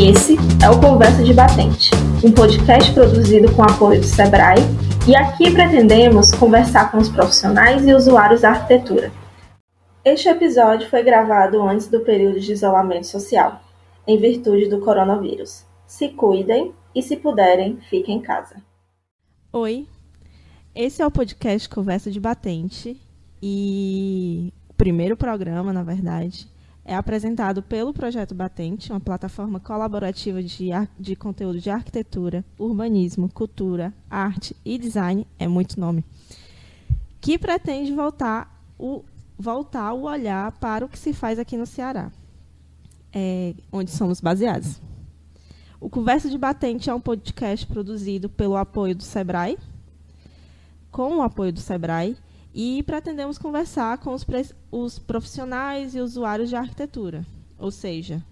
Esse 0.00 0.36
é 0.64 0.70
o 0.70 0.80
Conversa 0.80 1.24
de 1.24 1.34
Batente, 1.34 1.90
um 2.24 2.30
podcast 2.30 2.94
produzido 2.94 3.52
com 3.52 3.64
apoio 3.64 4.00
do 4.00 4.06
Sebrae, 4.06 4.60
e 5.08 5.16
aqui 5.16 5.50
pretendemos 5.50 6.30
conversar 6.30 6.92
com 6.92 6.98
os 6.98 7.08
profissionais 7.08 7.84
e 7.84 7.92
usuários 7.92 8.42
da 8.42 8.50
arquitetura. 8.50 9.10
Este 10.04 10.28
episódio 10.28 10.88
foi 10.88 11.02
gravado 11.02 11.60
antes 11.60 11.88
do 11.88 11.98
período 11.98 12.38
de 12.38 12.52
isolamento 12.52 13.08
social, 13.08 13.60
em 14.06 14.16
virtude 14.16 14.68
do 14.68 14.78
coronavírus. 14.78 15.64
Se 15.84 16.10
cuidem 16.10 16.72
e, 16.94 17.02
se 17.02 17.16
puderem, 17.16 17.78
fiquem 17.90 18.18
em 18.18 18.22
casa. 18.22 18.62
Oi, 19.52 19.88
esse 20.76 21.02
é 21.02 21.06
o 21.06 21.10
podcast 21.10 21.68
Conversa 21.68 22.08
de 22.08 22.20
Batente 22.20 22.96
e 23.42 24.52
o 24.70 24.74
primeiro 24.74 25.16
programa, 25.16 25.72
na 25.72 25.82
verdade, 25.82 26.46
é 26.88 26.94
apresentado 26.94 27.62
pelo 27.62 27.92
Projeto 27.92 28.34
Batente, 28.34 28.90
uma 28.90 28.98
plataforma 28.98 29.60
colaborativa 29.60 30.42
de, 30.42 30.70
de 30.98 31.14
conteúdo 31.14 31.60
de 31.60 31.68
arquitetura, 31.68 32.42
urbanismo, 32.58 33.28
cultura, 33.28 33.92
arte 34.08 34.56
e 34.64 34.78
design, 34.78 35.26
é 35.38 35.46
muito 35.46 35.78
nome, 35.78 36.02
que 37.20 37.38
pretende 37.38 37.92
voltar 37.92 38.64
o, 38.78 39.04
voltar 39.38 39.92
o 39.92 40.04
olhar 40.04 40.50
para 40.52 40.86
o 40.86 40.88
que 40.88 40.98
se 40.98 41.12
faz 41.12 41.38
aqui 41.38 41.58
no 41.58 41.66
Ceará, 41.66 42.10
é, 43.12 43.52
onde 43.70 43.90
somos 43.90 44.18
baseados. 44.18 44.80
O 45.78 45.90
Conversa 45.90 46.30
de 46.30 46.38
Batente 46.38 46.88
é 46.88 46.94
um 46.94 47.00
podcast 47.00 47.66
produzido 47.66 48.30
pelo 48.30 48.56
apoio 48.56 48.94
do 48.94 49.02
Sebrae, 49.02 49.58
com 50.90 51.18
o 51.18 51.22
apoio 51.22 51.52
do 51.52 51.60
Sebrae, 51.60 52.16
e 52.54 52.82
pretendemos 52.82 53.38
conversar 53.38 53.98
com 53.98 54.12
os, 54.12 54.26
os 54.70 54.98
profissionais 54.98 55.94
e 55.94 56.00
usuários 56.00 56.48
de 56.48 56.56
arquitetura, 56.56 57.24
ou 57.58 57.70
seja, 57.70 58.22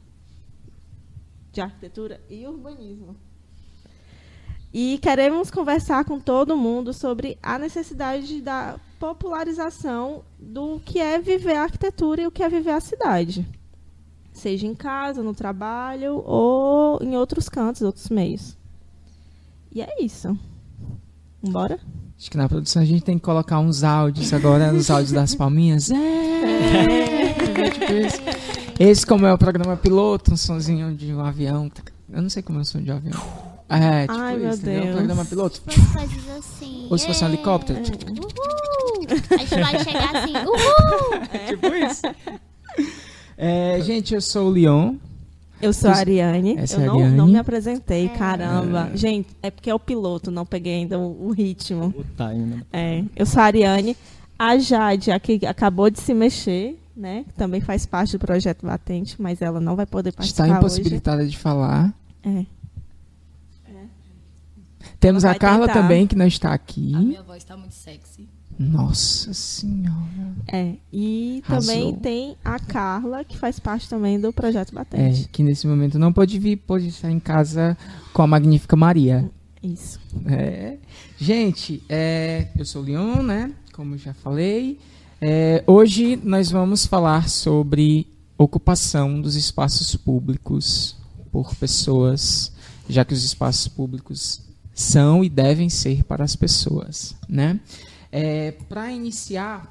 de 1.53 1.61
arquitetura 1.61 2.21
e 2.29 2.47
urbanismo. 2.47 3.17
E 4.73 4.99
queremos 4.99 5.51
conversar 5.51 6.05
com 6.05 6.21
todo 6.21 6.57
mundo 6.57 6.93
sobre 6.93 7.39
a 7.43 7.59
necessidade 7.59 8.43
da 8.43 8.79
popularização 8.99 10.23
do 10.39 10.81
que 10.81 10.99
é 10.99 11.19
viver 11.19 11.57
a 11.57 11.63
arquitetura 11.63 12.23
e 12.23 12.27
o 12.27 12.31
que 12.31 12.43
é 12.43 12.49
viver 12.49 12.73
a 12.73 12.81
cidade. 12.81 13.47
Seja 14.33 14.67
em 14.67 14.75
casa, 14.75 15.23
no 15.23 15.35
trabalho 15.35 16.23
ou 16.27 17.03
em 17.03 17.17
outros 17.17 17.49
cantos, 17.49 17.81
outros 17.81 18.11
meios. 18.11 18.57
E 19.73 19.81
é 19.81 20.03
isso. 20.03 20.39
Bora? 21.43 21.81
Acho 22.19 22.31
que 22.31 22.37
na 22.37 22.49
produção 22.49 22.83
a 22.83 22.85
gente 22.85 23.03
tem 23.03 23.19
que 23.19 23.25
colocar 23.25 23.59
uns 23.59 23.85
áudios 23.85 24.33
agora, 24.33 24.73
os 24.73 24.91
áudios 24.91 25.13
das 25.13 25.35
palminhas. 25.35 25.91
É, 26.47 27.61
é 27.61 27.71
tipo 27.71 27.93
isso. 27.93 28.21
Esse, 28.79 29.07
como 29.07 29.27
é 29.27 29.33
o 29.33 29.39
programa 29.39 29.77
piloto, 29.77 30.33
um 30.33 30.37
sonzinho 30.37 30.95
de 30.95 31.13
um 31.13 31.21
avião. 31.21 31.71
Eu 32.13 32.23
não 32.23 32.29
sei 32.29 32.43
como 32.43 32.59
é 32.59 32.63
o 32.63 32.65
som 32.65 32.81
de 32.81 32.93
um 32.93 32.97
avião. 32.97 33.21
É, 33.69 34.03
tipo 34.03 34.13
Ai, 34.19 34.35
isso, 34.37 34.43
meu 34.43 34.57
Deus. 34.59 34.89
O 34.91 34.97
programa 34.97 35.25
piloto. 35.25 35.63
Tipo, 35.67 35.99
assim. 36.39 36.87
Ou 36.91 36.99
se 36.99 37.07
fosse 37.07 37.25
um 37.25 37.29
helicóptero. 37.29 37.81
Uhul! 37.81 39.07
A 39.09 39.37
gente 39.39 39.61
vai 39.61 39.85
chegar 39.85 40.17
assim, 40.17 40.33
uhul! 40.47 41.23
É 41.33 41.39
tipo 41.47 41.75
isso. 41.75 42.03
É, 43.37 43.81
gente, 43.83 44.15
eu 44.15 44.21
sou 44.21 44.49
o 44.49 44.51
Leon. 44.51 44.97
Eu 45.61 45.73
sou 45.73 45.91
a 45.91 45.95
Ariane. 45.95 46.57
Essa 46.59 46.77
eu 46.77 46.81
é 46.81 46.85
a 46.85 46.87
não, 46.87 46.95
Ariane. 46.97 47.17
não 47.17 47.27
me 47.27 47.39
apresentei, 47.39 48.07
É. 48.07 48.09
caramba. 48.11 48.91
Gente, 48.95 49.29
é 49.43 49.51
porque 49.51 49.71
é 49.71 49.75
o 49.75 49.79
piloto, 49.79 50.31
não 50.31 50.45
peguei 50.45 50.75
ainda 50.75 50.99
o, 50.99 51.29
o 51.29 51.33
ritmo. 51.33 51.95
O 51.97 52.05
time, 52.17 52.45
né? 52.47 52.63
É, 52.73 53.05
eu 53.17 53.25
sou 53.27 53.41
a 53.41 53.47
Ariane. 53.47 53.97
A 54.39 54.59
Jade, 54.59 55.11
a 55.11 55.19
que 55.19 55.47
acabou 55.47 55.89
de 55.89 55.99
se 55.99 56.13
mexer, 56.13 56.79
né? 56.95 57.25
que 57.27 57.33
Também 57.33 57.61
faz 57.63 57.87
parte 57.87 58.13
do 58.13 58.19
projeto 58.19 58.67
Batente, 58.67 59.21
mas 59.21 59.41
ela 59.41 59.61
não 59.61 59.75
vai 59.75 59.87
poder 59.87 60.13
participar 60.13 60.45
Está 60.45 60.55
hoje. 60.59 60.59
impossibilitada 60.67 61.27
de 61.27 61.39
falar. 61.39 61.95
É. 62.23 62.45
Temos 65.01 65.25
a 65.25 65.35
Carla 65.35 65.67
tentar. 65.67 65.83
também, 65.83 66.07
que 66.07 66.15
não 66.17 66.27
está 66.27 66.53
aqui. 66.53 66.95
A 66.95 66.99
minha 67.01 67.23
voz 67.23 67.45
tá 67.45 67.57
muito 67.57 67.75
sexy. 67.75 68.29
Nossa 68.59 69.35
senhora. 69.35 70.35
É. 70.49 70.75
E 70.93 71.43
Arrasou. 71.47 71.75
também 71.75 71.95
tem 71.97 72.37
a 72.45 72.59
Carla, 72.59 73.25
que 73.25 73.37
faz 73.37 73.59
parte 73.59 73.89
também 73.89 74.19
do 74.19 74.33
projeto 74.33 74.71
É, 74.73 74.75
Batente. 74.75 75.29
que 75.29 75.43
nesse 75.43 75.67
momento 75.67 75.99
não 75.99 76.13
pode 76.13 76.39
vir, 76.39 76.57
pode 76.57 76.89
estar 76.89 77.11
em 77.11 77.21
casa 77.21 77.77
com 78.13 78.23
a 78.23 78.27
magnífica 78.27 78.75
Maria. 78.77 79.31
Isso. 79.63 79.99
É. 80.27 80.77
Gente, 81.19 81.83
é, 81.89 82.49
eu 82.57 82.65
sou 82.65 82.83
o 82.83 82.85
Leon, 82.85 83.23
né? 83.23 83.53
Como 83.73 83.99
já 83.99 84.15
falei. 84.15 84.79
É, 85.21 85.63
hoje 85.67 86.17
nós 86.23 86.51
vamos 86.51 86.87
falar 86.87 87.29
sobre 87.29 88.07
ocupação 88.39 89.21
dos 89.21 89.35
espaços 89.35 89.95
públicos 89.97 90.97
por 91.33 91.55
pessoas, 91.57 92.53
já 92.89 93.05
que 93.05 93.15
os 93.15 93.25
espaços 93.25 93.67
públicos 93.69 94.43
são 94.75 95.25
e 95.25 95.29
devem 95.29 95.69
ser 95.71 96.05
para 96.05 96.23
as 96.23 96.37
pessoas, 96.37 97.15
né? 97.29 97.59
Para 98.69 98.91
iniciar 98.93 99.71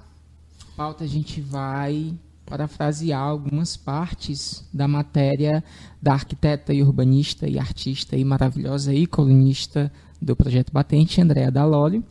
a 0.62 0.76
pauta, 0.78 1.04
a 1.04 1.08
gente 1.08 1.42
vai 1.42 2.14
parafrasear 2.46 3.20
algumas 3.20 3.76
partes 3.76 4.64
da 4.72 4.88
matéria 4.88 5.64
da 6.00 6.14
arquiteta 6.14 6.72
e 6.72 6.84
urbanista 6.84 7.48
e 7.48 7.58
artista 7.58 8.16
e 8.16 8.24
maravilhosa 8.24 8.94
e 8.94 9.08
colunista 9.08 9.92
do 10.22 10.36
Projeto 10.36 10.72
Batente, 10.72 11.20
Andréa 11.20 11.50
Dalólio, 11.50 12.04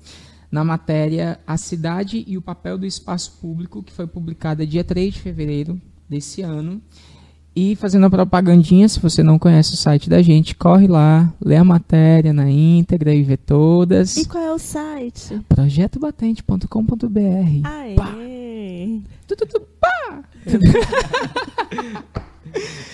na 0.50 0.64
matéria 0.64 1.38
A 1.46 1.56
Cidade 1.56 2.24
e 2.26 2.36
o 2.36 2.42
Papel 2.42 2.78
do 2.78 2.86
Espaço 2.86 3.38
Público, 3.40 3.82
que 3.82 3.92
foi 3.92 4.06
publicada 4.06 4.66
dia 4.66 4.82
3 4.82 5.14
de 5.14 5.20
fevereiro 5.20 5.80
desse 6.08 6.42
ano. 6.42 6.82
E 7.56 7.76
fazendo 7.76 8.06
a 8.06 8.10
propagandinha, 8.10 8.88
se 8.88 8.98
você 8.98 9.22
não 9.22 9.38
conhece 9.38 9.74
o 9.74 9.76
site 9.76 10.10
da 10.10 10.20
gente, 10.20 10.56
corre 10.56 10.88
lá, 10.88 11.32
lê 11.40 11.54
a 11.56 11.62
matéria 11.62 12.32
na 12.32 12.50
íntegra 12.50 13.14
e 13.14 13.22
vê 13.22 13.36
todas. 13.36 14.16
E 14.16 14.24
qual 14.26 14.42
é 14.42 14.52
o 14.52 14.58
site? 14.58 15.40
projetobatente.com.br. 15.48 17.60
Aê! 17.64 19.00
Tu, 19.26 19.36
tu, 19.36 19.46
tu, 19.46 19.60
pá! 19.80 20.22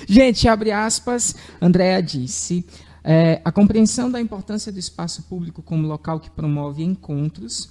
Gente, 0.06 0.49
abre 0.49 0.72
aspas, 0.72 1.34
Andréa 1.60 2.03
disse. 2.03 2.65
é, 3.03 3.41
a 3.44 3.53
compreensão 3.53 4.10
da 4.10 4.20
importância 4.20 4.70
do 4.70 4.78
espaço 4.78 5.22
público 5.22 5.62
como 5.62 5.87
local 5.87 6.20
que 6.20 6.31
promove 6.31 6.82
encontros, 6.82 7.70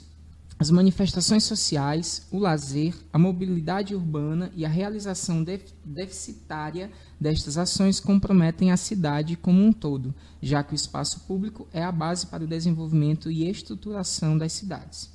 as 0.59 0.69
manifestações 0.69 1.45
sociais, 1.45 2.27
o 2.29 2.37
lazer, 2.37 2.93
a 3.13 3.17
mobilidade 3.17 3.95
urbana 3.95 4.51
e 4.53 4.65
a 4.65 4.69
realização 4.69 5.41
def- 5.41 5.71
deficitária 5.85 6.91
destas 7.17 7.57
ações 7.57 8.01
comprometem 8.01 8.69
a 8.69 8.75
cidade 8.75 9.37
como 9.37 9.63
um 9.63 9.71
todo, 9.71 10.13
já 10.41 10.61
que 10.61 10.73
o 10.73 10.75
espaço 10.75 11.21
público 11.21 11.65
é 11.71 11.81
a 11.81 11.93
base 11.93 12.27
para 12.27 12.43
o 12.43 12.47
desenvolvimento 12.47 13.31
e 13.31 13.49
estruturação 13.49 14.37
das 14.37 14.51
cidades. 14.51 15.09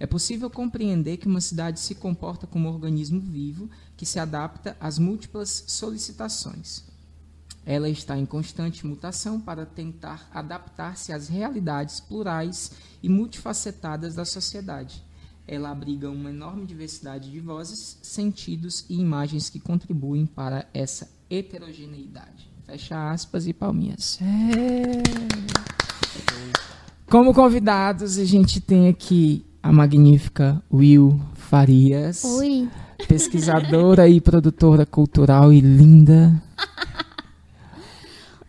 É 0.00 0.06
possível 0.06 0.50
compreender 0.50 1.18
que 1.18 1.28
uma 1.28 1.40
cidade 1.40 1.78
se 1.78 1.94
comporta 1.94 2.44
como 2.48 2.68
um 2.68 2.72
organismo 2.72 3.20
vivo 3.20 3.70
que 3.96 4.04
se 4.04 4.18
adapta 4.18 4.76
às 4.80 4.98
múltiplas 4.98 5.62
solicitações. 5.68 6.89
Ela 7.70 7.88
está 7.88 8.18
em 8.18 8.26
constante 8.26 8.84
mutação 8.84 9.40
para 9.40 9.64
tentar 9.64 10.28
adaptar-se 10.34 11.12
às 11.12 11.28
realidades 11.28 12.00
plurais 12.00 12.72
e 13.00 13.08
multifacetadas 13.08 14.16
da 14.16 14.24
sociedade. 14.24 15.00
Ela 15.46 15.70
abriga 15.70 16.10
uma 16.10 16.30
enorme 16.30 16.66
diversidade 16.66 17.30
de 17.30 17.38
vozes, 17.38 17.96
sentidos 18.02 18.84
e 18.90 18.98
imagens 18.98 19.48
que 19.48 19.60
contribuem 19.60 20.26
para 20.26 20.66
essa 20.74 21.08
heterogeneidade. 21.30 22.50
Fecha 22.66 23.12
aspas 23.12 23.46
e 23.46 23.52
palminhas. 23.52 24.18
É. 24.20 25.00
Como 27.08 27.32
convidados, 27.32 28.18
a 28.18 28.24
gente 28.24 28.60
tem 28.60 28.88
aqui 28.88 29.46
a 29.62 29.70
magnífica 29.70 30.60
Will 30.72 31.20
Farias, 31.34 32.24
Ui, 32.24 32.68
pesquisadora 33.06 34.08
e 34.08 34.20
produtora 34.20 34.84
cultural 34.84 35.52
e 35.52 35.60
linda. 35.60 36.42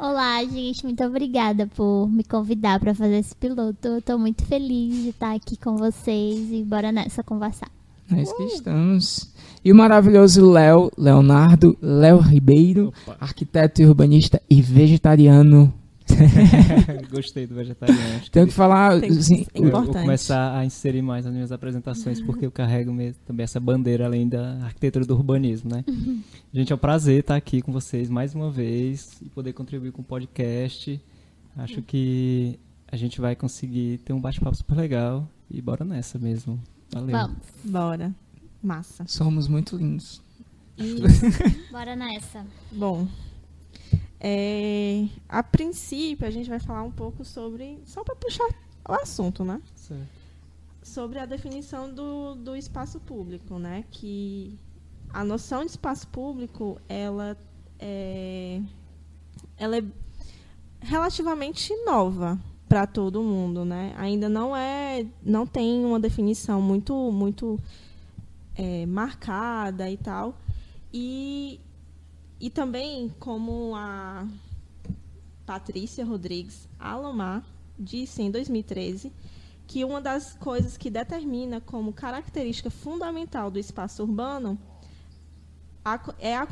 olá, 0.01 0.44
gente, 0.44 0.83
muito 0.83 1.03
obrigada 1.03 1.68
por 1.68 2.09
me 2.09 2.24
convidar 2.24 2.80
para 2.80 2.95
fazer 2.95 3.19
esse 3.19 3.36
piloto. 3.36 3.88
Eu 3.88 4.01
tô 4.01 4.18
muito 4.18 4.44
feliz 4.45 5.03
de 5.03 5.09
estar 5.09 5.36
aqui 5.36 5.56
com 5.56 5.77
vocês 5.77 6.51
e 6.51 6.63
bora 6.63 6.92
nessa 6.92 7.24
conversar. 7.24 7.69
Nós 8.09 8.33
que 8.33 8.44
estamos. 8.44 9.31
E 9.63 9.71
o 9.71 9.75
maravilhoso 9.75 10.50
Léo, 10.50 10.92
Leonardo 10.98 11.77
Léo 11.80 12.18
Ribeiro, 12.18 12.92
arquiteto 13.19 13.81
e 13.81 13.86
urbanista 13.86 14.42
e 14.50 14.59
vegetariano. 14.62 15.71
Gostei 17.12 17.48
do 17.48 17.56
vegetariano. 17.56 18.15
Acho 18.18 18.31
Tenho 18.31 18.48
que 18.48 18.53
falar. 18.53 19.00
Tem 19.00 19.09
que- 19.12 19.18
assim, 19.18 19.45
é 19.53 19.59
eu 19.59 19.69
vou 19.71 19.81
importante. 19.81 20.01
começar 20.03 20.57
a 20.57 20.65
inserir 20.65 21.01
mais 21.01 21.25
nas 21.25 21.33
minhas 21.33 21.51
apresentações, 21.51 22.21
porque 22.21 22.45
eu 22.45 22.51
carrego 22.51 22.92
mesmo, 22.94 23.19
também 23.25 23.44
essa 23.44 23.59
bandeira 23.59 24.06
além 24.06 24.27
da 24.27 24.57
arquitetura 24.63 25.06
do 25.06 25.13
urbanismo, 25.15 25.69
né? 25.71 25.83
Gente, 26.53 26.71
é 26.71 26.75
um 26.75 26.80
prazer 26.80 27.19
estar 27.21 27.36
aqui 27.36 27.62
com 27.62 27.71
vocês 27.71 28.09
mais 28.09 28.33
uma 28.36 28.50
vez 28.51 29.18
e 29.21 29.30
poder 29.30 29.53
contribuir 29.53 29.92
com 29.92 30.01
o 30.01 30.06
podcast. 30.06 31.00
Acho 31.57 31.81
que 31.81 32.59
a 32.92 32.95
gente 32.97 33.19
vai 33.21 33.36
conseguir 33.36 34.00
ter 34.00 34.13
um 34.13 34.19
bate-papo 34.19 34.56
super 34.56 34.75
legal 34.75 35.27
e 35.50 35.62
bora 35.62 35.83
nessa 35.86 36.18
mesmo. 36.19 36.59
Valeu. 36.94 37.12
Vamos, 37.18 37.38
Bora. 37.63 38.13
Massa. 38.62 39.06
somos 39.07 39.47
muito 39.47 39.75
lindos. 39.77 40.21
bora 41.71 41.95
nessa. 41.95 42.45
Bom, 42.71 43.07
É, 44.23 45.07
a 45.27 45.41
princípio, 45.41 46.27
a 46.27 46.29
gente 46.29 46.47
vai 46.47 46.59
falar 46.59 46.83
um 46.83 46.91
pouco 46.91 47.25
sobre. 47.25 47.81
Só 47.85 48.03
para 48.03 48.15
puxar 48.15 48.47
o 48.88 48.94
assunto, 48.94 49.44
né? 49.44 49.59
Certo. 49.75 50.07
Sobre 50.83 51.18
a 51.18 51.25
definição 51.25 51.91
do, 51.91 52.35
do 52.35 52.56
espaço 52.56 53.00
público, 53.00 53.57
né? 53.57 53.83
Que 53.89 54.59
a 55.12 55.23
noção 55.23 55.65
de 55.65 55.71
espaço 55.71 56.07
público, 56.07 56.79
ela 56.88 57.35
é, 57.79 58.62
ela 59.57 59.77
é 59.77 59.83
relativamente 60.81 61.73
nova 61.83 62.39
para 62.69 62.85
todo 62.85 63.23
mundo, 63.23 63.65
né? 63.65 63.94
Ainda 63.97 64.29
não 64.29 64.56
é, 64.56 65.06
não 65.23 65.47
tem 65.47 65.83
uma 65.83 66.00
definição 66.00 66.62
muito, 66.62 66.94
muito 67.12 67.59
é, 68.56 68.85
marcada 68.85 69.89
e 69.89 69.97
tal. 69.97 70.38
E, 70.94 71.59
e 72.42 72.50
também, 72.50 73.14
como 73.20 73.76
a 73.76 74.28
Patrícia 75.46 76.04
Rodrigues 76.04 76.68
Alomar 76.80 77.46
disse 77.78 78.24
em 78.24 78.32
2013, 78.32 79.14
que 79.68 79.86
uma 79.86 80.02
das 80.02 80.34
coisas 80.34 80.76
que 80.76 80.90
determina 80.90 81.62
como 81.62 81.94
característica 81.94 82.72
fundamental 82.72 83.52
do 83.52 83.60
espaço 83.60 84.02
urbano 84.02 84.58
é 86.20 86.36
a 86.36 86.48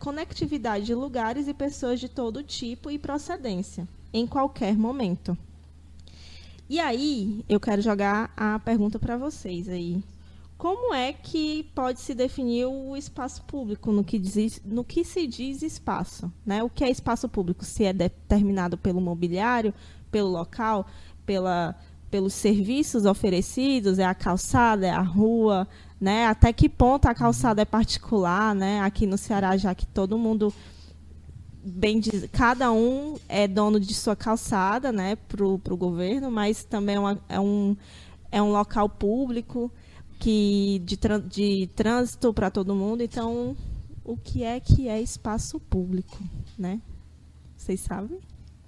conectividade 0.00 0.86
de 0.86 0.94
lugares 0.94 1.46
e 1.46 1.54
pessoas 1.54 2.00
de 2.00 2.08
todo 2.08 2.42
tipo 2.42 2.90
e 2.90 2.98
procedência, 2.98 3.86
em 4.12 4.26
qualquer 4.26 4.76
momento. 4.76 5.38
E 6.68 6.80
aí, 6.80 7.44
eu 7.48 7.60
quero 7.60 7.80
jogar 7.80 8.32
a 8.36 8.58
pergunta 8.58 8.98
para 8.98 9.16
vocês 9.16 9.68
aí. 9.68 10.02
Como 10.58 10.92
é 10.92 11.12
que 11.12 11.70
pode 11.72 12.00
se 12.00 12.12
definir 12.16 12.66
o 12.66 12.96
espaço 12.96 13.44
público 13.44 13.92
no 13.92 14.02
que, 14.02 14.18
diz, 14.18 14.60
no 14.64 14.82
que 14.82 15.04
se 15.04 15.24
diz 15.24 15.62
espaço? 15.62 16.32
Né? 16.44 16.64
O 16.64 16.68
que 16.68 16.82
é 16.82 16.90
espaço 16.90 17.28
público? 17.28 17.64
Se 17.64 17.84
é 17.84 17.92
determinado 17.92 18.76
pelo 18.76 19.00
mobiliário, 19.00 19.72
pelo 20.10 20.28
local, 20.28 20.84
pela, 21.24 21.76
pelos 22.10 22.34
serviços 22.34 23.04
oferecidos, 23.04 24.00
é 24.00 24.04
a 24.04 24.16
calçada, 24.16 24.84
é 24.84 24.90
a 24.90 25.00
rua, 25.00 25.68
né? 26.00 26.26
Até 26.26 26.52
que 26.52 26.68
ponto 26.68 27.06
a 27.06 27.14
calçada 27.14 27.62
é 27.62 27.64
particular, 27.64 28.52
né? 28.52 28.80
Aqui 28.80 29.06
no 29.06 29.16
Ceará, 29.16 29.56
já 29.56 29.72
que 29.76 29.86
todo 29.86 30.18
mundo 30.18 30.52
bem 31.62 32.00
diz, 32.00 32.28
cada 32.32 32.72
um 32.72 33.16
é 33.28 33.46
dono 33.46 33.78
de 33.78 33.94
sua 33.94 34.16
calçada, 34.16 34.90
né, 34.90 35.16
para 35.16 35.44
o 35.44 35.76
governo, 35.76 36.30
mas 36.30 36.64
também 36.64 36.96
é, 36.96 36.98
uma, 36.98 37.20
é, 37.28 37.38
um, 37.38 37.76
é 38.32 38.42
um 38.42 38.50
local 38.52 38.88
público 38.88 39.70
que 40.18 40.82
de, 40.84 40.98
de 41.28 41.66
trânsito 41.68 42.32
para 42.34 42.50
todo 42.50 42.74
mundo. 42.74 43.02
Então, 43.02 43.56
o 44.04 44.16
que 44.16 44.42
é 44.42 44.58
que 44.58 44.88
é 44.88 45.00
espaço 45.00 45.60
público, 45.60 46.18
né? 46.58 46.80
Vocês 47.56 47.80
sabem? 47.80 48.18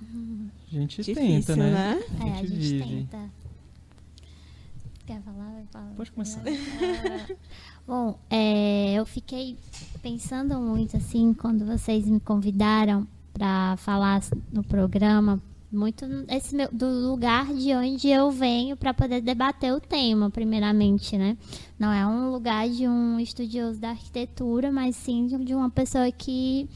A 0.00 0.75
gente 0.75 1.02
Difícil, 1.02 1.14
tenta, 1.14 1.56
né? 1.56 1.70
né? 1.70 2.02
É, 2.20 2.32
a 2.32 2.44
gente 2.44 2.56
vive. 2.56 2.85
tenta. 2.85 3.31
Quer 5.06 5.23
falar? 5.23 5.52
Vai 5.52 5.64
falar. 5.73 5.94
Pode 5.97 6.12
começar. 6.12 6.43
É, 6.47 7.37
Bom, 7.87 8.19
é, 8.31 8.94
eu 8.94 9.05
fiquei 9.05 9.56
pensando 10.02 10.58
muito 10.61 10.97
assim 10.97 11.35
quando 11.35 11.67
vocês 11.67 12.06
me 12.06 12.20
convidaram 12.20 13.06
para 13.32 13.76
falar 13.79 14.23
no 14.52 14.62
programa 14.62 15.43
muito 15.73 16.05
esse 16.29 16.55
meu, 16.55 16.69
do 16.73 16.87
lugar 16.87 17.47
de 17.55 17.75
onde 17.75 18.09
eu 18.09 18.31
venho 18.31 18.77
para 18.77 18.93
poder 18.93 19.21
debater 19.21 19.73
o 19.73 19.81
tema, 19.81 20.31
primeiramente, 20.31 21.17
né? 21.17 21.37
Não 21.79 21.93
é 21.93 22.07
um 22.07 22.31
lugar 22.31 22.69
de 22.69 22.89
um 22.89 23.19
estudioso 23.21 23.81
da 23.81 23.91
arquitetura, 23.91 24.71
mas 24.73 24.97
sim 24.97 25.27
de 25.27 25.55
uma 25.55 25.71
pessoa 25.71 26.11
que 26.11 26.69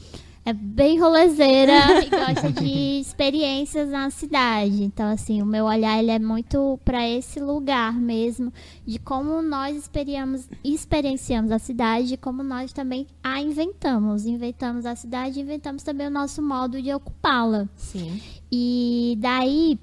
é 0.45 0.53
bem 0.53 0.99
rolezeira 0.99 1.73
e 2.05 2.09
gosta 2.09 2.51
de 2.51 2.99
experiências 2.99 3.89
na 3.89 4.11
cidade. 4.11 4.83
Então, 4.83 5.09
assim, 5.09 5.41
o 5.41 5.45
meu 5.45 5.65
olhar 5.65 5.97
ele 5.97 6.11
é 6.11 6.19
muito 6.19 6.79
para 6.85 7.07
esse 7.09 7.39
lugar 7.39 7.93
mesmo, 7.99 8.53
de 8.85 8.99
como 8.99 9.41
nós 9.41 9.75
experienciamos, 9.75 10.47
experienciamos 10.63 11.51
a 11.51 11.57
cidade, 11.57 12.09
de 12.09 12.17
como 12.17 12.43
nós 12.43 12.71
também 12.71 13.07
a 13.23 13.41
inventamos. 13.41 14.27
Inventamos 14.27 14.85
a 14.85 14.95
cidade, 14.95 15.41
inventamos 15.41 15.81
também 15.81 16.07
o 16.07 16.11
nosso 16.11 16.43
modo 16.43 16.79
de 16.79 16.93
ocupá-la. 16.93 17.67
Sim. 17.75 18.21
E 18.51 19.17
daí, 19.19 19.79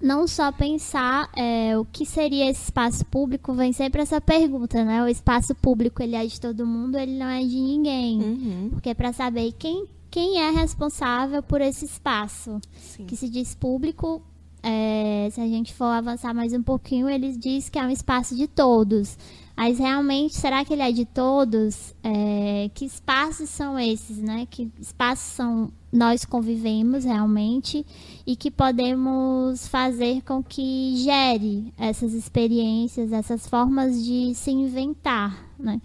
não 0.00 0.26
só 0.26 0.50
pensar 0.50 1.30
é, 1.36 1.78
o 1.78 1.84
que 1.84 2.04
seria 2.04 2.50
esse 2.50 2.64
espaço 2.64 3.04
público, 3.06 3.54
vem 3.54 3.72
sempre 3.72 4.02
essa 4.02 4.20
pergunta, 4.20 4.84
né? 4.84 5.02
O 5.02 5.08
espaço 5.08 5.54
público 5.54 6.02
ele 6.02 6.16
é 6.16 6.26
de 6.26 6.40
todo 6.40 6.66
mundo, 6.66 6.98
ele 6.98 7.16
não 7.16 7.28
é 7.28 7.40
de 7.40 7.56
ninguém. 7.56 8.20
Uhum. 8.20 8.68
Porque 8.70 8.94
para 8.94 9.12
saber 9.12 9.52
quem, 9.52 9.86
quem 10.10 10.40
é 10.40 10.50
responsável 10.50 11.42
por 11.42 11.60
esse 11.60 11.84
espaço, 11.84 12.60
Sim. 12.78 13.06
que 13.06 13.16
se 13.16 13.28
diz 13.28 13.54
público, 13.54 14.22
é, 14.62 15.28
se 15.30 15.40
a 15.40 15.46
gente 15.46 15.74
for 15.74 15.86
avançar 15.86 16.32
mais 16.32 16.52
um 16.52 16.62
pouquinho, 16.62 17.08
ele 17.08 17.36
diz 17.36 17.68
que 17.68 17.78
é 17.78 17.84
um 17.84 17.90
espaço 17.90 18.36
de 18.36 18.46
todos. 18.46 19.18
Mas 19.56 19.78
realmente, 19.78 20.34
será 20.34 20.64
que 20.64 20.72
ele 20.72 20.82
é 20.82 20.92
de 20.92 21.04
todos? 21.04 21.94
É, 22.02 22.70
que 22.74 22.84
espaços 22.84 23.50
são 23.50 23.78
esses, 23.78 24.18
né? 24.18 24.46
Que 24.50 24.70
espaços 24.80 25.32
são 25.34 25.70
nós 25.92 26.24
convivemos 26.24 27.04
realmente 27.04 27.84
e 28.26 28.34
que 28.34 28.50
podemos 28.50 29.66
fazer 29.68 30.22
com 30.22 30.42
que 30.42 30.96
gere 30.96 31.72
essas 31.76 32.14
experiências, 32.14 33.12
essas 33.12 33.46
formas 33.46 34.02
de 34.02 34.34
se 34.34 34.50
inventar, 34.50 35.46
né? 35.58 35.80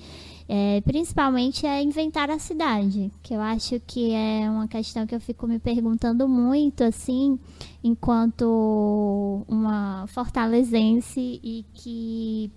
É, 0.50 0.80
principalmente 0.80 1.66
é 1.66 1.84
inventar 1.84 2.30
a 2.30 2.40
cidade, 2.40 3.12
que 3.22 3.34
eu 3.34 3.42
acho 3.42 3.82
que 3.86 4.14
é 4.14 4.50
uma 4.50 4.66
questão 4.66 5.06
que 5.06 5.14
eu 5.14 5.20
fico 5.20 5.46
me 5.46 5.60
perguntando 5.60 6.26
muito, 6.26 6.86
assim, 6.86 7.38
enquanto 7.84 9.44
uma 9.46 10.06
fortalezense 10.08 11.42
e 11.44 11.66
que 11.74 12.50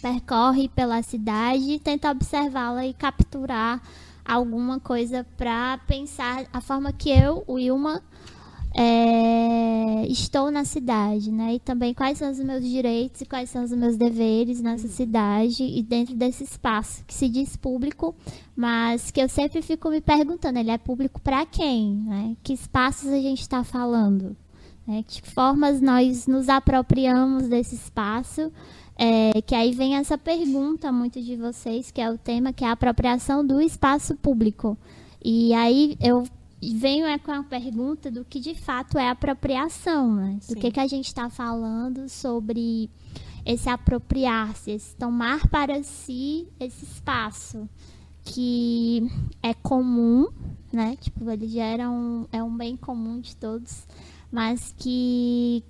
percorre 0.00 0.68
pela 0.68 1.00
cidade 1.02 1.70
e 1.70 1.78
tenta 1.78 2.10
observá-la 2.10 2.84
e 2.84 2.92
capturar 2.92 3.80
alguma 4.24 4.80
coisa 4.80 5.26
para 5.36 5.78
pensar 5.86 6.46
a 6.52 6.60
forma 6.60 6.92
que 6.92 7.10
eu, 7.10 7.44
Wilma, 7.48 8.02
é, 8.74 10.06
estou 10.06 10.50
na 10.50 10.64
cidade, 10.64 11.30
né? 11.30 11.54
E 11.54 11.60
também 11.60 11.92
quais 11.92 12.18
são 12.18 12.30
os 12.30 12.38
meus 12.38 12.64
direitos 12.64 13.20
e 13.20 13.26
quais 13.26 13.50
são 13.50 13.64
os 13.64 13.70
meus 13.72 13.96
deveres 13.96 14.60
nessa 14.60 14.88
cidade 14.88 15.62
e 15.62 15.82
dentro 15.82 16.14
desse 16.14 16.44
espaço 16.44 17.04
que 17.06 17.12
se 17.12 17.28
diz 17.28 17.54
público, 17.56 18.14
mas 18.56 19.10
que 19.10 19.20
eu 19.20 19.28
sempre 19.28 19.60
fico 19.60 19.90
me 19.90 20.00
perguntando, 20.00 20.58
ele 20.58 20.70
é 20.70 20.78
público 20.78 21.20
para 21.20 21.44
quem, 21.44 21.94
né? 22.06 22.36
Que 22.42 22.54
espaços 22.54 23.10
a 23.10 23.20
gente 23.20 23.42
está 23.42 23.62
falando? 23.62 24.36
Né? 24.86 25.04
Que 25.06 25.22
formas 25.22 25.80
nós 25.80 26.26
nos 26.26 26.48
apropriamos 26.48 27.48
desse 27.48 27.74
espaço? 27.74 28.50
É, 28.96 29.40
que 29.42 29.54
aí 29.54 29.72
vem 29.72 29.96
essa 29.96 30.18
pergunta 30.18 30.92
muito 30.92 31.20
de 31.20 31.36
vocês, 31.36 31.90
que 31.90 32.00
é 32.00 32.10
o 32.10 32.18
tema, 32.18 32.52
que 32.52 32.64
é 32.64 32.68
a 32.68 32.72
apropriação 32.72 33.44
do 33.44 33.60
espaço 33.60 34.14
público. 34.16 34.76
E 35.24 35.54
aí 35.54 35.96
eu 36.00 36.24
venho 36.62 37.06
é 37.06 37.18
com 37.18 37.32
a 37.32 37.42
pergunta 37.42 38.10
do 38.10 38.24
que 38.24 38.38
de 38.38 38.54
fato 38.54 38.98
é 38.98 39.08
apropriação, 39.08 40.14
né? 40.14 40.38
Do 40.40 40.54
Sim. 40.54 40.60
que, 40.60 40.70
que 40.70 40.80
a 40.80 40.86
gente 40.86 41.06
está 41.06 41.28
falando 41.28 42.08
sobre 42.08 42.88
esse 43.44 43.68
apropriar-se, 43.68 44.70
esse 44.70 44.94
tomar 44.94 45.48
para 45.48 45.82
si 45.82 46.46
esse 46.60 46.84
espaço 46.84 47.68
que 48.24 49.10
é 49.42 49.52
comum, 49.52 50.28
né? 50.72 50.96
Tipo, 51.00 51.28
ele 51.30 51.48
gera 51.48 51.90
um, 51.90 52.26
é 52.30 52.42
um 52.42 52.56
bem 52.56 52.76
comum 52.76 53.20
de 53.20 53.34
todos, 53.36 53.86
mas 54.30 54.72
que 54.78 55.64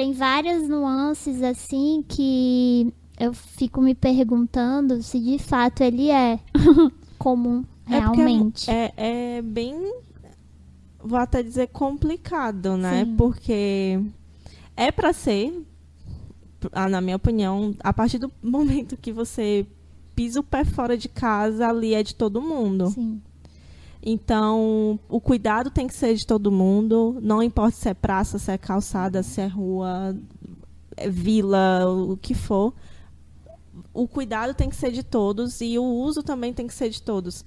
tem 0.00 0.14
várias 0.14 0.66
nuances 0.66 1.42
assim 1.42 2.02
que 2.08 2.90
eu 3.18 3.34
fico 3.34 3.82
me 3.82 3.94
perguntando 3.94 5.02
se 5.02 5.20
de 5.20 5.38
fato 5.38 5.82
ele 5.82 6.10
é 6.10 6.40
comum 7.18 7.62
É 7.86 8.00
porque 8.00 8.16
realmente. 8.16 8.70
É, 8.70 8.94
é 8.96 9.42
bem, 9.42 9.92
vou 11.04 11.18
até 11.18 11.42
dizer, 11.42 11.66
complicado, 11.66 12.78
né? 12.78 13.04
Sim. 13.04 13.14
Porque 13.14 14.00
é 14.74 14.90
para 14.90 15.12
ser, 15.12 15.66
ah, 16.72 16.88
na 16.88 17.02
minha 17.02 17.16
opinião, 17.16 17.76
a 17.80 17.92
partir 17.92 18.16
do 18.16 18.32
momento 18.42 18.96
que 18.96 19.12
você 19.12 19.66
pisa 20.16 20.40
o 20.40 20.42
pé 20.42 20.64
fora 20.64 20.96
de 20.96 21.10
casa, 21.10 21.68
ali 21.68 21.92
é 21.92 22.02
de 22.02 22.14
todo 22.14 22.40
mundo. 22.40 22.86
Sim. 22.88 23.20
Então, 24.02 24.98
o 25.08 25.20
cuidado 25.20 25.70
tem 25.70 25.86
que 25.86 25.94
ser 25.94 26.14
de 26.14 26.26
todo 26.26 26.50
mundo, 26.50 27.18
não 27.20 27.42
importa 27.42 27.76
se 27.76 27.88
é 27.88 27.94
praça, 27.94 28.38
se 28.38 28.50
é 28.50 28.56
calçada, 28.56 29.22
se 29.22 29.40
é 29.42 29.46
rua, 29.46 30.16
é 30.96 31.08
vila, 31.08 31.86
o 31.86 32.16
que 32.16 32.32
for. 32.34 32.72
O 33.92 34.08
cuidado 34.08 34.54
tem 34.54 34.70
que 34.70 34.76
ser 34.76 34.90
de 34.90 35.02
todos 35.02 35.60
e 35.60 35.78
o 35.78 35.84
uso 35.84 36.22
também 36.22 36.52
tem 36.52 36.66
que 36.66 36.72
ser 36.74 36.88
de 36.88 37.02
todos. 37.02 37.44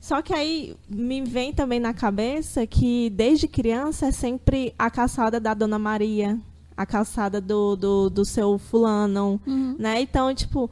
Só 0.00 0.20
que 0.20 0.34
aí 0.34 0.76
me 0.88 1.22
vem 1.22 1.52
também 1.52 1.78
na 1.80 1.94
cabeça 1.94 2.66
que 2.66 3.08
desde 3.10 3.46
criança 3.48 4.06
é 4.06 4.12
sempre 4.12 4.74
a 4.78 4.90
calçada 4.90 5.38
da 5.40 5.54
Dona 5.54 5.78
Maria, 5.78 6.38
a 6.76 6.84
calçada 6.84 7.40
do, 7.40 7.76
do, 7.76 8.10
do 8.10 8.24
seu 8.24 8.58
fulano, 8.58 9.40
Uhum. 9.46 9.76
né? 9.78 10.00
Então, 10.00 10.34
tipo, 10.34 10.68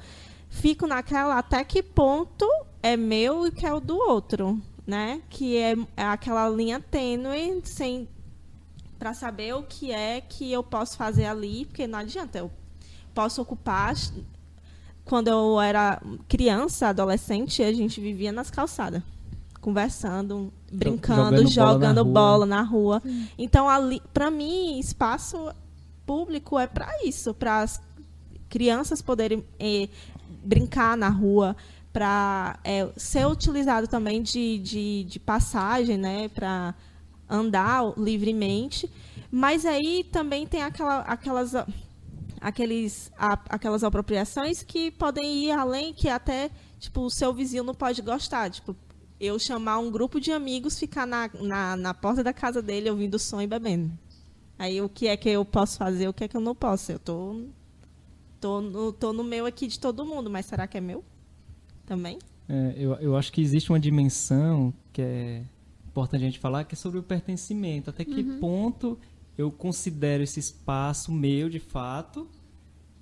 fico 0.50 0.86
naquela 0.86 1.38
até 1.38 1.62
que 1.64 1.82
ponto 1.82 2.44
é 2.82 2.96
meu 2.96 3.46
e 3.46 3.52
que 3.52 3.64
é 3.64 3.72
o 3.72 3.80
do 3.80 3.96
outro. 3.96 4.60
Né? 4.86 5.20
Que 5.28 5.56
é, 5.56 5.74
aquela 5.96 6.48
linha 6.48 6.80
tênue 6.80 7.60
sem 7.64 8.08
para 8.98 9.14
saber 9.14 9.54
o 9.54 9.64
que 9.64 9.90
é 9.90 10.20
que 10.20 10.52
eu 10.52 10.62
posso 10.62 10.96
fazer 10.96 11.26
ali, 11.26 11.64
porque 11.64 11.88
não 11.88 11.98
adianta 11.98 12.38
eu 12.38 12.50
posso 13.12 13.42
ocupar 13.42 13.94
quando 15.04 15.28
eu 15.28 15.60
era 15.60 16.00
criança, 16.28 16.88
adolescente, 16.88 17.62
a 17.62 17.72
gente 17.72 18.00
vivia 18.00 18.30
nas 18.30 18.50
calçadas, 18.50 19.02
conversando, 19.60 20.52
brincando, 20.72 21.38
jogando 21.38 21.50
jogando, 21.50 22.04
bola 22.04 22.12
bola, 22.12 22.46
na 22.46 22.56
na 22.56 22.62
rua. 22.62 23.02
Então 23.36 23.68
ali, 23.68 24.00
para 24.14 24.30
mim, 24.30 24.78
espaço 24.78 25.52
público 26.06 26.58
é 26.58 26.66
para 26.66 26.88
isso, 27.04 27.34
para 27.34 27.60
as 27.60 27.80
crianças 28.48 29.02
poderem 29.02 29.44
eh, 29.58 29.88
brincar 30.44 30.96
na 30.96 31.08
rua, 31.08 31.56
para 31.92 32.58
ser 32.96 33.26
utilizado 33.26 33.86
também 33.86 34.22
de, 34.22 34.58
de, 34.58 35.04
de 35.04 35.20
passagem, 35.20 35.96
né, 35.98 36.28
para 36.28 36.74
andar 37.28 37.92
livremente. 37.98 38.90
Mas 39.30 39.66
aí 39.66 40.04
também 40.04 40.46
tem 40.46 40.62
aquela, 40.62 41.00
aquelas 41.00 41.54
aqueles, 42.40 43.10
a, 43.16 43.38
aquelas 43.48 43.84
apropriações 43.84 44.62
que 44.62 44.90
podem 44.90 45.44
ir 45.44 45.52
além, 45.52 45.94
que 45.94 46.08
até 46.08 46.50
tipo, 46.78 47.02
o 47.02 47.10
seu 47.10 47.32
vizinho 47.32 47.62
não 47.62 47.74
pode 47.74 48.02
gostar. 48.02 48.50
Tipo, 48.50 48.76
eu 49.20 49.38
chamar 49.38 49.78
um 49.78 49.90
grupo 49.90 50.20
de 50.20 50.32
amigos, 50.32 50.78
ficar 50.78 51.06
na, 51.06 51.30
na, 51.40 51.76
na 51.76 51.94
porta 51.94 52.24
da 52.24 52.32
casa 52.32 52.60
dele 52.60 52.90
ouvindo 52.90 53.18
som 53.18 53.40
e 53.40 53.46
bebendo. 53.46 53.92
Aí 54.58 54.80
o 54.82 54.88
que 54.88 55.08
é 55.08 55.16
que 55.16 55.28
eu 55.28 55.44
posso 55.44 55.78
fazer, 55.78 56.08
o 56.08 56.12
que 56.12 56.24
é 56.24 56.28
que 56.28 56.36
eu 56.36 56.40
não 56.40 56.54
posso? 56.54 56.92
Eu 56.92 56.98
tô, 56.98 57.46
tô, 58.40 58.60
no, 58.60 58.92
tô 58.92 59.12
no 59.12 59.22
meu 59.22 59.46
aqui 59.46 59.66
de 59.66 59.78
todo 59.78 60.04
mundo, 60.04 60.28
mas 60.28 60.46
será 60.46 60.66
que 60.66 60.76
é 60.76 60.80
meu? 60.80 61.04
Também? 61.86 62.18
É, 62.48 62.74
eu, 62.76 62.94
eu 62.94 63.16
acho 63.16 63.32
que 63.32 63.40
existe 63.40 63.70
uma 63.70 63.80
dimensão 63.80 64.72
que 64.92 65.02
é 65.02 65.42
importante 65.86 66.22
a 66.22 66.26
gente 66.26 66.38
falar, 66.38 66.64
que 66.64 66.74
é 66.74 66.76
sobre 66.76 66.98
o 66.98 67.02
pertencimento. 67.02 67.90
Até 67.90 68.04
que 68.04 68.22
ponto 68.38 68.98
eu 69.36 69.50
considero 69.50 70.22
esse 70.22 70.40
espaço 70.40 71.12
meu, 71.12 71.48
de 71.48 71.58
fato, 71.58 72.28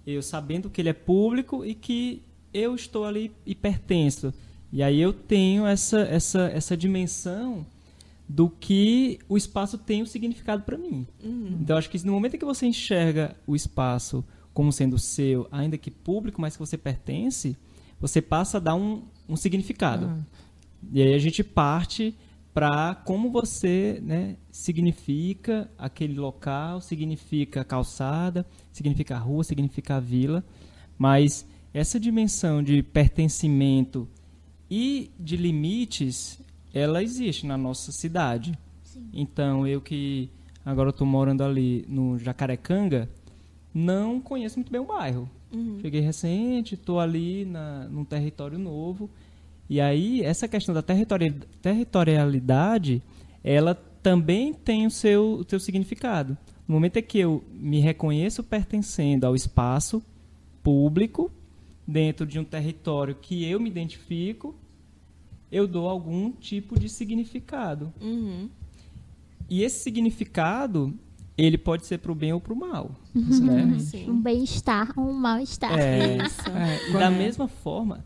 eu 0.07 0.23
sabendo 0.23 0.71
que 0.71 0.81
ele 0.81 0.89
é 0.89 0.95
público 0.95 1.65
e 1.65 1.75
que 1.75 2.23
eu 2.53 2.75
estou 2.75 3.05
ali 3.05 3.33
e 3.47 3.55
pertenço. 3.55 4.33
E 4.73 4.83
aí 4.83 5.01
eu 5.01 5.13
tenho 5.13 5.67
essa, 5.67 6.01
essa, 6.01 6.43
essa 6.43 6.77
dimensão 6.77 7.67
do 8.29 8.49
que 8.49 9.19
o 9.29 9.37
espaço 9.37 9.77
tem 9.77 10.03
um 10.03 10.07
significado 10.07 10.63
para 10.63 10.79
mim. 10.79 11.07
Então 11.61 11.77
acho 11.77 11.91
que 11.91 12.05
no 12.07 12.13
momento 12.13 12.35
em 12.35 12.39
que 12.39 12.45
você 12.45 12.67
enxerga 12.67 13.37
o 13.47 13.57
espaço 13.57 14.25
como 14.55 14.73
sendo 14.73 14.99
seu, 14.99 15.49
ainda 15.51 15.77
que 15.77 15.91
público, 15.91 16.41
mas 16.41 16.55
que 16.55 16.61
você 16.61 16.77
pertence, 16.77 17.57
você 18.01 18.23
passa 18.23 18.57
a 18.57 18.61
dar 18.61 18.75
um, 18.75 19.03
um 19.29 19.37
significado. 19.37 20.07
Ah. 20.07 20.19
E 20.93 21.03
aí 21.03 21.15
a 21.15 21.19
gente 21.19 21.45
parte 21.45 22.15
para 22.53 22.95
como 22.95 23.31
você 23.31 24.01
né, 24.03 24.37
significa 24.51 25.71
aquele 25.79 26.19
local, 26.19 26.81
significa 26.81 27.61
a 27.61 27.65
calçada, 27.65 28.47
significa 28.73 29.17
a 29.17 29.19
rua, 29.19 29.45
significa 29.45 29.97
a 29.97 30.01
vila. 30.01 30.45
Mas 30.99 31.47
essa 31.73 32.01
dimensão 32.01 32.63
de 32.63 32.83
pertencimento 32.83 34.09
e 34.71 35.11
de 35.19 35.37
limites, 35.37 36.41
ela 36.73 37.03
existe 37.03 37.47
na 37.47 37.57
nossa 37.57 37.93
cidade. 37.93 38.59
Então, 39.13 39.67
eu 39.67 39.81
que 39.81 40.29
agora 40.65 40.91
estou 40.91 41.07
morando 41.07 41.43
ali 41.43 41.85
no 41.89 42.19
Jacarecanga, 42.19 43.09
não 43.73 44.21
conheço 44.21 44.59
muito 44.59 44.71
bem 44.71 44.81
o 44.81 44.87
bairro. 44.87 45.31
Cheguei 45.81 46.01
recente, 46.01 46.75
estou 46.75 47.01
ali 47.01 47.45
na, 47.45 47.89
num 47.89 48.05
território 48.05 48.59
novo. 48.59 49.11
E 49.69 49.81
aí, 49.81 50.23
essa 50.23 50.49
questão 50.49 50.75
da 50.75 50.83
territori- 50.83 51.35
territorialidade, 51.63 53.03
ela 53.43 53.75
também 54.03 54.53
tem 54.53 54.87
o 54.87 54.91
seu, 54.91 55.35
o 55.35 55.45
seu 55.49 55.61
significado. 55.61 56.37
No 56.67 56.75
momento 56.75 56.97
em 56.97 57.03
que 57.03 57.19
eu 57.19 57.45
me 57.53 57.81
reconheço 57.81 58.43
pertencendo 58.43 59.25
ao 59.25 59.35
espaço 59.35 60.03
público, 60.63 61.31
dentro 61.87 62.27
de 62.27 62.39
um 62.39 62.45
território 62.45 63.15
que 63.15 63.45
eu 63.45 63.59
me 63.59 63.69
identifico, 63.69 64.55
eu 65.51 65.67
dou 65.67 65.89
algum 65.89 66.31
tipo 66.31 66.79
de 66.79 66.89
significado. 66.89 67.93
Uhum. 68.01 68.49
E 69.49 69.63
esse 69.63 69.81
significado, 69.81 70.95
ele 71.45 71.59
pode 71.59 71.87
ser 71.87 71.99
para 71.99 72.13
o 72.13 72.15
bem 72.15 72.33
ou 72.33 72.41
para 72.41 72.53
o 72.53 72.57
mal. 72.57 72.91
né? 73.15 73.79
Sim. 73.79 74.11
Um 74.11 74.21
bem-estar 74.21 74.93
ou 74.97 75.09
um 75.09 75.13
mal-estar. 75.13 75.79
É, 75.79 76.19
Isso. 76.27 76.49
É, 76.51 76.91
e 76.91 76.93
da 76.93 77.07
é- 77.07 77.11
mesma 77.11 77.49
forma, 77.49 78.05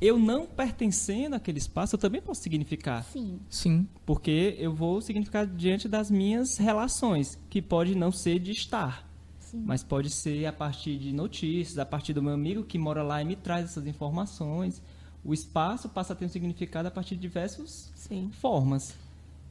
eu 0.00 0.18
não 0.18 0.46
pertencendo 0.46 1.34
àquele 1.34 1.58
espaço, 1.58 1.94
eu 1.94 1.98
também 1.98 2.20
posso 2.20 2.42
significar. 2.42 3.02
Sim. 3.04 3.38
Sim. 3.48 3.88
Porque 4.04 4.54
eu 4.58 4.72
vou 4.74 5.00
significar 5.00 5.46
diante 5.46 5.88
das 5.88 6.10
minhas 6.10 6.58
relações, 6.58 7.38
que 7.48 7.60
pode 7.62 7.94
não 7.94 8.12
ser 8.12 8.38
de 8.38 8.52
estar, 8.52 9.08
Sim. 9.38 9.62
mas 9.64 9.82
pode 9.82 10.10
ser 10.10 10.44
a 10.46 10.52
partir 10.52 10.98
de 10.98 11.12
notícias, 11.12 11.78
a 11.78 11.86
partir 11.86 12.12
do 12.12 12.22
meu 12.22 12.34
amigo 12.34 12.62
que 12.62 12.78
mora 12.78 13.02
lá 13.02 13.22
e 13.22 13.24
me 13.24 13.36
traz 13.36 13.64
essas 13.64 13.86
informações. 13.86 14.82
O 15.24 15.32
espaço 15.34 15.88
passa 15.88 16.12
a 16.12 16.16
ter 16.16 16.24
um 16.26 16.28
significado 16.28 16.86
a 16.86 16.90
partir 16.90 17.16
de 17.16 17.22
diversas 17.22 17.90
Sim. 17.96 18.30
formas. 18.40 18.94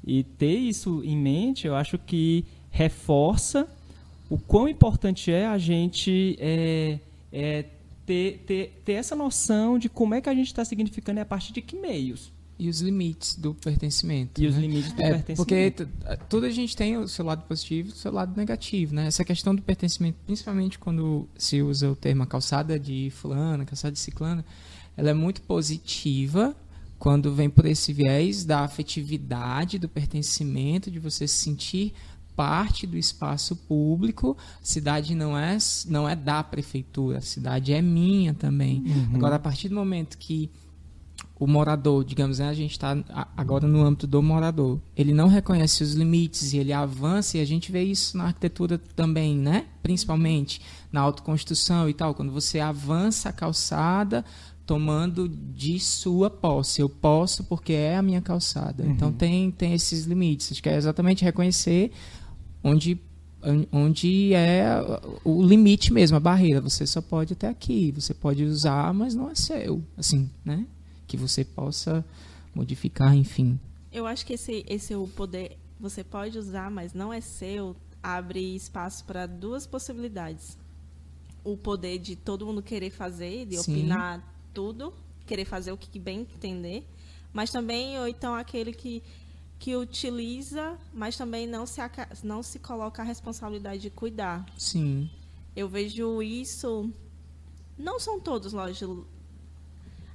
E 0.08 0.24
ter 0.24 0.56
isso 0.58 1.02
em 1.04 1.18
mente, 1.18 1.66
eu 1.66 1.76
acho 1.76 1.98
que 1.98 2.46
reforça 2.76 3.66
o 4.30 4.38
quão 4.38 4.68
importante 4.68 5.32
é 5.32 5.48
a 5.48 5.58
gente 5.58 6.36
é, 6.40 7.00
é, 7.32 7.66
ter, 8.06 8.44
ter, 8.46 8.82
ter 8.84 8.94
essa 8.94 9.16
noção 9.16 9.80
de 9.80 9.88
como 9.88 10.14
é 10.14 10.20
que 10.20 10.28
a 10.28 10.34
gente 10.34 10.48
está 10.48 10.66
significando 10.66 11.20
e 11.20 11.22
a 11.22 11.26
partir 11.26 11.54
de 11.54 11.62
que 11.62 11.78
meios. 11.78 12.34
E 12.60 12.68
os 12.68 12.82
limites 12.82 13.36
do 13.36 13.54
pertencimento. 13.54 14.42
E 14.42 14.48
os 14.48 14.56
né? 14.56 14.62
limites 14.62 14.92
do 14.92 15.02
É, 15.02 15.12
pertencimento. 15.12 15.38
porque 15.38 15.74
tudo 16.28 16.46
a 16.46 16.50
gente 16.50 16.76
tem 16.76 16.98
o 16.98 17.08
seu 17.08 17.24
lado 17.24 17.44
positivo 17.44 17.90
e 17.90 17.92
o 17.94 17.96
seu 17.96 18.12
lado 18.12 18.36
negativo, 18.36 18.94
né? 18.94 19.08
Essa 19.08 19.24
questão 19.24 19.56
do 19.56 19.62
pertencimento, 19.62 20.18
principalmente 20.26 20.78
quando 20.78 21.30
se 21.38 21.62
usa 21.62 21.90
o 21.90 21.96
termo 21.96 22.26
calçada 22.28 22.78
de 22.78 23.10
fulana, 23.12 23.64
calçada 23.64 23.94
de 23.94 24.00
ciclana, 24.00 24.44
ela 24.98 25.10
é 25.10 25.14
muito 25.14 25.42
positiva 25.42 26.54
quando 26.98 27.34
vem 27.34 27.50
por 27.50 27.66
esse 27.66 27.94
viés 27.94 28.44
da 28.46 28.62
afetividade, 28.62 29.78
do 29.78 29.88
pertencimento, 29.88 30.90
de 30.90 31.00
você 31.00 31.28
se 31.28 31.36
sentir 31.36 31.94
parte 32.36 32.86
do 32.86 32.98
espaço 32.98 33.56
público. 33.56 34.38
A 34.62 34.66
cidade 34.66 35.16
não 35.16 35.38
é 35.38 35.58
não 35.88 36.08
é 36.08 36.16
da 36.16 36.44
prefeitura, 36.44 37.20
a 37.20 37.22
cidade 37.22 37.74
é 37.74 37.82
minha 37.82 38.34
também. 38.34 38.84
Agora 39.14 39.36
a 39.36 39.40
partir 39.40 39.70
do 39.70 39.76
momento 39.76 40.18
que 40.18 40.52
o 41.38 41.48
morador, 41.48 42.04
digamos, 42.04 42.40
né, 42.40 42.48
a 42.48 42.54
gente 42.54 42.72
está 42.72 42.98
agora 43.36 43.68
no 43.68 43.84
âmbito 43.84 44.08
do 44.08 44.22
morador, 44.22 44.80
ele 44.96 45.14
não 45.14 45.28
reconhece 45.28 45.84
os 45.84 45.94
limites 45.94 46.54
e 46.54 46.58
ele 46.58 46.72
avança, 46.72 47.38
e 47.38 47.42
a 47.42 47.46
gente 47.46 47.72
vê 47.72 47.84
isso 47.84 48.18
na 48.18 48.26
arquitetura 48.26 48.78
também, 48.78 49.36
né? 49.36 49.66
Principalmente 49.84 50.62
na 50.92 51.02
autoconstrução 51.02 51.90
e 51.90 51.94
tal, 51.94 52.14
quando 52.14 52.32
você 52.32 52.60
avança 52.60 53.30
a 53.30 53.34
calçada 53.34 54.24
tomando 54.66 55.30
de 55.30 55.80
sua 55.80 56.30
posse. 56.30 56.82
Eu 56.82 56.90
posso 56.90 57.44
porque 57.44 57.74
é 57.74 57.98
a 57.98 58.02
minha 58.02 58.22
calçada. 58.22 58.84
Então 58.86 59.12
tem, 59.12 59.52
tem 59.52 59.74
esses 59.74 60.06
limites. 60.06 60.52
Acho 60.52 60.64
que 60.64 60.70
é 60.70 60.76
exatamente 60.76 61.24
reconhecer 61.24 61.92
onde 62.66 63.00
onde 63.72 64.34
é 64.34 64.66
o 65.24 65.44
limite 65.44 65.94
mesmo, 65.94 66.18
a 66.18 66.20
barreira. 66.20 66.60
Você 66.62 66.88
só 66.88 67.00
pode 67.00 67.34
até 67.34 67.48
aqui, 67.48 67.92
você 67.92 68.12
pode 68.12 68.44
usar, 68.44 68.92
mas 68.92 69.14
não 69.14 69.30
é 69.30 69.36
seu, 69.36 69.84
assim, 69.96 70.32
né? 70.44 70.66
Que 71.06 71.16
você 71.16 71.46
possa 71.46 72.04
modificar, 72.56 73.16
enfim. 73.16 73.60
Eu 73.92 74.08
acho 74.08 74.26
que 74.26 74.34
esse, 74.34 74.66
esse 74.68 74.94
é 74.94 74.98
o 74.98 75.08
poder 75.08 75.60
você 75.80 76.04
pode 76.04 76.38
usar, 76.40 76.72
mas 76.72 76.94
não 76.94 77.12
é 77.14 77.22
seu, 77.22 77.76
abre 78.02 78.56
espaço 78.56 79.04
para 79.06 79.26
duas 79.26 79.68
possibilidades. 79.68 80.58
O 81.44 81.56
poder 81.56 82.00
de 82.00 82.16
todo 82.16 82.46
mundo 82.46 82.64
querer 82.64 82.90
fazer, 82.90 83.46
de 83.46 83.58
Sim. 83.58 83.74
opinar 83.74 84.24
tudo, 84.54 84.94
querer 85.26 85.46
fazer 85.46 85.72
o 85.72 85.78
que 85.78 86.00
bem 86.00 86.22
entender, 86.22 86.88
mas 87.34 87.52
também, 87.52 88.00
ou 88.00 88.08
então 88.08 88.34
aquele 88.34 88.72
que, 88.72 89.04
que 89.66 89.76
utiliza, 89.76 90.78
mas 90.94 91.18
também 91.18 91.48
não 91.48 91.66
se, 91.66 91.82
não 92.24 92.44
se 92.44 92.60
coloca 92.60 93.02
a 93.02 93.06
responsabilidade 93.06 93.82
de 93.82 93.90
cuidar. 93.90 94.46
Sim. 94.56 95.10
Eu 95.56 95.68
vejo 95.68 96.22
isso. 96.22 96.94
Não 97.76 98.00
são 98.00 98.20
todos, 98.20 98.54
lógico. 98.54 99.08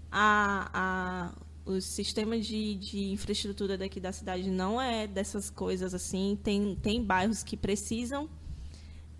A, 0.09 0.71
a, 0.73 1.35
o 1.69 1.81
sistema 1.81 2.39
de, 2.39 2.77
de 2.77 3.11
infraestrutura 3.11 3.77
daqui 3.77 3.99
da 3.99 4.13
cidade 4.13 4.49
não 4.49 4.81
é 4.81 5.09
dessas 5.09 5.51
coisas 5.51 5.95
assim. 5.95 6.39
Tem, 6.45 6.77
tem 6.77 7.03
bairros 7.03 7.43
que 7.43 7.57
precisam 7.57 8.31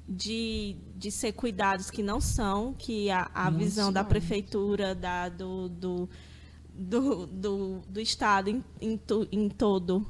de, 0.09 0.77
de 0.95 1.11
ser 1.11 1.33
cuidados 1.33 1.91
que 1.91 2.05
não 2.05 2.21
são, 2.21 2.73
que 2.73 3.11
a, 3.11 3.29
a 3.35 3.51
visão 3.51 3.93
da 3.93 4.05
prefeitura, 4.05 4.95
da, 4.95 5.29
do, 5.29 5.69
do, 5.69 6.09
do, 6.73 7.27
do, 7.27 7.83
do 7.89 8.01
Estado 8.01 8.49
em, 8.49 8.63
em, 8.81 9.01
em 9.33 9.49
todo 9.49 10.07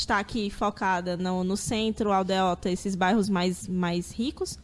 está 0.00 0.18
aqui 0.18 0.50
focada 0.50 1.16
no, 1.16 1.44
no 1.44 1.56
centro, 1.56 2.12
aldeota, 2.12 2.70
esses 2.70 2.94
bairros 2.94 3.28
mais, 3.28 3.68
mais 3.68 4.10
ricos. 4.12 4.58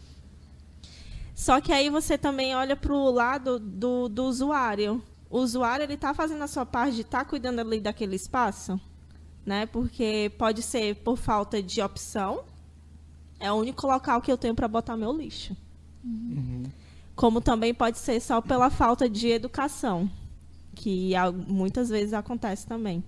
Só 1.35 1.61
que 1.61 1.73
aí 1.73 1.89
você 1.89 2.19
também 2.19 2.55
olha 2.57 2.75
para 2.75 2.93
o 2.93 3.11
lado 3.11 3.59
do, 3.59 4.09
do 4.09 4.25
usuário. 4.25 5.03
O 5.31 5.39
usuário 5.39 5.85
ele 5.85 5.95
está 5.95 6.13
fazendo 6.13 6.43
a 6.43 6.49
sua 6.49 6.67
parte 6.67 6.97
de 6.97 7.03
estar 7.03 7.25
cuidando 7.25 7.61
ali 7.61 7.81
daquele 7.81 8.17
espaço. 8.17 8.81
né? 9.49 9.65
Porque 9.65 10.31
pode 10.37 10.63
ser 10.63 10.97
por 10.97 11.17
falta 11.17 11.63
de 11.63 11.81
opção. 11.81 12.45
É 13.41 13.51
o 13.51 13.55
único 13.55 13.87
local 13.87 14.21
que 14.21 14.31
eu 14.31 14.37
tenho 14.37 14.55
para 14.55 14.69
botar 14.69 14.97
meu 14.97 15.11
lixo. 15.11 15.57
Uhum. 16.05 16.65
Como 17.17 17.41
também 17.41 17.73
pode 17.73 17.99
ser 17.99 18.21
só 18.21 18.41
pela 18.41 18.69
falta 18.69 19.09
de 19.09 19.29
educação, 19.29 20.11
que 20.75 21.13
muitas 21.47 21.89
vezes 21.89 22.13
acontece 22.13 22.67
também. 22.67 23.03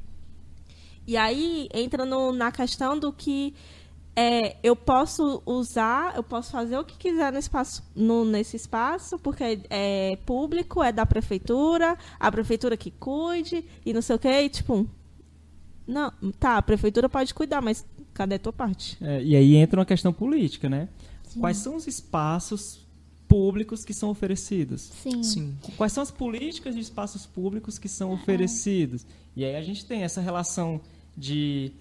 E 1.11 1.17
aí 1.17 1.69
entra 1.75 2.05
no- 2.07 2.31
na 2.31 2.53
questão 2.53 2.97
do 2.97 3.13
que 3.13 3.53
é, 4.15 4.57
eu 4.63 4.77
posso 4.77 5.43
usar, 5.45 6.15
eu 6.15 6.23
posso 6.23 6.53
fazer 6.53 6.77
o 6.79 6.85
que 6.85 6.97
quiser 6.97 7.33
no 7.33 7.39
espaço, 7.41 7.83
no- 7.97 8.25
nesse 8.25 8.57
espaço, 8.57 9.19
porque 9.19 9.43
é, 9.43 9.59
é 9.69 10.17
público, 10.25 10.81
é 10.85 10.93
da 10.93 11.05
prefeitura, 11.05 11.99
a 12.19 12.31
prefeitura 12.31 12.77
que 12.77 12.93
cuide, 12.93 13.65
e 13.85 13.93
não 13.93 14.01
sei 14.03 14.15
o 14.15 14.19
quê, 14.21 14.43
e 14.43 14.49
tipo. 14.49 14.87
Não, 15.85 16.13
tá, 16.39 16.59
a 16.59 16.63
prefeitura 16.63 17.09
pode 17.09 17.35
cuidar, 17.35 17.61
mas 17.61 17.85
cadê 18.15 18.37
a 18.37 18.39
tua 18.39 18.53
parte? 18.53 18.97
É, 19.01 19.21
e 19.25 19.35
aí 19.35 19.57
entra 19.57 19.81
uma 19.81 19.87
questão 19.87 20.13
política, 20.13 20.69
né? 20.69 20.89
Sim. 21.25 21.41
Quais 21.41 21.57
são 21.57 21.75
os 21.75 21.89
espaços 21.89 22.87
públicos 23.27 23.85
que 23.85 23.93
são 23.93 24.11
oferecidos? 24.11 24.83
Sim. 25.03 25.23
Sim. 25.25 25.57
Quais 25.77 25.93
são 25.93 26.03
as 26.05 26.11
políticas 26.13 26.77
de 26.77 26.81
espaços 26.81 27.27
públicos 27.27 27.81
que 27.81 27.89
É. 27.89 27.91
são 27.91 28.13
oferecidos? 28.13 29.05
E 29.35 29.45
aí 29.45 29.57
a 29.57 29.63
gente 29.63 29.85
tem 29.85 30.03
essa 30.03 30.21
relação 30.21 30.81
de 31.17 31.73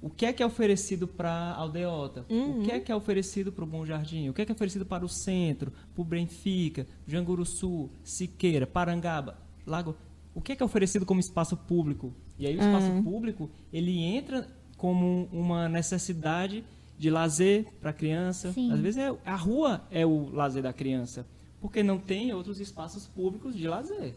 o 0.00 0.10
que 0.10 0.26
é 0.26 0.32
que 0.32 0.42
é 0.42 0.46
oferecido 0.46 1.06
para 1.06 1.30
a 1.30 1.54
aldeota, 1.54 2.26
o 2.28 2.62
que 2.64 2.72
é 2.72 2.80
que 2.80 2.90
é 2.90 2.96
oferecido 2.96 3.52
para 3.52 3.62
o 3.62 3.66
Bom 3.66 3.86
Jardim, 3.86 4.28
o 4.28 4.34
que 4.34 4.42
é 4.42 4.44
que 4.44 4.50
é 4.50 4.54
oferecido 4.54 4.84
para 4.84 5.04
o 5.04 5.08
centro, 5.08 5.72
para 5.94 6.02
o 6.02 6.04
Benfica, 6.04 6.86
Janguruçu, 7.06 7.88
Siqueira, 8.02 8.66
Parangaba, 8.66 9.38
Lago. 9.64 9.94
O 10.34 10.40
que 10.40 10.52
é 10.52 10.56
que 10.56 10.62
é 10.62 10.66
oferecido 10.66 11.06
como 11.06 11.20
espaço 11.20 11.56
público? 11.56 12.12
E 12.38 12.46
aí 12.46 12.56
o 12.56 12.60
espaço 12.60 13.02
público 13.04 13.50
ele 13.72 13.98
entra 14.00 14.48
como 14.76 15.28
uma 15.30 15.68
necessidade 15.68 16.64
de 16.98 17.10
lazer 17.10 17.66
para 17.80 17.90
a 17.90 17.92
criança. 17.92 18.52
Sim. 18.52 18.72
Às 18.72 18.80
vezes 18.80 18.98
é, 18.98 19.14
a 19.24 19.36
rua 19.36 19.86
é 19.90 20.04
o 20.04 20.30
lazer 20.32 20.62
da 20.62 20.72
criança, 20.72 21.26
porque 21.60 21.82
não 21.82 21.98
tem 21.98 22.32
outros 22.32 22.60
espaços 22.60 23.06
públicos 23.06 23.54
de 23.54 23.68
lazer. 23.68 24.16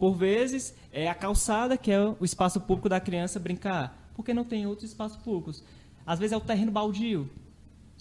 Por 0.00 0.14
vezes 0.14 0.74
é 0.90 1.10
a 1.10 1.14
calçada 1.14 1.76
que 1.76 1.90
é 1.92 2.00
o 2.00 2.24
espaço 2.24 2.58
público 2.58 2.88
da 2.88 2.98
criança 2.98 3.38
brincar, 3.38 4.10
porque 4.14 4.32
não 4.32 4.44
tem 4.44 4.66
outros 4.66 4.88
espaços 4.88 5.18
públicos. 5.18 5.62
Às 6.06 6.18
vezes 6.18 6.32
é 6.32 6.36
o 6.38 6.40
terreno 6.40 6.72
baldio, 6.72 7.28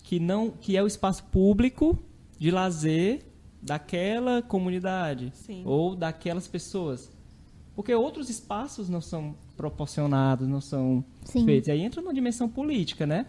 que 0.01 0.17
não 0.17 0.49
que 0.49 0.77
é 0.77 0.81
o 0.81 0.87
espaço 0.87 1.25
público 1.25 1.99
de 2.37 2.51
lazer 2.51 3.25
daquela 3.61 4.41
comunidade 4.41 5.33
Sim. 5.35 5.61
ou 5.65 5.93
daquelas 5.93 6.47
pessoas. 6.47 7.11
Porque 7.75 7.93
outros 7.93 8.29
espaços 8.29 8.87
não 8.87 9.01
são 9.01 9.35
proporcionados, 9.59 10.47
não 10.47 10.61
são 10.61 11.03
Sim. 11.25 11.43
feitos. 11.43 11.67
E 11.67 11.71
aí 11.71 11.81
entra 11.81 12.01
numa 12.01 12.13
dimensão 12.13 12.47
política, 12.47 13.05
né? 13.05 13.25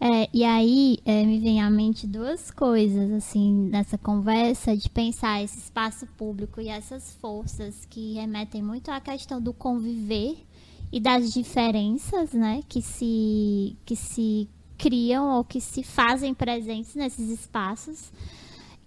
É. 0.00 0.22
É, 0.22 0.28
e 0.34 0.42
aí 0.42 0.98
é, 1.04 1.24
me 1.24 1.38
vem 1.38 1.62
à 1.62 1.70
mente 1.70 2.08
duas 2.08 2.50
coisas, 2.50 3.12
assim, 3.12 3.68
nessa 3.70 3.96
conversa, 3.96 4.76
de 4.76 4.90
pensar 4.90 5.44
esse 5.44 5.58
espaço 5.58 6.08
público 6.18 6.60
e 6.60 6.66
essas 6.66 7.14
forças 7.20 7.86
que 7.88 8.14
remetem 8.14 8.60
muito 8.60 8.90
à 8.90 9.00
questão 9.00 9.40
do 9.40 9.52
conviver 9.52 10.38
e 10.90 10.98
das 10.98 11.32
diferenças, 11.32 12.32
né, 12.32 12.62
que 12.68 12.82
se, 12.82 13.76
que 13.84 13.94
se 13.94 14.48
criam 14.76 15.36
ou 15.36 15.44
que 15.44 15.60
se 15.60 15.84
fazem 15.84 16.34
presentes 16.34 16.96
nesses 16.96 17.28
espaços. 17.30 18.10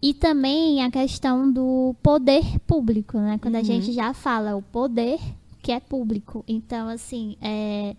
E 0.02 0.14
também 0.14 0.84
a 0.84 0.92
questão 0.92 1.50
do 1.50 1.96
poder 2.04 2.60
público, 2.68 3.18
né? 3.18 3.40
Quando 3.42 3.56
a 3.56 3.64
gente 3.64 3.94
já 3.94 4.14
fala 4.14 4.54
o 4.54 4.62
poder 4.62 5.18
que 5.64 5.72
é 5.72 5.80
público. 5.80 6.44
Então, 6.46 6.90
assim, 6.90 7.38
é, 7.42 7.96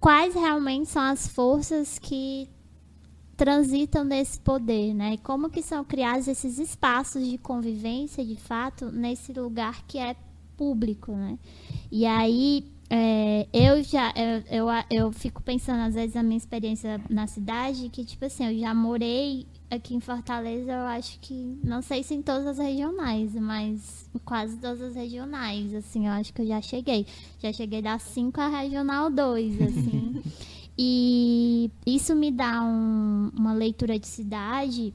quais 0.00 0.32
realmente 0.34 0.88
são 0.88 1.02
as 1.02 1.26
forças 1.26 1.98
que 1.98 2.48
transitam 3.36 4.04
nesse 4.04 4.38
poder, 4.38 4.94
né? 4.94 5.14
E 5.14 5.18
como 5.18 5.50
que 5.50 5.60
são 5.60 5.84
criados 5.84 6.28
esses 6.28 6.58
espaços 6.60 7.28
de 7.28 7.36
convivência, 7.36 8.24
de 8.24 8.36
fato, 8.36 8.92
nesse 8.92 9.32
lugar 9.32 9.82
que 9.86 9.98
é 9.98 10.14
público, 10.56 11.12
né? 11.12 11.36
E 11.90 12.06
aí 12.06 12.64
é, 12.88 13.48
eu 13.52 13.82
já 13.82 14.12
eu, 14.14 14.68
eu, 14.68 14.84
eu 14.90 15.12
fico 15.12 15.42
pensando 15.42 15.80
às 15.80 15.94
vezes 15.94 16.14
a 16.14 16.22
minha 16.22 16.36
experiência 16.36 17.00
na 17.10 17.26
cidade 17.26 17.88
que 17.88 18.04
tipo 18.04 18.24
assim 18.24 18.46
eu 18.46 18.58
já 18.60 18.72
morei 18.72 19.46
aqui 19.74 19.94
em 19.94 20.00
Fortaleza 20.00 20.70
eu 20.70 20.86
acho 20.86 21.18
que 21.20 21.58
não 21.64 21.80
sei 21.82 22.02
se 22.02 22.14
em 22.14 22.20
todas 22.22 22.46
as 22.46 22.58
regionais 22.58 23.34
mas 23.34 24.08
em 24.14 24.18
quase 24.18 24.56
todas 24.58 24.82
as 24.82 24.94
regionais 24.94 25.74
assim 25.74 26.06
eu 26.06 26.12
acho 26.12 26.32
que 26.32 26.42
eu 26.42 26.46
já 26.46 26.60
cheguei 26.60 27.06
já 27.40 27.52
cheguei 27.52 27.80
da 27.80 27.98
5 27.98 28.40
à 28.40 28.48
regional 28.48 29.10
2 29.10 29.62
assim 29.62 30.22
e 30.78 31.70
isso 31.86 32.14
me 32.14 32.30
dá 32.30 32.62
um- 32.62 33.30
uma 33.36 33.52
leitura 33.54 33.98
de 33.98 34.06
cidade 34.06 34.92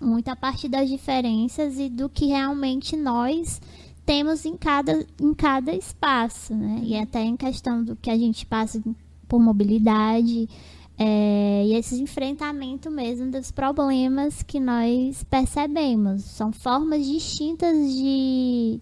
muito 0.00 0.28
a 0.28 0.36
partir 0.36 0.68
das 0.68 0.88
diferenças 0.88 1.78
e 1.78 1.88
do 1.88 2.08
que 2.08 2.26
realmente 2.26 2.96
nós 2.96 3.60
temos 4.04 4.44
em 4.44 4.54
cada, 4.56 5.06
em 5.18 5.32
cada 5.32 5.72
espaço, 5.74 6.54
né? 6.54 6.80
E 6.82 6.94
até 6.94 7.22
em 7.22 7.36
questão 7.38 7.82
do 7.82 7.96
que 7.96 8.10
a 8.10 8.18
gente 8.18 8.44
passa 8.44 8.82
por 9.26 9.40
mobilidade 9.40 10.46
é, 10.98 11.64
e 11.66 11.74
esse 11.74 12.00
enfrentamento 12.00 12.90
mesmo 12.90 13.30
dos 13.30 13.50
problemas 13.50 14.42
que 14.42 14.60
nós 14.60 15.24
percebemos. 15.24 16.22
São 16.22 16.52
formas 16.52 17.04
distintas 17.04 17.76
de, 17.92 18.80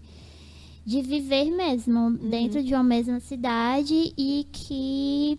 de 0.85 1.01
viver 1.01 1.49
mesmo 1.51 2.11
dentro 2.11 2.63
de 2.63 2.73
uma 2.73 2.83
mesma 2.83 3.19
cidade 3.19 4.13
e 4.17 4.47
que 4.51 5.37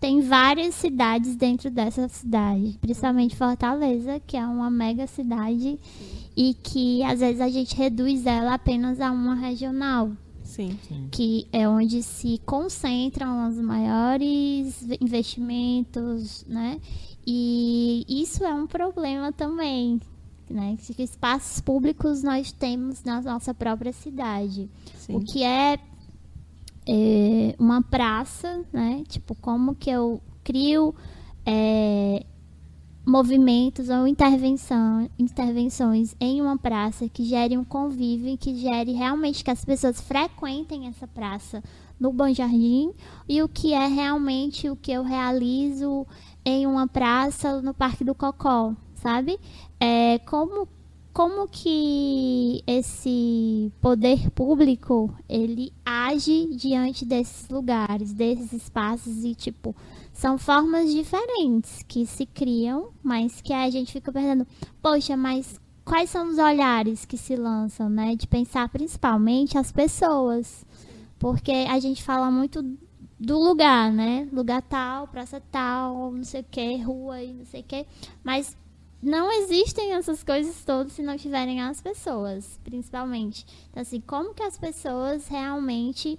tem 0.00 0.20
várias 0.20 0.74
cidades 0.74 1.36
dentro 1.36 1.70
dessa 1.70 2.08
cidade, 2.08 2.76
principalmente 2.80 3.36
Fortaleza, 3.36 4.20
que 4.26 4.36
é 4.36 4.44
uma 4.44 4.68
mega 4.68 5.06
cidade 5.06 5.78
e 6.36 6.54
que 6.54 7.04
às 7.04 7.20
vezes 7.20 7.40
a 7.40 7.48
gente 7.48 7.76
reduz 7.76 8.26
ela 8.26 8.54
apenas 8.54 9.00
a 9.00 9.12
uma 9.12 9.36
regional, 9.36 10.10
Sim. 10.52 11.08
que 11.10 11.48
é 11.52 11.68
onde 11.68 12.02
se 12.02 12.38
concentram 12.44 13.48
os 13.48 13.56
maiores 13.56 14.82
investimentos, 15.00 16.44
né? 16.46 16.80
E 17.26 18.04
isso 18.08 18.44
é 18.44 18.52
um 18.52 18.66
problema 18.66 19.32
também, 19.32 20.00
né? 20.50 20.76
Que 20.78 21.02
espaços 21.02 21.60
públicos 21.60 22.22
nós 22.22 22.52
temos 22.52 23.02
na 23.04 23.20
nossa 23.20 23.54
própria 23.54 23.92
cidade. 23.92 24.68
Sim. 24.96 25.16
O 25.16 25.20
que 25.20 25.42
é, 25.42 25.78
é, 26.86 27.54
uma 27.58 27.82
praça, 27.82 28.64
né? 28.72 29.04
Tipo, 29.08 29.34
como 29.34 29.74
que 29.74 29.90
eu 29.90 30.20
crio 30.44 30.94
é, 31.46 32.26
movimentos 33.04 33.88
ou 33.88 34.06
intervenção, 34.06 35.10
intervenções 35.18 36.14
em 36.20 36.40
uma 36.40 36.56
praça 36.56 37.08
que 37.08 37.24
gere 37.24 37.58
um 37.58 37.64
convívio 37.64 38.28
e 38.28 38.36
que 38.36 38.54
gere 38.54 38.92
realmente 38.92 39.42
que 39.42 39.50
as 39.50 39.64
pessoas 39.64 40.00
frequentem 40.00 40.86
essa 40.86 41.06
praça 41.08 41.62
no 41.98 42.12
Bom 42.12 42.32
Jardim 42.32 42.92
e 43.28 43.42
o 43.42 43.48
que 43.48 43.72
é 43.72 43.86
realmente 43.86 44.68
o 44.70 44.76
que 44.76 44.92
eu 44.92 45.02
realizo 45.02 46.06
em 46.44 46.66
uma 46.66 46.86
praça 46.86 47.60
no 47.60 47.74
Parque 47.74 48.04
do 48.04 48.14
Cocó, 48.14 48.74
sabe? 48.94 49.38
É, 49.80 50.18
como 50.20 50.68
como 51.12 51.46
que 51.46 52.62
esse 52.66 53.70
poder 53.80 54.30
público 54.30 55.14
ele 55.28 55.72
age 55.84 56.48
diante 56.56 57.04
desses 57.04 57.48
lugares, 57.48 58.12
desses 58.12 58.52
espaços 58.52 59.24
e 59.24 59.34
tipo 59.34 59.76
são 60.12 60.38
formas 60.38 60.92
diferentes 60.92 61.82
que 61.88 62.06
se 62.06 62.26
criam, 62.26 62.90
mas 63.02 63.40
que 63.40 63.52
a 63.52 63.68
gente 63.70 63.92
fica 63.92 64.12
pensando, 64.12 64.46
poxa, 64.80 65.16
mas 65.16 65.58
quais 65.84 66.10
são 66.10 66.28
os 66.28 66.38
olhares 66.38 67.04
que 67.04 67.16
se 67.16 67.34
lançam, 67.34 67.88
né? 67.88 68.14
De 68.14 68.26
pensar 68.26 68.68
principalmente 68.68 69.58
as 69.58 69.72
pessoas, 69.72 70.64
porque 71.18 71.50
a 71.50 71.78
gente 71.78 72.02
fala 72.02 72.30
muito 72.30 72.62
do 73.18 73.38
lugar, 73.38 73.92
né? 73.92 74.28
Lugar 74.32 74.62
tal, 74.62 75.08
praça 75.08 75.42
tal, 75.50 76.12
não 76.12 76.24
sei 76.24 76.40
o 76.40 76.46
que, 76.50 76.76
rua 76.78 77.22
e 77.22 77.32
não 77.32 77.44
sei 77.44 77.60
o 77.60 77.64
que, 77.64 77.86
mas 78.22 78.56
não 79.02 79.32
existem 79.32 79.94
essas 79.94 80.22
coisas 80.22 80.64
todas 80.64 80.92
se 80.92 81.02
não 81.02 81.16
tiverem 81.16 81.60
as 81.60 81.80
pessoas, 81.80 82.60
principalmente. 82.62 83.44
Então, 83.68 83.82
assim, 83.82 84.00
como 84.00 84.32
que 84.32 84.42
as 84.44 84.56
pessoas 84.56 85.26
realmente 85.26 86.18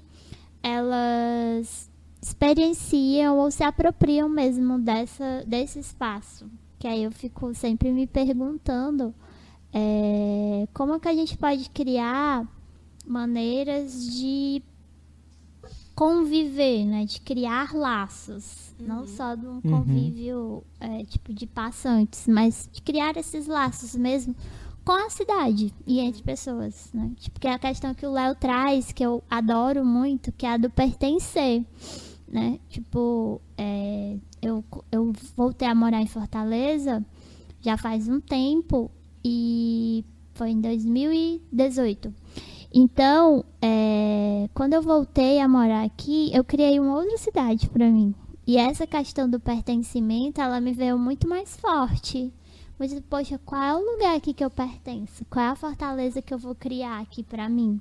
elas 0.61 1.89
experienciam 2.21 3.37
ou 3.37 3.49
se 3.49 3.63
apropriam 3.63 4.27
mesmo 4.27 4.77
dessa, 4.77 5.43
desse 5.47 5.79
espaço? 5.79 6.49
Que 6.77 6.87
aí 6.87 7.03
eu 7.03 7.11
fico 7.11 7.53
sempre 7.55 7.89
me 7.91 8.05
perguntando 8.05 9.15
é, 9.71 10.67
como 10.73 10.99
que 10.99 11.07
a 11.07 11.15
gente 11.15 11.37
pode 11.37 11.69
criar 11.69 12.45
maneiras 13.05 14.05
de 14.13 14.61
conviver, 15.95 16.85
né? 16.85 17.05
De 17.05 17.19
criar 17.21 17.73
laços. 17.73 18.73
Não 18.79 19.07
só 19.07 19.35
de 19.35 19.45
um 19.45 19.61
convívio 19.61 20.63
é, 20.79 21.05
tipo 21.05 21.33
de 21.33 21.47
passantes, 21.47 22.27
mas 22.27 22.69
de 22.71 22.81
criar 22.81 23.15
esses 23.15 23.47
laços 23.47 23.95
mesmo 23.95 24.35
com 24.83 24.91
a 24.91 25.09
cidade 25.09 25.73
e 25.87 25.99
entre 25.99 26.21
pessoas, 26.21 26.89
né? 26.93 27.11
Tipo, 27.17 27.39
que 27.39 27.47
é 27.47 27.53
a 27.53 27.59
questão 27.59 27.93
que 27.93 28.05
o 28.05 28.11
Léo 28.11 28.35
traz, 28.35 28.91
que 28.91 29.05
eu 29.05 29.23
adoro 29.29 29.85
muito, 29.85 30.31
que 30.33 30.45
é 30.45 30.53
a 30.53 30.57
do 30.57 30.69
pertencer, 30.69 31.63
né? 32.27 32.59
Tipo, 32.67 33.39
é, 33.57 34.17
eu, 34.41 34.63
eu 34.91 35.13
voltei 35.37 35.67
a 35.67 35.75
morar 35.75 36.01
em 36.01 36.07
Fortaleza 36.07 37.05
já 37.63 37.77
faz 37.77 38.09
um 38.09 38.19
tempo 38.19 38.91
e 39.23 40.03
foi 40.33 40.51
em 40.51 40.59
2018. 40.59 42.13
Então, 42.73 43.45
é, 43.61 44.49
quando 44.53 44.73
eu 44.73 44.81
voltei 44.81 45.39
a 45.39 45.47
morar 45.47 45.83
aqui, 45.83 46.31
eu 46.33 46.43
criei 46.43 46.79
uma 46.79 46.95
outra 46.95 47.17
cidade 47.17 47.69
para 47.69 47.87
mim. 47.87 48.15
E 48.47 48.57
essa 48.57 48.87
questão 48.87 49.29
do 49.29 49.39
pertencimento, 49.39 50.41
ela 50.41 50.59
me 50.59 50.73
veio 50.73 50.97
muito 50.97 51.27
mais 51.29 51.55
forte. 51.55 52.33
Mas, 52.79 52.99
poxa, 53.01 53.39
qual 53.45 53.61
é 53.61 53.75
o 53.75 53.91
lugar 53.91 54.15
aqui 54.15 54.33
que 54.33 54.43
eu 54.43 54.49
pertenço? 54.49 55.23
Qual 55.29 55.45
é 55.45 55.49
a 55.49 55.55
fortaleza 55.55 56.21
que 56.21 56.33
eu 56.33 56.37
vou 56.39 56.55
criar 56.55 56.99
aqui 56.99 57.21
para 57.21 57.47
mim? 57.47 57.79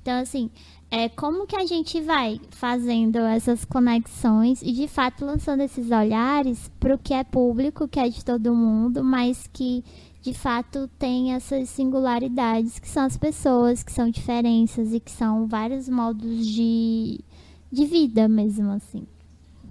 Então, 0.00 0.18
assim, 0.18 0.50
é 0.90 1.08
como 1.08 1.46
que 1.46 1.54
a 1.54 1.66
gente 1.66 2.00
vai 2.00 2.40
fazendo 2.50 3.18
essas 3.18 3.64
conexões 3.66 4.62
e, 4.62 4.72
de 4.72 4.88
fato, 4.88 5.24
lançando 5.24 5.60
esses 5.60 5.90
olhares 5.90 6.70
para 6.80 6.94
o 6.94 6.98
que 6.98 7.12
é 7.12 7.22
público, 7.22 7.86
que 7.86 8.00
é 8.00 8.08
de 8.08 8.24
todo 8.24 8.54
mundo, 8.54 9.04
mas 9.04 9.46
que, 9.52 9.84
de 10.22 10.34
fato, 10.34 10.88
tem 10.98 11.32
essas 11.32 11.68
singularidades, 11.70 12.78
que 12.78 12.88
são 12.88 13.04
as 13.04 13.16
pessoas, 13.16 13.82
que 13.82 13.92
são 13.92 14.10
diferenças 14.10 14.92
e 14.92 15.00
que 15.00 15.10
são 15.10 15.46
vários 15.46 15.88
modos 15.88 16.46
de, 16.46 17.20
de 17.70 17.86
vida 17.86 18.28
mesmo, 18.28 18.70
assim. 18.70 19.06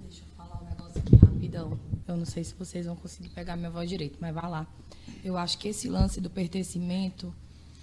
Deixa 0.02 0.22
eu 0.22 0.28
falar 0.36 0.60
um 0.62 0.66
negócio 0.66 1.00
aqui 1.00 1.16
rapidão. 1.16 1.78
Eu 2.06 2.16
não 2.16 2.26
sei 2.26 2.42
se 2.42 2.54
vocês 2.54 2.86
vão 2.86 2.96
conseguir 2.96 3.28
pegar 3.28 3.56
minha 3.56 3.70
voz 3.70 3.88
direito, 3.88 4.18
mas 4.20 4.34
vá 4.34 4.48
lá. 4.48 4.66
Eu 5.24 5.36
acho 5.36 5.58
que 5.58 5.68
esse 5.68 5.88
lance 5.88 6.20
do 6.20 6.30
pertencimento 6.30 7.32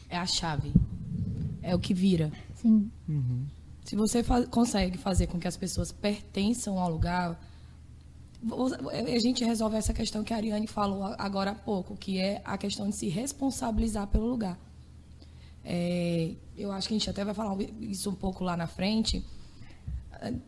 é 0.09 0.17
a 0.17 0.25
chave 0.25 0.73
é 1.67 1.75
o 1.75 1.79
que 1.79 1.93
vira. 1.93 2.31
Sim. 2.55 2.89
Uhum. 3.09 3.45
Se 3.83 3.95
você 3.95 4.23
fa 4.23 4.45
consegue 4.47 4.97
fazer 4.97 5.27
com 5.27 5.37
que 5.37 5.47
as 5.47 5.57
pessoas 5.57 5.91
pertençam 5.91 6.79
ao 6.79 6.89
lugar, 6.89 7.37
a 9.15 9.19
gente 9.19 9.43
resolve 9.43 9.75
essa 9.75 9.93
questão 9.93 10.23
que 10.23 10.33
a 10.33 10.37
Ariane 10.37 10.67
falou 10.67 11.03
agora 11.17 11.51
há 11.51 11.55
pouco, 11.55 11.95
que 11.95 12.19
é 12.19 12.41
a 12.45 12.57
questão 12.57 12.89
de 12.89 12.95
se 12.95 13.07
responsabilizar 13.07 14.07
pelo 14.07 14.27
lugar. 14.27 14.59
É, 15.63 16.31
eu 16.57 16.71
acho 16.71 16.87
que 16.87 16.93
a 16.93 16.97
gente 16.97 17.09
até 17.09 17.25
vai 17.25 17.33
falar 17.33 17.57
isso 17.81 18.09
um 18.09 18.15
pouco 18.15 18.43
lá 18.43 18.55
na 18.55 18.67
frente. 18.67 19.23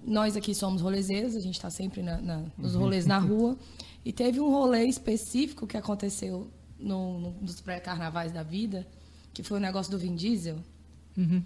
Nós 0.03 0.35
aqui 0.37 0.55
somos 0.55 0.81
rolezeiros, 0.81 1.35
a 1.35 1.39
gente 1.39 1.55
está 1.55 1.69
sempre 1.69 2.01
na, 2.01 2.19
na, 2.21 2.45
nos 2.57 2.75
uhum. 2.75 2.81
rolês 2.81 3.05
na 3.05 3.17
rua. 3.19 3.57
E 4.05 4.13
teve 4.13 4.39
um 4.39 4.49
rolê 4.49 4.85
específico 4.85 5.67
que 5.67 5.75
aconteceu 5.75 6.49
no, 6.79 7.19
no, 7.19 7.31
nos 7.41 7.59
pré-carnavais 7.59 8.31
da 8.31 8.43
vida, 8.43 8.87
que 9.33 9.43
foi 9.43 9.57
o 9.57 9.61
negócio 9.61 9.91
do 9.91 9.99
Vin 9.99 10.15
Diesel. 10.15 10.57
Uhum. 11.17 11.43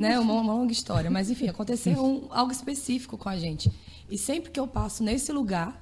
né? 0.00 0.18
Uma, 0.18 0.34
uma, 0.34 0.54
longa 0.54 0.72
história. 0.72 1.10
Mas, 1.10 1.30
enfim, 1.30 1.48
aconteceu 1.48 2.02
um, 2.02 2.28
algo 2.30 2.50
específico 2.50 3.18
com 3.18 3.28
a 3.28 3.36
gente. 3.36 3.70
E 4.10 4.16
sempre 4.16 4.50
que 4.50 4.58
eu 4.58 4.66
passo 4.66 5.02
nesse 5.02 5.30
lugar, 5.32 5.81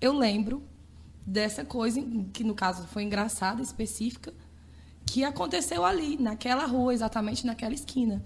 eu 0.00 0.12
lembro 0.12 0.62
dessa 1.26 1.64
coisa, 1.64 2.00
que 2.32 2.44
no 2.44 2.54
caso 2.54 2.86
foi 2.86 3.02
engraçada, 3.02 3.60
específica, 3.62 4.32
que 5.04 5.24
aconteceu 5.24 5.84
ali, 5.84 6.16
naquela 6.16 6.66
rua, 6.66 6.92
exatamente 6.92 7.46
naquela 7.46 7.74
esquina. 7.74 8.24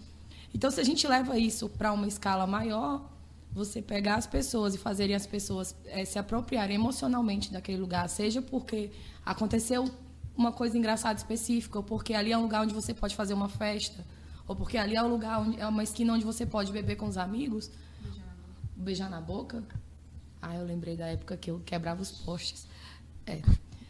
Então, 0.52 0.70
se 0.70 0.80
a 0.80 0.85
gente 0.85 1.06
leva 1.06 1.38
isso 1.38 1.68
para 1.68 1.92
uma 1.92 2.09
escala 2.09 2.46
maior, 2.46 3.09
você 3.52 3.83
pegar 3.83 4.16
as 4.16 4.26
pessoas 4.26 4.74
e 4.74 4.78
fazerem 4.78 5.14
as 5.14 5.26
pessoas 5.26 5.74
é, 5.87 6.04
se 6.04 6.18
apropriarem 6.18 6.76
emocionalmente 6.76 7.52
daquele 7.52 7.78
lugar, 7.78 8.09
seja 8.09 8.40
porque 8.40 8.90
aconteceu 9.24 9.88
uma 10.37 10.52
coisa 10.52 10.76
engraçada 10.78 11.18
específica, 11.18 11.78
ou 11.78 11.85
porque 11.85 12.14
ali 12.14 12.33
é 12.33 12.38
um 12.38 12.42
lugar 12.42 12.62
onde 12.62 12.74
você 12.74 12.94
pode 12.94 13.14
fazer 13.14 13.35
uma 13.35 13.48
festa, 13.48 14.04
ou 14.46 14.56
porque 14.56 14.78
ali 14.78 14.96
é 14.96 15.02
um 15.02 15.09
lugar 15.09 15.40
onde 15.40 15.61
é 15.61 15.66
uma 15.66 15.83
esquina 15.83 16.14
onde 16.14 16.24
você 16.24 16.46
pode 16.46 16.72
beber 16.72 16.96
com 16.96 17.06
os 17.06 17.18
amigos, 17.18 17.70
beijar 18.76 19.11
na 19.11 19.20
boca. 19.20 19.62
Ah, 20.42 20.57
eu 20.57 20.64
lembrei 20.64 20.96
da 20.96 21.07
época 21.07 21.37
que 21.37 21.50
eu 21.50 21.61
quebrava 21.64 22.00
os 22.00 22.11
postes. 22.11 22.66
É. 23.26 23.40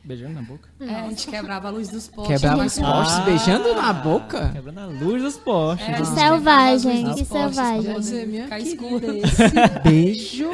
Beijando 0.03 0.35
na 0.35 0.43
boca? 0.43 0.69
É, 0.81 0.95
a 0.95 1.09
gente 1.09 1.27
quebrava 1.29 1.69
a 1.69 1.71
luz 1.71 1.89
dos 1.89 2.09
postes. 2.09 2.41
Quebrava 2.41 2.65
os 2.65 2.79
postes 2.79 3.17
ah, 3.19 3.25
beijando 3.25 3.75
na 3.75 3.93
boca? 3.93 4.49
Quebrando 4.51 4.81
a 4.81 4.87
luz 4.87 5.23
dos 5.23 5.37
postes. 5.37 5.89
É, 5.89 5.93
que 5.93 6.07
selvagem, 6.07 7.15
que 7.15 7.25
selvagem. 7.25 8.01
Dizer, 8.01 8.27
minha 8.27 8.45
ficar 8.45 8.61
escuro. 8.61 9.07
Beijo 9.85 10.51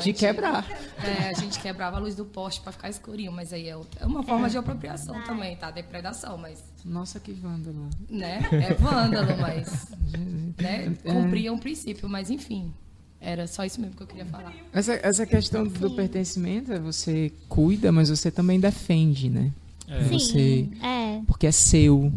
de 0.00 0.12
quebrar. 0.12 0.66
É, 1.04 1.28
a 1.28 1.32
gente 1.34 1.60
quebrava 1.60 1.96
a 1.96 2.00
luz 2.00 2.14
do 2.14 2.24
poste 2.24 2.60
para 2.60 2.72
ficar 2.72 2.88
escurinho, 2.88 3.30
mas 3.30 3.52
aí 3.52 3.68
é, 3.68 3.76
é 4.00 4.06
uma 4.06 4.22
forma 4.22 4.48
de 4.48 4.56
apropriação 4.56 5.22
também, 5.24 5.56
tá? 5.56 5.70
Depredação, 5.70 6.36
mas. 6.38 6.64
Nossa, 6.84 7.20
que 7.20 7.32
vândalo. 7.32 7.88
Né? 8.08 8.40
É 8.52 8.74
vândalo, 8.74 9.36
mas. 9.40 9.90
né? 10.58 10.94
É. 11.04 11.12
Cumpria 11.12 11.52
um 11.52 11.58
princípio, 11.58 12.08
mas 12.08 12.30
enfim. 12.30 12.72
Era 13.20 13.46
só 13.46 13.64
isso 13.64 13.80
mesmo 13.80 13.96
que 13.96 14.02
eu 14.02 14.06
queria 14.06 14.26
falar. 14.26 14.54
Essa, 14.72 14.94
essa 15.02 15.26
questão 15.26 15.66
do 15.66 15.90
pertencimento, 15.92 16.78
você 16.80 17.32
cuida, 17.48 17.90
mas 17.90 18.10
você 18.10 18.30
também 18.30 18.60
defende, 18.60 19.28
né? 19.28 19.52
É. 19.88 20.02
Você, 20.04 20.28
Sim, 20.28 20.72
é. 20.82 21.20
Porque 21.26 21.46
é 21.46 21.52
seu. 21.52 22.12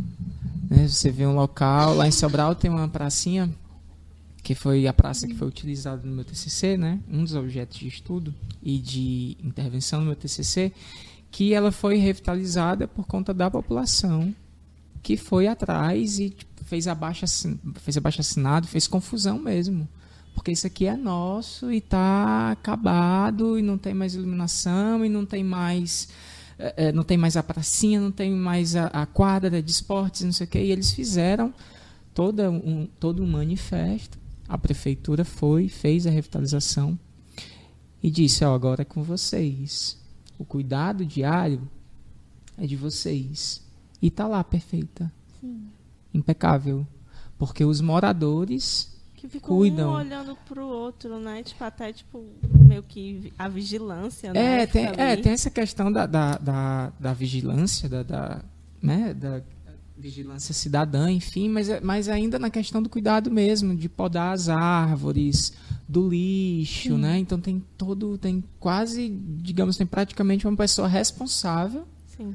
Né? 0.69 0.87
Você 0.87 1.09
vê 1.09 1.25
um 1.25 1.35
local, 1.35 1.95
lá 1.95 2.07
em 2.07 2.11
Sobral 2.11 2.53
tem 2.55 2.69
uma 2.69 2.87
pracinha 2.87 3.49
que 4.43 4.55
foi 4.55 4.87
a 4.87 4.93
praça 4.93 5.27
que 5.27 5.35
foi 5.35 5.47
utilizada 5.47 6.01
no 6.05 6.15
meu 6.15 6.25
TCC, 6.25 6.77
né? 6.77 6.99
Um 7.07 7.23
dos 7.23 7.35
objetos 7.35 7.77
de 7.77 7.87
estudo 7.87 8.33
e 8.63 8.79
de 8.79 9.37
intervenção 9.43 9.99
no 9.99 10.07
meu 10.07 10.15
TCC, 10.15 10.71
que 11.29 11.53
ela 11.53 11.71
foi 11.71 11.97
revitalizada 11.97 12.87
por 12.87 13.05
conta 13.05 13.33
da 13.33 13.51
população 13.51 14.33
que 15.03 15.15
foi 15.17 15.47
atrás 15.47 16.19
e 16.19 16.31
tipo, 16.31 16.63
fez 16.65 16.87
abaixo 16.87 17.25
assinado, 17.25 18.67
fez 18.67 18.87
confusão 18.87 19.39
mesmo. 19.39 19.87
Porque 20.39 20.51
isso 20.53 20.65
aqui 20.65 20.87
é 20.87 20.95
nosso 20.95 21.69
e 21.69 21.79
está 21.79 22.51
acabado 22.51 23.59
e 23.59 23.61
não 23.61 23.77
tem 23.77 23.93
mais 23.93 24.15
iluminação 24.15 25.03
e 25.03 25.09
não 25.09 25.25
tem 25.25 25.43
mais 25.43 26.07
é, 26.57 26.93
não 26.93 27.03
tem 27.03 27.17
mais 27.17 27.35
a 27.35 27.43
pracinha, 27.43 27.99
não 27.99 28.11
tem 28.11 28.31
mais 28.31 28.73
a, 28.73 28.87
a 28.87 29.05
quadra 29.05 29.61
de 29.61 29.69
esportes, 29.69 30.21
não 30.21 30.31
sei 30.31 30.47
o 30.47 30.49
quê. 30.49 30.59
E 30.59 30.71
eles 30.71 30.91
fizeram 30.91 31.53
toda 32.13 32.49
um, 32.49 32.87
todo 32.99 33.21
um 33.21 33.27
manifesto 33.27 34.17
a 34.49 34.57
prefeitura 34.57 35.23
foi, 35.23 35.69
fez 35.69 36.07
a 36.07 36.09
revitalização 36.09 36.97
e 38.01 38.09
disse: 38.09 38.43
Ó, 38.43 38.55
agora 38.55 38.81
é 38.81 38.85
com 38.85 39.03
vocês. 39.03 39.95
O 40.39 40.43
cuidado 40.43 41.05
diário 41.05 41.69
é 42.57 42.65
de 42.65 42.75
vocês. 42.75 43.61
E 44.01 44.07
está 44.07 44.27
lá, 44.27 44.43
perfeita. 44.43 45.11
Sim. 45.39 45.67
Impecável. 46.11 46.87
Porque 47.37 47.63
os 47.63 47.79
moradores 47.79 48.98
que 49.19 49.27
ficam 49.27 49.57
cuidam. 49.57 49.91
um 49.91 49.95
olhando 49.95 50.37
pro 50.47 50.65
outro, 50.65 51.19
né? 51.19 51.43
Tipo, 51.43 51.63
até 51.65 51.91
tipo, 51.91 52.23
meio 52.65 52.81
que 52.81 53.33
a 53.37 53.49
vigilância, 53.49 54.31
né? 54.31 54.63
É, 54.63 54.65
tem, 54.65 54.85
é, 54.85 55.15
tem 55.17 55.33
essa 55.33 55.49
questão 55.49 55.91
da, 55.91 56.05
da, 56.05 56.37
da, 56.37 56.93
da 56.97 57.13
vigilância, 57.13 57.89
da, 57.89 58.01
da, 58.01 58.41
né? 58.81 59.13
da 59.13 59.41
vigilância 59.97 60.53
cidadã, 60.53 61.11
enfim, 61.11 61.49
mas, 61.49 61.67
é, 61.67 61.81
mas 61.81 62.07
ainda 62.07 62.39
na 62.39 62.49
questão 62.49 62.81
do 62.81 62.87
cuidado 62.87 63.29
mesmo, 63.29 63.75
de 63.75 63.89
podar 63.89 64.33
as 64.33 64.47
árvores, 64.47 65.51
do 65.85 66.07
lixo, 66.07 66.95
Sim. 66.95 66.97
né? 66.97 67.17
Então 67.19 67.41
tem 67.41 67.61
todo, 67.77 68.17
tem 68.17 68.41
quase, 68.57 69.09
digamos, 69.09 69.75
tem 69.75 69.85
praticamente 69.85 70.47
uma 70.47 70.55
pessoa 70.55 70.87
responsável, 70.87 71.85
Sim. 72.15 72.33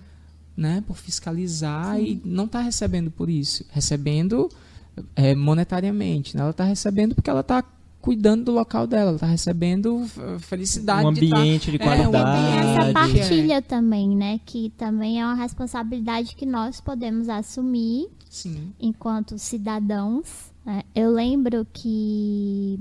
né, 0.55 0.85
por 0.87 0.99
fiscalizar 0.99 1.97
Sim. 1.97 2.21
e 2.23 2.29
não 2.29 2.45
está 2.45 2.61
recebendo 2.61 3.11
por 3.11 3.31
isso, 3.31 3.65
recebendo 3.71 4.51
é, 5.17 5.35
monetariamente, 5.35 6.37
né? 6.37 6.43
Ela 6.43 6.51
está 6.51 6.65
recebendo 6.65 7.15
porque 7.15 7.31
ela 7.31 7.41
está 7.41 7.65
cuidando 8.01 8.45
do 8.45 8.53
local 8.53 8.87
dela, 8.87 9.09
ela 9.09 9.17
está 9.17 9.27
recebendo 9.27 10.07
felicidade. 10.41 11.07
Um 11.07 11.09
ambiente 11.09 11.71
de, 11.71 11.79
tá, 11.79 11.85
de 11.85 12.03
qualidade. 12.03 12.41
É, 12.41 12.65
um 12.65 12.81
essa 12.81 12.93
partilha 12.93 13.55
é. 13.55 13.61
também, 13.63 14.15
né? 14.15 14.41
Que 14.45 14.71
também 14.77 15.23
é 15.23 15.25
uma 15.25 15.35
responsabilidade 15.35 16.37
que 16.37 16.45
nós 16.45 16.83
podemos 16.83 17.31
assumir 17.31 18.09
Sim. 18.29 18.73
enquanto 18.79 19.39
cidadãos. 19.39 20.53
Né? 20.67 20.83
Eu 20.95 21.11
lembro 21.13 21.67
que 21.73 22.79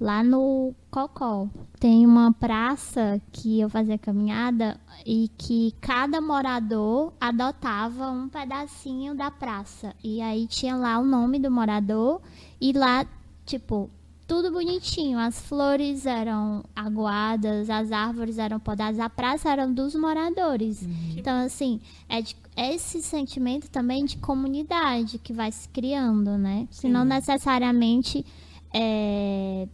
lá 0.00 0.24
no 0.24 0.74
Cocó 0.90 1.46
tem 1.78 2.06
uma 2.06 2.32
praça 2.32 3.20
que 3.30 3.60
eu 3.60 3.68
fazia 3.68 3.98
caminhada 3.98 4.80
e 5.04 5.30
que 5.36 5.74
cada 5.80 6.20
morador 6.20 7.12
adotava 7.20 8.10
um 8.10 8.28
pedacinho 8.28 9.14
da 9.14 9.30
praça. 9.30 9.94
E 10.02 10.22
aí 10.22 10.46
tinha 10.46 10.74
lá 10.74 10.98
o 10.98 11.04
nome 11.04 11.38
do 11.38 11.50
morador 11.50 12.20
e 12.60 12.72
lá, 12.72 13.06
tipo, 13.44 13.90
tudo 14.26 14.50
bonitinho. 14.50 15.18
As 15.18 15.40
flores 15.40 16.06
eram 16.06 16.64
aguadas, 16.74 17.68
as 17.68 17.92
árvores 17.92 18.38
eram 18.38 18.60
podadas, 18.60 19.00
a 19.00 19.10
praça 19.10 19.50
era 19.50 19.66
dos 19.66 19.94
moradores. 19.94 20.82
Uhum. 20.82 21.14
Então, 21.16 21.44
assim, 21.44 21.80
é 22.08 22.22
de, 22.22 22.36
esse 22.56 23.02
sentimento 23.02 23.68
também 23.70 24.04
de 24.04 24.16
comunidade 24.18 25.18
que 25.18 25.32
vai 25.32 25.50
se 25.50 25.68
criando, 25.68 26.38
né? 26.38 26.68
Se 26.70 26.88
não 26.88 27.04
necessariamente 27.04 28.24
é, 28.72 29.66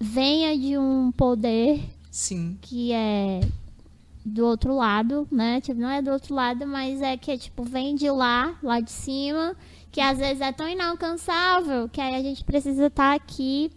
venha 0.00 0.58
de 0.58 0.78
um 0.78 1.12
poder 1.12 1.80
Sim. 2.10 2.56
que 2.62 2.92
é 2.92 3.40
do 4.24 4.46
outro 4.46 4.74
lado, 4.74 5.28
né? 5.30 5.60
Tipo, 5.60 5.80
não 5.80 5.90
é 5.90 6.00
do 6.00 6.10
outro 6.10 6.34
lado, 6.34 6.66
mas 6.66 7.02
é 7.02 7.16
que, 7.16 7.36
tipo, 7.36 7.62
vem 7.62 7.94
de 7.94 8.10
lá, 8.10 8.58
lá 8.62 8.80
de 8.80 8.90
cima, 8.90 9.54
que 9.92 10.00
às 10.00 10.18
vezes 10.18 10.40
é 10.40 10.52
tão 10.52 10.68
inalcançável 10.68 11.88
que 11.88 12.00
aí 12.00 12.14
a 12.14 12.22
gente 12.22 12.44
precisa 12.44 12.86
estar 12.86 13.14
aqui 13.14 13.70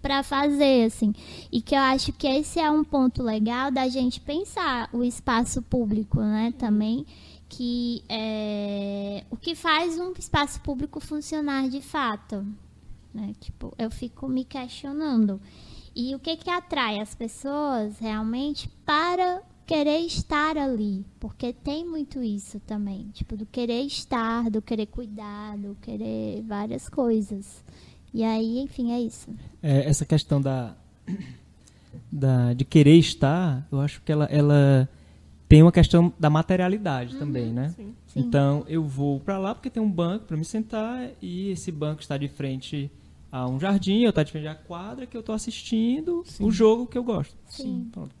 para 0.00 0.22
fazer, 0.22 0.84
assim. 0.84 1.12
E 1.52 1.60
que 1.60 1.74
eu 1.74 1.80
acho 1.80 2.12
que 2.12 2.26
esse 2.26 2.58
é 2.58 2.70
um 2.70 2.84
ponto 2.84 3.22
legal 3.22 3.70
da 3.70 3.88
gente 3.88 4.20
pensar 4.20 4.88
o 4.92 5.04
espaço 5.04 5.62
público, 5.62 6.20
né, 6.20 6.54
também, 6.58 7.04
que 7.48 8.02
é 8.08 9.24
o 9.30 9.36
que 9.36 9.54
faz 9.54 9.98
um 9.98 10.12
espaço 10.18 10.60
público 10.60 11.00
funcionar 11.00 11.68
de 11.68 11.80
fato, 11.80 12.46
né? 13.12 13.32
Tipo, 13.40 13.74
eu 13.78 13.90
fico 13.90 14.28
me 14.28 14.44
questionando. 14.44 15.40
E 15.94 16.14
o 16.14 16.18
que 16.18 16.36
que 16.36 16.50
atrai 16.50 17.00
as 17.00 17.14
pessoas 17.14 17.98
realmente 17.98 18.68
para 18.84 19.42
querer 19.66 19.98
estar 20.00 20.56
ali, 20.56 21.04
porque 21.20 21.52
tem 21.52 21.84
muito 21.86 22.22
isso 22.22 22.58
também, 22.60 23.08
tipo 23.12 23.36
do 23.36 23.46
querer 23.46 23.82
estar, 23.82 24.50
do 24.50 24.60
querer 24.60 24.86
cuidar, 24.86 25.56
do 25.56 25.76
querer 25.80 26.42
várias 26.42 26.88
coisas. 26.88 27.64
E 28.12 28.24
aí, 28.24 28.58
enfim, 28.58 28.90
é 28.92 29.00
isso. 29.00 29.30
É, 29.62 29.88
essa 29.88 30.04
questão 30.04 30.40
da, 30.40 30.74
da 32.10 32.52
de 32.52 32.64
querer 32.64 32.96
estar, 32.96 33.66
eu 33.70 33.80
acho 33.80 34.02
que 34.02 34.10
ela, 34.10 34.24
ela 34.24 34.88
tem 35.48 35.62
uma 35.62 35.72
questão 35.72 36.12
da 36.18 36.28
materialidade 36.28 37.14
Uhum, 37.14 37.20
também, 37.20 37.52
né? 37.52 37.68
Sim. 37.76 37.94
Sim. 38.08 38.20
Então 38.20 38.64
eu 38.68 38.82
vou 38.84 39.20
para 39.20 39.38
lá 39.38 39.54
porque 39.54 39.70
tem 39.70 39.82
um 39.82 39.90
banco 39.90 40.24
para 40.24 40.36
me 40.36 40.44
sentar 40.44 41.10
e 41.22 41.50
esse 41.50 41.70
banco 41.70 42.00
está 42.02 42.16
de 42.16 42.26
frente 42.28 42.90
a 43.32 43.46
um 43.48 43.58
jardim, 43.60 44.00
eu 44.02 44.10
estou 44.10 44.24
de 44.24 44.32
frente 44.32 44.46
à 44.46 44.54
quadra 44.54 45.06
que 45.06 45.16
eu 45.16 45.20
estou 45.20 45.34
assistindo 45.34 46.24
o 46.40 46.50
jogo 46.50 46.86
que 46.86 46.98
eu 46.98 47.04
gosto. 47.04 47.36
Sim. 47.48 47.88
Pronto. 47.92 48.14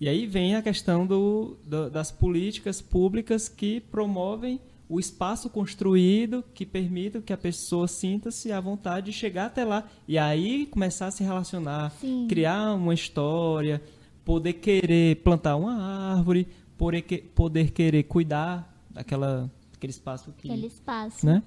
E 0.00 0.08
aí 0.08 0.26
vem 0.26 0.54
a 0.54 0.62
questão 0.62 1.06
do, 1.06 1.56
do- 1.64 1.88
das 1.88 2.10
políticas 2.12 2.82
públicas 2.82 3.48
que 3.48 3.80
promovem 3.80 4.60
o 4.88 5.00
espaço 5.00 5.48
construído 5.48 6.44
que 6.52 6.66
permitam 6.66 7.22
que 7.22 7.32
a 7.32 7.38
pessoa 7.38 7.88
sinta-se 7.88 8.52
à 8.52 8.60
vontade 8.60 9.06
de 9.06 9.12
chegar 9.12 9.46
até 9.46 9.64
lá 9.64 9.88
e 10.06 10.18
aí 10.18 10.66
começar 10.66 11.06
a 11.06 11.10
se 11.10 11.24
relacionar, 11.24 11.90
Sim. 12.00 12.26
criar 12.28 12.74
uma 12.74 12.92
história, 12.92 13.80
poder 14.26 14.54
querer 14.54 15.16
plantar 15.22 15.56
uma 15.56 15.74
árvore, 16.14 16.46
poder, 16.76 17.02
poder 17.34 17.70
querer 17.70 18.02
cuidar 18.02 18.70
daquela, 18.90 19.50
daquele 19.72 19.90
espaço 19.90 20.34
que, 20.36 20.50
Aquele 20.50 20.66
espaço. 20.66 21.24
né? 21.24 21.42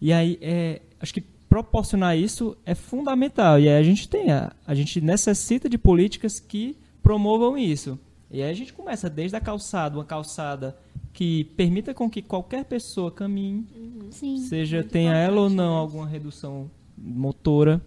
E 0.00 0.12
aí, 0.12 0.38
é, 0.40 0.80
acho 0.98 1.12
que 1.12 1.20
proporcionar 1.52 2.16
isso 2.16 2.56
é 2.64 2.74
fundamental. 2.74 3.60
E 3.60 3.68
aí 3.68 3.76
a 3.76 3.82
gente 3.82 4.08
tem, 4.08 4.30
a, 4.30 4.54
a 4.66 4.74
gente 4.74 5.02
necessita 5.02 5.68
de 5.68 5.76
políticas 5.76 6.40
que 6.40 6.78
promovam 7.02 7.58
isso. 7.58 7.98
E 8.30 8.42
aí 8.42 8.50
a 8.50 8.54
gente 8.54 8.72
começa 8.72 9.10
desde 9.10 9.36
a 9.36 9.40
calçada, 9.40 9.98
uma 9.98 10.04
calçada 10.04 10.74
que 11.12 11.44
permita 11.54 11.92
com 11.92 12.08
que 12.08 12.22
qualquer 12.22 12.64
pessoa 12.64 13.10
caminhe, 13.10 13.66
Sim. 14.12 14.38
seja 14.38 14.82
tenha 14.82 15.12
ela 15.12 15.42
ou 15.42 15.50
não 15.50 15.74
isso. 15.74 15.80
alguma 15.82 16.06
redução 16.06 16.70
motora, 16.96 17.82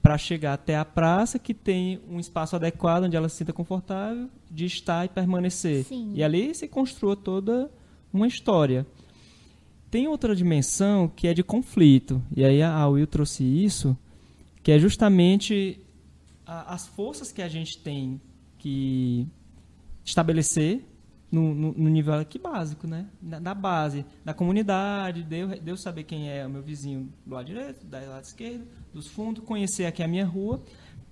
para 0.00 0.16
chegar 0.16 0.54
até 0.54 0.74
a 0.78 0.84
praça 0.84 1.38
que 1.38 1.52
tem 1.52 2.00
um 2.08 2.18
espaço 2.18 2.56
adequado 2.56 3.04
onde 3.04 3.16
ela 3.16 3.28
se 3.28 3.36
sinta 3.36 3.52
confortável 3.52 4.30
de 4.50 4.64
estar 4.64 5.04
e 5.04 5.10
permanecer. 5.10 5.84
Sim. 5.84 6.12
E 6.14 6.24
ali 6.24 6.54
se 6.54 6.66
construa 6.66 7.14
toda 7.14 7.70
uma 8.10 8.26
história. 8.26 8.86
Tem 9.94 10.08
outra 10.08 10.34
dimensão 10.34 11.06
que 11.06 11.28
é 11.28 11.32
de 11.32 11.44
conflito. 11.44 12.20
E 12.36 12.44
aí 12.44 12.60
a 12.60 12.84
Will 12.88 13.06
trouxe 13.06 13.44
isso, 13.44 13.96
que 14.60 14.72
é 14.72 14.76
justamente 14.76 15.78
a- 16.44 16.74
as 16.74 16.84
forças 16.84 17.30
que 17.30 17.40
a 17.40 17.46
gente 17.46 17.78
tem 17.78 18.20
que 18.58 19.24
estabelecer 20.04 20.84
no, 21.30 21.54
no- 21.54 21.72
no 21.74 21.88
nível 21.88 22.14
aqui 22.14 22.40
básico, 22.40 22.88
né? 22.88 23.06
Na, 23.22 23.38
da 23.38 23.54
base, 23.54 24.04
da 24.24 24.34
comunidade, 24.34 25.22
de 25.22 25.70
eu 25.70 25.76
saber 25.76 26.02
quem 26.02 26.28
é 26.28 26.44
o 26.44 26.50
meu 26.50 26.60
vizinho 26.60 27.08
do 27.24 27.32
lado 27.32 27.46
direito, 27.46 27.86
do 27.86 27.92
lado 27.92 28.24
esquerdo, 28.24 28.66
dos 28.92 29.06
fundos, 29.06 29.44
conhecer 29.44 29.86
aqui 29.86 30.02
a 30.02 30.08
minha 30.08 30.26
rua, 30.26 30.60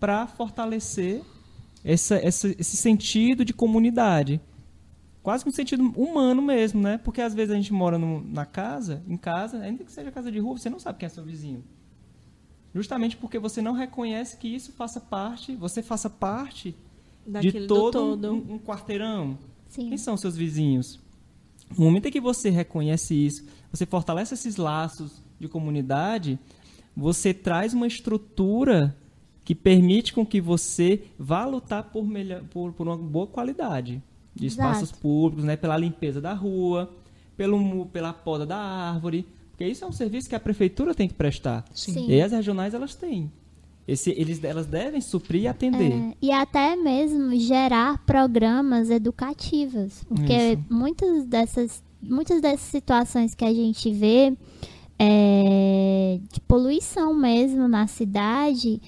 para 0.01 0.27
fortalecer 0.27 1.23
essa, 1.85 2.17
essa, 2.17 2.49
esse 2.49 2.77
sentido 2.77 3.45
de 3.45 3.53
comunidade. 3.53 4.41
Quase 5.23 5.49
um 5.49 5.53
sentido 5.53 5.85
humano 5.97 6.43
mesmo, 6.43 6.81
né? 6.81 6.99
Porque 6.99 7.21
às 7.21 7.33
vezes 7.33 7.53
a 7.53 7.57
gente 7.57 7.73
mora 7.73 7.97
no- 7.97 8.25
na 8.25 8.45
casa, 8.45 9.03
em 9.07 9.17
casa, 9.17 9.59
ainda 9.59 9.85
que 9.85 9.93
seja 9.93 10.11
casa 10.11 10.33
de 10.33 10.39
rua, 10.41 10.59
você 10.59 10.69
não 10.69 10.81
sabe 10.81 10.99
quem 10.99 11.07
é 11.07 11.11
seu 11.11 11.23
vizinho. 11.25 11.63
Justamente 12.75 13.17
porque 13.17 13.39
você 13.39 13.63
não 13.63 13.73
reconhece 13.73 14.37
que 14.37 14.49
isso 14.49 14.73
faça 14.73 15.01
parte, 15.01 15.55
você 15.55 15.83
faça 15.83 16.11
parte 16.11 16.75
Daquele 17.25 17.53
de 17.53 17.67
do 17.67 17.75
todo, 17.75 17.93
todo. 17.93 18.33
Um, 18.33 18.55
um 18.55 18.59
quarteirão. 18.59 19.39
Sim. 19.69 19.91
Quem 19.91 19.99
são 19.99 20.17
seus 20.17 20.37
vizinhos? 20.37 20.99
No 21.77 21.85
momento 21.85 22.07
em 22.07 22.11
que 22.11 22.21
você 22.21 22.51
reconhece 22.51 23.15
isso, 23.15 23.45
você 23.71 23.87
fortalece 23.87 24.35
esses 24.35 24.57
laços 24.57 25.23
de 25.39 25.49
comunidade, 25.49 26.39
você 26.97 27.33
traz 27.33 27.73
uma 27.75 27.87
estrutura 27.87 28.97
que 29.45 29.55
permite 29.55 30.13
com 30.13 30.27
que 30.27 30.41
você 30.41 31.05
vá 31.19 31.45
lutar 31.45 31.85
por, 31.85 32.07
melhor, 32.07 32.43
por, 32.45 32.73
por 32.73 32.87
uma 32.89 32.97
boa 32.97 33.27
qualidade 33.27 34.03
de 34.35 34.47
Exato. 34.47 34.69
espaços 34.69 34.93
públicos, 34.93 35.45
né? 35.45 35.57
pela 35.57 35.77
limpeza 35.77 36.21
da 36.21 36.33
rua, 36.33 36.91
pelo, 37.37 37.87
pela 37.87 38.13
poda 38.13 38.47
da 38.47 38.57
árvore, 38.57 39.27
porque 39.51 39.67
isso 39.67 39.85
é 39.85 39.89
um 39.89 39.93
serviço 39.93 40.29
que 40.29 40.35
a 40.35 40.41
prefeitura 40.41 40.95
tem 40.95 41.09
que 41.09 41.15
prestar. 41.15 41.65
Sim. 41.73 42.09
E 42.09 42.21
as 42.21 42.33
regionais 42.33 42.75
elas 42.75 42.95
têm. 42.95 43.31
Esse, 43.87 44.11
eles, 44.11 44.43
elas 44.45 44.67
devem 44.67 45.01
suprir 45.01 45.43
e 45.43 45.49
atender. 45.49 45.93
É, 45.93 46.15
e 46.23 46.31
até 46.31 46.77
mesmo 46.77 47.37
gerar 47.37 47.99
programas 48.07 48.91
educativos, 48.91 50.05
porque 50.05 50.53
Isso. 50.53 50.65
muitas 50.71 51.25
dessas, 51.25 51.83
muitas 52.01 52.41
dessas 52.41 52.61
situações 52.61 53.35
que 53.35 53.45
a 53.45 53.53
gente 53.53 53.93
vê 53.93 54.37
é, 54.99 56.21
de 56.33 56.41
poluição 56.43 57.13
mesmo 57.13 57.67
na 57.67 57.89
cidade 57.89 58.81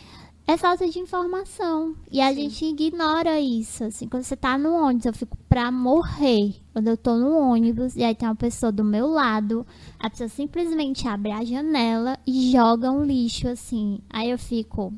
é 0.47 0.57
falta 0.59 0.87
de 0.89 0.99
informação 0.99 1.95
e 2.11 2.21
a 2.21 2.33
gente 2.35 2.65
ignora 2.67 3.41
isso. 3.41 3.85
Assim, 3.85 4.07
quando 4.09 4.25
você 4.25 4.37
tá 4.37 4.59
no 4.59 4.75
ônibus, 4.75 5.07
eu 5.07 5.13
fico 5.15 5.37
pra 5.49 5.71
morrer. 5.71 6.55
Quando 6.73 6.89
eu 6.89 6.97
tô 6.97 7.17
no 7.17 7.37
ônibus 7.39 7.97
e 7.97 8.03
aí 8.05 8.15
tem 8.15 8.29
uma 8.29 8.35
pessoa 8.35 8.71
do 8.71 8.85
meu 8.85 9.07
lado, 9.07 9.67
a 9.99 10.11
pessoa 10.11 10.29
simplesmente 10.29 11.09
abre 11.09 11.31
a 11.33 11.45
janela 11.45 12.19
e 12.27 12.51
joga 12.53 12.91
um 12.91 13.05
lixo 13.05 13.49
assim. 13.49 14.01
Aí 14.11 14.29
eu 14.31 14.39
fico, 14.39 14.93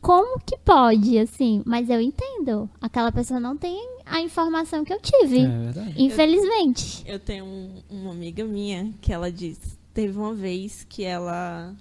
como 0.00 0.38
que 0.40 0.56
pode, 0.58 1.18
assim? 1.18 1.62
Mas 1.64 1.88
eu 1.88 2.00
entendo. 2.00 2.68
Aquela 2.80 3.10
pessoa 3.10 3.40
não 3.40 3.56
tem 3.56 3.76
a 4.04 4.20
informação 4.20 4.84
que 4.84 4.92
eu 4.92 5.00
tive. 5.00 5.40
É 5.40 5.48
verdade. 5.48 5.94
Infelizmente. 6.02 7.02
Eu 7.06 7.18
tenho 7.18 7.44
um- 7.46 7.82
uma 7.90 8.10
amiga 8.12 8.44
minha 8.44 8.92
que 9.00 9.12
ela 9.12 9.32
disse, 9.32 9.78
teve 9.94 10.16
uma 10.18 10.34
vez 10.34 10.84
que 10.88 11.02
ela 11.02 11.74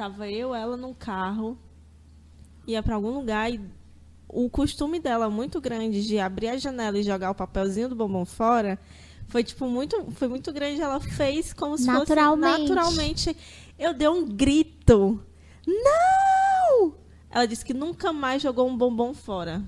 tava 0.00 0.30
eu, 0.30 0.54
ela 0.54 0.78
num 0.78 0.94
carro, 0.94 1.58
ia 2.66 2.82
pra 2.82 2.94
algum 2.94 3.10
lugar 3.10 3.52
e 3.52 3.60
o 4.26 4.48
costume 4.48 4.98
dela 4.98 5.28
muito 5.28 5.60
grande 5.60 6.06
de 6.06 6.18
abrir 6.18 6.48
a 6.48 6.56
janela 6.56 6.98
e 6.98 7.02
jogar 7.02 7.30
o 7.30 7.34
papelzinho 7.34 7.90
do 7.90 7.94
bombom 7.94 8.24
fora 8.24 8.78
foi 9.28 9.44
tipo 9.44 9.66
muito, 9.66 10.10
foi 10.12 10.26
muito 10.26 10.50
grande, 10.54 10.80
ela 10.80 10.98
fez 11.00 11.52
como 11.52 11.76
se 11.76 11.84
Naturalmente. 11.84 12.60
fosse 12.66 12.74
naturalmente. 12.74 13.36
Eu 13.78 13.92
dei 13.92 14.08
um 14.08 14.26
grito. 14.26 15.22
Não! 15.66 16.94
Ela 17.30 17.46
disse 17.46 17.62
que 17.62 17.74
nunca 17.74 18.10
mais 18.10 18.40
jogou 18.40 18.66
um 18.66 18.76
bombom 18.76 19.12
fora 19.12 19.62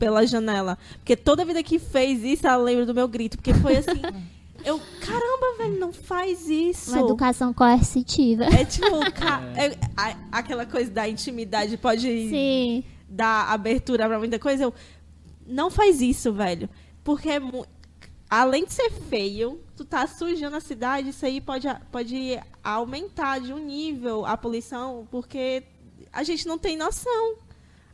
pela 0.00 0.26
janela. 0.26 0.76
Porque 0.96 1.16
toda 1.16 1.44
vida 1.44 1.62
que 1.62 1.78
fez 1.78 2.24
isso, 2.24 2.44
ela 2.44 2.62
lembra 2.62 2.84
do 2.86 2.92
meu 2.92 3.06
grito. 3.06 3.36
Porque 3.38 3.54
foi 3.54 3.76
assim. 3.76 4.02
eu, 4.64 4.80
caramba, 5.00 5.56
velho, 5.58 5.78
não 5.78 5.92
faz 5.92 6.48
isso. 6.48 6.90
Uma 6.92 7.00
educação 7.00 7.52
coercitiva. 7.52 8.44
É 8.44 8.64
tipo, 8.64 8.98
ca- 9.12 9.42
é- 9.56 9.76
a- 9.96 10.16
aquela 10.32 10.66
coisa 10.66 10.90
da 10.90 11.08
intimidade 11.08 11.76
pode 11.76 12.02
Sim. 12.28 12.84
dar 13.08 13.50
abertura 13.50 14.06
pra 14.06 14.18
muita 14.18 14.38
coisa. 14.38 14.64
Eu, 14.64 14.74
não 15.46 15.70
faz 15.70 16.00
isso, 16.00 16.32
velho. 16.32 16.68
Porque 17.04 17.28
é 17.30 17.40
além 18.28 18.64
de 18.64 18.72
ser 18.72 18.90
feio, 18.90 19.60
tu 19.76 19.84
tá 19.84 20.06
sujando 20.06 20.56
a 20.56 20.60
cidade, 20.60 21.10
isso 21.10 21.24
aí 21.24 21.40
pode, 21.40 21.68
pode 21.92 22.38
aumentar 22.62 23.40
de 23.40 23.52
um 23.52 23.58
nível 23.64 24.26
a 24.26 24.36
poluição, 24.36 25.06
porque 25.10 25.62
a 26.12 26.22
gente 26.24 26.46
não 26.48 26.58
tem 26.58 26.76
noção. 26.76 27.36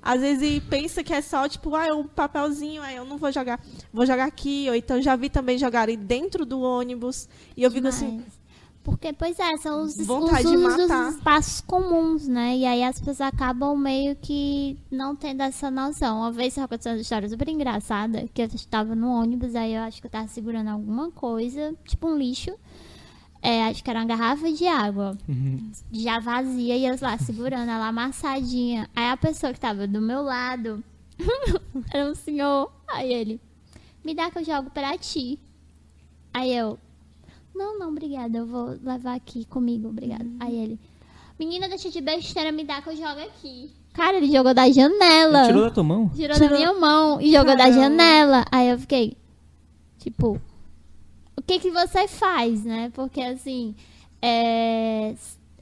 Às 0.03 0.21
vezes 0.21 0.61
pensa 0.69 1.05
que 1.05 1.15
é 1.15 1.23
só, 1.23 1.49
tipo, 1.49 1.75
ah, 1.77 1.87
é 1.87 1.93
um 1.93 2.05
papelzinho, 2.05 2.83
aí 2.83 2.97
eu 2.97 3.05
não 3.05 3.17
vou 3.17 3.31
jogar, 3.31 3.61
vou 3.93 4.05
jogar 4.05 4.25
aqui, 4.25 4.67
ou 4.69 4.75
então 4.75 5.01
já 5.01 5.15
vi 5.15 5.31
também 5.31 5.57
jogarem 5.57 5.97
dentro 5.97 6.45
do 6.45 6.61
ônibus. 6.61 7.29
E 7.57 7.63
eu 7.63 7.71
fico 7.71 7.87
assim. 7.87 8.25
Porque, 8.83 9.13
pois 9.13 9.39
é, 9.39 9.57
são 9.59 9.83
os, 9.83 9.97
os 9.97 10.07
Vontade 10.07 10.43
de 10.43 10.57
usos 10.57 10.89
matar. 10.89 11.07
dos 11.07 11.17
espaços 11.17 11.61
comuns, 11.61 12.27
né? 12.27 12.57
E 12.57 12.67
aí 12.67 12.83
as 12.83 12.99
pessoas 12.99 13.21
acabam 13.21 13.77
meio 13.77 14.17
que 14.17 14.77
não 14.91 15.15
tendo 15.15 15.43
essa 15.43 15.71
noção. 15.71 16.19
Uma 16.19 16.33
vez 16.33 16.59
aconteceu 16.59 16.93
uma 16.93 17.01
história 17.01 17.29
super 17.29 17.49
engraçada, 17.49 18.27
que 18.35 18.43
eu 18.43 18.47
estava 18.47 18.97
no 18.97 19.09
ônibus, 19.09 19.55
aí 19.55 19.75
eu 19.75 19.83
acho 19.83 20.01
que 20.01 20.07
eu 20.07 20.09
estava 20.09 20.27
segurando 20.27 20.69
alguma 20.69 21.13
coisa, 21.13 21.75
tipo 21.85 22.09
um 22.09 22.17
lixo. 22.17 22.53
É, 23.43 23.65
acho 23.65 23.83
que 23.83 23.91
era 23.91 23.99
uma 23.99 24.07
garrafa 24.07 24.53
de 24.53 24.67
água, 24.69 25.19
já 25.93 26.21
vazia, 26.21 26.77
e 26.77 26.87
eu 26.87 26.97
lá 27.03 27.19
segurando 27.19 27.69
ela 27.71 27.89
amassadinha. 27.89 28.89
Aí 28.95 29.11
a 29.11 29.17
pessoa 29.17 29.53
que 29.53 29.59
estava 29.59 29.85
do 29.87 30.01
meu 30.01 30.23
lado 30.23 30.83
Era 31.93 32.11
um 32.11 32.15
senhor. 32.15 32.73
Aí 32.89 33.13
ele, 33.13 33.41
me 34.05 34.15
dá 34.15 34.31
que 34.31 34.39
eu 34.39 34.45
jogo 34.45 34.71
pra 34.71 34.97
ti. 34.97 35.39
Aí 36.33 36.53
eu, 36.55 36.79
não, 37.55 37.79
não, 37.79 37.89
obrigada, 37.89 38.39
eu 38.39 38.47
vou 38.47 38.79
levar 38.83 39.15
aqui 39.17 39.45
comigo, 39.45 39.89
obrigada. 39.89 40.27
Aí 40.41 40.55
ele, 40.57 40.79
menina, 41.39 41.69
deixa 41.69 41.91
de 41.91 42.01
besteira, 42.01 42.53
me 42.53 42.65
dá 42.65 42.81
que 42.81 42.91
eu 42.91 42.97
jogo 42.97 43.21
aqui. 43.21 43.71
Cara, 43.93 44.17
ele 44.17 44.33
jogou 44.33 44.55
da 44.55 44.71
janela. 44.71 45.39
Ele 45.41 45.47
tirou 45.49 45.63
da 45.65 45.71
tua 45.71 45.83
mão? 45.85 46.09
Tirou, 46.11 46.35
Tirou- 46.37 46.49
da 46.51 46.57
minha 46.57 46.73
mão 46.73 47.21
e 47.21 47.31
jogou 47.31 47.57
da 47.57 47.65
Caramba. 47.65 47.75
janela. 47.81 48.45
Aí 48.51 48.69
eu 48.71 48.79
fiquei, 48.79 49.17
tipo, 49.99 50.41
o 51.43 51.45
que 51.45 51.59
que 51.59 51.71
você 51.73 52.07
faz, 52.07 52.65
né? 52.65 52.91
Porque 52.95 53.21
assim, 53.21 53.75
é, 54.23 55.15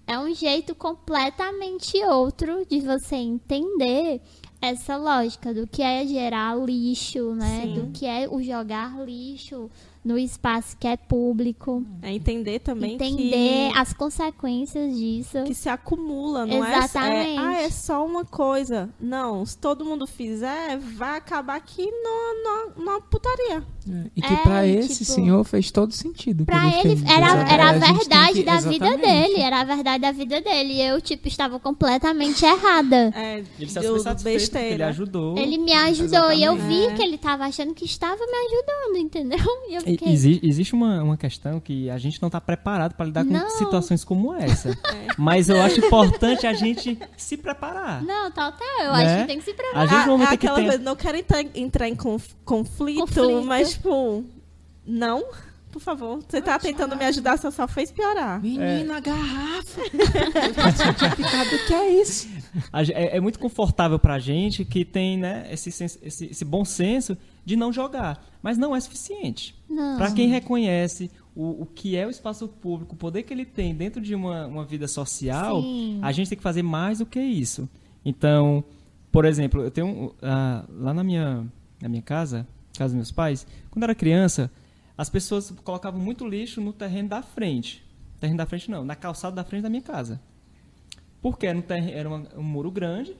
é 0.06 0.18
um 0.18 0.34
jeito 0.34 0.74
completamente 0.74 1.96
outro 2.04 2.66
de 2.66 2.80
você 2.80 3.16
entender 3.16 4.20
essa 4.60 4.98
lógica 4.98 5.54
do 5.54 5.66
que 5.66 5.80
é 5.82 6.06
gerar 6.06 6.54
lixo, 6.54 7.34
né? 7.34 7.62
Sim. 7.62 7.74
Do 7.74 7.86
que 7.92 8.04
é 8.04 8.28
o 8.28 8.42
jogar 8.42 9.02
lixo 9.02 9.70
no 10.04 10.18
espaço 10.18 10.76
que 10.78 10.86
é 10.86 10.96
público. 10.96 11.84
É 12.02 12.12
entender 12.12 12.58
também 12.58 12.94
entender 12.94 13.70
que, 13.72 13.78
as 13.78 13.92
consequências 13.92 14.96
disso. 14.96 15.44
que 15.44 15.54
se 15.54 15.68
acumula, 15.68 16.44
não 16.44 16.66
Exatamente. 16.66 17.30
é, 17.30 17.34
é. 17.34 17.38
Ah, 17.38 17.62
é 17.62 17.70
só 17.70 18.04
uma 18.04 18.24
coisa. 18.24 18.88
Não, 19.00 19.44
se 19.46 19.56
todo 19.56 19.84
mundo 19.84 20.06
fizer, 20.06 20.78
vai 20.78 21.16
acabar 21.18 21.56
aqui 21.56 21.88
numa 22.76 23.00
putaria. 23.00 23.64
É, 23.92 24.11
E 24.16 24.22
que 24.22 24.33
É, 24.33 24.37
pra 24.38 24.66
e, 24.66 24.76
esse 24.76 25.05
tipo, 25.05 25.12
senhor 25.12 25.44
fez 25.44 25.70
todo 25.70 25.92
sentido. 25.92 26.44
Pra 26.44 26.66
ele, 26.68 26.96
fez. 26.96 27.03
era, 27.05 27.26
era 27.53 27.70
a 27.70 27.72
verdade 27.72 28.35
que- 28.40 28.44
da 28.44 28.57
vida 28.61 28.87
exatamente. 28.87 29.00
dele, 29.00 29.40
era 29.40 29.61
a 29.61 29.64
verdade 29.64 30.03
da 30.03 30.12
vida 30.12 30.40
dele. 30.40 30.74
E 30.74 30.83
eu, 30.83 31.00
tipo, 31.00 31.26
estava 31.29 31.59
completamente 31.61 32.44
errada. 32.44 33.12
É, 33.14 33.42
Ele 33.59 33.68
satisfeito 33.70 34.03
porque 34.16 34.29
ele 34.29 34.38
besteira. 34.38 34.88
ajudou. 34.88 35.37
Ele 35.38 35.59
me 35.59 35.72
ajudou 35.72 36.33
e 36.33 36.42
eu 36.42 36.55
Exatamente. 36.55 36.79
vi 36.81 36.87
É. 36.87 36.94
que 36.94 37.03
ele 37.03 37.18
tava 37.18 37.44
achando 37.44 37.74
que 37.74 37.85
estava 37.85 38.16
me 38.16 38.37
ajudando, 38.46 38.98
entendeu? 38.98 39.38
Eu 39.70 39.81
fiquei. 39.83 40.12
exi- 40.12 40.40
existe 40.42 40.74
uma, 40.74 41.03
uma 41.03 41.16
questão 41.16 41.61
que 41.61 41.88
a 41.90 41.98
gente 41.98 42.20
não 42.20 42.26
está 42.29 42.40
preparado 42.40 42.94
para 42.94 43.07
lidar 43.07 43.24
Não. 43.24 43.40
com 43.40 43.50
situações 43.50 44.05
como 44.05 44.35
essa. 44.35 44.76
Mas 45.16 45.48
eu 45.48 45.61
acho 45.62 45.79
importante 45.81 46.46
a 46.46 46.53
gente 46.53 46.98
se 47.16 47.37
preparar. 47.37 48.03
Não, 48.03 48.31
total, 48.31 48.53
eu 48.81 48.92
Né? 48.92 49.05
acho 49.14 49.20
que 49.22 49.26
tem 49.29 49.38
que 49.38 49.44
se 49.44 49.53
preparar. 49.55 49.83
A 49.83 49.87
gente, 49.87 50.07
no 50.07 50.16
Ah, 50.16 50.22
é 50.24 50.26
que 50.29 50.35
aquela 50.35 50.57
tem... 50.57 50.66
coisa, 50.66 50.83
não 50.83 50.96
quero 50.96 51.16
entrar, 51.18 51.44
entrar 51.55 51.88
em 51.88 51.94
conf- 51.94 52.35
conflito, 52.44 53.00
Conflito. 53.00 53.42
mas, 53.44 53.79
tipo, 53.80 54.24
não, 54.86 55.24
por 55.72 55.80
favor. 55.80 56.20
Você 56.28 56.40
tá 56.42 56.58
tentando 56.58 56.96
me 56.96 57.04
ajudar, 57.06 57.38
você 57.38 57.50
só 57.50 57.66
fez 57.66 57.90
piorar. 57.90 58.40
Menina, 58.40 59.00
garrafa! 59.00 59.80
Eu 59.80 59.90
tinha 60.96 61.10
ficado, 61.12 61.54
o 61.54 61.66
que 61.66 61.74
é 61.74 62.00
isso? 62.02 62.28
É, 62.94 63.16
é 63.16 63.20
muito 63.20 63.38
confortável 63.38 63.98
pra 63.98 64.18
gente 64.18 64.64
que 64.64 64.84
tem 64.84 65.16
né, 65.16 65.48
esse, 65.50 65.70
sens- 65.70 65.98
esse, 66.02 66.26
esse 66.26 66.44
bom 66.44 66.64
senso 66.64 67.16
de 67.44 67.56
não 67.56 67.72
jogar. 67.72 68.24
Mas 68.42 68.58
não 68.58 68.74
é 68.74 68.80
suficiente. 68.80 69.54
Pra 69.96 70.10
quem 70.10 70.28
reconhece 70.28 71.10
o, 71.36 71.62
o 71.62 71.66
que 71.66 71.96
é 71.96 72.06
o 72.06 72.10
espaço 72.10 72.48
público, 72.48 72.94
o 72.94 72.98
poder 72.98 73.22
que 73.22 73.32
ele 73.32 73.44
tem 73.44 73.74
dentro 73.74 74.00
de 74.00 74.14
uma, 74.14 74.46
uma 74.46 74.64
vida 74.64 74.88
social, 74.88 75.62
Sim. 75.62 76.00
a 76.02 76.10
gente 76.10 76.28
tem 76.30 76.36
que 76.36 76.42
fazer 76.42 76.62
mais 76.62 76.98
do 76.98 77.06
que 77.06 77.20
isso. 77.20 77.68
Então, 78.04 78.64
por 79.12 79.24
exemplo, 79.24 79.62
eu 79.62 79.70
tenho 79.70 79.86
um, 79.86 80.10
ah, 80.22 80.64
lá 80.70 80.92
na 80.92 81.04
minha, 81.04 81.46
na 81.80 81.88
minha 81.88 82.02
casa, 82.02 82.46
casa 82.78 82.88
dos 82.88 82.96
meus 82.96 83.11
pais, 83.12 83.46
quando 83.70 83.83
era 83.85 83.94
criança, 83.94 84.50
as 84.96 85.09
pessoas 85.09 85.50
colocavam 85.64 86.00
muito 86.00 86.26
lixo 86.26 86.61
no 86.61 86.72
terreno 86.72 87.09
da 87.09 87.22
frente. 87.22 87.85
Terreno 88.20 88.38
da 88.38 88.46
frente 88.46 88.70
não, 88.70 88.85
na 88.85 88.94
calçada 88.96 89.35
da 89.37 89.44
frente 89.44 89.62
da 89.62 89.70
minha 89.70 89.83
casa. 89.83 90.20
Porque 91.22 91.46
era 91.46 91.56
um, 91.59 91.62
terreno, 91.62 91.92
era 91.98 92.09
uma- 92.09 92.28
um 92.37 92.42
muro 92.42 92.70
grande, 92.70 93.14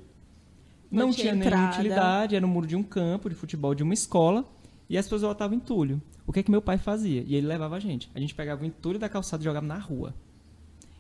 Não 0.91 1.07
não, 1.07 1.11
tinha 1.13 1.33
tinha, 1.33 1.35
nenhuma 1.35 1.69
utilidade, 1.71 2.37
era 2.37 2.45
um 2.47 2.49
muro 2.49 2.67
de 2.67 2.75
um 2.77 2.83
campo 2.83 3.29
de 3.29 3.35
futebol 3.35 3.75
de 3.75 3.83
uma 3.83 3.95
escola, 3.95 4.45
e 4.89 4.99
as 4.99 5.05
pessoas 5.07 5.23
botavam 5.23 5.57
entulho. 5.57 6.01
O 6.27 6.33
que 6.33 6.41
é 6.41 6.43
que 6.43 6.51
meu 6.51 6.61
pai 6.63 6.79
fazia? 6.79 7.23
E 7.27 7.35
ele 7.35 7.47
levava 7.47 7.77
a 7.77 7.81
gente. 7.81 8.11
A 8.15 8.21
gente 8.21 8.35
pegava 8.35 8.63
o 8.63 8.67
entulho 8.67 8.99
da 8.99 9.09
calçada 9.09 9.43
e 9.43 9.45
jogava 9.45 9.67
na 9.67 9.79
rua. 9.79 10.15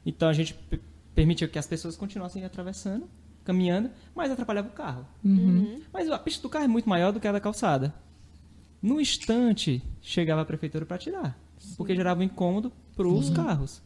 Então 0.07 0.29
a 0.29 0.33
gente 0.33 0.55
pe- 0.55 0.81
permitia 1.15 1.47
que 1.49 1.59
as 1.59 1.67
pessoas 1.67 1.97
continuassem 1.97 2.45
atravessando, 2.45 3.09
caminhando, 3.45 3.91
mas 4.15 4.31
atrapalhava 4.31 4.69
o 4.69 4.73
carro. 4.73 5.07
Mas 5.93 6.09
a 6.11 6.19
pista 6.19 6.43
do 6.43 6.49
carro 6.49 6.65
é 6.65 6.69
muito 6.69 6.89
maior 6.89 7.13
do 7.13 7.19
que 7.21 7.27
a 7.29 7.33
da 7.33 7.41
calçada. 7.41 7.93
No 8.83 9.01
instante, 9.01 9.83
chegava 10.01 10.43
a 10.43 10.45
prefeitura 10.45 10.87
para 10.87 10.99
tirar. 10.99 11.39
Porque 11.77 11.95
gerava 11.95 12.21
um 12.21 12.23
incômodo 12.25 12.73
para 12.97 13.07
os 13.07 13.29
carros. 13.31 13.83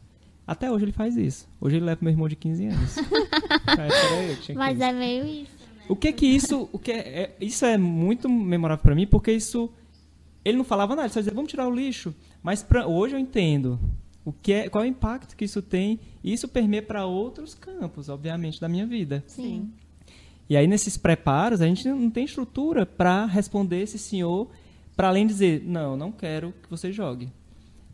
Até 0.47 0.71
hoje 0.71 0.85
ele 0.85 0.91
faz 0.91 1.17
isso. 1.17 1.47
Hoje 1.59 1.77
ele 1.77 1.85
leva 1.85 1.99
meu 2.01 2.11
irmão 2.11 2.27
de 2.27 2.35
15 2.35 2.65
anos. 2.67 2.95
Tinha 4.43 4.57
Mas 4.57 4.73
15. 4.77 4.83
é 4.83 4.93
meio 4.93 5.25
isso. 5.25 5.51
O 5.87 5.95
que 5.95 6.11
que 6.13 6.25
isso, 6.25 6.69
o 6.71 6.79
que 6.79 6.91
é, 6.91 6.97
é- 6.97 7.35
isso 7.39 7.65
é 7.65 7.77
muito 7.77 8.27
memorável 8.29 8.81
para 8.81 8.95
mim, 8.95 9.05
porque 9.05 9.31
isso 9.31 9.69
ele 10.43 10.57
não 10.57 10.63
falava 10.63 10.95
nada, 10.95 11.07
ele 11.07 11.13
só 11.13 11.19
dizia, 11.19 11.33
vamos 11.33 11.49
tirar 11.49 11.67
o 11.67 11.75
lixo. 11.75 12.13
Mas 12.41 12.63
pra, 12.63 12.87
hoje 12.87 13.15
eu 13.15 13.19
entendo 13.19 13.79
o 14.23 14.31
que 14.31 14.53
é, 14.53 14.69
qual 14.69 14.83
é 14.83 14.87
o 14.87 14.89
impacto 14.89 15.35
que 15.35 15.45
isso 15.45 15.61
tem, 15.61 15.99
e 16.23 16.31
isso 16.33 16.47
permeia 16.47 16.81
para 16.81 17.05
outros 17.05 17.53
campos, 17.53 18.09
obviamente, 18.09 18.59
da 18.61 18.67
minha 18.69 18.85
vida. 18.85 19.23
Sim. 19.27 19.71
E 20.49 20.55
aí 20.55 20.67
nesses 20.67 20.97
preparos 20.97 21.61
a 21.61 21.65
gente 21.67 21.87
não 21.87 22.09
tem 22.09 22.25
estrutura 22.25 22.85
para 22.85 23.25
responder 23.25 23.81
esse 23.81 23.97
senhor, 23.97 24.49
para 24.95 25.07
além 25.09 25.25
de 25.27 25.33
dizer, 25.33 25.63
não, 25.65 25.95
não 25.97 26.11
quero 26.11 26.53
que 26.63 26.69
você 26.69 26.91
jogue. 26.91 27.29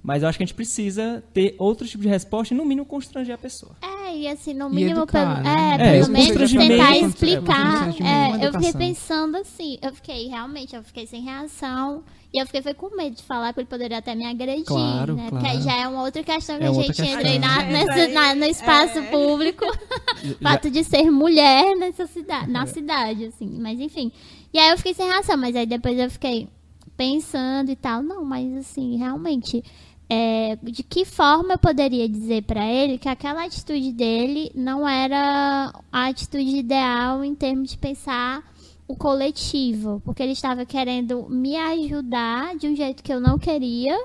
Mas 0.04 0.24
eu 0.24 0.30
acho 0.30 0.38
que 0.40 0.44
a 0.44 0.48
gente 0.48 0.56
precisa 0.56 1.24
ter 1.32 1.54
outro 1.60 1.88
tipo 1.88 2.02
de 2.02 2.10
resposta 2.10 2.56
e 2.56 2.58
no 2.58 2.66
mínimo 2.66 2.86
constranger 2.88 3.36
a 3.36 3.38
pessoa. 3.38 3.76
É, 3.84 4.16
e 4.18 4.28
assim, 4.28 4.52
no 4.52 4.68
mínimo, 4.68 5.02
educar, 5.02 5.36
pelo, 5.36 5.44
né? 5.44 5.78
é, 5.80 5.88
É, 5.90 5.92
pelo 5.94 6.08
o 6.08 6.12
menos 6.12 6.52
tentar 6.52 6.96
é, 6.98 7.02
o 7.04 7.08
explicar. 7.08 7.90
É, 8.02 8.46
eu 8.48 8.52
fiquei 8.54 8.74
pensando 8.74 9.38
assim, 9.38 9.78
eu 9.80 9.94
fiquei, 9.94 10.28
realmente, 10.28 10.76
eu 10.76 10.82
fiquei 10.84 11.06
sem 11.06 11.22
reação. 11.22 12.04
E 12.34 12.40
eu 12.42 12.46
fiquei 12.48 12.62
foi 12.64 12.74
com 12.74 12.96
medo 12.96 13.16
de 13.18 13.22
falar, 13.24 13.50
porque 13.54 13.60
ele 13.62 13.68
poderia 13.68 13.98
até 14.00 14.16
me 14.16 14.26
agredir, 14.26 14.64
Claro, 14.64 15.16
né? 15.16 15.28
claro. 15.30 15.36
Porque 15.46 15.48
aí 15.58 15.62
já 15.62 15.78
é 15.78 15.88
uma 15.88 16.02
outra 16.02 16.24
questão 16.24 16.58
que 16.58 16.64
É 16.64 16.68
a 16.68 16.74
gente 16.74 17.02
entra 17.02 17.40
na, 17.40 17.64
nessa- 17.64 17.94
aí, 17.94 18.14
na- 18.14 18.36
no 18.36 18.46
espaço 18.46 18.98
é. 19.00 19.02
público. 19.12 19.66
fato 20.42 20.72
de 20.72 20.84
ser 20.84 21.12
mulher 21.12 21.76
nessa 21.76 22.08
cidade, 22.08 22.50
na 22.50 22.66
cidade, 22.66 23.26
assim. 23.26 23.60
Mas 23.60 23.80
enfim. 23.80 24.12
E 24.54 24.58
aí 24.58 24.72
eu 24.72 24.78
fiquei 24.78 24.94
sem 24.96 25.08
reação, 25.08 25.38
mas 25.38 25.56
aí 25.56 25.66
depois 25.68 26.00
eu 26.00 26.10
fiquei 26.10 26.48
pensando 26.96 27.72
e 27.72 27.76
tal. 27.76 28.02
Não, 28.04 28.24
mas 28.24 28.54
assim, 28.58 28.98
realmente, 28.98 29.64
é, 30.10 30.58
de 30.62 30.84
que 30.84 31.06
forma 31.06 31.54
eu 31.54 31.58
poderia 31.58 32.08
dizer 32.08 32.44
pra 32.44 32.66
ele 32.66 32.98
que 32.98 33.08
aquela 33.08 33.46
atitude 33.46 33.92
dele 33.92 34.52
não 34.54 34.88
era 34.88 35.74
a 35.92 36.08
atitude 36.08 36.58
ideal 36.58 37.24
em 37.24 37.34
termos 37.34 37.72
de 37.72 37.78
pensar 37.78 38.44
o 38.88 38.96
coletivo, 38.96 40.02
porque 40.04 40.22
ele 40.22 40.34
estava 40.34 40.66
querendo 40.66 41.30
me 41.30 41.56
ajudar 41.56 42.58
de 42.58 42.68
um 42.68 42.76
jeito 42.76 43.02
que 43.02 43.14
eu 43.14 43.22
não 43.22 43.40
queria. 43.40 43.98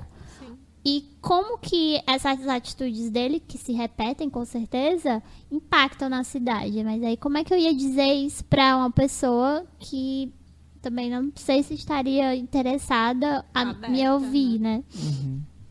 E 0.88 1.05
como 1.20 1.59
que 1.59 2.01
essas 2.07 2.46
atitudes 2.46 3.11
dele, 3.11 3.40
que 3.40 3.59
se 3.59 3.72
repetem 3.72 4.31
com 4.31 4.44
certeza, 4.44 5.20
impactam 5.51 6.09
na 6.09 6.22
cidade. 6.22 6.85
Mas 6.85 7.03
aí 7.03 7.16
como 7.16 7.38
é 7.38 7.42
que 7.42 7.53
eu 7.53 7.59
ia 7.59 7.75
dizer 7.75 8.14
isso 8.14 8.44
pra 8.44 8.77
uma 8.77 8.92
pessoa 8.92 9.66
que 9.81 10.33
também 10.87 11.11
não 11.11 11.33
sei 11.35 11.64
se 11.64 11.75
estaria 11.75 12.37
interessada 12.37 13.44
a 13.53 13.62
Aberta, 13.62 13.88
me 13.88 14.09
ouvir, 14.09 14.61
né? 14.61 14.85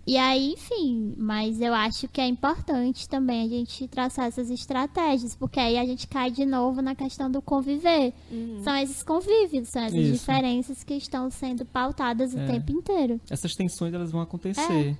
E 0.05 0.17
aí, 0.17 0.51
enfim, 0.51 1.15
mas 1.17 1.61
eu 1.61 1.73
acho 1.73 2.07
que 2.09 2.19
é 2.19 2.27
importante 2.27 3.07
também 3.07 3.43
a 3.45 3.47
gente 3.47 3.87
traçar 3.87 4.25
essas 4.27 4.49
estratégias, 4.51 5.33
porque 5.35 5.57
aí 5.59 5.77
a 5.77 5.85
gente 5.85 6.05
cai 6.05 6.29
de 6.29 6.45
novo 6.45 6.81
na 6.81 6.93
questão 6.93 7.31
do 7.31 7.41
conviver. 7.41 8.13
São 8.61 8.75
esses 8.75 9.01
convívios, 9.01 9.69
são 9.69 9.83
essas 9.83 9.97
Isso. 9.97 10.11
diferenças 10.19 10.83
que 10.83 10.93
estão 10.95 11.31
sendo 11.31 11.65
pautadas 11.65 12.33
o 12.33 12.39
É. 12.39 12.45
tempo 12.45 12.73
inteiro. 12.73 13.19
Essas 13.29 13.53
tensões 13.53 13.93
elas 13.93 14.11
vão 14.11 14.19
acontecer. 14.21 14.97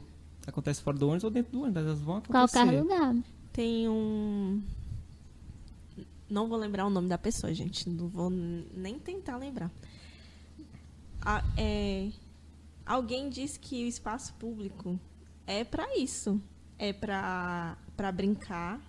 Acontece 0.47 0.81
fora 0.81 0.97
do 0.97 1.05
ônibus 1.07 1.25
ou 1.25 1.29
dentro 1.29 1.51
do 1.51 1.61
ônibus, 1.61 1.83
elas 1.83 1.99
vão 2.01 2.17
acontecer. 2.17 2.31
Qualquer 2.59 2.79
lugar. 2.81 3.15
Tem 3.51 3.89
um. 3.89 4.61
Não 6.29 6.47
vou 6.47 6.57
lembrar 6.57 6.85
o 6.87 6.89
nome 6.89 7.07
da 7.09 7.17
pessoa, 7.17 7.53
gente. 7.53 7.87
Não 7.89 8.07
vou 8.07 8.29
nem 8.31 8.97
tentar 8.97 9.37
lembrar. 9.37 9.69
É, 11.57 12.09
Alguém 12.85 13.29
disse 13.29 13.59
que 13.59 13.83
o 13.83 13.87
espaço 13.87 14.33
público 14.35 14.99
é 15.47 15.63
para 15.63 15.97
isso. 15.97 16.39
É 16.77 16.93
para 16.93 17.77
brincar, 18.13 18.79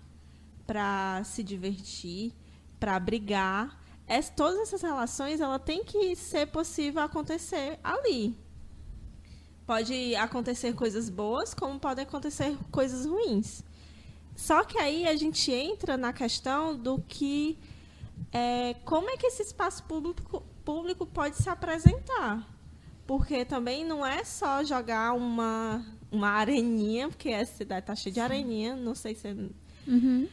para 0.67 1.23
se 1.23 1.43
divertir, 1.43 2.33
para 2.79 2.99
brigar. 2.99 3.79
Es- 4.07 4.29
todas 4.29 4.59
essas 4.59 4.81
relações 4.81 5.41
ela 5.41 5.57
tem 5.57 5.83
que 5.83 6.15
ser 6.15 6.47
possível 6.47 7.01
acontecer 7.01 7.79
ali. 7.83 8.35
Pode 9.65 10.15
acontecer 10.15 10.73
coisas 10.73 11.09
boas, 11.09 11.53
como 11.53 11.79
podem 11.79 12.03
acontecer 12.03 12.55
coisas 12.71 13.05
ruins. 13.05 13.63
Só 14.35 14.63
que 14.63 14.77
aí 14.77 15.07
a 15.07 15.15
gente 15.15 15.51
entra 15.51 15.97
na 15.97 16.13
questão 16.13 16.75
do 16.77 16.99
que 17.01 17.57
é, 18.31 18.75
como 18.85 19.09
é 19.09 19.17
que 19.17 19.27
esse 19.27 19.41
espaço 19.41 19.83
público, 19.83 20.43
público 20.67 21.05
pode 21.05 21.37
se 21.37 21.49
apresentar. 21.49 22.45
Porque 23.05 23.45
também 23.45 23.85
não 23.85 24.05
é 24.05 24.25
só 24.25 24.65
jogar 24.65 25.13
uma, 25.13 25.81
uma 26.11 26.27
areninha, 26.27 27.07
porque 27.07 27.29
essa 27.29 27.55
cidade 27.55 27.83
está 27.83 27.95
cheia 27.95 28.13
de 28.13 28.19
areninha, 28.19 28.75
não 28.75 28.93
sei 28.93 29.15
se 29.15 29.29
é 29.29 29.35
Uhum. 29.87 30.27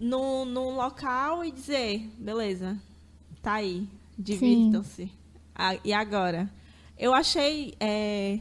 num, 0.00 0.44
num 0.44 0.74
local 0.74 1.44
e 1.44 1.52
dizer, 1.52 2.10
beleza, 2.18 2.76
tá 3.40 3.52
aí. 3.54 3.86
Divirtam-se. 4.18 5.12
Ah, 5.54 5.76
e 5.84 5.92
agora? 5.92 6.52
Eu 6.98 7.14
achei 7.14 7.76
é, 7.78 8.40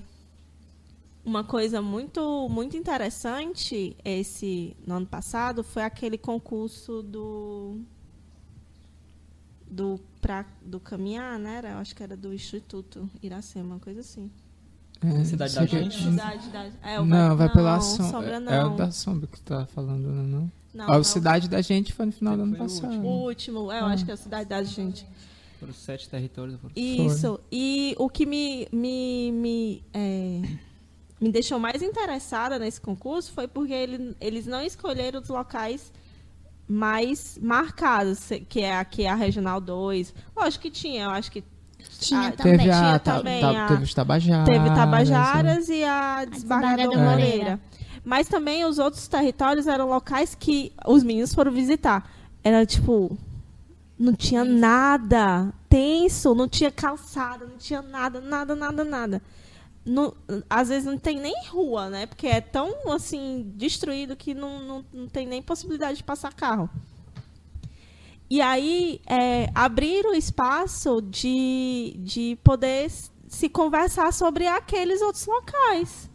uma 1.24 1.44
coisa 1.44 1.80
muito, 1.80 2.50
muito 2.50 2.76
interessante 2.76 3.96
esse 4.04 4.76
no 4.88 4.96
ano 4.96 5.06
passado 5.06 5.64
foi 5.64 5.84
aquele 5.84 6.18
concurso 6.18 7.04
do 7.04 7.80
do 9.70 10.00
pra, 10.22 10.46
do 10.64 10.80
caminhar, 10.80 11.38
né? 11.40 11.58
Era, 11.58 11.70
eu 11.72 11.78
acho 11.78 11.96
que 11.96 12.04
era 12.04 12.16
do 12.16 12.34
Instituto 12.34 13.10
Iracema, 13.22 13.76
uma 13.76 13.80
coisa 13.80 14.00
assim. 14.02 14.32
É, 15.02 15.24
Cidade 15.24 15.56
da 15.56 15.66
Gente? 15.66 16.02
Cidade 16.04 16.50
da, 16.50 16.72
é, 16.84 17.00
o 17.00 17.06
Não, 17.06 17.38
vai 17.38 17.52
pela 17.52 17.76
não, 17.76 17.82
sombra. 17.82 18.12
sombra 18.12 18.36
É 18.36 18.40
não. 18.40 18.74
o 18.74 18.78
da 18.78 18.92
sombra 18.92 19.28
que 19.28 19.40
tu 19.40 19.44
tá 19.44 19.66
falando, 19.68 20.08
não? 20.08 20.24
não? 20.24 20.52
Não, 20.74 20.92
Ah, 20.92 20.96
é 20.96 21.00
o 21.00 21.04
Cidade 21.04 21.48
da 21.48 21.62
Gente 21.62 21.94
foi 21.94 22.08
no 22.08 22.12
final 22.12 22.36
do 22.36 22.44
ano 22.44 22.56
Foi 22.56 22.66
o 22.66 22.70
passado. 22.70 23.02
O 23.02 23.26
último, 23.26 23.72
é, 23.72 23.80
eu 23.82 23.86
acho 23.86 24.06
que 24.06 24.12
é 24.12 24.14
a 24.14 24.18
Cidade 24.18 24.50
da 24.50 24.64
Gente. 24.64 25.08
Foram 25.60 25.74
sete 25.74 26.10
territórios. 26.10 26.60
Foram... 26.60 26.74
Isso. 26.76 27.40
E 27.52 27.96
o 27.98 28.10
que 28.10 28.26
me, 28.26 28.68
me, 28.72 29.32
me, 29.32 29.84
é, 29.94 30.42
me 31.20 31.32
deixou 31.32 31.60
mais 31.60 31.82
interessada 31.82 32.60
nesse 32.60 32.80
concurso 32.80 33.32
foi 33.32 33.48
porque 33.48 33.74
ele, 33.74 34.16
eles 34.22 34.46
não 34.46 34.62
escolheram 34.62 35.20
os 35.20 35.30
locais 35.30 35.92
mais 36.68 37.38
marcados, 37.42 38.20
se- 38.20 38.40
que 38.42 38.62
é 38.62 38.78
aqui 38.78 39.06
a 39.08 39.16
Regional 39.16 39.62
2. 39.62 40.14
Lógico 40.36 40.64
que 40.64 40.72
tinha, 40.72 41.06
eu 41.06 41.10
acho 41.12 41.32
que 41.32 41.44
Tinha 42.00 42.28
Ah, 42.28 42.32
também. 42.32 42.58
Teve, 42.58 42.70
a, 42.72 42.78
Tinha 42.80 43.00
ta- 43.00 43.18
também 43.18 43.42
ta- 43.42 43.66
a- 43.66 43.68
teve 43.68 43.84
os 43.84 43.94
Tabajaras. 43.94 44.46
teve? 44.46 44.70
Tabajaras 44.70 45.70
e 45.70 45.84
a 45.84 46.26
Desembargador 46.26 46.86
Moreira. 46.98 47.10
Moreira. 47.12 47.60
Mas 48.04 48.28
também 48.28 48.66
os 48.66 48.78
outros 48.78 49.08
territórios 49.08 49.68
eram 49.68 49.88
locais 49.88 50.36
que 50.36 50.72
os 50.86 51.02
meninos 51.04 51.34
foram 51.34 51.52
visitar. 51.52 52.10
Era 52.44 52.66
tipo. 52.66 53.18
Não 53.98 54.14
tinha 54.14 54.44
nada. 54.44 55.52
Tenso, 55.70 56.36
não 56.36 56.48
tinha 56.48 56.70
calçada, 56.72 57.46
não 57.46 57.58
tinha 57.58 57.82
nada, 57.82 58.22
nada, 58.22 58.56
nada, 58.56 58.84
nada. 58.84 59.22
Não- 59.88 60.14
às 60.50 60.68
vezes 60.68 60.86
não 60.86 60.98
tem 60.98 61.18
nem 61.20 61.34
rua, 61.48 61.90
né? 61.90 62.06
Porque 62.06 62.28
é 62.28 62.42
tão 62.42 62.92
assim, 62.92 63.52
destruído 63.56 64.16
que 64.16 64.34
não, 64.34 64.60
não, 64.62 64.86
não 64.94 65.08
tem 65.08 65.26
nem 65.26 65.42
possibilidade 65.42 65.98
de 66.00 66.04
passar 66.04 66.34
carro. 66.34 66.70
E 68.30 68.42
aí 68.42 69.00
é, 69.08 69.50
abrir 69.56 70.06
o 70.06 70.14
espaço 70.14 71.02
de, 71.02 71.96
de 72.00 72.38
poder 72.44 72.92
se 73.28 73.48
conversar 73.48 74.12
sobre 74.12 74.46
aqueles 74.46 75.02
outros 75.02 75.26
locais. 75.26 76.10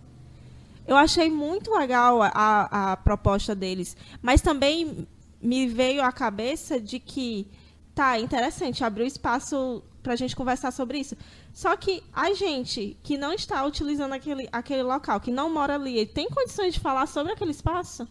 Eu 0.87 0.97
achei 0.97 1.31
muito 1.31 1.71
legal 1.75 2.21
a, 2.23 2.93
a 2.93 2.97
proposta 2.97 3.55
deles. 3.55 3.97
Mas 4.21 4.41
também 4.43 5.07
me 5.41 5.67
veio 5.67 6.03
à 6.03 6.13
cabeça 6.13 6.81
de 6.81 6.99
que, 6.99 7.47
tá, 7.95 8.19
interessante, 8.19 8.85
abrir 8.85 9.05
o 9.05 9.07
espaço 9.07 9.83
para 10.03 10.13
a 10.13 10.17
gente 10.17 10.37
conversar 10.37 10.71
sobre 10.71 10.99
isso. 10.99 11.17
Só 11.53 11.77
que 11.77 12.03
a 12.13 12.33
gente 12.33 12.97
que 13.03 13.19
não 13.19 13.33
está 13.33 13.65
utilizando 13.65 14.13
aquele, 14.13 14.49
aquele 14.51 14.83
local, 14.83 15.21
que 15.21 15.31
não 15.31 15.53
mora 15.53 15.75
ali, 15.75 15.99
ele 15.99 16.07
tem 16.07 16.29
condições 16.31 16.73
de 16.75 16.81
falar 16.81 17.07
sobre 17.07 17.33
aquele 17.33 17.51
espaço? 17.51 18.09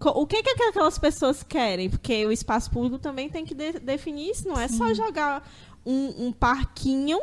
O 0.00 0.26
que, 0.26 0.42
que 0.42 0.50
aquelas 0.50 0.96
pessoas 0.98 1.42
querem? 1.42 1.90
Porque 1.90 2.24
o 2.24 2.30
espaço 2.30 2.70
público 2.70 2.98
também 2.98 3.28
tem 3.28 3.44
que 3.44 3.54
de- 3.54 3.80
definir 3.80 4.30
isso. 4.30 4.46
Não 4.46 4.58
é 4.58 4.68
só 4.68 4.94
jogar 4.94 5.48
um, 5.84 6.26
um 6.28 6.32
parquinho 6.32 7.18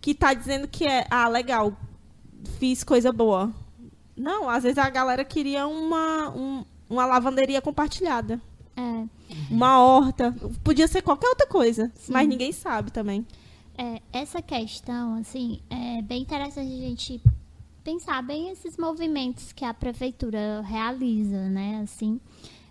que 0.00 0.10
está 0.10 0.34
dizendo 0.34 0.66
que 0.66 0.84
é, 0.84 1.06
ah, 1.10 1.28
legal, 1.28 1.76
fiz 2.58 2.82
coisa 2.82 3.12
boa. 3.12 3.52
Não, 4.16 4.48
às 4.50 4.64
vezes 4.64 4.78
a 4.78 4.90
galera 4.90 5.24
queria 5.24 5.66
uma, 5.68 6.30
um- 6.30 6.64
uma 6.90 7.06
lavanderia 7.06 7.62
compartilhada. 7.62 8.40
É. 8.76 9.04
Uma 9.50 9.80
horta. 9.80 10.34
Podia 10.62 10.88
ser 10.88 11.02
qualquer 11.02 11.28
outra 11.28 11.46
coisa. 11.46 11.92
Mas 12.08 12.28
ninguém 12.28 12.52
sabe 12.52 12.90
também. 12.90 13.26
É, 13.78 14.00
essa 14.12 14.40
questão, 14.40 15.16
assim, 15.16 15.60
é 15.68 16.00
bem 16.00 16.22
interessante 16.22 16.72
a 16.72 16.88
gente 16.88 17.20
pensar 17.84 18.22
bem 18.22 18.50
esses 18.50 18.76
movimentos 18.76 19.52
que 19.52 19.64
a 19.64 19.74
prefeitura 19.74 20.62
realiza, 20.62 21.48
né? 21.48 21.80
Assim, 21.84 22.18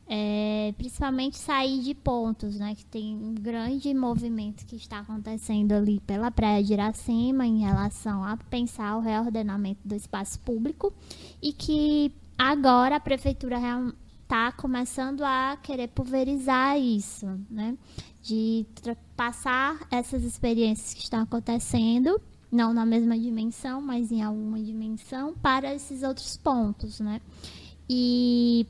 é, 0.07 0.73
principalmente 0.77 1.37
sair 1.37 1.81
de 1.81 1.93
pontos, 1.93 2.57
né? 2.57 2.75
Que 2.75 2.85
tem 2.85 3.15
um 3.15 3.33
grande 3.33 3.93
movimento 3.93 4.65
que 4.65 4.75
está 4.75 4.99
acontecendo 4.99 5.73
ali 5.73 5.99
pela 6.01 6.31
Praia 6.31 6.63
de 6.63 6.73
Iracema 6.73 7.45
em 7.45 7.59
relação 7.59 8.23
a 8.23 8.35
pensar 8.35 8.97
o 8.97 8.99
reordenamento 8.99 9.79
do 9.85 9.95
espaço 9.95 10.39
público 10.39 10.91
e 11.41 11.53
que 11.53 12.11
agora 12.37 12.97
a 12.97 12.99
prefeitura 12.99 13.57
está 14.25 14.51
começando 14.51 15.21
a 15.23 15.57
querer 15.61 15.87
pulverizar 15.87 16.77
isso, 16.79 17.27
né? 17.49 17.77
de 18.25 18.65
passar 19.15 19.87
essas 19.91 20.23
experiências 20.23 20.95
que 20.95 21.01
estão 21.01 21.21
acontecendo, 21.21 22.19
não 22.51 22.73
na 22.73 22.83
mesma 22.83 23.17
dimensão, 23.17 23.79
mas 23.79 24.11
em 24.11 24.23
alguma 24.23 24.59
dimensão, 24.59 25.35
para 25.35 25.75
esses 25.75 26.01
outros 26.01 26.35
pontos, 26.35 26.99
né? 26.99 27.21
E 27.87 28.65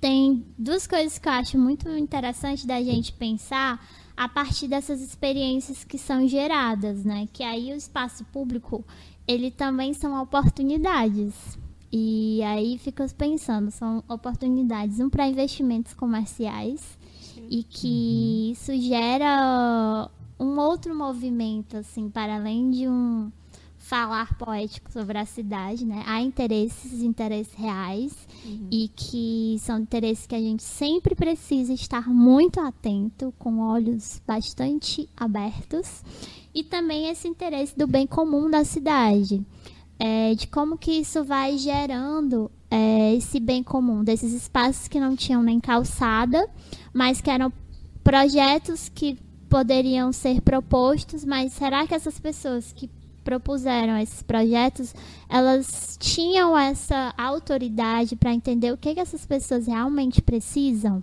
tem 0.00 0.46
duas 0.56 0.86
coisas 0.86 1.18
que 1.18 1.28
eu 1.28 1.32
acho 1.32 1.58
muito 1.58 1.90
interessante 1.90 2.66
da 2.66 2.82
gente 2.82 3.12
pensar 3.12 3.86
a 4.16 4.26
partir 4.30 4.66
dessas 4.66 5.02
experiências 5.02 5.84
que 5.84 5.98
são 5.98 6.26
geradas, 6.26 7.04
né? 7.04 7.28
Que 7.34 7.42
aí 7.42 7.70
o 7.70 7.76
espaço 7.76 8.24
público, 8.26 8.82
ele 9.28 9.50
também 9.50 9.92
são 9.92 10.22
oportunidades. 10.22 11.58
E 11.96 12.42
aí 12.42 12.76
fica 12.76 13.06
pensando, 13.16 13.70
são 13.70 14.02
oportunidades, 14.08 14.98
um 14.98 15.08
para 15.08 15.28
investimentos 15.28 15.94
comerciais, 15.94 16.98
e 17.48 17.62
que 17.62 18.50
isso 18.50 18.76
gera 18.76 20.10
um 20.36 20.58
outro 20.58 20.92
movimento, 20.92 21.76
assim, 21.76 22.10
para 22.10 22.34
além 22.34 22.68
de 22.68 22.88
um 22.88 23.30
falar 23.78 24.36
poético 24.36 24.90
sobre 24.90 25.18
a 25.18 25.24
cidade, 25.24 25.84
né? 25.84 26.02
Há 26.04 26.20
interesses, 26.20 27.00
interesses 27.00 27.54
reais, 27.54 28.26
e 28.72 28.90
que 28.96 29.56
são 29.60 29.78
interesses 29.78 30.26
que 30.26 30.34
a 30.34 30.40
gente 30.40 30.64
sempre 30.64 31.14
precisa 31.14 31.72
estar 31.72 32.08
muito 32.08 32.58
atento, 32.58 33.32
com 33.38 33.60
olhos 33.60 34.20
bastante 34.26 35.08
abertos, 35.16 36.02
e 36.52 36.64
também 36.64 37.08
esse 37.08 37.28
interesse 37.28 37.78
do 37.78 37.86
bem 37.86 38.04
comum 38.04 38.50
da 38.50 38.64
cidade, 38.64 39.46
é, 40.06 40.34
de 40.34 40.46
como 40.46 40.76
que 40.76 40.92
isso 40.92 41.24
vai 41.24 41.56
gerando 41.56 42.50
é, 42.70 43.14
esse 43.14 43.40
bem 43.40 43.62
comum, 43.62 44.04
desses 44.04 44.34
espaços 44.34 44.86
que 44.86 45.00
não 45.00 45.16
tinham 45.16 45.42
nem 45.42 45.58
calçada, 45.58 46.46
mas 46.92 47.22
que 47.22 47.30
eram 47.30 47.50
projetos 48.02 48.90
que 48.90 49.16
poderiam 49.48 50.12
ser 50.12 50.42
propostos, 50.42 51.24
mas 51.24 51.54
será 51.54 51.86
que 51.86 51.94
essas 51.94 52.20
pessoas 52.20 52.70
que 52.70 52.90
propuseram 53.24 53.96
esses 53.96 54.22
projetos, 54.22 54.94
elas 55.26 55.96
tinham 55.98 56.58
essa 56.58 57.14
autoridade 57.16 58.14
para 58.14 58.34
entender 58.34 58.74
o 58.74 58.76
que, 58.76 58.92
que 58.92 59.00
essas 59.00 59.24
pessoas 59.24 59.66
realmente 59.66 60.20
precisam, 60.20 61.02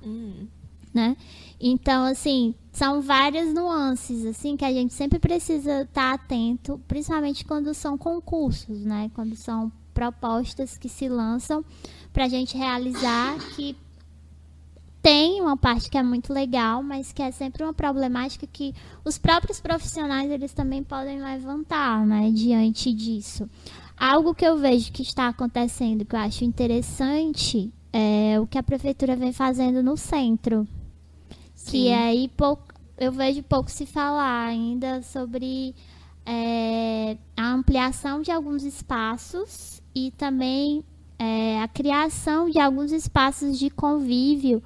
né? 0.94 1.18
Então, 1.60 2.04
assim, 2.04 2.54
são 2.72 3.02
várias 3.02 3.54
nuances, 3.54 4.26
assim, 4.26 4.56
que 4.56 4.64
a 4.64 4.72
gente 4.72 4.94
sempre 4.94 5.20
precisa 5.20 5.82
estar 5.82 6.14
atento, 6.14 6.80
principalmente 6.88 7.44
quando 7.44 7.74
são 7.74 7.98
concursos, 7.98 8.86
né? 8.86 9.12
Quando 9.14 9.36
são 9.36 9.72
propostas 9.94 10.78
que 10.78 10.88
se 10.88 11.10
lançam 11.10 11.66
para 12.14 12.26
a 12.26 12.30
gente 12.30 12.58
realizar 12.58 13.38
que 13.56 13.76
tem 15.02 15.42
uma 15.42 15.58
parte 15.58 15.90
que 15.90 15.98
é 15.98 16.04
muito 16.04 16.32
legal, 16.32 16.82
mas 16.82 17.12
que 17.12 17.22
é 17.22 17.32
sempre 17.32 17.64
uma 17.64 17.74
problemática 17.74 18.48
que 18.48 18.74
os 19.04 19.18
próprios 19.18 19.60
profissionais 19.60 20.30
eles 20.30 20.54
também 20.54 20.84
podem 20.84 21.22
levantar, 21.22 22.06
né, 22.06 22.32
diante 22.32 22.94
disso. 22.94 23.50
Algo 23.98 24.34
que 24.34 24.46
eu 24.46 24.58
vejo 24.58 24.92
que 24.92 25.02
está 25.02 25.28
acontecendo 25.28 26.06
que 26.06 26.16
eu 26.16 26.20
acho 26.20 26.46
interessante 26.46 27.72
é 27.92 28.40
o 28.40 28.48
que 28.48 28.58
a 28.58 28.64
prefeitura 28.64 29.16
vem 29.16 29.34
fazendo 29.34 29.84
no 29.84 29.98
centro, 29.98 30.68
que 31.66 31.92
aí 31.92 32.28
pouco, 32.30 32.74
eu 32.98 33.12
vejo 33.12 33.44
pouco 33.44 33.70
se 33.70 33.86
falar 33.86 34.48
ainda 34.48 35.02
sobre 35.02 35.76
é, 36.26 37.18
a 37.36 37.52
ampliação 37.52 38.22
de 38.22 38.32
alguns 38.32 38.64
espaços 38.64 39.82
e 39.94 40.12
também 40.12 40.84
é, 41.18 41.62
a 41.62 41.68
criação 41.68 42.50
de 42.50 42.60
alguns 42.60 42.92
espaços 42.92 43.60
de 43.60 43.70
convívio 43.70 44.62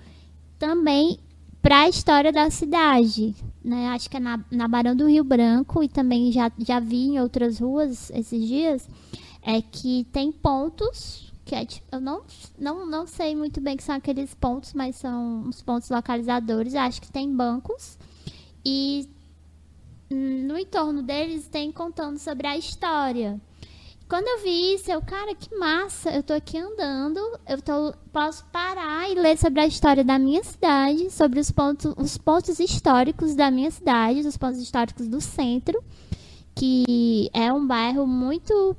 também 0.58 1.20
para 1.62 1.82
a 1.82 1.90
história 1.90 2.32
da 2.32 2.50
cidade. 2.50 3.36
Né? 3.64 3.88
Acho 3.90 4.10
que 4.10 4.18
é 4.18 4.20
na, 4.20 4.40
na 4.52 4.68
Barão 4.68 4.96
do 4.96 5.08
Rio 5.08 5.24
Branco 5.24 5.84
e 5.84 5.90
também 5.90 6.32
já, 6.32 6.52
já 6.60 6.80
vi 6.80 7.08
em 7.08 7.20
outras 7.20 7.60
ruas 7.60 8.10
esses 8.12 8.48
dias, 8.48 8.88
é 9.42 9.62
que 9.62 10.06
tem 10.12 10.32
pontos 10.32 11.34
que 11.46 11.54
é, 11.54 11.66
eu 11.92 12.02
não, 12.02 12.24
não, 12.58 12.86
não 12.88 13.06
sei 13.06 13.36
muito 13.36 13.62
bem 13.62 13.78
que 13.78 13.84
são 13.84 13.96
aqueles 13.96 14.34
pontos, 14.34 14.74
mas 14.74 14.96
são 14.96 15.48
os 15.48 15.62
pontos 15.62 15.90
localizadores. 15.90 16.74
Acho 16.74 17.00
que 17.00 17.12
tem 17.12 17.34
bancos 17.34 18.00
e 18.66 19.08
no 20.10 20.58
entorno 20.58 21.04
deles 21.04 21.48
tem 21.48 21.72
contando 21.72 22.18
sobre 22.18 22.48
a 22.48 22.58
história. 22.58 23.40
quando 24.08 24.28
eu 24.28 24.44
vi 24.44 24.74
isso, 24.74 24.92
eu, 24.92 25.02
cara, 25.02 25.36
que 25.36 25.56
massa, 25.56 26.10
eu 26.12 26.24
tô 26.24 26.34
aqui 26.34 26.58
andando, 26.58 27.20
eu 27.48 27.62
tô, 27.62 27.94
posso 28.12 28.44
parar 28.46 29.10
e 29.10 29.16
ler 29.16 29.38
sobre 29.38 29.62
a 29.62 29.68
história 29.68 30.04
da 30.04 30.18
minha 30.18 30.44
cidade, 30.44 31.12
sobre 31.12 31.40
os 31.40 31.52
pontos, 31.52 31.94
os 31.96 32.18
pontos 32.18 32.60
históricos 32.60 33.36
da 33.36 33.52
minha 33.52 33.70
cidade, 33.70 34.20
os 34.20 34.38
pontos 34.38 34.60
históricos 34.60 35.08
do 35.08 35.22
centro, 35.22 35.84
que 36.56 37.30
é 37.34 37.52
um 37.54 37.66
bairro 37.68 38.08
muito 38.08 38.76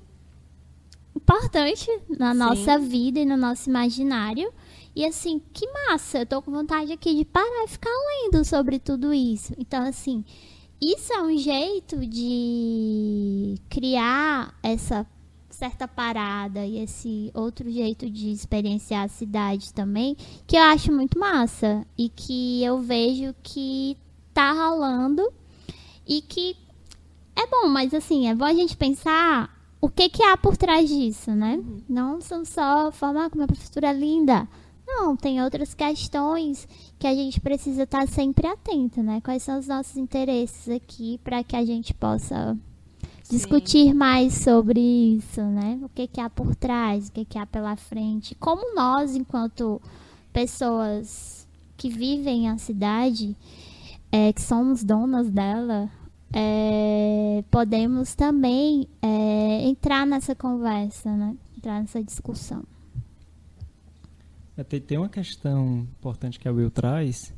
importante 1.16 1.90
na 2.18 2.32
Sim. 2.32 2.38
nossa 2.38 2.78
vida 2.78 3.18
e 3.18 3.24
no 3.24 3.36
nosso 3.36 3.68
imaginário. 3.68 4.52
E 4.94 5.04
assim, 5.04 5.40
que 5.52 5.66
massa, 5.72 6.20
eu 6.20 6.26
tô 6.26 6.40
com 6.40 6.50
vontade 6.50 6.92
aqui 6.92 7.14
de 7.14 7.24
parar 7.24 7.64
e 7.64 7.68
ficar 7.68 7.90
lendo 7.90 8.44
sobre 8.44 8.78
tudo 8.78 9.12
isso. 9.12 9.52
Então, 9.58 9.82
assim, 9.82 10.24
isso 10.80 11.12
é 11.12 11.22
um 11.22 11.36
jeito 11.36 12.06
de 12.06 13.56
criar 13.68 14.54
essa 14.62 15.06
certa 15.50 15.88
parada 15.88 16.66
e 16.66 16.78
esse 16.78 17.30
outro 17.34 17.70
jeito 17.70 18.10
de 18.10 18.30
experienciar 18.30 19.04
a 19.04 19.08
cidade 19.08 19.72
também, 19.72 20.14
que 20.46 20.56
eu 20.56 20.62
acho 20.62 20.92
muito 20.92 21.18
massa 21.18 21.86
e 21.96 22.10
que 22.10 22.62
eu 22.62 22.78
vejo 22.78 23.34
que 23.42 23.96
tá 24.34 24.52
rolando 24.52 25.26
e 26.06 26.20
que 26.20 26.56
é 27.34 27.46
bom, 27.46 27.68
mas 27.68 27.94
assim, 27.94 28.28
é 28.28 28.34
bom 28.34 28.44
a 28.44 28.52
gente 28.52 28.76
pensar 28.76 29.55
o 29.86 29.88
que 29.88 30.08
que 30.08 30.22
há 30.22 30.36
por 30.36 30.56
trás 30.56 30.88
disso, 30.88 31.30
né? 31.30 31.62
Não 31.88 32.20
são 32.20 32.44
só 32.44 32.90
formar 32.90 33.30
como 33.30 33.44
a 33.44 33.46
professora 33.46 33.90
é 33.90 33.92
linda. 33.92 34.48
Não, 34.84 35.16
tem 35.16 35.40
outras 35.40 35.74
questões 35.74 36.66
que 36.98 37.06
a 37.06 37.14
gente 37.14 37.40
precisa 37.40 37.84
estar 37.84 38.08
sempre 38.08 38.48
atento, 38.48 39.00
né? 39.00 39.20
Quais 39.20 39.44
são 39.44 39.60
os 39.60 39.68
nossos 39.68 39.96
interesses 39.96 40.68
aqui 40.68 41.20
para 41.22 41.44
que 41.44 41.54
a 41.54 41.64
gente 41.64 41.94
possa 41.94 42.58
discutir 43.30 43.94
mais 43.94 44.34
sobre 44.34 44.80
isso, 44.80 45.40
né? 45.40 45.78
O 45.80 45.88
que 45.88 46.08
que 46.08 46.20
há 46.20 46.28
por 46.28 46.56
trás, 46.56 47.06
o 47.06 47.12
que 47.12 47.24
que 47.24 47.38
há 47.38 47.46
pela 47.46 47.76
frente. 47.76 48.34
Como 48.34 48.74
nós, 48.74 49.14
enquanto 49.14 49.80
pessoas 50.32 51.46
que 51.76 51.88
vivem 51.88 52.48
a 52.48 52.58
cidade, 52.58 53.36
é, 54.10 54.32
que 54.32 54.42
somos 54.42 54.82
donas 54.82 55.30
dela, 55.30 55.88
é, 56.38 57.42
podemos 57.50 58.14
também 58.14 58.86
é, 59.00 59.66
entrar 59.66 60.06
nessa 60.06 60.34
conversa, 60.34 61.10
né? 61.16 61.34
Entrar 61.56 61.80
nessa 61.80 62.02
discussão. 62.04 62.62
É, 64.54 64.62
Tem, 64.62 64.80
tem 64.80 64.98
uma 64.98 65.08
questão 65.08 65.86
importante 65.98 66.38
que 66.38 66.46
a 66.46 66.52
Will 66.52 66.70
traz, 66.70 67.32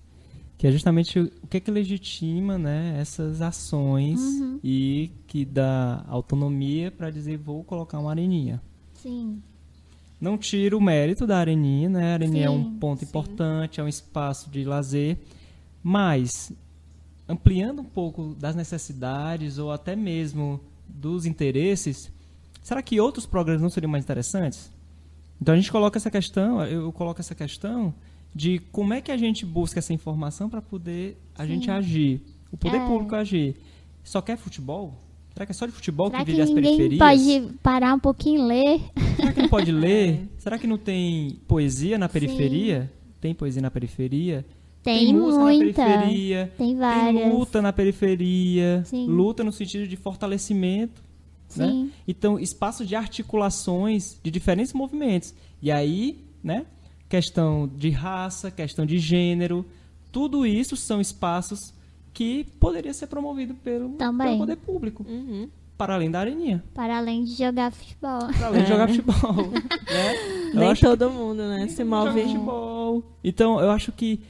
que 0.56 0.66
é 0.66 0.72
justamente 0.72 1.20
o 1.20 1.46
que 1.48 1.58
é 1.58 1.60
que 1.60 1.70
legitima 1.70 2.58
né, 2.58 2.96
essas 3.00 3.40
ações 3.40 4.20
Uhum. 4.20 4.58
e 4.64 5.12
que 5.28 5.44
dá 5.44 6.04
autonomia 6.08 6.90
para 6.90 7.08
dizer 7.10 7.36
vou 7.38 7.62
colocar 7.62 8.00
uma 8.00 8.10
areninha. 8.10 8.60
Sim, 8.94 9.40
Não 10.20 10.36
tira 10.36 10.76
o 10.76 10.80
mérito 10.80 11.24
da 11.24 11.38
areninha, 11.38 11.88
né? 11.88 12.10
A 12.10 12.14
areninha 12.14 12.46
é 12.46 12.50
um 12.50 12.64
Sim, 12.64 12.78
ponto 12.80 12.98
sim. 12.98 13.06
importante, 13.06 13.78
é 13.80 13.84
um 13.84 13.86
espaço 13.88 14.50
de 14.50 14.64
lazer, 14.64 15.16
mas 15.80 16.52
ampliando 17.28 17.80
um 17.80 17.84
pouco 17.84 18.34
das 18.38 18.54
necessidades 18.56 19.58
ou 19.58 19.70
até 19.70 19.94
mesmo 19.94 20.60
dos 20.88 21.26
interesses, 21.26 22.10
será 22.62 22.82
que 22.82 23.00
outros 23.00 23.26
programas 23.26 23.60
não 23.62 23.70
seriam 23.70 23.90
mais 23.90 24.04
interessantes? 24.04 24.70
Então 25.40 25.54
a 25.54 25.56
gente 25.56 25.70
coloca 25.70 25.98
essa 25.98 26.10
questão, 26.10 26.64
eu 26.64 26.90
coloco 26.92 27.20
essa 27.20 27.34
questão 27.34 27.94
de 28.34 28.58
como 28.72 28.92
é 28.94 29.00
que 29.00 29.12
a 29.12 29.16
gente 29.16 29.44
busca 29.46 29.78
essa 29.78 29.92
informação 29.92 30.48
para 30.48 30.60
poder 30.62 31.16
a 31.36 31.42
Sim. 31.42 31.48
gente 31.54 31.70
agir, 31.70 32.20
o 32.50 32.56
poder 32.56 32.78
É. 32.78 32.86
público 32.86 33.14
agir. 33.14 33.56
Só 34.02 34.20
quer 34.22 34.36
futebol? 34.38 34.94
Será 35.34 35.46
que 35.46 35.52
é 35.52 35.54
só 35.54 35.66
de 35.66 35.72
futebol 35.72 36.10
Será 36.10 36.24
que 36.24 36.30
vive 36.32 36.42
as 36.42 36.50
periferias? 36.50 36.98
pode 36.98 37.54
parar 37.62 37.94
um 37.94 37.98
pouquinho 38.00 38.40
e 38.40 38.48
ler? 38.48 38.80
Será 39.16 39.32
que 39.32 39.42
não 39.42 39.48
pode 39.48 39.70
ler? 39.72 40.28
Será 40.38 40.58
que 40.58 40.66
não 40.66 40.78
tem 40.78 41.38
poesia 41.46 41.96
na 41.98 42.08
periferia? 42.08 42.90
Tem 43.20 43.32
poesia 43.34 43.62
na 43.62 43.70
periferia? 43.70 44.44
Tem, 44.92 45.12
música 45.14 45.42
muita. 45.44 45.82
na 45.84 45.88
periferia. 45.98 46.52
Tem 46.56 46.66
Tem 46.68 46.76
várias. 46.76 47.32
luta 47.32 47.62
na 47.62 47.72
periferia. 47.72 48.82
Sim. 48.84 49.06
Luta 49.06 49.44
no 49.44 49.52
sentido 49.52 49.86
de 49.86 49.96
fortalecimento. 49.96 51.02
Né? 51.56 51.66
Sim. 51.66 51.90
Então, 52.06 52.38
espaços 52.38 52.86
de 52.86 52.94
articulações 52.94 54.18
de 54.22 54.30
diferentes 54.30 54.72
movimentos. 54.72 55.34
E 55.62 55.70
aí, 55.70 56.18
né? 56.42 56.66
Questão 57.08 57.68
de 57.74 57.90
raça, 57.90 58.50
questão 58.50 58.84
de 58.84 58.98
gênero. 58.98 59.64
Tudo 60.12 60.44
isso 60.46 60.76
são 60.76 61.00
espaços 61.00 61.72
que 62.12 62.44
poderia 62.58 62.92
ser 62.92 63.06
promovido 63.06 63.54
pelo, 63.54 63.90
Também. 63.90 64.26
pelo 64.28 64.38
poder 64.40 64.56
público. 64.56 65.06
Uhum. 65.08 65.48
Para 65.76 65.94
além 65.94 66.10
da 66.10 66.18
areninha. 66.20 66.62
Para 66.74 66.98
além 66.98 67.22
de 67.24 67.34
jogar 67.34 67.70
futebol. 67.70 68.18
Para 68.36 68.46
além 68.48 68.60
de 68.64 68.66
É. 68.66 68.68
jogar 68.68 68.88
futebol. 68.92 69.50
né? 69.52 70.52
Nem 70.54 70.74
todo 70.74 71.08
mundo, 71.10 71.42
né, 71.48 71.68
se 71.68 71.84
joga 71.84 72.06
move. 72.06 72.22
futebol. 72.22 73.02
Então, 73.22 73.60
eu 73.60 73.70
acho 73.70 73.92
que 73.92 74.20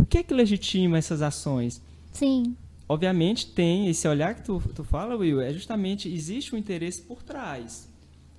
o 0.00 0.06
que 0.06 0.18
é 0.18 0.22
que 0.22 0.34
legitima 0.34 0.98
essas 0.98 1.22
ações? 1.22 1.80
Sim, 2.12 2.56
Obviamente 2.88 3.46
tem 3.46 3.86
esse 3.88 4.08
olhar 4.08 4.34
que 4.34 4.42
tu, 4.42 4.60
tu 4.74 4.82
fala, 4.82 5.14
Will, 5.16 5.40
é 5.40 5.52
justamente 5.52 6.08
existe 6.12 6.52
um 6.52 6.58
interesse 6.58 7.00
por 7.02 7.22
trás. 7.22 7.88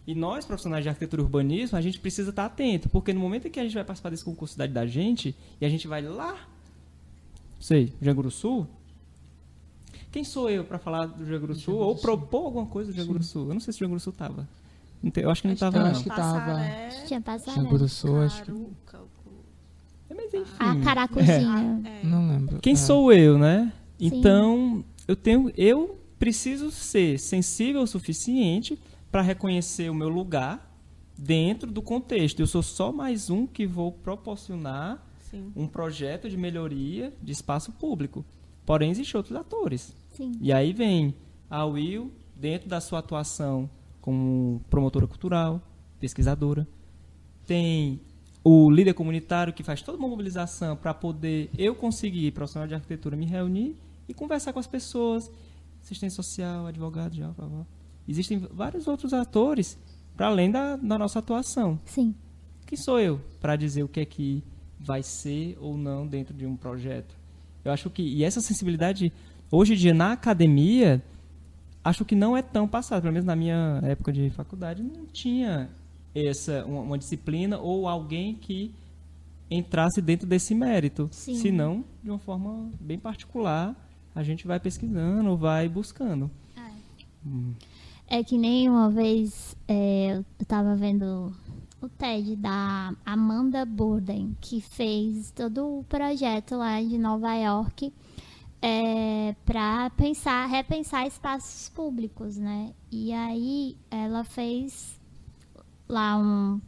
E 0.05 0.13
nós, 0.13 0.43
profissionais 0.43 0.83
de 0.83 0.89
arquitetura 0.89 1.21
e 1.21 1.23
urbanismo, 1.23 1.77
a 1.77 1.81
gente 1.81 1.97
precisa 1.97 2.31
estar 2.31 2.45
atento, 2.47 2.89
porque 2.89 3.13
no 3.13 3.21
momento 3.21 3.47
em 3.47 3.49
que 3.51 3.61
a 3.61 3.63
gente 3.63 3.73
vai 3.75 3.83
participar 3.85 4.09
desse 4.09 4.25
concurso 4.25 4.51
Cidade 4.55 4.73
da 4.73 4.85
Gente, 4.85 5.33
e 5.61 5.65
a 5.65 5.69
gente 5.69 5.87
vai 5.87 6.01
lá, 6.01 6.35
sei, 7.61 7.93
Janguru 8.01 8.29
Sul, 8.29 8.67
quem 10.11 10.25
sou 10.25 10.49
eu 10.49 10.65
para 10.65 10.77
falar 10.77 11.05
do 11.05 11.25
Janguru 11.25 11.55
Sul 11.55 11.75
ou 11.77 11.95
propor 11.95 12.45
alguma 12.47 12.65
coisa 12.65 12.91
do 12.91 12.97
Janguru 12.97 13.23
Sul? 13.23 13.47
Eu 13.47 13.53
não 13.53 13.61
sei 13.61 13.71
se 13.71 13.79
o 13.79 13.85
Janguru 13.85 14.01
Sul 14.01 14.11
tava. 14.11 14.49
Não 15.01 15.09
te- 15.09 15.21
Eu 15.21 15.31
acho 15.31 15.41
que 15.41 15.47
não 15.47 15.53
estava, 15.53 15.77
eu 15.77 15.83
não. 15.83 15.91
acho 15.91 16.03
que 16.03 16.09
tava. 16.09 16.39
Passaré, 16.39 16.89
tinha 17.07 17.21
passado. 17.21 17.55
Xanguru 17.55 17.87
Sul, 17.87 18.19
acho 18.21 18.43
que. 18.43 18.51
É, 20.33 20.37
Mas 20.39 20.47
enfim. 20.49 20.55
A 20.59 20.83
caracuzinha. 20.83 21.81
é. 21.85 22.05
Não 22.05 22.27
lembro. 22.29 22.59
Quem 22.59 22.73
É. 22.73 22.75
sou 22.75 23.11
eu, 23.13 23.37
né? 23.37 23.71
Sim. 23.99 24.05
Então, 24.07 24.85
eu 25.07 25.15
tenho, 25.15 25.51
eu 25.57 25.99
preciso 26.17 26.71
ser 26.71 27.19
sensível 27.19 27.81
o 27.81 27.87
suficiente 27.87 28.77
para 29.11 29.21
reconhecer 29.21 29.89
o 29.89 29.93
meu 29.93 30.09
lugar 30.09 30.69
dentro 31.17 31.69
do 31.71 31.81
contexto. 31.81 32.39
Eu 32.39 32.47
sou 32.47 32.63
só 32.63 32.91
mais 32.91 33.29
um 33.29 33.45
que 33.45 33.65
vou 33.67 33.91
proporcionar 33.91 35.05
Sim. 35.29 35.51
um 35.55 35.67
projeto 35.67 36.29
de 36.29 36.37
melhoria 36.37 37.13
de 37.21 37.31
espaço 37.31 37.71
público. 37.73 38.23
Porém, 38.65 38.91
existem 38.91 39.17
outros 39.17 39.35
atores. 39.35 39.93
Sim. 40.15 40.31
E 40.41 40.51
aí 40.53 40.71
vem 40.73 41.13
a 41.49 41.65
Will, 41.65 42.11
dentro 42.35 42.69
da 42.69 42.79
sua 42.79 42.99
atuação 42.99 43.69
como 43.99 44.61
promotora 44.69 45.05
cultural, 45.07 45.61
pesquisadora. 45.99 46.67
Tem 47.45 47.99
o 48.43 48.69
líder 48.71 48.93
comunitário 48.93 49.53
que 49.53 49.63
faz 49.63 49.81
toda 49.81 49.97
uma 49.97 50.07
mobilização 50.07 50.75
para 50.75 50.93
poder 50.93 51.49
eu 51.57 51.75
conseguir, 51.75 52.31
profissional 52.31 52.67
de 52.67 52.73
arquitetura, 52.73 53.15
me 53.15 53.25
reunir 53.25 53.75
e 54.07 54.13
conversar 54.13 54.51
com 54.51 54.59
as 54.59 54.67
pessoas, 54.67 55.31
assistente 55.81 56.13
social, 56.13 56.65
advogado, 56.65 57.15
já, 57.15 57.27
blá, 57.29 57.45
blá. 57.45 57.65
Existem 58.07 58.39
vários 58.39 58.87
outros 58.87 59.13
atores 59.13 59.77
para 60.17 60.27
além 60.27 60.49
da, 60.49 60.75
da 60.75 60.97
nossa 60.97 61.19
atuação. 61.19 61.79
Sim. 61.85 62.15
Quem 62.65 62.77
sou 62.77 62.99
eu 62.99 63.21
para 63.39 63.55
dizer 63.55 63.83
o 63.83 63.87
que 63.87 63.99
é 63.99 64.05
que 64.05 64.43
vai 64.79 65.03
ser 65.03 65.57
ou 65.59 65.77
não 65.77 66.07
dentro 66.07 66.33
de 66.33 66.45
um 66.45 66.55
projeto? 66.55 67.15
Eu 67.63 67.71
acho 67.71 67.89
que 67.89 68.01
e 68.01 68.23
essa 68.23 68.41
sensibilidade 68.41 69.13
hoje 69.51 69.73
em 69.73 69.77
dia 69.77 69.93
na 69.93 70.13
academia 70.13 71.03
acho 71.83 72.03
que 72.03 72.15
não 72.15 72.35
é 72.35 72.41
tão 72.41 72.67
passada, 72.67 73.01
pelo 73.01 73.13
menos 73.13 73.25
na 73.25 73.35
minha 73.35 73.79
época 73.83 74.11
de 74.11 74.29
faculdade 74.31 74.81
não 74.81 75.05
tinha 75.05 75.69
essa 76.13 76.65
uma, 76.65 76.81
uma 76.81 76.97
disciplina 76.97 77.57
ou 77.57 77.87
alguém 77.87 78.35
que 78.35 78.73
entrasse 79.49 80.01
dentro 80.01 80.27
desse 80.27 80.55
mérito. 80.55 81.09
Sim. 81.11 81.35
Senão, 81.35 81.85
de 82.03 82.09
uma 82.09 82.19
forma 82.19 82.71
bem 82.79 82.97
particular, 82.97 83.75
a 84.15 84.23
gente 84.23 84.47
vai 84.47 84.59
pesquisando, 84.59 85.35
vai 85.37 85.67
buscando. 85.67 86.29
É 88.07 88.23
que 88.23 88.37
nem 88.37 88.69
uma 88.69 88.89
vez 88.89 89.55
é, 89.67 90.17
eu 90.39 90.45
tava 90.45 90.75
vendo 90.75 91.33
o 91.81 91.89
TED 91.89 92.35
da 92.35 92.93
Amanda 93.05 93.65
Burden, 93.65 94.35
que 94.41 94.59
fez 94.59 95.31
todo 95.31 95.79
o 95.79 95.83
projeto 95.85 96.55
lá 96.57 96.81
de 96.81 96.97
Nova 96.97 97.33
York 97.33 97.93
é, 98.61 99.35
para 99.45 99.89
pensar, 99.91 100.45
repensar 100.47 101.07
espaços 101.07 101.69
públicos, 101.69 102.37
né? 102.37 102.73
E 102.91 103.11
aí 103.11 103.77
ela 103.89 104.23
fez 104.23 104.99
lá 105.91 106.17
um, 106.17 106.59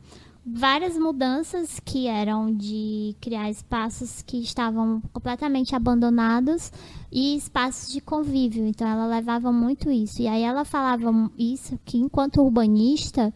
várias 0.45 0.97
mudanças 0.97 1.79
que 1.79 2.07
eram 2.07 2.53
de 2.53 3.15
criar 3.21 3.49
espaços 3.49 4.21
que 4.21 4.37
estavam 4.41 5.01
completamente 5.13 5.75
abandonados 5.75 6.71
e 7.11 7.35
espaços 7.35 7.91
de 7.91 8.01
convívio. 8.01 8.67
Então 8.67 8.87
ela 8.87 9.05
levava 9.05 9.51
muito 9.51 9.89
isso. 9.89 10.21
E 10.21 10.27
aí 10.27 10.43
ela 10.43 10.65
falava 10.65 11.09
isso 11.37 11.79
que 11.85 11.97
enquanto 11.97 12.41
urbanista, 12.41 13.33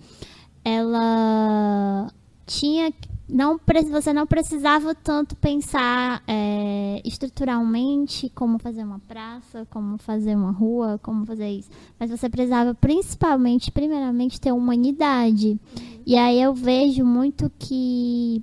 ela 0.64 2.12
tinha 2.48 2.92
não 3.30 3.60
você 3.92 4.14
não 4.14 4.26
precisava 4.26 4.96
tanto 4.96 5.36
pensar 5.36 6.24
é, 6.26 7.02
estruturalmente 7.04 8.30
como 8.34 8.58
fazer 8.58 8.84
uma 8.84 9.00
praça, 9.00 9.68
como 9.70 9.98
fazer 9.98 10.36
uma 10.36 10.52
rua, 10.52 10.98
como 11.04 11.26
fazer 11.26 11.50
isso. 11.50 11.70
Mas 12.00 12.10
você 12.10 12.30
precisava 12.30 12.74
principalmente, 12.74 13.70
primeiramente, 13.70 14.40
ter 14.40 14.54
humanidade. 14.54 15.50
Uhum. 15.50 16.02
E 16.06 16.16
aí 16.16 16.42
eu 16.42 16.54
vejo 16.54 17.04
muito 17.04 17.52
que 17.60 18.42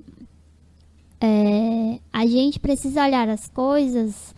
é, 1.18 1.98
a 2.12 2.26
gente 2.26 2.60
precisa 2.60 3.04
olhar 3.04 3.26
as 3.30 3.48
coisas 3.48 4.34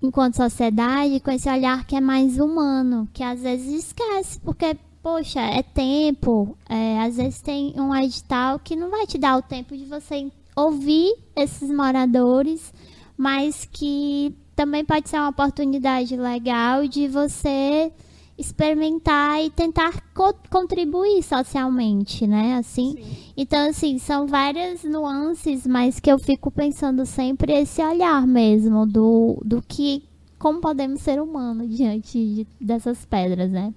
enquanto 0.00 0.36
sociedade 0.36 1.18
com 1.18 1.32
esse 1.32 1.48
olhar 1.50 1.84
que 1.84 1.96
é 1.96 2.00
mais 2.00 2.38
humano, 2.38 3.08
que 3.12 3.24
às 3.24 3.42
vezes 3.42 3.86
esquece, 3.86 4.38
porque 4.38 4.76
poxa, 5.08 5.40
é 5.40 5.62
tempo. 5.62 6.56
É, 6.68 7.00
às 7.00 7.16
vezes 7.16 7.40
tem 7.40 7.72
um 7.76 7.94
edital 7.94 8.58
que 8.58 8.76
não 8.76 8.90
vai 8.90 9.06
te 9.06 9.16
dar 9.16 9.38
o 9.38 9.42
tempo 9.42 9.74
de 9.74 9.86
você 9.86 10.30
ouvir 10.54 11.14
esses 11.34 11.70
moradores, 11.70 12.74
mas 13.16 13.66
que 13.72 14.34
também 14.54 14.84
pode 14.84 15.08
ser 15.08 15.16
uma 15.16 15.30
oportunidade 15.30 16.14
legal 16.14 16.86
de 16.86 17.08
você 17.08 17.90
experimentar 18.36 19.42
e 19.42 19.50
tentar 19.50 20.00
co 20.14 20.34
contribuir 20.50 21.22
socialmente, 21.22 22.26
né? 22.26 22.56
Assim. 22.56 22.94
Sim. 22.96 23.32
Então, 23.36 23.70
assim, 23.70 23.98
são 23.98 24.26
várias 24.26 24.84
nuances, 24.84 25.66
mas 25.66 25.98
que 25.98 26.12
eu 26.12 26.18
fico 26.18 26.50
pensando 26.50 27.06
sempre 27.06 27.52
esse 27.52 27.82
olhar 27.82 28.26
mesmo 28.26 28.84
do, 28.84 29.40
do 29.44 29.62
que 29.62 30.04
como 30.38 30.60
podemos 30.60 31.00
ser 31.00 31.20
humanos 31.20 31.68
diante 31.74 32.18
de, 32.18 32.46
dessas 32.60 33.04
pedras, 33.06 33.50
né? 33.50 33.72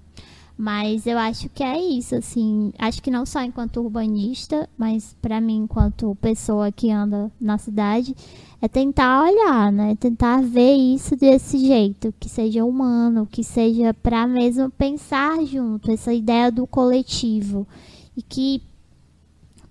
Mas 0.62 1.08
eu 1.08 1.18
acho 1.18 1.50
que 1.50 1.64
é 1.64 1.82
isso, 1.82 2.14
assim. 2.14 2.72
Acho 2.78 3.02
que 3.02 3.10
não 3.10 3.26
só 3.26 3.42
enquanto 3.42 3.82
urbanista, 3.82 4.70
mas 4.78 5.16
para 5.20 5.42
mim, 5.42 5.64
enquanto 5.64 6.16
pessoa 6.22 6.72
que 6.72 6.92
anda 6.92 7.32
na 7.42 7.58
cidade, 7.58 8.16
é 8.62 8.68
tentar 8.68 9.24
olhar, 9.24 9.72
né? 9.72 9.96
Tentar 9.96 10.40
ver 10.44 10.76
isso 10.76 11.16
desse 11.16 11.58
jeito, 11.58 12.14
que 12.20 12.30
seja 12.30 12.64
humano, 12.64 13.26
que 13.26 13.44
seja 13.44 13.92
para 13.92 14.28
mesmo 14.28 14.70
pensar 14.70 15.44
junto, 15.46 15.90
essa 15.90 16.14
ideia 16.14 16.52
do 16.52 16.68
coletivo. 16.68 17.68
E 18.16 18.22
que 18.22 18.62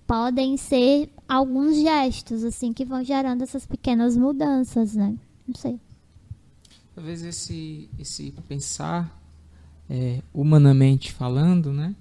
podem 0.05 0.57
ser 0.57 1.09
alguns 1.25 1.77
gestos, 1.77 2.43
assim, 2.43 2.73
que 2.73 2.83
vão 2.83 3.01
gerando 3.01 3.43
essas 3.43 3.65
pequenas 3.65 4.17
mudanças, 4.17 4.93
né? 4.93 5.15
Não 5.47 5.55
sei. 5.55 5.79
Talvez 6.93 7.23
esse, 7.23 7.89
esse 7.97 8.33
pensar 8.49 9.20
é, 9.91 10.21
humanamente 10.33 11.11
falando, 11.11 11.73
né? 11.73 11.93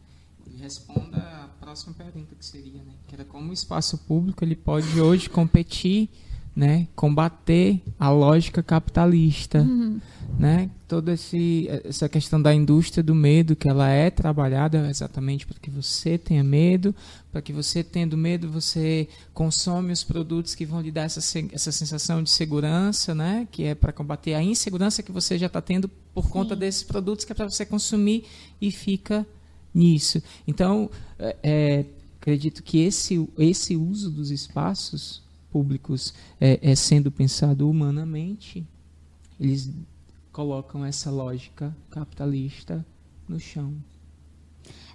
Ele 0.47 0.62
responda 0.62 1.18
a 1.18 1.49
próxima 1.61 1.93
pergunta 1.93 2.36
que 2.38 2.45
seria, 2.45 2.80
né? 2.84 2.93
Que 3.09 3.16
era 3.16 3.24
como 3.24 3.51
o 3.51 3.53
espaço 3.53 3.99
público 3.99 4.45
ele 4.45 4.55
pode 4.55 5.01
hoje 5.01 5.28
competir, 5.28 6.09
né? 6.55 6.86
Combater 6.95 7.82
a 7.99 8.09
lógica 8.09 8.62
capitalista, 8.62 9.62
uhum. 9.62 10.01
Né? 10.39 10.70
Toda 10.89 11.12
esse, 11.12 11.68
essa 11.85 12.09
questão 12.09 12.41
da 12.41 12.55
indústria 12.55 13.03
do 13.03 13.14
medo 13.14 13.55
que 13.55 13.68
ela 13.68 13.89
é 13.89 14.11
trabalhada 14.11 14.89
exatamente 14.89 15.47
para 15.47 15.59
que 15.59 15.70
você 15.70 16.16
tenha 16.16 16.43
medo, 16.43 16.95
para 17.31 17.43
que 17.43 17.53
você 17.53 17.85
tendo 17.85 18.16
medo 18.16 18.49
você 18.49 19.09
consome 19.35 19.93
os 19.93 20.03
produtos 20.03 20.55
que 20.55 20.64
vão 20.64 20.81
lhe 20.81 20.91
dar 20.91 21.03
essa, 21.03 21.20
essa 21.53 21.72
sensação 21.72 22.22
de 22.22 22.31
segurança, 22.31 23.14
né? 23.14 23.47
Que 23.51 23.64
é 23.64 23.74
para 23.74 23.93
combater 23.93 24.35
a 24.35 24.43
insegurança 24.43 25.03
que 25.03 25.12
você 25.12 25.39
já 25.39 25.47
está 25.47 25.61
tendo 25.61 25.89
por 26.14 26.24
Sim. 26.24 26.31
conta 26.31 26.57
desses 26.57 26.83
produtos 26.83 27.24
que 27.24 27.33
é 27.33 27.35
para 27.35 27.49
você 27.49 27.66
consumir 27.66 28.24
e 28.61 28.70
fica 28.70 29.26
nisso. 29.74 30.22
Então, 30.47 30.91
é, 31.18 31.37
é, 31.43 31.85
acredito 32.20 32.62
que 32.62 32.81
esse, 32.81 33.28
esse 33.39 33.76
uso 33.76 34.11
dos 34.11 34.31
espaços 34.31 35.22
públicos 35.51 36.14
é, 36.41 36.59
é, 36.62 36.74
sendo 36.74 37.11
pensado 37.11 37.68
humanamente, 37.68 38.64
eles 39.39 39.70
colocam 40.33 40.85
essa 40.85 41.11
lógica 41.11 41.76
capitalista 41.91 42.85
no 43.28 43.39
chão. 43.39 43.76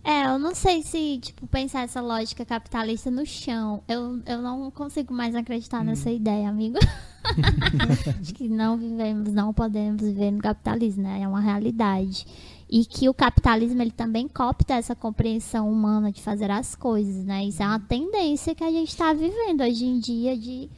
É, 0.03 0.27
eu 0.27 0.37
não 0.37 0.53
sei 0.53 0.83
se, 0.83 1.17
tipo, 1.19 1.47
pensar 1.47 1.81
essa 1.81 1.99
lógica 1.99 2.45
capitalista 2.45 3.09
no 3.09 3.25
chão. 3.25 3.83
Eu, 3.87 4.21
eu 4.27 4.39
não 4.39 4.69
consigo 4.69 5.11
mais 5.11 5.33
acreditar 5.33 5.81
hum. 5.81 5.85
nessa 5.85 6.11
ideia, 6.11 6.47
amigo. 6.47 6.77
Acho 8.21 8.33
que 8.35 8.47
não 8.47 8.77
vivemos, 8.77 9.33
não 9.33 9.51
podemos 9.51 10.03
viver 10.03 10.29
no 10.29 10.41
capitalismo, 10.41 11.01
né? 11.01 11.21
É 11.21 11.27
uma 11.27 11.41
realidade. 11.41 12.27
E 12.69 12.85
que 12.85 13.09
o 13.09 13.15
capitalismo, 13.15 13.81
ele 13.81 13.91
também 13.91 14.27
copta 14.27 14.75
essa 14.75 14.95
compreensão 14.95 15.71
humana 15.71 16.11
de 16.11 16.21
fazer 16.21 16.51
as 16.51 16.75
coisas, 16.75 17.25
né? 17.25 17.45
Isso 17.45 17.63
é 17.63 17.65
uma 17.65 17.79
tendência 17.79 18.53
que 18.53 18.63
a 18.63 18.71
gente 18.71 18.89
está 18.89 19.11
vivendo 19.11 19.61
hoje 19.61 19.85
em 19.85 19.97
dia 19.97 20.37
de 20.37 20.69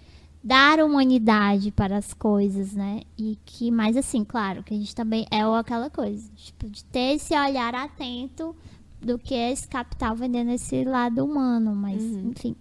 dar 0.47 0.79
humanidade 0.79 1.71
para 1.71 1.97
as 1.97 2.13
coisas, 2.13 2.71
né? 2.71 3.01
E 3.17 3.37
que, 3.45 3.69
mais 3.69 3.97
assim, 3.97 4.23
claro, 4.23 4.63
que 4.63 4.73
a 4.73 4.77
gente 4.77 4.95
também 4.95 5.27
é 5.29 5.41
aquela 5.41 5.89
coisa, 5.89 6.31
tipo, 6.37 6.69
de 6.69 6.85
ter 6.85 7.15
esse 7.15 7.37
olhar 7.37 7.75
atento 7.75 8.55
do 9.01 9.19
que 9.19 9.33
esse 9.33 9.67
capital 9.67 10.15
vendendo 10.15 10.51
esse 10.51 10.85
lado 10.85 11.25
humano, 11.25 11.75
mas 11.75 12.01
uhum. 12.01 12.31
enfim. 12.31 12.55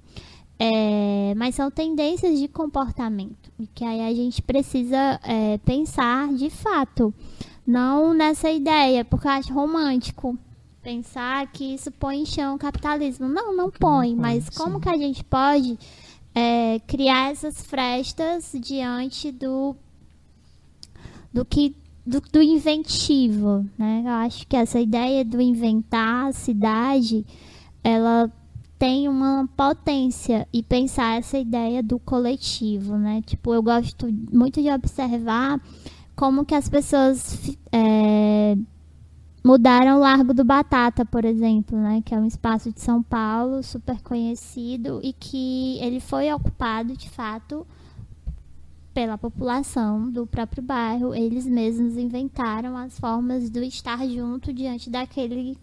É, 0.59 1.33
mas 1.37 1.55
são 1.55 1.71
tendências 1.71 2.41
de 2.41 2.49
comportamento 2.49 3.53
e 3.57 3.69
que 3.69 3.85
aí 3.85 4.01
a 4.01 4.13
gente 4.13 4.43
precisa 4.43 5.21
é, 5.23 5.59
pensar 5.59 6.33
de 6.35 6.51
fato, 6.51 7.15
não 7.65 8.13
nessa 8.13 8.51
ideia, 8.51 9.05
porque 9.05 9.29
eu 9.29 9.33
acho 9.33 9.55
romântico 9.55 10.37
pensar 10.83 11.47
que 11.53 11.75
isso 11.75 11.93
põe 11.93 12.23
em 12.23 12.27
chão 12.27 12.57
o 12.57 12.59
capitalismo. 12.59 13.29
Não, 13.29 13.55
não 13.55 13.71
põe, 13.71 14.13
não 14.13 14.23
mas 14.23 14.49
como 14.49 14.75
sim. 14.75 14.81
que 14.81 14.89
a 14.89 14.97
gente 14.97 15.23
pode 15.23 15.79
é, 16.37 16.79
criar 16.81 17.31
essas 17.31 17.63
frestas 17.63 18.53
diante 18.61 19.33
do 19.33 19.75
do 21.33 21.47
que 21.47 21.75
do, 22.05 22.21
do, 22.21 22.43
inventivo, 22.43 23.65
né? 23.77 24.03
Eu 24.05 24.13
acho 24.13 24.47
que 24.47 24.55
essa 24.55 24.79
ideia 24.79 25.25
do 25.25 25.41
inventar 25.41 26.27
a 26.27 26.33
cidade, 26.33 27.27
ela 27.83 28.31
tem 28.79 29.09
uma 29.09 29.49
potência 29.57 30.47
e 30.53 30.63
pensar 30.63 31.19
essa 31.19 31.39
ideia 31.39 31.83
do 31.83 31.99
coletivo, 31.99 32.97
né? 32.97 33.23
Tipo, 33.27 33.55
eu 33.55 33.63
gosto 33.63 34.07
muito 34.31 34.63
de 34.63 34.71
observar 34.71 35.61
como 36.15 36.45
que 36.45 36.55
as 36.55 36.69
pessoas 36.69 37.57
é, 37.73 38.57
mudaram 39.47 39.99
o 39.99 40.01
Largo 40.01 40.35
do 40.35 40.45
Batata, 40.45 41.05
por 41.05 41.25
exemplo, 41.25 41.79
né? 41.79 42.03
Que 42.05 42.17
é 42.17 42.19
um 42.19 42.27
espaço 42.27 42.73
de 42.73 42.81
São 42.81 43.01
Paulo 43.01 43.63
super 43.63 44.03
conhecido 44.03 44.99
e 45.05 45.13
que 45.13 45.79
ele 45.79 46.01
foi 46.01 46.33
ocupado 46.33 46.97
de 46.97 47.09
fato 47.09 47.65
pela 48.93 49.17
população 49.17 50.11
do 50.11 50.27
próprio 50.27 50.65
bairro. 50.65 51.15
Eles 51.15 51.47
mesmos 51.47 51.97
inventaram 51.97 52.77
as 52.77 52.99
formas 52.99 53.49
do 53.49 53.63
estar 53.63 54.05
junto 54.09 54.53
diante 54.53 54.91
daquele 54.91 55.57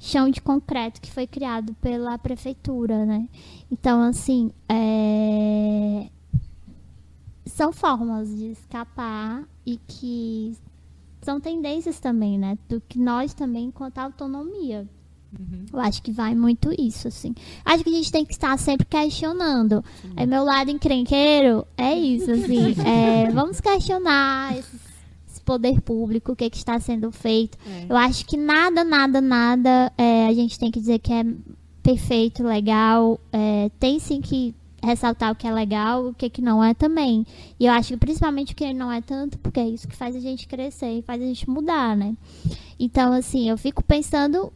chão 0.00 0.28
de 0.28 0.40
concreto 0.40 1.00
que 1.00 1.12
foi 1.12 1.28
criado 1.28 1.74
pela 1.74 2.18
prefeitura, 2.18 3.06
né? 3.06 3.28
Então, 3.70 4.02
assim, 4.02 4.50
é... 4.68 6.08
são 7.46 7.72
formas 7.72 8.36
de 8.36 8.46
escapar 8.46 9.44
e 9.64 9.78
que 9.86 10.56
são 11.22 11.40
tendências 11.40 11.98
também, 12.00 12.38
né? 12.38 12.58
Do 12.68 12.80
que 12.80 12.98
nós 12.98 13.32
também, 13.32 13.66
enquanto 13.66 13.98
autonomia, 13.98 14.86
Uhum. 15.38 15.64
Eu 15.72 15.80
acho 15.80 16.02
que 16.02 16.12
vai 16.12 16.34
muito 16.34 16.70
isso, 16.78 17.08
assim. 17.08 17.34
Acho 17.64 17.82
que 17.82 17.90
a 17.90 17.94
gente 17.94 18.12
tem 18.12 18.24
que 18.24 18.32
estar 18.32 18.56
sempre 18.58 18.86
questionando. 18.86 19.82
É 20.16 20.26
meu 20.26 20.44
lado 20.44 20.70
encrenqueiro, 20.70 21.66
é 21.76 21.94
isso, 21.94 22.30
assim. 22.30 22.74
é, 22.86 23.30
vamos 23.30 23.60
questionar 23.60 24.56
esse, 24.58 24.76
esse, 25.28 25.40
poder 25.40 25.80
público, 25.80 26.32
o 26.32 26.36
que, 26.36 26.50
que 26.50 26.56
está 26.56 26.78
sendo 26.78 27.10
feito. 27.10 27.56
É. 27.66 27.86
Eu 27.88 27.96
acho 27.96 28.26
que 28.26 28.36
nada, 28.36 28.84
nada, 28.84 29.20
nada 29.20 29.92
é, 29.96 30.26
a 30.26 30.34
gente 30.34 30.58
tem 30.58 30.70
que 30.70 30.80
dizer 30.80 30.98
que 30.98 31.12
é 31.12 31.24
perfeito, 31.82 32.42
legal. 32.44 33.18
É, 33.32 33.70
tem 33.80 33.98
sim 33.98 34.20
que 34.20 34.54
ressaltar 34.82 35.32
o 35.32 35.36
que 35.36 35.46
é 35.46 35.52
legal, 35.52 36.06
o 36.06 36.14
que, 36.14 36.28
que 36.28 36.42
não 36.42 36.62
é 36.62 36.74
também. 36.74 37.26
E 37.58 37.66
eu 37.66 37.72
acho 37.72 37.88
que 37.88 37.96
principalmente 37.96 38.52
o 38.52 38.56
que 38.56 38.72
não 38.72 38.90
é 38.90 39.00
tanto, 39.00 39.38
porque 39.38 39.60
é 39.60 39.68
isso 39.68 39.86
que 39.86 39.96
faz 39.96 40.16
a 40.16 40.20
gente 40.20 40.48
crescer 40.48 40.98
e 40.98 41.02
faz 41.02 41.22
a 41.22 41.24
gente 41.24 41.48
mudar, 41.48 41.96
né? 41.96 42.16
Então, 42.78 43.12
assim, 43.12 43.48
eu 43.48 43.56
fico 43.56 43.82
pensando 43.82 44.52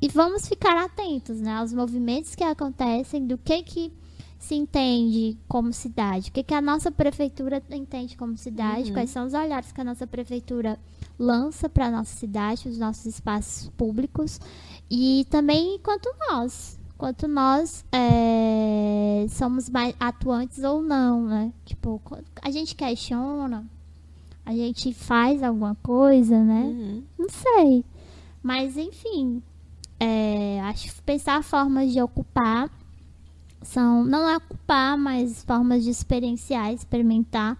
e 0.00 0.08
vamos 0.08 0.48
ficar 0.48 0.76
atentos 0.76 1.40
né, 1.40 1.52
aos 1.52 1.72
movimentos 1.72 2.34
que 2.34 2.42
acontecem, 2.42 3.24
do 3.24 3.38
que, 3.38 3.62
que 3.62 3.92
se 4.36 4.56
entende 4.56 5.38
como 5.46 5.72
cidade, 5.72 6.30
o 6.30 6.32
que, 6.32 6.42
que 6.42 6.52
a 6.52 6.60
nossa 6.60 6.90
prefeitura 6.90 7.62
entende 7.70 8.16
como 8.16 8.36
cidade, 8.36 8.88
uhum. 8.88 8.94
quais 8.94 9.10
são 9.10 9.24
os 9.24 9.34
olhares 9.34 9.70
que 9.70 9.80
a 9.80 9.84
nossa 9.84 10.04
prefeitura 10.04 10.76
lança 11.16 11.68
para 11.68 11.86
a 11.86 11.90
nossa 11.92 12.16
cidade, 12.16 12.68
os 12.68 12.76
nossos 12.76 13.06
espaços 13.06 13.68
públicos, 13.76 14.40
e 14.90 15.24
também 15.30 15.76
enquanto 15.76 16.12
nós, 16.28 16.76
quanto 17.02 17.26
nós 17.26 17.84
é, 17.90 19.26
somos 19.28 19.68
mais 19.68 19.92
atuantes 19.98 20.62
ou 20.62 20.80
não, 20.80 21.26
né? 21.26 21.52
Tipo, 21.64 22.00
a 22.40 22.48
gente 22.48 22.76
questiona, 22.76 23.66
a 24.46 24.54
gente 24.54 24.94
faz 24.94 25.42
alguma 25.42 25.74
coisa, 25.82 26.40
né? 26.40 26.62
Uhum. 26.62 27.02
Não 27.18 27.28
sei. 27.28 27.84
Mas, 28.40 28.76
enfim, 28.76 29.42
é, 29.98 30.60
acho 30.60 31.02
pensar 31.02 31.42
formas 31.42 31.92
de 31.92 32.00
ocupar 32.00 32.70
são 33.62 34.04
não 34.04 34.28
é 34.28 34.36
ocupar, 34.36 34.96
mas 34.96 35.42
formas 35.42 35.82
de 35.82 35.90
experienciar, 35.90 36.72
experimentar, 36.72 37.58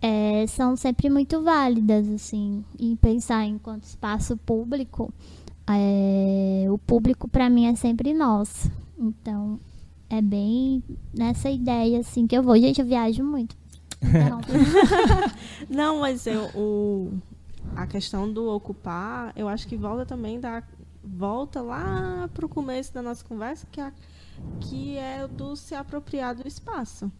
é, 0.00 0.46
são 0.46 0.74
sempre 0.74 1.10
muito 1.10 1.42
válidas, 1.42 2.08
assim. 2.08 2.64
E 2.78 2.96
pensar 2.96 3.44
enquanto 3.44 3.84
espaço 3.84 4.38
público, 4.38 5.12
é, 5.76 6.66
o 6.70 6.78
público 6.78 7.28
para 7.28 7.50
mim 7.50 7.66
é 7.66 7.74
sempre 7.74 8.12
nós. 8.14 8.70
Então, 8.98 9.58
é 10.08 10.20
bem 10.20 10.82
nessa 11.14 11.50
ideia, 11.50 12.00
assim, 12.00 12.26
que 12.26 12.36
eu 12.36 12.42
vou. 12.42 12.56
Gente, 12.58 12.80
eu 12.80 12.86
viajo 12.86 13.22
muito. 13.22 13.56
Então, 14.02 14.40
Não, 15.68 16.00
mas 16.00 16.26
eu, 16.26 16.44
o, 16.54 17.12
a 17.76 17.86
questão 17.86 18.30
do 18.30 18.48
ocupar, 18.48 19.32
eu 19.36 19.48
acho 19.48 19.68
que 19.68 19.76
volta 19.76 20.06
também 20.06 20.40
da 20.40 20.62
volta 21.02 21.62
lá 21.62 22.28
para 22.32 22.44
o 22.44 22.48
começo 22.48 22.92
da 22.92 23.02
nossa 23.02 23.24
conversa, 23.24 23.66
que 23.70 23.80
é, 23.80 23.92
que 24.60 24.96
é 24.96 25.26
do 25.26 25.56
se 25.56 25.74
apropriar 25.74 26.34
do 26.34 26.46
espaço. 26.46 27.10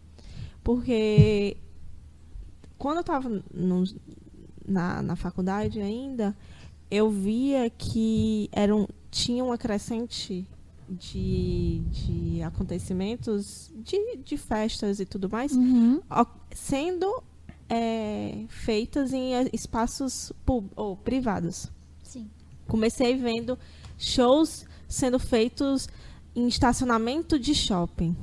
Porque 0.63 1.57
quando 2.77 2.97
eu 2.97 3.01
estava 3.01 3.43
na, 4.67 5.01
na 5.01 5.15
faculdade 5.15 5.81
ainda, 5.81 6.35
eu 6.91 7.09
via 7.09 7.69
que 7.69 8.49
era 8.51 8.75
um, 8.75 8.85
tinha 9.09 9.43
uma 9.43 9.57
crescente 9.57 10.45
de, 10.89 11.81
de 11.89 12.43
acontecimentos, 12.43 13.71
de, 13.77 14.17
de 14.17 14.37
festas 14.37 14.99
e 14.99 15.05
tudo 15.05 15.29
mais, 15.29 15.53
uhum, 15.53 16.01
sendo 16.53 17.23
é, 17.69 18.43
feitas 18.49 19.13
em 19.13 19.33
eh, 19.33 19.49
espaços 19.53 20.33
pub- 20.45 20.69
ou 20.75 20.97
privados. 20.97 21.67
sim. 22.03 22.29
Comecei 22.67 23.15
vendo 23.15 23.57
shows 23.97 24.65
sendo 24.87 25.17
feitos 25.19 25.87
em 26.35 26.47
estacionamento 26.47 27.37
de 27.39 27.53
shopping, 27.55 28.15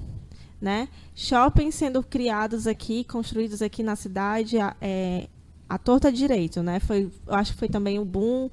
né? 0.61 0.89
Shopping 1.15 1.71
sendo 1.71 2.03
criados 2.03 2.67
aqui, 2.67 3.05
construídos 3.05 3.61
aqui 3.63 3.83
na 3.83 3.95
cidade, 3.97 4.57
é, 4.81 5.29
a 5.69 5.79
torta 5.79 6.11
direito, 6.11 6.63
né? 6.63 6.81
Foi, 6.81 7.11
eu 7.27 7.35
acho 7.35 7.53
que 7.53 7.59
foi 7.59 7.69
também 7.69 7.99
o 7.99 8.05
boom 8.05 8.49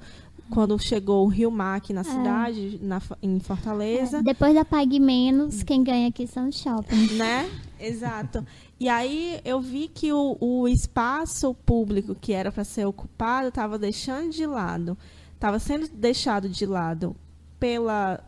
quando 0.50 0.78
chegou 0.80 1.26
o 1.26 1.28
Rio 1.28 1.50
Mar 1.50 1.78
aqui 1.78 1.92
na 1.92 2.04
cidade, 2.04 2.80
na, 2.82 3.02
em 3.22 3.40
Fortaleza 3.40 4.22
Depois 4.22 4.54
da 4.54 4.64
Pague 4.64 5.00
Menos, 5.00 5.64
quem 5.64 5.84
ganha 5.84 6.08
aqui 6.08 6.28
são 6.28 6.50
os 6.50 6.60
shoppings. 6.60 7.14
né? 7.18 7.50
Exato. 7.80 8.46
E 8.80 8.88
aí 8.88 9.40
eu 9.44 9.60
vi 9.60 9.88
que 9.88 10.12
o, 10.12 10.38
o 10.40 10.68
espaço 10.68 11.54
público 11.66 12.14
que 12.14 12.34
era 12.34 12.52
para 12.52 12.64
ser 12.64 12.86
ocupado 12.86 13.48
estava 13.48 13.80
deixando 13.80 14.30
de 14.30 14.46
lado, 14.46 14.98
estava 15.34 15.58
sendo 15.60 15.88
deixado 15.88 16.48
de 16.48 16.66
lado 16.66 17.16
pela, 17.60 18.24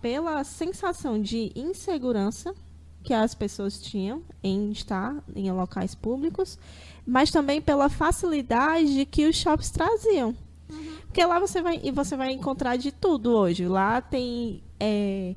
pela 0.00 0.44
sensação 0.44 1.20
de 1.20 1.50
insegurança 1.56 2.54
que 3.02 3.14
as 3.14 3.34
pessoas 3.34 3.80
tinham 3.80 4.22
em 4.42 4.70
estar 4.70 5.16
em 5.34 5.50
locais 5.52 5.94
públicos, 5.94 6.58
mas 7.06 7.30
também 7.30 7.60
pela 7.60 7.88
facilidade 7.88 9.06
que 9.06 9.28
os 9.28 9.36
shops 9.36 9.70
traziam. 9.70 10.34
Porque 11.06 11.24
lá 11.24 11.38
você 11.38 11.62
vai 11.62 11.80
e 11.82 11.90
você 11.90 12.16
vai 12.16 12.32
encontrar 12.32 12.76
de 12.76 12.90
tudo 12.90 13.32
hoje. 13.32 13.66
Lá 13.66 14.00
tem 14.00 14.62
é, 14.78 15.34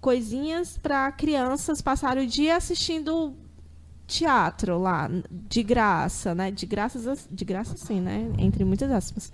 coisinhas 0.00 0.78
para 0.78 1.12
crianças 1.12 1.80
passarem 1.80 2.24
o 2.24 2.26
dia 2.26 2.56
assistindo 2.56 3.34
teatro 4.06 4.76
lá, 4.78 5.08
de 5.30 5.62
graça, 5.62 6.34
né? 6.34 6.50
De 6.50 6.66
graça, 6.66 7.16
de 7.30 7.44
graça 7.44 7.76
sim, 7.76 8.00
né? 8.00 8.32
Entre 8.38 8.64
muitas 8.64 8.90
aspas. 8.90 9.32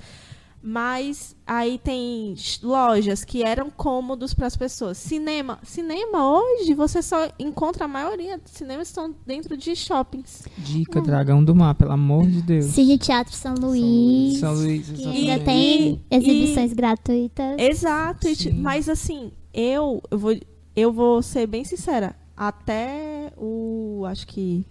Mas 0.69 1.37
aí 1.47 1.79
tem 1.79 2.35
lojas 2.61 3.25
que 3.25 3.45
eram 3.45 3.71
cômodos 3.71 4.35
para 4.35 4.49
as 4.49 4.57
pessoas. 4.57 4.99
Cinema, 4.99 5.61
cinema 5.63 6.29
hoje 6.29 6.75
você 6.75 7.01
só 7.01 7.29
encontra 7.39 7.85
a 7.85 7.89
maioria 7.89 8.37
dos 8.37 8.51
cinemas 8.51 8.89
estão 8.89 9.15
dentro 9.25 9.57
de 9.57 9.77
shoppings. 9.77 10.43
Dica, 10.59 11.01
Dragão 11.01 11.45
do 11.45 11.55
Mar, 11.55 11.77
pelo 11.77 11.93
amor 11.93 12.27
de 12.27 12.43
Deus. 12.43 12.65
Cine 12.65 12.99
Teatro 12.99 13.33
São 13.33 13.55
Luís. 13.55 14.41
São 14.41 14.55
Luís, 14.55 14.91
ainda 15.07 15.39
tem 15.45 16.03
E- 16.11 16.17
exibições 16.17 16.73
gratuitas. 16.73 17.55
Exato, 17.61 18.27
e 18.27 18.35
Sim. 18.35 18.55
mas 18.55 18.89
assim, 18.89 19.31
eu, 19.55 20.03
eu 20.11 20.19
vou 20.19 20.37
eu 20.75 20.93
vou 20.93 21.23
ser 21.23 21.47
bem 21.47 21.65
sincera, 21.65 22.17
até 22.37 23.33
o 23.37 24.03
acho 24.09 24.27
que 24.27 24.67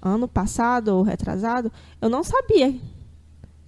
ano 0.00 0.26
passado 0.26 0.88
ou 0.88 1.02
retrasado, 1.02 1.70
eu 2.00 2.08
não 2.08 2.24
sabia 2.24 2.74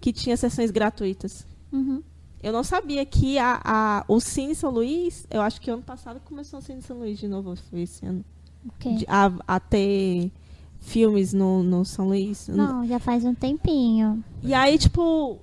que 0.00 0.10
tinha 0.10 0.38
sessões 0.38 0.70
gratuitas. 0.70 1.49
Uhum. 1.72 2.02
Eu 2.42 2.52
não 2.52 2.64
sabia 2.64 3.04
que 3.04 3.38
a, 3.38 3.60
a, 3.62 4.04
o 4.08 4.18
Cine 4.18 4.54
São 4.54 4.70
Luís, 4.70 5.26
eu 5.30 5.42
acho 5.42 5.60
que 5.60 5.70
ano 5.70 5.82
passado 5.82 6.20
começou 6.24 6.58
o 6.58 6.62
Cine 6.62 6.80
São 6.82 6.98
Luís 6.98 7.18
de 7.18 7.28
novo, 7.28 7.54
foi 7.56 7.82
esse 7.82 8.04
ano, 8.06 8.24
Ok. 8.66 8.96
de- 8.96 9.06
a, 9.08 9.30
a 9.46 9.60
ter 9.60 10.32
filmes 10.78 11.34
no, 11.34 11.62
no 11.62 11.84
São 11.84 12.08
Luís. 12.08 12.48
Não, 12.48 12.86
já 12.86 12.98
faz 12.98 13.24
um 13.26 13.34
tempinho. 13.34 14.24
E 14.42 14.54
aí, 14.54 14.78
tipo, 14.78 15.38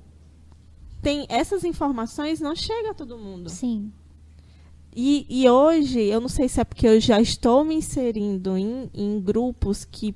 tem 1.02 1.28
essas 1.30 1.64
informações 1.64 2.40
não 2.42 2.56
chega 2.56 2.90
a 2.92 2.94
todo 2.96 3.18
mundo. 3.18 3.48
Sim. 3.50 3.92
E, 4.96 5.28
e 5.30 5.48
hoje, 5.48 6.00
eu 6.02 6.20
não 6.20 6.28
sei 6.28 6.50
se 6.50 6.60
é 6.60 6.64
porque 6.64 6.88
eu 6.88 7.00
já 7.00 7.22
estou 7.22 7.64
me 7.64 7.76
inserindo 7.76 8.58
em, 8.58 8.90
em 8.92 9.20
grupos 9.22 9.86
que, 9.86 10.16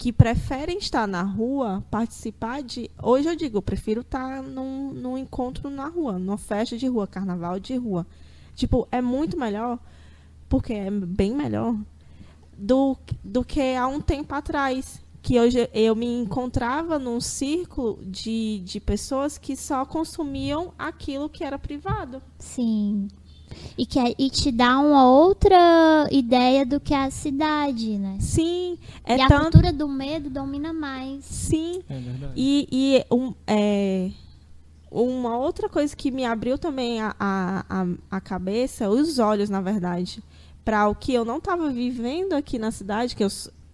que 0.00 0.14
preferem 0.14 0.78
estar 0.78 1.06
na 1.06 1.20
rua, 1.20 1.84
participar 1.90 2.62
de. 2.62 2.90
Hoje 3.02 3.28
eu 3.28 3.36
digo, 3.36 3.58
eu 3.58 3.62
prefiro 3.62 4.00
estar 4.00 4.42
num, 4.42 4.94
num 4.94 5.18
encontro 5.18 5.68
na 5.68 5.88
rua, 5.88 6.18
numa 6.18 6.38
festa 6.38 6.74
de 6.78 6.86
rua, 6.86 7.06
carnaval 7.06 7.60
de 7.60 7.76
rua. 7.76 8.06
Tipo, 8.54 8.88
é 8.90 9.02
muito 9.02 9.38
melhor, 9.38 9.78
porque 10.48 10.72
é 10.72 10.90
bem 10.90 11.34
melhor, 11.34 11.76
do, 12.56 12.96
do 13.22 13.44
que 13.44 13.74
há 13.76 13.86
um 13.86 14.00
tempo 14.00 14.34
atrás. 14.34 15.04
Que 15.20 15.38
hoje 15.38 15.68
eu 15.74 15.94
me 15.94 16.06
encontrava 16.06 16.98
num 16.98 17.20
círculo 17.20 17.98
de, 18.02 18.60
de 18.60 18.80
pessoas 18.80 19.36
que 19.36 19.54
só 19.54 19.84
consumiam 19.84 20.72
aquilo 20.78 21.28
que 21.28 21.44
era 21.44 21.58
privado. 21.58 22.22
Sim. 22.38 23.06
E, 23.76 23.86
que, 23.86 23.98
é- 23.98 24.14
e 24.18 24.30
te 24.30 24.50
dá 24.50 24.78
uma 24.78 25.06
outra 25.06 26.08
ideia 26.10 26.64
do 26.66 26.80
que 26.80 26.94
é 26.94 27.04
a 27.04 27.10
cidade, 27.10 27.98
né? 27.98 28.16
Sim, 28.20 28.78
é 29.04 29.16
e 29.16 29.20
a 29.20 29.28
tanto. 29.28 29.42
cultura 29.42 29.72
do 29.72 29.88
medo 29.88 30.28
domina 30.30 30.72
mais. 30.72 31.24
Sim. 31.24 31.82
É 31.88 31.98
verdade. 31.98 32.32
E, 32.36 32.68
e 32.70 33.14
um, 33.14 33.34
é, 33.46 34.10
uma 34.90 35.38
outra 35.38 35.68
coisa 35.68 35.94
que 35.94 36.10
me 36.10 36.24
abriu 36.24 36.58
também 36.58 37.00
a, 37.00 37.14
a, 37.18 37.86
a, 38.10 38.20
cabeça, 38.20 38.88
os 38.90 39.18
olhos, 39.18 39.48
na 39.48 39.60
verdade, 39.60 40.22
para 40.64 40.88
o 40.88 40.94
que 40.94 41.12
eu 41.12 41.24
não 41.24 41.38
estava 41.38 41.70
vivendo 41.70 42.32
aqui 42.32 42.58
na 42.58 42.70
cidade, 42.70 43.14
que 43.14 43.22
eu, 43.22 43.28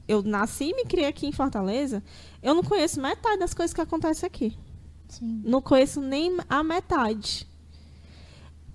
eu 0.06 0.22
nasci 0.22 0.70
e 0.70 0.74
me 0.74 0.84
criei 0.84 1.06
aqui 1.08 1.26
em 1.26 1.32
Fortaleza, 1.32 2.02
eu 2.42 2.54
não 2.54 2.62
conheço 2.62 3.00
metade 3.00 3.38
das 3.38 3.54
coisas 3.54 3.72
que 3.72 3.80
acontecem 3.80 4.26
aqui. 4.26 4.56
Sim. 5.08 5.40
Não 5.44 5.62
conheço 5.62 6.00
nem 6.00 6.36
a 6.48 6.62
metade. 6.62 7.46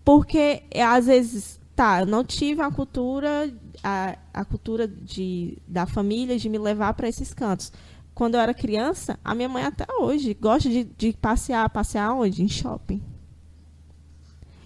Porque, 0.04 0.64
é, 0.72 0.84
às 0.84 1.06
vezes, 1.06 1.60
tá, 1.76 2.02
eu 2.02 2.06
não 2.06 2.24
tive 2.24 2.62
a 2.62 2.72
cultura, 2.72 3.52
a, 3.84 4.18
a 4.34 4.46
cultura 4.46 4.88
de, 4.88 5.58
da 5.68 5.86
família 5.86 6.38
de 6.38 6.50
me 6.50 6.58
levar 6.58 6.94
para 6.94 7.08
esses 7.08 7.34
cantos. 7.34 7.72
Quando 8.14 8.36
eu 8.36 8.42
era 8.42 8.54
criança, 8.54 9.20
a 9.24 9.34
minha 9.34 9.50
mãe 9.50 9.64
até 9.64 9.86
hoje 10.00 10.34
gosta 10.34 10.70
de, 10.70 10.84
de 10.84 11.14
passear. 11.14 11.70
Passear 11.70 12.14
onde? 12.14 12.44
Em 12.44 12.48
shopping. 12.48 13.02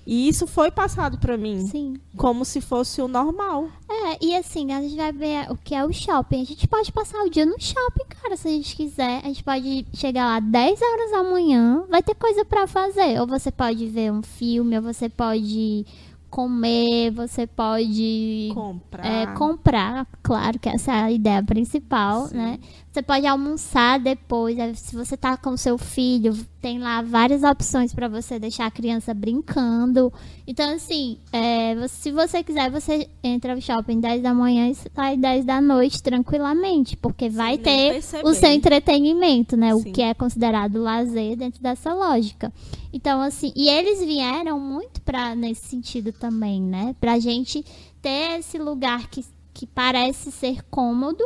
E 0.05 0.27
isso 0.27 0.45
foi 0.45 0.69
passado 0.69 1.17
para 1.17 1.35
mim 1.35 1.65
Sim. 1.65 1.95
como 2.15 2.45
se 2.45 2.61
fosse 2.61 3.01
o 3.01 3.07
normal. 3.07 3.67
É, 3.89 4.23
e 4.23 4.35
assim, 4.35 4.71
a 4.71 4.79
gente 4.81 4.95
vai 4.95 5.11
ver 5.11 5.51
o 5.51 5.57
que 5.57 5.73
é 5.73 5.83
o 5.83 5.91
shopping. 5.91 6.41
A 6.41 6.45
gente 6.45 6.67
pode 6.67 6.91
passar 6.91 7.23
o 7.23 7.29
dia 7.29 7.45
no 7.45 7.59
shopping, 7.59 8.05
cara, 8.21 8.37
se 8.37 8.47
a 8.47 8.51
gente 8.51 8.75
quiser. 8.75 9.21
A 9.23 9.27
gente 9.27 9.43
pode 9.43 9.87
chegar 9.93 10.25
lá 10.25 10.39
10 10.39 10.79
horas 10.81 11.11
da 11.11 11.23
manhã, 11.23 11.83
vai 11.89 12.03
ter 12.03 12.13
coisa 12.13 12.45
pra 12.45 12.67
fazer. 12.67 13.19
Ou 13.19 13.25
você 13.25 13.51
pode 13.51 13.87
ver 13.87 14.11
um 14.11 14.21
filme, 14.21 14.75
ou 14.77 14.83
você 14.83 15.09
pode 15.09 15.85
comer, 16.29 17.11
você 17.11 17.47
pode 17.47 18.51
Comprar. 18.53 19.05
é, 19.05 19.25
comprar, 19.35 20.05
claro 20.21 20.59
que 20.59 20.67
essa 20.67 20.91
é 20.91 21.03
a 21.03 21.11
ideia 21.11 21.41
principal, 21.41 22.27
Sim. 22.27 22.35
né? 22.35 22.59
Você 22.95 23.01
pode 23.01 23.27
almoçar 23.27 23.99
depois. 23.99 24.57
Se 24.79 24.95
você 24.95 25.17
tá 25.17 25.35
com 25.35 25.57
seu 25.57 25.77
filho, 25.77 26.33
tem 26.61 26.79
lá 26.79 27.01
várias 27.01 27.43
opções 27.43 27.93
para 27.93 28.07
você 28.07 28.39
deixar 28.39 28.67
a 28.67 28.71
criança 28.71 29.13
brincando. 29.13 30.13
Então, 30.47 30.73
assim, 30.73 31.17
é, 31.29 31.75
se 31.89 32.09
você 32.13 32.41
quiser, 32.41 32.71
você 32.71 33.09
entra 33.21 33.53
no 33.53 33.61
shopping 33.61 33.99
10 33.99 34.23
da 34.23 34.33
manhã 34.33 34.69
e 34.69 34.75
sai 34.75 35.17
10 35.17 35.43
da 35.43 35.59
noite 35.59 36.01
tranquilamente, 36.01 36.95
porque 36.95 37.27
vai 37.27 37.57
ter 37.57 37.95
perceber. 37.95 38.29
o 38.29 38.33
seu 38.33 38.49
entretenimento, 38.51 39.57
né? 39.57 39.75
O 39.75 39.79
Sim. 39.79 39.91
que 39.91 40.01
é 40.01 40.13
considerado 40.13 40.81
lazer 40.81 41.35
dentro 41.35 41.61
dessa 41.61 41.93
lógica. 41.93 42.49
Então, 42.93 43.21
assim, 43.21 43.51
e 43.57 43.67
eles 43.67 43.99
vieram 43.99 44.57
muito 44.57 45.01
para 45.01 45.35
nesse 45.35 45.67
sentido 45.67 46.13
também, 46.13 46.61
né? 46.61 46.95
Pra 47.01 47.19
gente 47.19 47.61
ter 48.01 48.39
esse 48.39 48.57
lugar 48.57 49.09
que, 49.09 49.25
que 49.53 49.67
parece 49.67 50.31
ser 50.31 50.63
cômodo, 50.71 51.25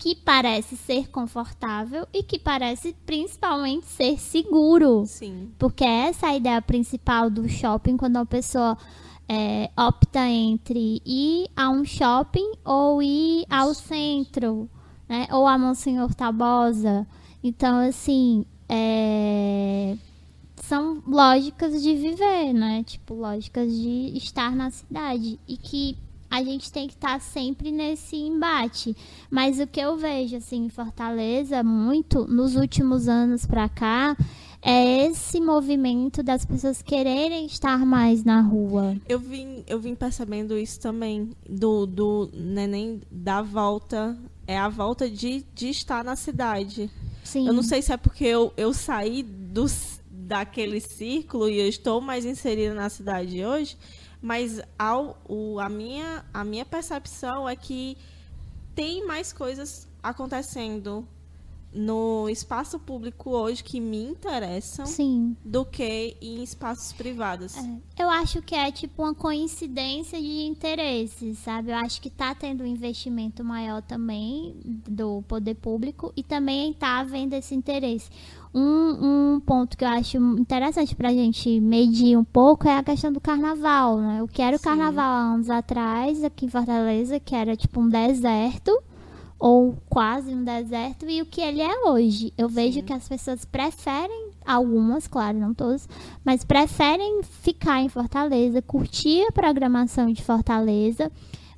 que 0.00 0.16
parece 0.16 0.78
ser 0.78 1.10
confortável 1.10 2.08
e 2.10 2.22
que 2.22 2.38
parece 2.38 2.96
principalmente 3.04 3.84
ser 3.84 4.18
seguro. 4.18 5.04
Sim. 5.04 5.52
Porque 5.58 5.84
essa 5.84 6.26
é 6.26 6.30
a 6.30 6.36
ideia 6.36 6.62
principal 6.62 7.28
do 7.28 7.46
shopping 7.46 7.98
quando 7.98 8.16
a 8.16 8.24
pessoa 8.24 8.78
é, 9.28 9.70
opta 9.76 10.26
entre 10.26 11.02
ir 11.04 11.48
a 11.54 11.68
um 11.68 11.84
shopping 11.84 12.50
ou 12.64 13.02
ir 13.02 13.44
ao 13.50 13.74
centro, 13.74 14.70
né? 15.06 15.28
Ou 15.30 15.46
a 15.46 15.58
Monsenhor 15.58 16.14
Tabosa. 16.14 17.06
Então, 17.44 17.86
assim, 17.86 18.46
é, 18.70 19.98
são 20.56 21.02
lógicas 21.06 21.82
de 21.82 21.94
viver, 21.94 22.54
né? 22.54 22.82
Tipo, 22.84 23.12
lógicas 23.12 23.70
de 23.70 24.16
estar 24.16 24.56
na 24.56 24.70
cidade. 24.70 25.38
E 25.46 25.58
que 25.58 25.98
a 26.30 26.44
gente 26.44 26.70
tem 26.70 26.86
que 26.86 26.94
estar 26.94 27.20
sempre 27.20 27.72
nesse 27.72 28.14
embate. 28.14 28.96
Mas 29.28 29.58
o 29.58 29.66
que 29.66 29.80
eu 29.80 29.96
vejo, 29.96 30.36
assim, 30.36 30.66
em 30.66 30.68
Fortaleza, 30.68 31.62
muito, 31.64 32.24
nos 32.26 32.54
últimos 32.54 33.08
anos 33.08 33.44
pra 33.44 33.68
cá, 33.68 34.16
é 34.62 35.06
esse 35.06 35.40
movimento 35.40 36.22
das 36.22 36.44
pessoas 36.44 36.82
quererem 36.82 37.46
estar 37.46 37.84
mais 37.84 38.22
na 38.22 38.40
rua. 38.40 38.96
Eu 39.08 39.18
vim, 39.18 39.64
eu 39.66 39.80
vim 39.80 39.94
percebendo 39.94 40.56
isso 40.56 40.78
também, 40.78 41.30
do, 41.48 41.86
do 41.86 42.30
neném 42.32 43.00
da 43.10 43.42
volta, 43.42 44.16
é 44.46 44.58
a 44.58 44.68
volta 44.68 45.10
de, 45.10 45.44
de 45.54 45.70
estar 45.70 46.04
na 46.04 46.14
cidade. 46.14 46.90
Sim. 47.24 47.46
Eu 47.46 47.52
não 47.52 47.62
sei 47.62 47.82
se 47.82 47.92
é 47.92 47.96
porque 47.96 48.24
eu, 48.24 48.52
eu 48.56 48.72
saí 48.72 49.22
dos, 49.22 50.00
daquele 50.10 50.80
círculo 50.80 51.48
e 51.48 51.58
eu 51.58 51.68
estou 51.68 52.00
mais 52.00 52.24
inserida 52.24 52.74
na 52.74 52.88
cidade 52.88 53.44
hoje, 53.44 53.76
mas 54.20 54.60
ao, 54.78 55.18
o, 55.28 55.58
a, 55.58 55.68
minha, 55.68 56.24
a 56.32 56.44
minha 56.44 56.64
percepção 56.64 57.48
é 57.48 57.56
que 57.56 57.96
tem 58.74 59.06
mais 59.06 59.32
coisas 59.32 59.88
acontecendo 60.02 61.06
no 61.72 62.28
espaço 62.28 62.78
público 62.78 63.30
hoje 63.30 63.62
que 63.62 63.80
me 63.80 64.02
interessam 64.02 64.84
Sim. 64.86 65.36
do 65.44 65.64
que 65.64 66.16
em 66.20 66.42
espaços 66.42 66.92
privados. 66.92 67.56
É, 67.56 68.02
eu 68.02 68.10
acho 68.10 68.42
que 68.42 68.54
é 68.54 68.72
tipo 68.72 69.02
uma 69.02 69.14
coincidência 69.14 70.20
de 70.20 70.42
interesses, 70.42 71.38
sabe? 71.38 71.70
Eu 71.70 71.76
acho 71.76 72.00
que 72.00 72.10
tá 72.10 72.34
tendo 72.34 72.64
um 72.64 72.66
investimento 72.66 73.44
maior 73.44 73.82
também 73.82 74.56
do 74.64 75.22
poder 75.28 75.54
público 75.54 76.12
e 76.16 76.24
também 76.24 76.72
tá 76.72 76.98
havendo 76.98 77.34
esse 77.34 77.54
interesse. 77.54 78.10
Um, 78.52 79.34
um 79.34 79.40
ponto 79.40 79.76
que 79.76 79.84
eu 79.84 79.88
acho 79.88 80.16
interessante 80.16 80.96
pra 80.96 81.12
gente 81.12 81.60
medir 81.60 82.18
um 82.18 82.24
pouco 82.24 82.66
é 82.66 82.76
a 82.76 82.82
questão 82.82 83.12
do 83.12 83.20
carnaval, 83.20 83.98
né? 83.98 84.16
Eu 84.20 84.26
quero 84.26 84.58
Sim. 84.58 84.64
carnaval 84.64 85.04
há 85.04 85.34
anos 85.34 85.48
atrás, 85.48 86.24
aqui 86.24 86.46
em 86.46 86.48
Fortaleza, 86.48 87.20
que 87.20 87.34
era 87.34 87.56
tipo 87.56 87.80
um 87.80 87.88
deserto 87.88 88.76
ou 89.38 89.78
quase 89.88 90.34
um 90.34 90.44
deserto 90.44 91.08
e 91.08 91.22
o 91.22 91.26
que 91.26 91.40
ele 91.40 91.62
é 91.62 91.86
hoje. 91.86 92.34
Eu 92.36 92.48
vejo 92.48 92.82
que 92.82 92.92
as 92.92 93.08
pessoas 93.08 93.44
preferem, 93.44 94.30
algumas, 94.44 95.06
claro, 95.06 95.38
não 95.38 95.54
todas, 95.54 95.88
mas 96.24 96.44
preferem 96.44 97.22
ficar 97.22 97.80
em 97.80 97.88
Fortaleza, 97.88 98.60
curtir 98.60 99.22
a 99.22 99.32
programação 99.32 100.12
de 100.12 100.22
Fortaleza. 100.22 101.10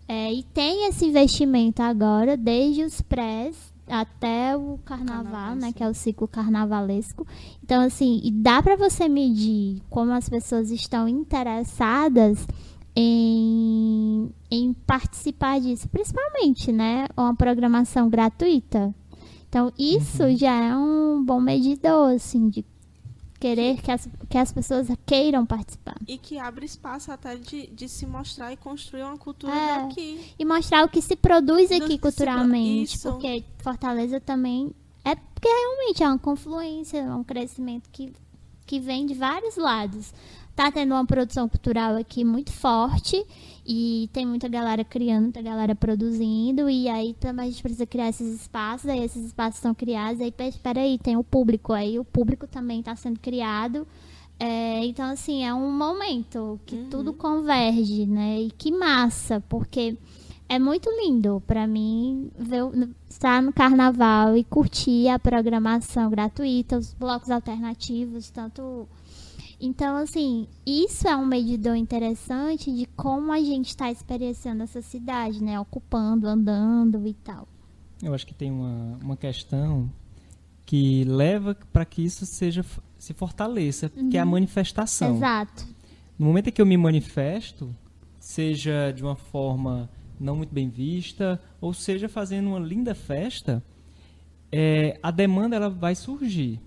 é, 0.06 0.32
e 0.32 0.42
tem 0.42 0.88
esse 0.88 1.06
investimento 1.06 1.82
agora, 1.82 2.36
desde 2.36 2.84
os 2.84 3.00
prés 3.00 3.71
até 3.88 4.56
o 4.56 4.78
carnaval, 4.84 5.54
né, 5.56 5.72
que 5.72 5.82
é 5.82 5.88
o 5.88 5.94
ciclo 5.94 6.26
carnavalesco. 6.28 7.26
Então, 7.62 7.82
assim, 7.82 8.20
e 8.22 8.30
dá 8.30 8.62
para 8.62 8.76
você 8.76 9.08
medir 9.08 9.82
como 9.90 10.12
as 10.12 10.28
pessoas 10.28 10.70
estão 10.70 11.06
interessadas 11.08 12.46
em, 12.94 14.30
em 14.50 14.72
participar 14.86 15.60
disso, 15.60 15.88
principalmente, 15.88 16.70
né? 16.72 17.06
Uma 17.16 17.34
programação 17.34 18.08
gratuita. 18.08 18.94
Então, 19.48 19.72
isso 19.78 20.22
Uhum. 20.22 20.36
já 20.36 20.52
é 20.52 20.76
um 20.76 21.22
bom 21.24 21.40
medidor, 21.40 22.14
assim, 22.14 22.48
de 22.48 22.64
querer 23.42 23.82
que 23.82 23.90
as, 23.90 24.08
que 24.30 24.38
as 24.38 24.52
pessoas 24.52 24.86
queiram 25.04 25.44
participar. 25.44 25.96
E 26.06 26.16
que 26.16 26.38
abre 26.38 26.64
espaço 26.64 27.10
até 27.10 27.34
de, 27.36 27.66
de 27.66 27.88
se 27.88 28.06
mostrar 28.06 28.52
e 28.52 28.56
construir 28.56 29.02
uma 29.02 29.18
cultura 29.18 29.52
É. 29.52 29.78
daqui. 29.82 30.20
E 30.38 30.44
mostrar 30.44 30.84
o 30.84 30.88
que 30.88 31.02
se 31.02 31.16
produz 31.16 31.68
Do 31.70 31.74
aqui 31.76 31.98
pro- 31.98 32.10
culturalmente, 32.10 32.98
porque 33.00 33.44
Fortaleza 33.58 34.20
também 34.20 34.72
é 35.04 35.14
porque 35.16 35.48
realmente 35.48 36.02
é 36.04 36.06
uma 36.08 36.18
confluência, 36.18 36.98
é 36.98 37.14
um 37.14 37.24
crescimento 37.24 37.90
que, 37.90 38.12
que 38.64 38.78
vem 38.78 39.04
de 39.06 39.14
vários 39.14 39.56
lados. 39.56 40.14
Tá 40.54 40.70
tendo 40.70 40.92
uma 40.92 41.06
produção 41.06 41.48
cultural 41.48 41.96
aqui 41.96 42.24
muito 42.24 42.52
forte 42.52 43.24
e 43.66 44.08
tem 44.12 44.26
muita 44.26 44.48
galera 44.48 44.84
criando, 44.84 45.22
muita 45.24 45.40
galera 45.40 45.74
produzindo 45.74 46.68
e 46.68 46.88
aí 46.88 47.14
também 47.14 47.46
a 47.46 47.50
gente 47.50 47.62
precisa 47.62 47.86
criar 47.86 48.10
esses 48.10 48.40
espaços, 48.42 48.88
aí 48.90 49.02
esses 49.02 49.24
espaços 49.26 49.60
são 49.60 49.74
criados, 49.74 50.20
aí 50.20 50.30
pe- 50.30 50.48
espera 50.48 50.80
aí, 50.80 50.98
tem 50.98 51.16
o 51.16 51.24
público, 51.24 51.72
aí 51.72 51.98
o 51.98 52.04
público 52.04 52.46
também 52.46 52.80
está 52.80 52.94
sendo 52.94 53.18
criado. 53.18 53.86
É, 54.38 54.84
então, 54.84 55.06
assim, 55.06 55.44
é 55.44 55.54
um 55.54 55.70
momento 55.70 56.58
que 56.66 56.76
tudo 56.90 57.12
converge, 57.12 58.06
né? 58.06 58.40
E 58.42 58.50
que 58.50 58.72
massa, 58.72 59.40
porque 59.48 59.96
é 60.48 60.58
muito 60.58 60.90
lindo 60.90 61.40
pra 61.46 61.66
mim 61.66 62.28
ver, 62.36 62.62
estar 63.08 63.40
no 63.40 63.52
carnaval 63.52 64.36
e 64.36 64.42
curtir 64.44 65.08
a 65.08 65.18
programação 65.18 66.10
gratuita, 66.10 66.76
os 66.76 66.92
blocos 66.92 67.30
alternativos, 67.30 68.30
tanto. 68.30 68.86
Então, 69.64 69.96
assim, 69.96 70.48
isso 70.66 71.06
é 71.06 71.14
um 71.14 71.24
medidor 71.24 71.76
interessante 71.76 72.74
de 72.74 72.84
como 72.96 73.30
a 73.30 73.38
gente 73.38 73.68
está 73.68 73.92
experienciando 73.92 74.64
essa 74.64 74.82
cidade, 74.82 75.40
né? 75.40 75.60
Ocupando, 75.60 76.26
andando 76.26 77.06
e 77.06 77.14
tal. 77.14 77.46
Eu 78.02 78.12
acho 78.12 78.26
que 78.26 78.34
tem 78.34 78.50
uma, 78.50 78.98
uma 79.00 79.16
questão 79.16 79.88
que 80.66 81.04
leva 81.04 81.56
para 81.72 81.84
que 81.84 82.02
isso 82.04 82.26
seja 82.26 82.64
se 82.98 83.14
fortaleça, 83.14 83.88
que 83.88 84.16
é 84.16 84.20
a 84.20 84.24
manifestação. 84.24 85.14
Exato. 85.14 85.64
No 86.18 86.26
momento 86.26 86.48
em 86.48 86.52
que 86.52 86.60
eu 86.60 86.66
me 86.66 86.76
manifesto, 86.76 87.72
seja 88.18 88.90
de 88.90 89.04
uma 89.04 89.14
forma 89.14 89.88
não 90.18 90.34
muito 90.34 90.52
bem 90.52 90.68
vista, 90.68 91.40
ou 91.60 91.72
seja 91.72 92.08
fazendo 92.08 92.48
uma 92.48 92.58
linda 92.58 92.96
festa, 92.96 93.62
é, 94.50 94.98
a 95.00 95.12
demanda 95.12 95.54
ela 95.54 95.70
vai 95.70 95.94
surgir. 95.94 96.60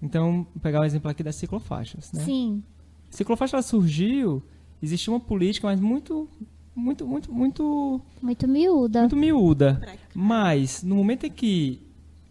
Então, 0.00 0.46
vou 0.54 0.60
pegar 0.62 0.80
o 0.80 0.84
exemplo 0.84 1.10
aqui 1.10 1.22
das 1.22 1.36
ciclofaixas. 1.36 2.12
Né? 2.12 2.22
Sim. 2.22 2.62
Ciclofaixa 3.10 3.56
ela 3.56 3.62
surgiu, 3.62 4.42
existia 4.82 5.12
uma 5.12 5.20
política, 5.20 5.66
mas 5.66 5.80
muito, 5.80 6.28
muito, 6.74 7.06
muito, 7.06 7.32
muito, 7.32 8.00
Muito 8.20 8.48
miúda. 8.48 9.00
muito 9.00 9.16
miúda. 9.16 9.80
Mas 10.14 10.82
no 10.82 10.96
momento 10.96 11.24
em 11.24 11.30
que 11.30 11.80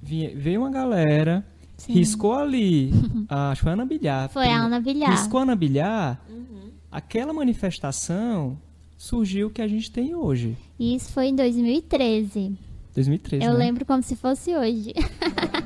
vinha- 0.01 0.32
veio 0.36 0.61
uma 0.61 0.70
galera, 0.70 1.45
Sim. 1.78 1.93
riscou 1.93 2.34
ali, 2.34 2.91
a, 3.28 3.49
acho 3.51 3.59
que 3.61 3.63
foi 3.63 3.72
a 3.72 3.74
Ana 3.74 3.86
Bilhar. 3.86 4.30
Foi 4.30 4.47
a 4.47 4.57
Ana 4.61 4.80
Bilhar. 4.80 5.11
Riscou 5.11 5.39
a 5.39 5.43
Ana 5.43 5.55
Bilhar, 5.55 6.22
Uhum. 6.30 6.70
aquela 6.91 7.34
manifestação 7.34 8.57
surgiu 8.97 9.47
o 9.47 9.49
que 9.49 9.61
a 9.61 9.68
gente 9.68 9.91
tem 9.91 10.13
hoje. 10.16 10.55
E 10.80 10.95
isso 10.95 11.11
foi 11.11 11.28
em 11.28 11.36
2013. 11.36 12.57
2013, 12.93 13.43
Eu 13.45 13.53
né? 13.53 13.57
lembro 13.57 13.86
como 13.86 14.01
se 14.03 14.16
fosse 14.16 14.55
hoje. 14.55 14.93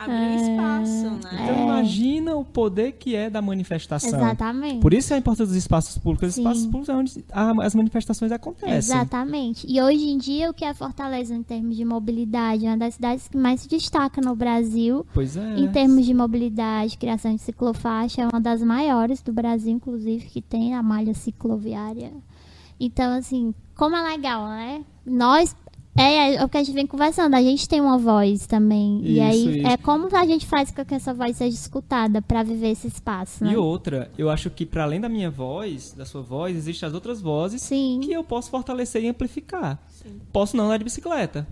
Abrir 0.00 0.34
espaço, 0.36 1.10
né? 1.10 1.40
Então 1.44 1.62
imagina 1.64 2.34
o 2.34 2.44
poder 2.44 2.92
que 2.92 3.14
é 3.14 3.28
da 3.28 3.42
manifestação. 3.42 4.08
Exatamente. 4.08 4.80
Por 4.80 4.94
isso 4.94 5.12
é 5.12 5.16
a 5.16 5.18
importância 5.18 5.46
dos 5.46 5.56
espaços 5.56 5.98
públicos. 5.98 6.30
Os 6.30 6.38
espaços 6.38 6.64
públicos 6.64 6.88
é 6.88 6.94
onde 6.94 7.24
a- 7.30 7.64
as 7.66 7.74
manifestações 7.74 8.32
acontecem. 8.32 8.76
Exatamente. 8.76 9.66
E 9.68 9.80
hoje 9.80 10.08
em 10.08 10.16
dia, 10.16 10.50
o 10.50 10.54
que 10.54 10.64
é 10.64 10.72
Fortaleza 10.72 11.34
em 11.34 11.42
termos 11.42 11.76
de 11.76 11.84
mobilidade? 11.84 12.64
É 12.64 12.70
uma 12.70 12.78
das 12.78 12.94
cidades 12.94 13.28
que 13.28 13.36
mais 13.36 13.60
se 13.60 13.68
destaca 13.68 14.20
no 14.22 14.34
Brasil. 14.34 15.04
Pois 15.12 15.36
é. 15.36 15.58
Em 15.58 15.68
termos 15.70 16.06
de 16.06 16.14
mobilidade, 16.14 16.96
criação 16.96 17.34
de 17.34 17.42
ciclofaixa, 17.42 18.22
é 18.22 18.26
uma 18.26 18.40
das 18.40 18.62
maiores 18.62 19.20
do 19.20 19.32
Brasil, 19.32 19.72
inclusive, 19.72 20.24
que 20.26 20.40
tem 20.40 20.74
a 20.74 20.82
malha 20.82 21.12
cicloviária. 21.14 22.10
Então, 22.78 23.12
assim, 23.18 23.52
como 23.76 23.94
é 23.96 24.02
legal, 24.02 24.46
né? 24.48 24.82
Nós. 25.04 25.54
É, 25.96 26.36
é 26.36 26.44
o 26.44 26.48
que 26.48 26.56
a 26.56 26.62
gente 26.62 26.74
vem 26.74 26.86
conversando, 26.86 27.34
a 27.34 27.42
gente 27.42 27.68
tem 27.68 27.80
uma 27.80 27.98
voz 27.98 28.46
também. 28.46 29.00
e 29.04 29.14
Isso, 29.18 29.22
aí 29.22 29.58
isso. 29.58 29.66
é 29.66 29.76
como 29.76 30.08
a 30.16 30.24
gente 30.24 30.46
faz 30.46 30.70
com 30.70 30.84
que 30.84 30.94
essa 30.94 31.12
voz 31.12 31.36
seja 31.36 31.54
escutada 31.54 32.22
para 32.22 32.42
viver 32.42 32.68
esse 32.70 32.86
espaço, 32.86 33.44
né? 33.44 33.52
E 33.52 33.56
outra, 33.56 34.10
eu 34.16 34.30
acho 34.30 34.48
que 34.50 34.64
para 34.64 34.84
além 34.84 35.00
da 35.00 35.08
minha 35.08 35.30
voz, 35.30 35.92
da 35.92 36.06
sua 36.06 36.22
voz, 36.22 36.56
existem 36.56 36.86
as 36.86 36.94
outras 36.94 37.20
vozes 37.20 37.60
Sim. 37.62 38.00
que 38.02 38.12
eu 38.12 38.22
posso 38.24 38.50
fortalecer 38.50 39.02
e 39.04 39.08
amplificar. 39.08 39.78
Sim. 39.90 40.20
Posso 40.32 40.56
não 40.56 40.66
andar 40.66 40.78
de 40.78 40.84
bicicleta, 40.84 41.46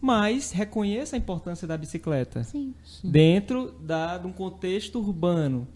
mas 0.00 0.50
reconheça 0.50 1.16
a 1.16 1.18
importância 1.18 1.66
da 1.66 1.76
bicicleta 1.78 2.42
Sim. 2.44 2.74
dentro 3.02 3.72
da, 3.80 4.18
de 4.18 4.26
um 4.26 4.32
contexto 4.32 4.98
urbano. 4.98 5.66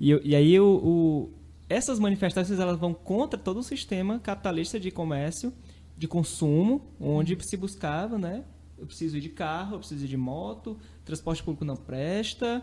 E, 0.00 0.10
e 0.22 0.36
aí 0.36 0.60
o, 0.60 0.66
o- 0.68 1.30
essas 1.68 1.98
manifestações 1.98 2.60
elas 2.60 2.78
vão 2.78 2.94
contra 2.94 3.36
todo 3.38 3.58
o 3.58 3.62
sistema 3.62 4.20
capitalista 4.20 4.78
de 4.78 4.90
comércio, 4.92 5.52
de 5.96 6.06
consumo, 6.06 6.82
onde 7.00 7.36
se 7.44 7.56
buscava, 7.56 8.18
né? 8.18 8.44
Eu 8.78 8.86
preciso 8.86 9.16
ir 9.16 9.20
de 9.20 9.30
carro, 9.30 9.76
eu 9.76 9.78
preciso 9.78 10.04
ir 10.04 10.08
de 10.08 10.16
moto, 10.16 10.76
transporte 11.04 11.42
público 11.42 11.64
não 11.64 11.76
presta, 11.76 12.62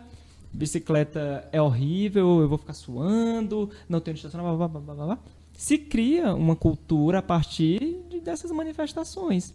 bicicleta 0.52 1.48
é 1.50 1.60
horrível, 1.60 2.40
eu 2.40 2.48
vou 2.48 2.58
ficar 2.58 2.74
suando, 2.74 3.70
não 3.88 4.00
tenho 4.00 4.14
estacionar, 4.14 4.46
blá, 4.56 4.68
blá, 4.68 4.80
blá, 4.80 4.94
blá, 4.94 5.04
blá. 5.06 5.18
Se 5.52 5.78
cria 5.78 6.34
uma 6.34 6.54
cultura 6.56 7.18
a 7.18 7.22
partir 7.22 8.00
de- 8.08 8.20
dessas 8.20 8.50
manifestações. 8.50 9.52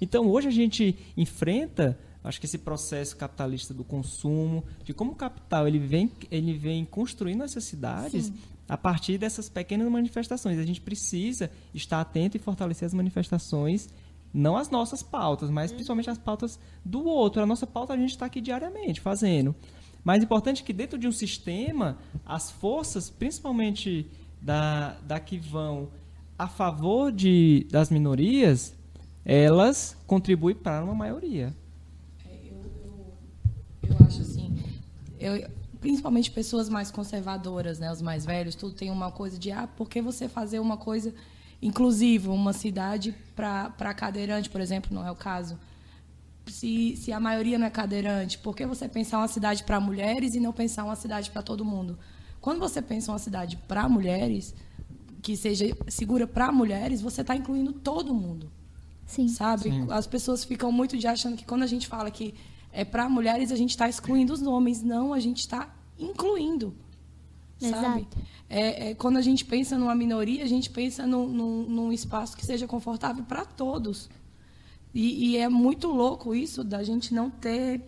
Então 0.00 0.28
hoje 0.28 0.48
a 0.48 0.52
gente 0.52 0.96
enfrenta, 1.16 1.98
acho 2.22 2.38
que 2.38 2.46
esse 2.46 2.58
processo 2.58 3.16
capitalista 3.16 3.72
do 3.74 3.82
consumo, 3.84 4.64
de 4.84 4.92
como 4.94 5.12
o 5.12 5.16
capital 5.16 5.66
ele 5.66 5.78
vem, 5.78 6.10
ele 6.30 6.52
vem 6.52 6.84
construindo 6.84 7.42
essas 7.42 7.64
cidades 7.64 8.32
a 8.68 8.76
partir 8.76 9.18
dessas 9.18 9.48
pequenas 9.48 9.90
manifestações. 9.90 10.58
A 10.58 10.64
gente 10.64 10.80
precisa 10.80 11.50
estar 11.72 12.00
atento 12.00 12.36
e 12.36 12.40
fortalecer 12.40 12.86
as 12.86 12.94
manifestações, 12.94 13.88
não 14.32 14.56
as 14.56 14.70
nossas 14.70 15.02
pautas, 15.02 15.50
mas 15.50 15.72
principalmente 15.72 16.10
as 16.10 16.18
pautas 16.18 16.58
do 16.84 17.04
outro. 17.04 17.42
A 17.42 17.46
nossa 17.46 17.66
pauta 17.66 17.94
a 17.94 17.96
gente 17.96 18.10
está 18.10 18.26
aqui 18.26 18.40
diariamente 18.40 19.00
fazendo. 19.00 19.54
Mais 20.04 20.22
importante 20.22 20.62
é 20.62 20.64
que 20.64 20.72
dentro 20.72 20.98
de 20.98 21.08
um 21.08 21.12
sistema, 21.12 21.98
as 22.24 22.50
forças, 22.50 23.10
principalmente 23.10 24.08
da, 24.40 24.96
da 25.02 25.18
que 25.18 25.38
vão 25.38 25.88
a 26.38 26.46
favor 26.46 27.10
de, 27.10 27.66
das 27.70 27.90
minorias, 27.90 28.74
elas 29.24 29.96
contribuem 30.06 30.54
para 30.54 30.84
uma 30.84 30.94
maioria. 30.94 31.52
Eu, 32.44 33.90
eu 33.90 33.96
acho 34.06 34.20
assim, 34.20 34.54
eu, 35.18 35.48
principalmente 35.86 36.32
pessoas 36.32 36.68
mais 36.68 36.90
conservadoras, 36.90 37.78
né, 37.78 37.92
os 37.92 38.02
mais 38.02 38.26
velhos, 38.26 38.56
tudo 38.56 38.74
tem 38.74 38.90
uma 38.90 39.12
coisa 39.12 39.38
de 39.38 39.52
ah, 39.52 39.68
por 39.68 39.88
que 39.88 40.02
você 40.02 40.28
fazer 40.28 40.58
uma 40.58 40.76
coisa 40.76 41.14
inclusiva, 41.62 42.32
uma 42.32 42.52
cidade 42.52 43.14
para 43.36 43.94
cadeirante, 43.94 44.50
por 44.50 44.60
exemplo, 44.60 44.92
não 44.92 45.06
é 45.06 45.10
o 45.12 45.14
caso. 45.14 45.56
Se, 46.48 46.96
se 46.96 47.12
a 47.12 47.20
maioria 47.20 47.56
não 47.56 47.68
é 47.68 47.70
cadeirante, 47.70 48.36
por 48.36 48.56
que 48.56 48.66
você 48.66 48.88
pensar 48.88 49.18
uma 49.18 49.28
cidade 49.28 49.62
para 49.62 49.78
mulheres 49.78 50.34
e 50.34 50.40
não 50.40 50.52
pensar 50.52 50.82
uma 50.82 50.96
cidade 50.96 51.30
para 51.30 51.40
todo 51.40 51.64
mundo? 51.64 51.96
Quando 52.40 52.58
você 52.58 52.82
pensa 52.82 53.12
uma 53.12 53.18
cidade 53.20 53.56
para 53.56 53.88
mulheres, 53.88 54.56
que 55.22 55.36
seja 55.36 55.66
segura 55.86 56.26
para 56.26 56.50
mulheres, 56.50 57.00
você 57.00 57.20
está 57.20 57.36
incluindo 57.36 57.72
todo 57.72 58.12
mundo. 58.12 58.50
Sim. 59.06 59.28
Sabe? 59.28 59.70
Sim. 59.70 59.86
As 59.88 60.08
pessoas 60.08 60.44
ficam 60.44 60.72
muito 60.72 60.98
de 60.98 61.06
achando 61.06 61.36
que 61.36 61.44
quando 61.44 61.62
a 61.62 61.68
gente 61.68 61.86
fala 61.86 62.10
que 62.10 62.34
é 62.72 62.84
para 62.84 63.08
mulheres, 63.08 63.52
a 63.52 63.56
gente 63.56 63.70
está 63.70 63.88
excluindo 63.88 64.32
os 64.32 64.42
homens. 64.42 64.82
Não, 64.82 65.14
a 65.14 65.20
gente 65.20 65.38
está 65.38 65.75
incluindo. 65.98 66.74
Sabe? 67.58 68.00
Exato. 68.00 68.18
É, 68.48 68.90
é, 68.90 68.94
quando 68.94 69.16
a 69.16 69.22
gente 69.22 69.44
pensa 69.44 69.78
numa 69.78 69.94
minoria, 69.94 70.44
a 70.44 70.46
gente 70.46 70.70
pensa 70.70 71.06
num, 71.06 71.26
num, 71.26 71.62
num 71.62 71.92
espaço 71.92 72.36
que 72.36 72.44
seja 72.44 72.66
confortável 72.66 73.24
para 73.24 73.44
todos. 73.44 74.08
E, 74.94 75.30
e 75.30 75.36
é 75.36 75.48
muito 75.48 75.88
louco 75.88 76.34
isso 76.34 76.62
da 76.62 76.82
gente 76.82 77.12
não 77.12 77.30
ter 77.30 77.82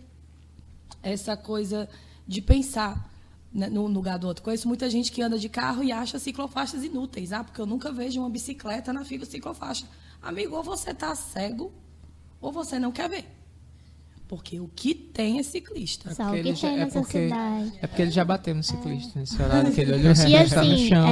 essa 1.01 1.37
coisa 1.37 1.89
de 2.27 2.41
pensar 2.41 3.09
né, 3.53 3.67
no 3.67 3.87
lugar 3.87 4.19
do 4.19 4.27
outro. 4.27 4.43
Conheço 4.43 4.67
muita 4.67 4.89
gente 4.89 5.11
que 5.11 5.21
anda 5.21 5.37
de 5.37 5.49
carro 5.49 5.83
e 5.83 5.91
acha 5.91 6.19
ciclofaixas 6.19 6.83
inúteis, 6.83 7.31
ah, 7.31 7.43
porque 7.43 7.59
eu 7.59 7.65
nunca 7.65 7.91
vejo 7.91 8.19
uma 8.19 8.29
bicicleta 8.29 8.93
na 8.93 9.03
fila 9.03 9.25
ciclofaixa. 9.25 9.87
Amigo, 10.21 10.55
ou 10.55 10.63
você 10.63 10.91
está 10.91 11.15
cego, 11.15 11.71
ou 12.41 12.51
você 12.51 12.77
não 12.77 12.91
quer 12.91 13.09
ver. 13.09 13.38
Porque 14.29 14.59
o 14.59 14.69
que 14.73 14.93
tem 14.93 15.39
é 15.39 15.43
ciclista. 15.43 16.13
Só 16.13 16.21
o 16.21 16.27
porque 16.27 16.43
que 16.43 16.55
já- 16.55 16.67
tem 16.69 16.77
é 16.77 16.85
nessa 16.85 16.99
porque- 17.01 17.23
cidade. 17.29 17.73
É 17.81 17.87
porque 17.87 18.01
ele 18.03 18.11
já 18.11 18.23
bateu 18.23 18.53
no 18.53 18.61
ciclista 18.63 19.19
nesse 19.19 19.33
horário 19.41 19.71
que 19.73 19.81
ele 19.81 19.91
olhou 19.93 20.05
E 20.05 20.07
assim, 20.11 20.31
tá 20.55 20.63
no 20.63 20.71
assim, 20.73 20.87
chão, 20.87 21.07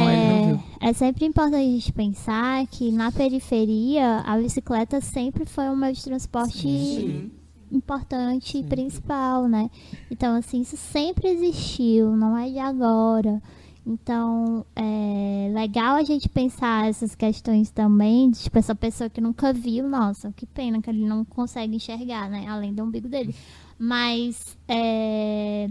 é, 0.80 0.89
é 0.89 0.93
sempre 0.93 1.26
importante 1.26 1.55
a 1.55 1.72
gente 1.72 1.91
pensar 1.93 2.68
que 2.68 2.91
na 2.91 3.11
periferia 3.11 4.20
a 4.20 4.38
bicicleta 4.38 5.01
sempre 5.01 5.45
foi 5.47 5.65
um 5.65 5.76
meio 5.76 5.93
de 5.93 6.03
transporte 6.03 7.32
importante 7.72 8.59
e 8.59 8.63
principal, 8.63 9.47
né? 9.47 9.70
Então, 10.11 10.36
assim, 10.36 10.61
isso 10.61 10.78
sempre 10.78 11.28
existiu, 11.28 12.15
não 12.15 12.38
é 12.38 12.49
de 12.49 12.59
agora. 12.59 13.41
Então, 13.90 14.66
é 14.76 15.50
legal 15.54 15.96
a 15.96 16.04
gente 16.04 16.28
pensar 16.28 16.90
essas 16.90 17.16
questões 17.16 17.72
também, 17.72 18.30
de, 18.30 18.40
tipo, 18.40 18.60
essa 18.60 18.76
pessoa 18.76 19.10
que 19.10 19.22
nunca 19.22 19.54
viu, 19.54 19.88
nossa, 19.88 20.34
que 20.34 20.46
pena 20.46 20.82
que 20.82 20.90
ele 20.90 21.06
não 21.06 21.24
consegue 21.24 21.78
enxergar, 21.78 22.30
né? 22.30 22.46
Além 22.50 22.74
do 22.74 22.84
umbigo 22.84 23.08
dele. 23.08 23.34
Mas, 23.80 24.58
é, 24.68 25.70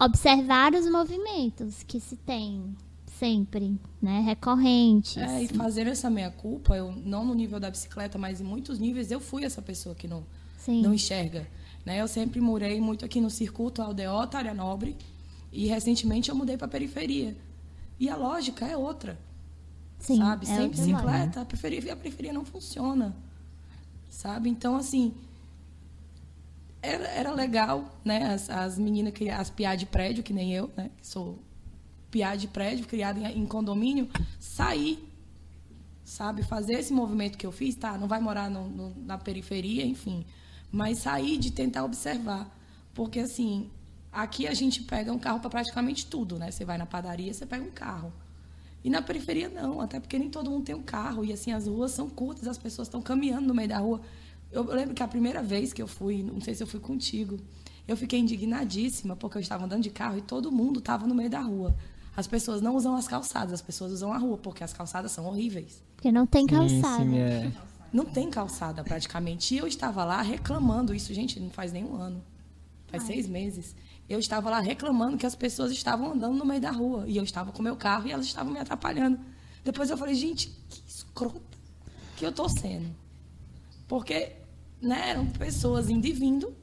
observar 0.00 0.72
os 0.72 0.90
movimentos 0.90 1.82
que 1.82 2.00
se 2.00 2.16
tem 2.16 2.74
sempre, 3.18 3.78
né? 4.00 4.20
Recorrentes. 4.20 5.18
É, 5.18 5.42
e 5.42 5.48
fazer 5.48 5.86
essa 5.86 6.08
meia-culpa, 6.08 6.74
eu, 6.74 6.92
não 6.92 7.26
no 7.26 7.34
nível 7.34 7.60
da 7.60 7.70
bicicleta, 7.70 8.16
mas 8.16 8.40
em 8.40 8.44
muitos 8.44 8.78
níveis, 8.78 9.10
eu 9.10 9.20
fui 9.20 9.44
essa 9.44 9.60
pessoa 9.60 9.94
que 9.94 10.08
não, 10.08 10.24
Sim. 10.56 10.80
não 10.80 10.94
enxerga. 10.94 11.46
Né? 11.84 12.00
Eu 12.00 12.08
sempre 12.08 12.40
morei 12.40 12.80
muito 12.80 13.04
aqui 13.04 13.20
no 13.20 13.28
circuito 13.28 13.82
Aldeota, 13.82 14.38
área 14.38 14.54
nobre, 14.54 14.96
e 15.54 15.66
recentemente 15.66 16.28
eu 16.30 16.34
mudei 16.36 16.56
para 16.56 16.66
a 16.66 16.70
periferia. 16.70 17.36
E 17.98 18.08
a 18.08 18.16
lógica 18.16 18.66
é 18.66 18.76
outra, 18.76 19.18
Sim, 19.98 20.18
sabe? 20.18 20.44
é 20.50 20.56
Sem 20.56 20.68
bicicleta, 20.68 21.40
a 21.40 21.44
periferia, 21.44 21.92
a 21.92 21.96
periferia 21.96 22.32
não 22.32 22.44
funciona, 22.44 23.14
sabe? 24.10 24.48
Então, 24.50 24.76
assim, 24.76 25.14
era, 26.82 27.04
era 27.08 27.32
legal, 27.32 27.94
né? 28.04 28.34
As, 28.34 28.50
as 28.50 28.78
meninas, 28.78 29.12
que 29.14 29.30
as 29.30 29.48
piá 29.48 29.74
de 29.74 29.86
prédio, 29.86 30.22
que 30.22 30.32
nem 30.32 30.52
eu, 30.52 30.70
né? 30.76 30.90
Que 31.00 31.06
sou 31.06 31.38
piá 32.10 32.36
de 32.36 32.46
prédio, 32.48 32.86
criada 32.86 33.18
em, 33.20 33.38
em 33.40 33.46
condomínio, 33.46 34.08
sair 34.38 35.10
sabe? 36.04 36.42
Fazer 36.42 36.74
esse 36.74 36.92
movimento 36.92 37.38
que 37.38 37.46
eu 37.46 37.50
fiz, 37.50 37.74
tá? 37.74 37.96
Não 37.96 38.06
vai 38.06 38.20
morar 38.20 38.50
no- 38.50 38.68
no- 38.68 38.94
na 39.06 39.16
periferia, 39.16 39.86
enfim. 39.86 40.24
Mas 40.70 40.98
sair 40.98 41.38
de 41.38 41.50
tentar 41.50 41.82
observar. 41.82 42.54
Porque, 42.92 43.20
assim, 43.20 43.70
aqui 44.14 44.46
a 44.46 44.54
gente 44.54 44.82
pega 44.82 45.12
um 45.12 45.18
carro 45.18 45.40
para 45.40 45.50
praticamente 45.50 46.06
tudo, 46.06 46.38
né? 46.38 46.50
Você 46.50 46.64
vai 46.64 46.78
na 46.78 46.86
padaria, 46.86 47.32
você 47.34 47.44
pega 47.44 47.64
um 47.64 47.70
carro. 47.70 48.12
E 48.82 48.90
na 48.90 49.02
periferia, 49.02 49.48
não. 49.48 49.80
Até 49.80 49.98
porque 49.98 50.18
nem 50.18 50.30
todo 50.30 50.50
mundo 50.50 50.64
tem 50.64 50.74
um 50.74 50.82
carro. 50.82 51.24
E, 51.24 51.32
assim, 51.32 51.52
as 51.52 51.66
ruas 51.66 51.90
são 51.90 52.08
curtas, 52.08 52.46
as 52.46 52.58
pessoas 52.58 52.86
estão 52.86 53.00
caminhando 53.02 53.46
no 53.46 53.54
meio 53.54 53.68
da 53.68 53.78
rua. 53.78 54.00
Eu 54.52 54.62
lembro 54.64 54.94
que 54.94 55.02
a 55.02 55.08
primeira 55.08 55.42
vez 55.42 55.72
que 55.72 55.82
eu 55.82 55.88
fui, 55.88 56.22
não 56.22 56.40
sei 56.40 56.54
se 56.54 56.62
eu 56.62 56.66
fui 56.66 56.78
contigo, 56.78 57.38
eu 57.88 57.96
fiquei 57.96 58.18
indignadíssima 58.20 59.16
porque 59.16 59.38
eu 59.38 59.42
estava 59.42 59.64
andando 59.64 59.82
de 59.82 59.90
carro 59.90 60.18
e 60.18 60.22
todo 60.22 60.52
mundo 60.52 60.78
estava 60.78 61.06
no 61.06 61.14
meio 61.14 61.30
da 61.30 61.40
rua. 61.40 61.74
As 62.16 62.26
pessoas 62.26 62.62
não 62.62 62.76
usam 62.76 62.94
as 62.94 63.08
calçadas, 63.08 63.52
as 63.52 63.62
pessoas 63.62 63.90
usam 63.90 64.12
a 64.12 64.18
rua, 64.18 64.38
porque 64.38 64.62
as 64.62 64.72
calçadas 64.72 65.10
são 65.10 65.26
horríveis. 65.26 65.82
Porque 65.96 66.12
não 66.12 66.26
tem 66.26 66.42
Sim, 66.42 66.54
calçada. 66.54 67.04
sim, 67.04 67.18
é. 67.18 67.52
Não 67.92 68.04
tem 68.04 68.30
calçada 68.30 68.84
praticamente. 68.84 69.54
E 69.54 69.58
eu 69.58 69.66
estava 69.66 70.04
lá 70.04 70.20
reclamando 70.22 70.94
isso, 70.94 71.12
gente, 71.14 71.40
não 71.40 71.50
faz 71.50 71.72
nem 71.72 71.84
um 71.84 71.96
ano. 71.96 72.22
Faz 72.88 73.04
seis 73.04 73.26
meses. 73.26 73.74
Eu 74.08 74.18
estava 74.18 74.50
lá 74.50 74.60
reclamando 74.60 75.16
que 75.16 75.26
as 75.26 75.34
pessoas 75.34 75.72
estavam 75.72 76.12
andando 76.12 76.36
no 76.36 76.44
meio 76.44 76.60
da 76.60 76.70
rua. 76.70 77.04
E 77.06 77.16
eu 77.16 77.24
estava 77.24 77.52
com 77.52 77.62
meu 77.62 77.76
carro 77.76 78.06
e 78.06 78.12
elas 78.12 78.26
estavam 78.26 78.52
me 78.52 78.58
atrapalhando. 78.58 79.18
Depois 79.64 79.88
eu 79.88 79.96
falei, 79.96 80.14
gente, 80.14 80.48
que 80.68 80.82
escrota 80.86 81.40
que 82.16 82.24
eu 82.24 82.32
tô 82.32 82.48
sendo. 82.48 82.90
Porque 83.88 84.32
né, 84.80 85.10
eram 85.10 85.26
pessoas 85.26 85.88
indo 85.88 86.06
e 86.06 86.12
vindo. 86.12 86.54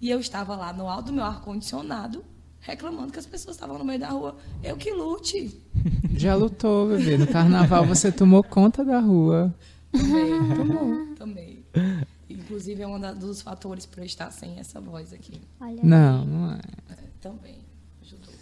E 0.00 0.10
eu 0.10 0.20
estava 0.20 0.56
lá 0.56 0.72
no 0.72 0.88
alto 0.88 1.06
do 1.06 1.12
meu 1.12 1.24
ar-condicionado, 1.24 2.24
reclamando 2.60 3.12
que 3.12 3.18
as 3.18 3.26
pessoas 3.26 3.56
estavam 3.56 3.78
no 3.78 3.84
meio 3.84 3.98
da 3.98 4.08
rua. 4.08 4.36
Eu 4.62 4.76
que 4.76 4.92
lute. 4.92 5.60
Já 6.14 6.34
lutou, 6.34 6.88
bebê. 6.88 7.18
No 7.18 7.26
carnaval 7.26 7.84
você 7.84 8.10
tomou 8.10 8.42
conta 8.42 8.84
da 8.84 9.00
rua. 9.00 9.54
Também, 9.92 10.56
tomou, 10.56 11.14
também. 11.16 11.64
Inclusive, 12.28 12.82
é 12.82 12.86
um 12.86 13.00
dos 13.14 13.40
fatores 13.40 13.86
para 13.86 14.02
eu 14.02 14.06
estar 14.06 14.30
sem 14.30 14.58
essa 14.58 14.80
voz 14.80 15.12
aqui. 15.12 15.40
Olha 15.60 15.82
Não, 15.82 16.24
não 16.24 16.52
é. 16.52 16.60
É, 16.90 16.94
também 17.20 17.58
ajudou. 18.02 18.34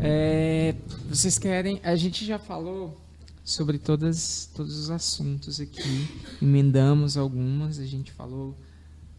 É, 0.00 0.74
vocês 1.08 1.38
querem. 1.38 1.80
A 1.84 1.94
gente 1.94 2.24
já 2.24 2.38
falou 2.38 3.00
sobre 3.44 3.78
todas, 3.78 4.50
todos 4.54 4.76
os 4.76 4.90
assuntos 4.90 5.60
aqui. 5.60 6.08
Emendamos 6.40 7.16
algumas. 7.16 7.78
A 7.78 7.86
gente 7.86 8.10
falou 8.10 8.56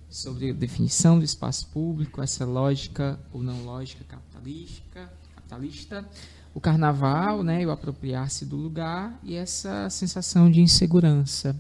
sobre 0.10 0.52
a 0.52 0.54
definição 0.54 1.18
do 1.18 1.26
espaço 1.26 1.68
público, 1.70 2.22
essa 2.22 2.46
lógica 2.46 3.20
ou 3.32 3.42
não 3.42 3.64
lógica 3.64 4.04
capitalística, 4.04 5.12
capitalista, 5.34 6.08
o 6.54 6.62
carnaval, 6.62 7.42
né, 7.42 7.64
e 7.64 7.66
o 7.66 7.72
apropriar-se 7.72 8.46
do 8.46 8.56
lugar 8.56 9.20
e 9.24 9.34
essa 9.34 9.90
sensação 9.90 10.52
de 10.52 10.62
insegurança. 10.62 11.60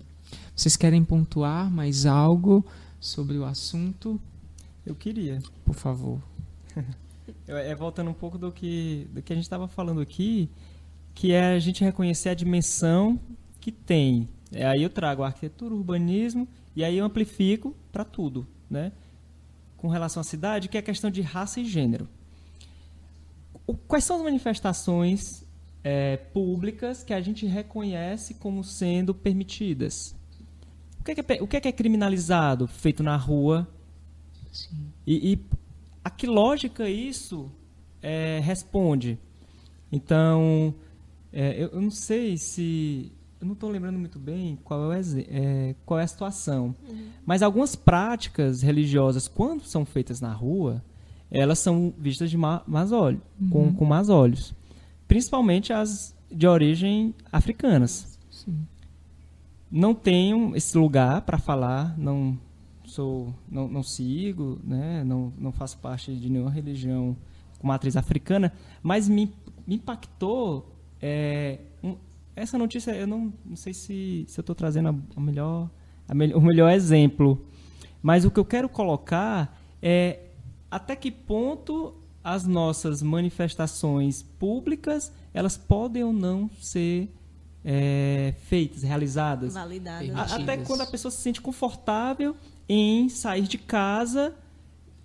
Vocês 0.55 0.75
querem 0.77 1.03
pontuar 1.03 1.69
mais 1.69 2.05
algo 2.05 2.65
sobre 2.99 3.37
o 3.37 3.45
assunto? 3.45 4.19
Eu 4.85 4.95
queria. 4.95 5.39
Por 5.65 5.75
favor. 5.75 6.19
É 7.47 7.73
voltando 7.73 8.09
um 8.09 8.13
pouco 8.13 8.37
do 8.37 8.51
que, 8.51 9.07
do 9.13 9.21
que 9.21 9.31
a 9.31 9.35
gente 9.35 9.45
estava 9.45 9.65
falando 9.67 10.01
aqui, 10.01 10.49
que 11.15 11.31
é 11.31 11.53
a 11.53 11.59
gente 11.59 11.81
reconhecer 11.81 12.27
a 12.29 12.33
dimensão 12.33 13.17
que 13.61 13.71
tem. 13.71 14.27
É, 14.51 14.65
aí 14.65 14.83
eu 14.83 14.89
trago 14.89 15.23
a 15.23 15.27
arquitetura, 15.27 15.73
urbanismo, 15.73 16.45
e 16.75 16.83
aí 16.83 16.97
eu 16.97 17.05
amplifico 17.05 17.73
para 17.93 18.03
tudo, 18.03 18.45
né? 18.69 18.91
Com 19.77 19.87
relação 19.87 20.19
à 20.19 20.23
cidade, 20.23 20.67
que 20.67 20.75
é 20.75 20.81
a 20.81 20.83
questão 20.83 21.09
de 21.09 21.21
raça 21.21 21.61
e 21.61 21.65
gênero. 21.65 22.09
O- 23.65 23.73
quais 23.75 24.03
são 24.03 24.17
as 24.17 24.21
manifestações 24.23 25.45
é, 25.81 26.17
públicas 26.17 27.03
que 27.03 27.13
a 27.13 27.21
gente 27.21 27.45
reconhece 27.45 28.33
como 28.33 28.63
sendo 28.65 29.13
permitidas? 29.13 30.13
O 31.03 31.05
que 31.05 31.11
é, 31.11 31.15
que 31.15 31.33
é 31.33 31.43
o 31.43 31.47
que 31.47 31.57
é, 31.57 31.59
que 31.59 31.67
é 31.67 31.71
criminalizado, 31.73 32.65
feito 32.65 33.03
na 33.03 33.17
rua, 33.17 33.67
Sim. 34.53 34.87
e, 35.05 35.33
e 35.33 35.39
a 36.01 36.09
que 36.09 36.25
lógica 36.25 36.89
isso 36.89 37.51
é, 38.01 38.39
responde? 38.41 39.19
Então, 39.91 40.73
é, 41.33 41.61
eu, 41.61 41.67
eu 41.73 41.81
não 41.81 41.91
sei 41.91 42.37
se. 42.37 43.11
Eu 43.41 43.47
não 43.47 43.53
estou 43.53 43.69
lembrando 43.69 43.99
muito 43.99 44.17
bem 44.17 44.57
qual 44.63 44.93
é, 44.93 45.01
é, 45.27 45.75
qual 45.85 45.99
é 45.99 46.03
a 46.03 46.07
situação. 46.07 46.73
Mas 47.25 47.41
algumas 47.41 47.75
práticas 47.75 48.61
religiosas, 48.61 49.27
quando 49.27 49.65
são 49.65 49.85
feitas 49.85 50.21
na 50.21 50.31
rua, 50.31 50.81
elas 51.29 51.59
são 51.59 51.93
vistas 51.97 52.31
de 52.31 52.37
más 52.37 52.93
olhos, 52.93 53.19
com, 53.51 53.75
com 53.75 53.83
más 53.83 54.07
olhos. 54.07 54.55
Principalmente 55.05 55.73
as 55.73 56.15
de 56.31 56.47
origem 56.47 57.13
africanas. 57.29 58.17
Sim. 58.31 58.65
Não 59.75 59.95
tenho 59.95 60.55
esse 60.55 60.77
lugar 60.77 61.21
para 61.21 61.39
falar, 61.39 61.97
não 61.97 62.37
sou, 62.85 63.33
não, 63.49 63.67
não 63.67 63.81
sigo, 63.81 64.59
né? 64.63 65.03
não, 65.03 65.33
não 65.35 65.51
faço 65.51 65.79
parte 65.79 66.13
de 66.15 66.29
nenhuma 66.29 66.51
religião 66.51 67.17
com 67.57 67.65
matriz 67.65 67.97
africana, 67.97 68.53
mas 68.83 69.09
me, 69.09 69.33
me 69.65 69.75
impactou 69.75 70.71
é, 71.01 71.57
um- 71.83 71.95
essa 72.35 72.55
notícia. 72.55 72.91
Eu 72.91 73.07
não, 73.07 73.33
não 73.43 73.55
sei 73.55 73.73
se, 73.73 74.25
se 74.27 74.39
eu 74.39 74.43
estou 74.43 74.53
trazendo 74.53 74.89
a, 74.89 74.95
a 75.15 75.19
melhor, 75.19 75.67
a 76.07 76.13
mel- 76.13 76.37
o 76.37 76.41
melhor 76.41 76.71
exemplo, 76.71 77.43
mas 77.99 78.25
o 78.25 78.29
que 78.29 78.39
eu 78.39 78.45
quero 78.45 78.69
colocar 78.69 79.59
é 79.81 80.19
até 80.69 80.95
que 80.95 81.09
ponto 81.09 81.95
as 82.23 82.45
nossas 82.45 83.01
manifestações 83.01 84.21
públicas 84.21 85.11
elas 85.33 85.57
podem 85.57 86.03
ou 86.03 86.13
não 86.13 86.47
ser 86.61 87.09
é, 87.65 88.33
feitas, 88.47 88.83
realizadas. 88.83 89.53
Validada. 89.53 89.99
Permitidas. 89.99 90.31
A- 90.33 90.35
Até 90.37 90.57
quando 90.57 90.81
a 90.81 90.85
pessoa 90.85 91.11
se 91.11 91.17
sente 91.21 91.39
confortável 91.41 92.35
em 92.67 93.09
sair 93.09 93.43
de 93.43 93.57
casa 93.57 94.35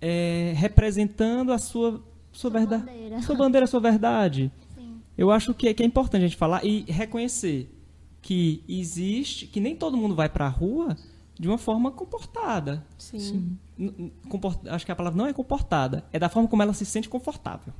é, 0.01 0.53
representando 0.55 1.51
a 1.51 1.57
sua, 1.57 2.01
sua, 2.31 2.49
verdade. 2.49 2.83
bandeira. 2.85 3.21
Sua 3.21 3.35
bandeira, 3.35 3.67
sua 3.67 3.79
verdade. 3.79 4.51
Sim. 4.75 5.01
Eu 5.17 5.31
acho 5.31 5.53
que 5.53 5.67
é, 5.67 5.73
que 5.73 5.83
é 5.83 5.85
importante 5.85 6.23
a 6.23 6.27
gente 6.27 6.37
falar 6.37 6.63
e 6.65 6.85
reconhecer 6.87 7.75
que 8.21 8.63
existe, 8.67 9.47
que 9.47 9.59
nem 9.59 9.75
todo 9.75 9.95
mundo 9.97 10.15
vai 10.15 10.27
para 10.29 10.45
a 10.45 10.49
rua 10.49 10.95
de 11.39 11.47
uma 11.47 11.57
forma 11.57 11.91
comportada. 11.91 12.85
Sim. 12.97 13.57
N- 13.77 14.11
comport- 14.29 14.67
acho 14.67 14.85
que 14.85 14.91
a 14.91 14.95
palavra 14.95 15.17
não 15.17 15.25
é 15.27 15.31
comportada, 15.33 16.05
é 16.11 16.19
da 16.19 16.27
forma 16.27 16.47
como 16.49 16.61
ela 16.61 16.73
se 16.73 16.85
sente 16.85 17.07
confortável. 17.07 17.73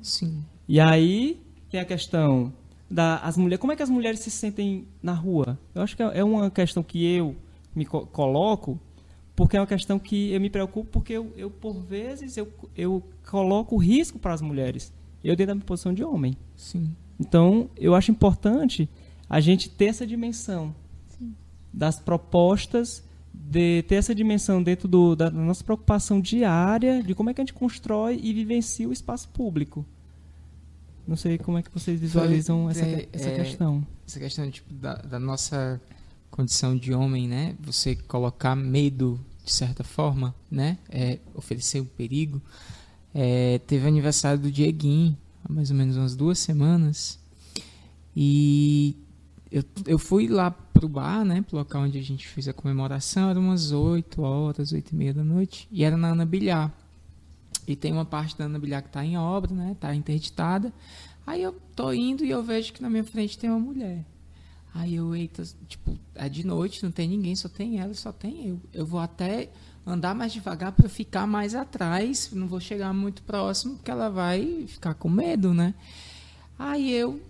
Sim. 0.00 0.44
E 0.68 0.78
aí 0.80 1.40
tem 1.68 1.80
a 1.80 1.84
questão 1.84 2.52
da 2.90 3.18
as 3.18 3.36
mulheres, 3.36 3.60
como 3.60 3.72
é 3.72 3.76
que 3.76 3.82
as 3.82 3.90
mulheres 3.90 4.20
se 4.20 4.30
sentem 4.30 4.86
na 5.02 5.12
rua? 5.12 5.58
Eu 5.74 5.82
acho 5.82 5.96
que 5.96 6.02
é 6.02 6.18
é 6.18 6.24
uma 6.24 6.50
questão 6.50 6.82
que 6.82 7.04
eu 7.04 7.36
me 7.74 7.84
co- 7.84 8.06
coloco, 8.06 8.78
porque 9.36 9.56
é 9.56 9.60
uma 9.60 9.66
questão 9.66 9.98
que 9.98 10.32
eu 10.32 10.40
me 10.40 10.50
preocupo 10.50 10.90
porque 10.90 11.12
eu, 11.12 11.32
eu 11.36 11.50
por 11.50 11.74
vezes 11.80 12.36
eu, 12.36 12.48
eu 12.76 13.02
coloco 13.30 13.76
risco 13.76 14.18
para 14.18 14.34
as 14.34 14.42
mulheres. 14.42 14.92
Eu 15.22 15.36
dentro 15.36 15.48
da 15.48 15.54
minha 15.54 15.66
posição 15.66 15.92
de 15.94 16.02
homem. 16.02 16.36
Sim. 16.56 16.94
Então, 17.18 17.68
eu 17.76 17.94
acho 17.94 18.10
importante 18.10 18.88
a 19.28 19.38
gente 19.40 19.68
ter 19.70 19.84
essa 19.86 20.06
dimensão 20.06 20.74
das 21.72 22.00
propostas, 22.00 23.04
de 23.32 23.82
ter 23.84 23.96
essa 23.96 24.14
dimensão 24.14 24.62
dentro 24.62 24.88
do- 24.88 25.14
da 25.14 25.30
nossa 25.30 25.62
preocupação 25.62 26.20
diária 26.20 27.02
de 27.02 27.14
como 27.14 27.30
é 27.30 27.34
que 27.34 27.40
a 27.40 27.44
gente 27.44 27.54
constrói 27.54 28.18
e 28.22 28.32
vivencia 28.32 28.88
o 28.88 28.92
espaço 28.92 29.28
público. 29.28 29.84
Não 31.10 31.16
sei 31.16 31.38
como 31.38 31.58
é 31.58 31.62
que 31.62 31.72
vocês 31.74 31.98
visualizam 31.98 32.62
Foi, 32.62 32.70
essa, 32.70 32.84
é, 32.84 33.08
essa 33.12 33.28
é, 33.30 33.34
questão. 33.34 33.84
Essa 34.06 34.20
questão 34.20 34.48
tipo, 34.48 34.72
da, 34.72 34.94
da 34.94 35.18
nossa 35.18 35.80
condição 36.30 36.76
de 36.76 36.94
homem, 36.94 37.26
né? 37.26 37.56
Você 37.62 37.96
colocar 37.96 38.54
medo, 38.54 39.18
de 39.44 39.52
certa 39.52 39.82
forma, 39.82 40.32
né? 40.48 40.78
É, 40.88 41.18
oferecer 41.34 41.80
um 41.80 41.84
perigo. 41.84 42.40
É, 43.12 43.58
teve 43.66 43.88
aniversário 43.88 44.38
do 44.38 44.52
Dieguinho, 44.52 45.18
há 45.44 45.52
mais 45.52 45.72
ou 45.72 45.76
menos 45.76 45.96
umas 45.96 46.14
duas 46.14 46.38
semanas. 46.38 47.18
E 48.14 48.94
eu, 49.50 49.64
eu 49.88 49.98
fui 49.98 50.28
lá 50.28 50.52
pro 50.52 50.88
bar, 50.88 51.24
né? 51.24 51.42
Pro 51.42 51.56
local 51.56 51.82
onde 51.82 51.98
a 51.98 52.02
gente 52.02 52.28
fez 52.28 52.46
a 52.46 52.52
comemoração. 52.52 53.30
Era 53.30 53.40
umas 53.40 53.72
8 53.72 54.22
horas, 54.22 54.70
8 54.70 54.92
e 54.92 54.94
meia 54.94 55.12
da 55.12 55.24
noite. 55.24 55.66
E 55.72 55.82
era 55.82 55.96
na 55.96 56.10
Ana 56.10 56.24
Bilhar. 56.24 56.72
E 57.72 57.76
tem 57.76 57.92
uma 57.92 58.04
parte 58.04 58.36
da 58.36 58.44
Ana 58.44 58.58
Bilhar 58.58 58.82
que 58.82 58.88
está 58.88 59.04
em 59.04 59.16
obra, 59.16 59.54
né? 59.54 59.76
Tá 59.78 59.94
interditada. 59.94 60.72
Aí 61.26 61.42
eu 61.42 61.52
tô 61.76 61.92
indo 61.92 62.24
e 62.24 62.30
eu 62.30 62.42
vejo 62.42 62.72
que 62.72 62.82
na 62.82 62.90
minha 62.90 63.04
frente 63.04 63.38
tem 63.38 63.48
uma 63.48 63.60
mulher. 63.60 64.04
Aí 64.74 64.96
eu, 64.96 65.14
eita, 65.14 65.42
tipo, 65.68 65.98
é 66.14 66.28
de 66.28 66.46
noite, 66.46 66.82
não 66.82 66.90
tem 66.90 67.08
ninguém, 67.08 67.34
só 67.34 67.48
tem 67.48 67.80
ela, 67.80 67.94
só 67.94 68.12
tem 68.12 68.48
eu. 68.48 68.60
Eu 68.72 68.86
vou 68.86 69.00
até 69.00 69.50
andar 69.86 70.14
mais 70.14 70.32
devagar 70.32 70.72
para 70.72 70.88
ficar 70.88 71.26
mais 71.26 71.54
atrás, 71.54 72.30
não 72.32 72.46
vou 72.46 72.60
chegar 72.60 72.92
muito 72.92 73.22
próximo, 73.22 73.76
porque 73.76 73.90
ela 73.90 74.08
vai 74.08 74.64
ficar 74.66 74.94
com 74.94 75.08
medo, 75.08 75.52
né? 75.52 75.74
Aí 76.58 76.92
eu 76.92 77.20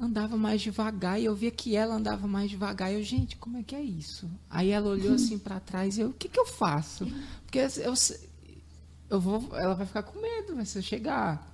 andava 0.00 0.36
mais 0.36 0.60
devagar 0.60 1.20
e 1.20 1.24
eu 1.24 1.34
via 1.34 1.50
que 1.50 1.76
ela 1.76 1.94
andava 1.94 2.26
mais 2.26 2.50
devagar. 2.50 2.92
E 2.92 2.96
eu, 2.96 3.02
gente, 3.02 3.36
como 3.36 3.56
é 3.58 3.62
que 3.62 3.74
é 3.74 3.82
isso? 3.82 4.28
Aí 4.50 4.70
ela 4.70 4.88
olhou 4.88 5.14
assim 5.16 5.38
para 5.38 5.60
trás 5.60 5.96
e 5.96 6.02
eu, 6.02 6.10
o 6.10 6.14
que 6.14 6.28
que 6.28 6.40
eu 6.40 6.46
faço? 6.46 7.06
Porque 7.44 7.58
eu, 7.58 7.94
eu 9.10 9.20
vou, 9.20 9.48
ela 9.56 9.74
vai 9.74 9.86
ficar 9.86 10.02
com 10.02 10.20
medo, 10.20 10.56
vai 10.56 10.64
se 10.64 10.78
eu 10.78 10.82
chegar. 10.82 11.52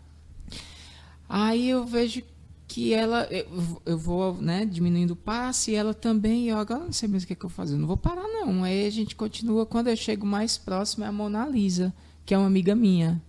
Aí 1.29 1.69
eu 1.69 1.85
vejo 1.85 2.23
que 2.67 2.95
ela, 2.95 3.25
eu, 3.31 3.83
eu 3.85 3.99
vou 3.99 4.35
né, 4.35 4.65
diminuindo 4.65 5.13
o 5.13 5.17
passe 5.17 5.73
e 5.73 5.75
ela 5.75 5.93
também, 5.93 6.49
eu 6.49 6.57
agora 6.57 6.85
não 6.85 6.93
sei 6.93 7.09
mais 7.09 7.25
o 7.25 7.27
que, 7.27 7.33
é 7.33 7.37
que 7.37 7.45
eu 7.45 7.51
faço, 7.51 7.73
eu 7.73 7.79
não 7.79 7.87
vou 7.87 7.97
parar 7.97 8.29
não. 8.29 8.63
Aí 8.63 8.87
a 8.87 8.91
gente 8.91 9.17
continua, 9.17 9.67
quando 9.67 9.89
eu 9.89 9.97
chego 9.97 10.25
mais 10.25 10.57
próximo 10.57 11.05
é 11.05 11.09
a 11.09 11.13
Mona 11.13 11.47
Lisa, 11.47 11.93
que 12.25 12.33
é 12.33 12.39
uma 12.39 12.47
amiga 12.47 12.75
minha. 12.75 13.21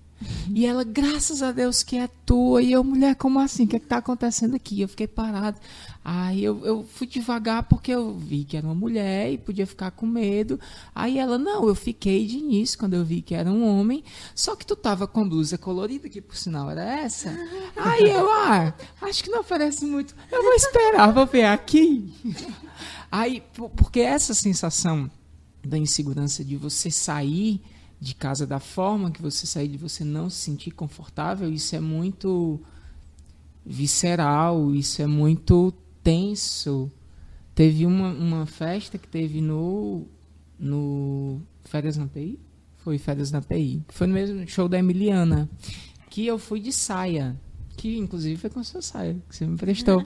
E 0.53 0.65
ela, 0.65 0.83
graças 0.83 1.41
a 1.41 1.51
Deus 1.51 1.81
que 1.83 1.97
é 1.97 2.07
tua. 2.25 2.61
E 2.61 2.71
eu, 2.71 2.83
mulher, 2.83 3.15
como 3.15 3.39
assim? 3.39 3.63
O 3.63 3.67
que 3.67 3.75
é 3.75 3.79
está 3.79 3.97
acontecendo 3.97 4.55
aqui? 4.55 4.81
Eu 4.81 4.87
fiquei 4.87 5.07
parada. 5.07 5.57
Aí 6.03 6.43
eu, 6.43 6.65
eu 6.65 6.83
fui 6.83 7.05
devagar 7.07 7.63
porque 7.63 7.91
eu 7.91 8.13
vi 8.13 8.43
que 8.43 8.57
era 8.57 8.65
uma 8.65 8.73
mulher 8.75 9.31
e 9.31 9.37
podia 9.37 9.67
ficar 9.67 9.91
com 9.91 10.05
medo. 10.05 10.59
Aí 10.95 11.17
ela, 11.19 11.37
não, 11.37 11.67
eu 11.67 11.75
fiquei 11.75 12.25
de 12.25 12.37
início 12.37 12.77
quando 12.77 12.95
eu 12.95 13.03
vi 13.05 13.21
que 13.21 13.35
era 13.35 13.51
um 13.51 13.63
homem. 13.67 14.03
Só 14.35 14.55
que 14.55 14.65
tu 14.65 14.75
tava 14.75 15.07
com 15.07 15.27
blusa 15.27 15.57
colorida, 15.57 16.09
que 16.09 16.21
por 16.21 16.35
sinal 16.35 16.69
era 16.71 16.83
essa. 16.83 17.29
Aí 17.75 18.09
eu, 18.09 18.29
ah, 18.31 18.73
acho 19.01 19.23
que 19.23 19.29
não 19.29 19.41
oferece 19.41 19.85
muito. 19.85 20.15
Eu 20.31 20.41
vou 20.43 20.53
esperar, 20.53 21.11
vou 21.13 21.25
ver 21.27 21.45
aqui. 21.45 22.11
Aí, 23.11 23.41
por- 23.53 23.69
porque 23.69 23.99
essa 23.99 24.33
sensação 24.33 25.09
da 25.63 25.77
insegurança 25.77 26.43
de 26.43 26.55
você 26.57 26.89
sair 26.89 27.61
de 28.01 28.15
casa 28.15 28.47
da 28.47 28.59
forma 28.59 29.11
que 29.11 29.21
você 29.21 29.45
sair, 29.45 29.67
de 29.67 29.77
você 29.77 30.03
não 30.03 30.27
se 30.27 30.37
sentir 30.37 30.71
confortável, 30.71 31.53
isso 31.53 31.75
é 31.75 31.79
muito 31.79 32.59
visceral, 33.63 34.73
isso 34.73 35.03
é 35.03 35.05
muito 35.05 35.71
tenso. 36.03 36.91
Teve 37.53 37.85
uma, 37.85 38.09
uma 38.11 38.47
festa 38.47 38.97
que 38.97 39.07
teve 39.07 39.39
no, 39.39 40.07
no 40.57 41.39
Férias 41.63 41.95
na 41.95 42.07
PI? 42.07 42.39
Foi 42.77 42.97
Férias 42.97 43.31
na 43.31 43.39
PI. 43.39 43.83
Foi 43.89 44.07
no 44.07 44.15
mesmo 44.15 44.47
show 44.47 44.67
da 44.67 44.79
Emiliana. 44.79 45.47
Que 46.09 46.25
eu 46.25 46.39
fui 46.39 46.59
de 46.59 46.71
saia. 46.71 47.39
Que 47.77 47.99
inclusive 47.99 48.35
foi 48.35 48.49
com 48.49 48.61
a 48.61 48.63
sua 48.63 48.81
saia, 48.81 49.15
que 49.29 49.35
você 49.35 49.45
me 49.45 49.57
prestou. 49.57 50.03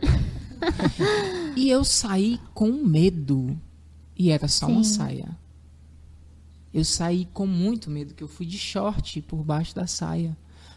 e 1.56 1.70
eu 1.70 1.86
saí 1.86 2.42
com 2.54 2.74
medo. 2.74 3.58
E 4.18 4.32
era 4.32 4.50
só 4.50 4.68
uma 4.68 4.84
Sim. 4.84 4.94
saia. 4.96 5.45
Eu 6.76 6.84
saí 6.84 7.26
com 7.34 7.48
muito 7.48 7.90
medo, 7.90 8.14
que 8.14 8.22
eu 8.22 8.28
fui 8.28 8.46
de 8.46 8.58
short 8.58 9.22
por 9.22 9.42
baixo 9.42 9.74
da 9.74 9.88
saia. 9.88 10.36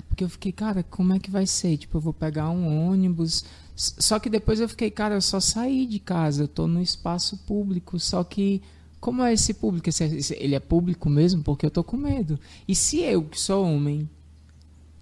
Porque 0.08 0.22
eu 0.22 0.28
fiquei, 0.28 0.52
cara, 0.52 0.84
como 0.84 1.12
é 1.12 1.18
que 1.18 1.28
vai 1.28 1.44
ser? 1.44 1.76
Tipo, 1.76 1.96
eu 1.96 2.00
vou 2.00 2.12
pegar 2.12 2.50
um 2.50 2.88
ônibus. 2.88 3.44
Só 3.74 4.20
que 4.20 4.30
depois 4.30 4.60
eu 4.60 4.68
fiquei, 4.68 4.92
cara, 4.92 5.16
eu 5.16 5.20
só 5.20 5.40
saí 5.40 5.86
de 5.86 5.98
casa, 5.98 6.44
eu 6.44 6.46
tô 6.46 6.68
no 6.68 6.80
espaço 6.80 7.36
público. 7.38 7.98
Só 7.98 8.22
que, 8.22 8.62
como 9.00 9.24
é 9.24 9.32
esse 9.32 9.52
público? 9.52 9.90
Ele 10.36 10.54
é 10.54 10.60
público 10.60 11.10
mesmo? 11.10 11.42
Porque 11.42 11.66
eu 11.66 11.70
tô 11.70 11.82
com 11.82 11.96
medo. 11.96 12.38
E 12.68 12.76
se 12.76 13.00
eu, 13.00 13.24
que 13.24 13.40
sou 13.40 13.66
homem, 13.66 14.08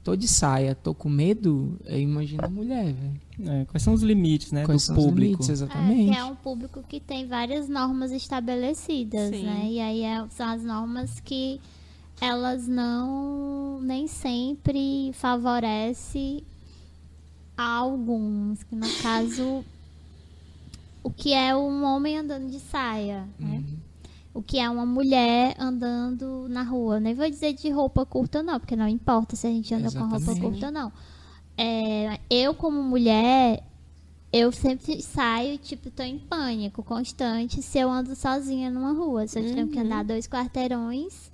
tô 0.07 0.15
de 0.15 0.29
saia, 0.29 0.73
tô 0.73 0.95
com 0.95 1.09
medo, 1.09 1.77
eu 1.85 1.99
imagino 1.99 2.45
a 2.45 2.49
mulher, 2.49 2.93
velho. 2.95 3.21
É, 3.51 3.65
quais 3.65 3.83
são 3.83 3.93
os 3.93 4.03
limites 4.03 4.53
né, 4.53 4.65
Quais 4.65 4.83
do 4.83 4.87
são 4.87 4.97
os 4.97 5.05
público? 5.05 5.25
limites, 5.33 5.49
É, 5.49 5.53
exatamente. 5.53 6.13
que 6.13 6.17
é 6.17 6.25
um 6.25 6.37
público 6.37 6.81
que 6.89 7.01
tem 7.01 7.27
várias 7.27 7.69
normas 7.69 8.13
estabelecidas, 8.13 9.31
Sim. 9.35 9.43
né? 9.45 9.67
E 9.69 9.81
aí 9.81 10.03
é- 10.03 10.25
são 10.31 10.47
as 10.49 10.63
normas 10.63 11.19
que 11.19 11.61
elas 12.21 12.69
não 12.69 13.81
nem 13.83 14.07
sempre 14.07 15.11
favorece 15.13 16.45
a 17.57 17.65
alguns, 17.79 18.63
que 18.63 18.77
no 18.77 18.87
caso 19.03 19.65
o 21.03 21.11
que 21.11 21.33
é 21.33 21.55
um 21.57 21.83
homem 21.85 22.17
andando 22.17 22.49
de 22.49 22.61
saia, 22.61 23.27
né? 23.41 23.57
Uhum. 23.57 23.77
O 24.37 24.43
que 24.43 24.59
é 24.59 24.69
uma 24.69 24.85
mulher 24.85 25.57
andando 25.59 26.47
na 26.49 26.63
rua. 26.63 27.01
Nem 27.01 27.15
vou 27.15 27.29
dizer 27.29 27.55
de 27.55 27.71
roupa 27.71 28.05
curta, 28.05 28.43
não, 28.43 28.61
porque 28.61 28.77
não 28.77 28.87
importa 28.87 29.35
se 29.35 29.47
a 29.47 29.51
gente 29.51 29.73
anda 29.75 29.91
com 29.91 30.01
roupa 30.01 30.17
Exatamente. 30.17 30.43
curta 30.43 30.67
ou 30.67 30.73
não. 30.73 30.93
É, 31.57 32.21
eu, 32.29 32.55
como 32.55 32.83
mulher, 32.83 33.63
eu 34.31 34.53
sempre 34.53 35.01
saio, 35.01 35.57
tipo, 35.57 35.91
tô 35.91 36.03
em 36.03 36.19
pânico 36.19 36.83
constante 36.83 37.63
se 37.63 37.79
eu 37.79 37.91
ando 37.91 38.15
sozinha 38.15 38.71
numa 38.71 38.93
rua. 38.93 39.27
Se 39.27 39.39
eu 39.39 39.55
tenho 39.55 39.69
que 39.69 39.79
andar 39.79 40.05
dois 40.05 40.27
quarteirões. 40.29 41.33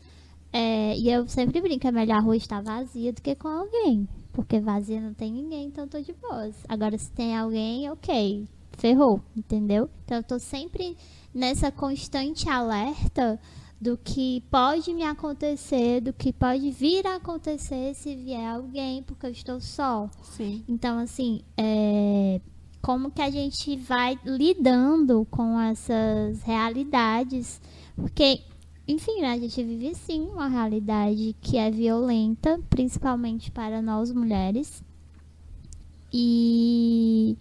é, 0.52 0.96
e 0.96 1.10
eu 1.10 1.26
sempre 1.26 1.60
brinco, 1.60 1.86
é 1.86 1.90
melhor 1.90 2.18
a 2.18 2.20
rua 2.20 2.36
estar 2.36 2.62
vazia 2.62 3.12
do 3.12 3.20
que 3.20 3.34
com 3.34 3.48
alguém. 3.48 4.06
Porque 4.32 4.60
vazia 4.60 5.00
não 5.00 5.12
tem 5.12 5.32
ninguém, 5.32 5.66
então 5.66 5.84
eu 5.84 5.90
tô 5.90 6.00
de 6.00 6.12
boas. 6.12 6.54
Agora, 6.68 6.96
se 6.96 7.10
tem 7.10 7.36
alguém, 7.36 7.90
ok. 7.90 8.46
Ferrou, 8.72 9.20
entendeu? 9.36 9.90
Então 10.04 10.18
eu 10.18 10.22
tô 10.22 10.38
sempre 10.38 10.96
nessa 11.34 11.70
constante 11.70 12.48
alerta 12.48 13.40
do 13.80 13.96
que 13.96 14.44
pode 14.48 14.94
me 14.94 15.02
acontecer, 15.02 16.00
do 16.00 16.12
que 16.12 16.32
pode 16.32 16.70
vir 16.70 17.04
a 17.04 17.16
acontecer 17.16 17.94
se 17.94 18.14
vier 18.14 18.46
alguém, 18.46 19.02
porque 19.02 19.26
eu 19.26 19.30
estou 19.30 19.60
só. 19.60 20.08
Sim. 20.22 20.62
Então, 20.68 21.00
assim, 21.00 21.42
é, 21.56 22.40
como 22.80 23.10
que 23.10 23.20
a 23.20 23.28
gente 23.28 23.76
vai 23.76 24.16
lidando 24.24 25.26
com 25.30 25.60
essas 25.60 26.42
realidades? 26.42 27.60
Porque, 27.96 28.42
enfim, 28.86 29.20
né, 29.20 29.32
a 29.32 29.38
gente 29.38 29.64
vive 29.64 29.94
sim 29.96 30.28
uma 30.28 30.46
realidade 30.46 31.34
que 31.40 31.56
é 31.56 31.68
violenta, 31.68 32.60
principalmente 32.70 33.50
para 33.50 33.82
nós 33.82 34.12
mulheres. 34.12 34.80
E 36.12 37.36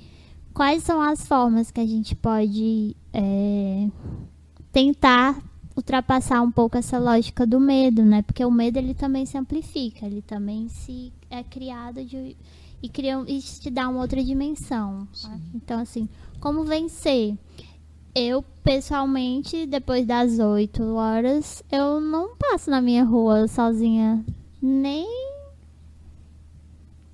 quais 0.54 0.84
são 0.84 1.02
as 1.02 1.26
formas 1.26 1.72
que 1.72 1.80
a 1.80 1.86
gente 1.86 2.16
pode 2.16 2.96
é, 3.14 3.88
tentar 4.72 5.42
ultrapassar 5.76 6.42
um 6.42 6.52
pouco 6.52 6.78
essa 6.78 6.98
lógica 7.00 7.46
do 7.46 7.60
medo, 7.60 8.04
né? 8.04 8.22
Porque 8.22 8.44
o 8.44 8.52
medo 8.52 8.78
ele 8.78 8.94
também 8.94 9.26
se 9.26 9.38
amplifica, 9.38 10.06
ele 10.06 10.22
também 10.22 10.68
se 10.68 11.12
é 11.30 11.44
criado 11.44 12.04
de 12.04 12.36
e 12.84 12.90
cria 12.90 13.24
e 13.28 13.40
te 13.40 13.70
dá 13.70 13.88
uma 13.88 14.02
outra 14.02 14.24
dimensão. 14.24 15.08
Né? 15.24 15.40
Então 15.56 15.80
assim, 15.80 16.10
como 16.40 16.64
vencer? 16.64 17.38
Eu 18.14 18.44
pessoalmente, 18.64 19.66
depois 19.66 20.06
das 20.06 20.38
8 20.38 20.84
horas, 20.96 21.64
eu 21.72 22.02
não 22.02 22.36
passo 22.36 22.70
na 22.70 22.82
minha 22.82 23.06
rua 23.06 23.48
sozinha, 23.48 24.24
nem 24.62 25.31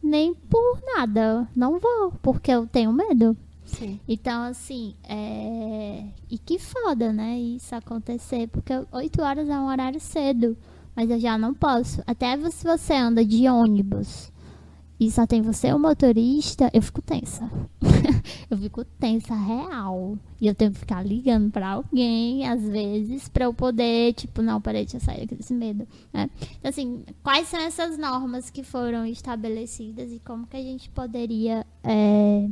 nem 0.08 0.34
por 0.34 0.82
nada. 0.96 1.48
Não 1.56 1.80
vou, 1.80 2.14
porque 2.22 2.52
eu 2.52 2.66
tenho 2.66 2.92
medo. 2.92 3.38
Sim. 3.66 4.00
Então, 4.08 4.44
assim, 4.44 4.96
é... 5.04 6.04
E 6.30 6.38
que 6.38 6.58
foda, 6.58 7.12
né? 7.12 7.38
Isso 7.38 7.76
acontecer. 7.76 8.48
Porque 8.48 8.74
8 8.92 9.22
horas 9.22 9.50
é 9.50 9.60
um 9.60 9.68
horário 9.68 10.00
cedo. 10.00 10.58
Mas 10.96 11.12
eu 11.12 11.20
já 11.20 11.38
não 11.38 11.54
posso. 11.54 12.02
Até 12.08 12.36
se 12.50 12.64
você 12.64 12.94
anda 12.94 13.24
de 13.24 13.48
ônibus 13.48 14.32
e 15.00 15.12
só 15.12 15.28
tem 15.28 15.42
você 15.42 15.72
o 15.72 15.78
motorista, 15.80 16.70
eu 16.74 16.82
fico 16.82 17.02
tensa. 17.02 17.50
eu 18.50 18.58
fico 18.58 18.84
tensa 18.84 19.36
real. 19.36 20.18
E 20.42 20.48
eu 20.48 20.56
tenho 20.56 20.72
que 20.72 20.80
ficar 20.80 21.06
ligando 21.06 21.52
pra 21.52 21.70
alguém, 21.74 22.48
às 22.48 22.64
vezes, 22.64 23.30
pra 23.30 23.46
eu 23.46 23.54
poder, 23.54 24.14
tipo, 24.14 24.42
não, 24.42 24.60
peraí, 24.60 24.84
deixa 24.84 24.98
eu 24.98 25.02
sair 25.02 25.24
aqui 25.24 25.36
desse 25.36 25.54
medo. 25.54 25.88
né? 26.12 26.30
Então, 26.58 26.70
assim, 26.70 27.04
quais 27.24 27.48
são 27.48 27.60
essas 27.60 27.98
normas 27.98 28.50
que 28.50 28.64
foram 28.64 29.06
estabelecidas 29.06 30.12
e 30.12 30.20
como 30.20 30.48
que 30.48 30.58
a 30.58 30.62
gente 30.62 30.90
poderia 30.90 31.66
é, 31.84 32.50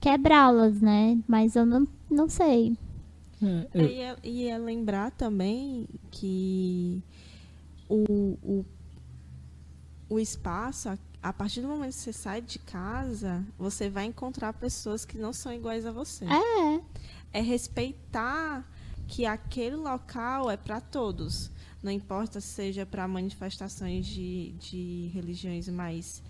quebrá-las, 0.00 0.80
né? 0.80 1.18
Mas 1.28 1.54
eu 1.56 1.66
não, 1.66 1.86
não 2.10 2.28
sei. 2.28 2.76
É, 3.42 3.46
É, 3.46 3.68
eu- 3.74 3.86
e, 3.90 4.00
é, 4.00 4.16
e 4.24 4.48
é 4.48 4.56
lembrar 4.58 5.10
também 5.10 5.86
que 6.10 7.02
o, 7.88 8.36
o, 8.42 8.64
o 10.08 10.18
espaço, 10.18 10.88
a, 10.88 10.98
a 11.24 11.32
partir 11.32 11.62
do 11.62 11.68
momento 11.68 11.94
que 11.94 12.00
você 12.00 12.12
sai 12.12 12.42
de 12.42 12.58
casa, 12.58 13.42
você 13.58 13.88
vai 13.88 14.04
encontrar 14.04 14.52
pessoas 14.52 15.06
que 15.06 15.16
não 15.16 15.32
são 15.32 15.50
iguais 15.50 15.86
a 15.86 15.90
você. 15.90 16.26
É, 16.26 16.80
É 17.32 17.40
respeitar 17.40 18.62
que 19.08 19.24
aquele 19.24 19.74
local 19.74 20.50
é 20.50 20.56
para 20.58 20.82
todos. 20.82 21.50
Não 21.82 21.90
importa 21.90 22.42
se 22.42 22.48
seja 22.48 22.84
para 22.84 23.08
manifestações 23.08 24.04
de, 24.04 24.52
de 24.60 25.10
religiões 25.14 25.66
mais 25.66 26.22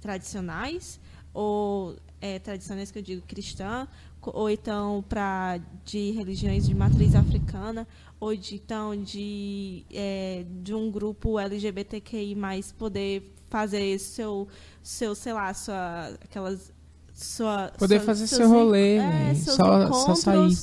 tradicionais 0.00 0.98
ou 1.32 1.96
é, 2.20 2.40
tradicionais 2.40 2.90
que 2.90 2.98
eu 2.98 3.02
digo 3.02 3.22
cristã, 3.22 3.86
ou 4.20 4.50
então 4.50 5.04
para 5.08 5.60
de 5.84 6.10
religiões 6.10 6.66
de 6.66 6.74
matriz 6.74 7.14
africana, 7.14 7.86
ou 8.18 8.34
de 8.34 8.56
então 8.56 9.00
de, 9.00 9.84
é, 9.92 10.44
de 10.60 10.74
um 10.74 10.90
grupo 10.90 11.38
LGBTQI 11.38 12.34
mais 12.34 12.72
poder 12.72 13.32
fazer 13.50 13.98
seu 13.98 14.48
seu 14.82 15.14
sei 15.14 15.32
lá 15.34 15.52
sua 15.52 16.08
aquelas 16.24 16.72
sua 17.12 17.70
Poder 17.76 17.98
sua- 17.98 18.06
fazer 18.06 18.26
seu 18.26 18.48
rolê, 18.48 18.94
é, 18.96 19.02
né? 19.02 19.34
seus 19.34 19.56
Só- 19.56 19.92
só 19.92 20.14
sair. 20.14 20.56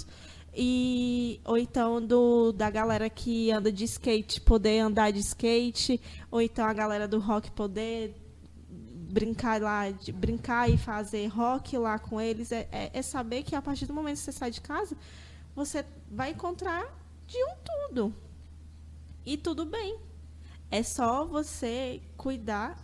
e 0.55 1.39
ou 1.45 1.55
então 1.57 2.03
do 2.03 2.51
da 2.51 2.69
galera 2.71 3.07
que 3.09 3.51
anda 3.51 3.71
de 3.71 3.83
skate 3.83 4.41
poder 4.41 4.79
andar 4.79 5.11
de 5.11 5.19
skate 5.19 6.01
ou 6.31 6.41
então 6.41 6.65
a 6.65 6.73
galera 6.73 7.07
do 7.07 7.19
rock 7.19 7.51
poder 7.51 8.15
brincar 9.09 9.61
lá 9.61 9.89
de, 9.91 10.11
brincar 10.11 10.69
e 10.69 10.77
fazer 10.77 11.27
rock 11.27 11.77
lá 11.77 11.99
com 11.99 12.19
eles 12.19 12.51
é, 12.51 12.67
é, 12.71 12.89
é 12.93 13.01
saber 13.03 13.43
que 13.43 13.55
a 13.55 13.61
partir 13.61 13.85
do 13.85 13.93
momento 13.93 14.15
que 14.17 14.23
você 14.23 14.31
sai 14.31 14.49
de 14.49 14.61
casa 14.61 14.97
você 15.55 15.85
vai 16.11 16.31
encontrar 16.31 16.85
de 17.27 17.37
um 17.37 17.53
tudo 17.63 18.13
e 19.25 19.37
tudo 19.37 19.63
bem 19.65 19.97
é 20.71 20.83
só 20.83 21.25
você 21.25 22.01
cuidar 22.17 22.77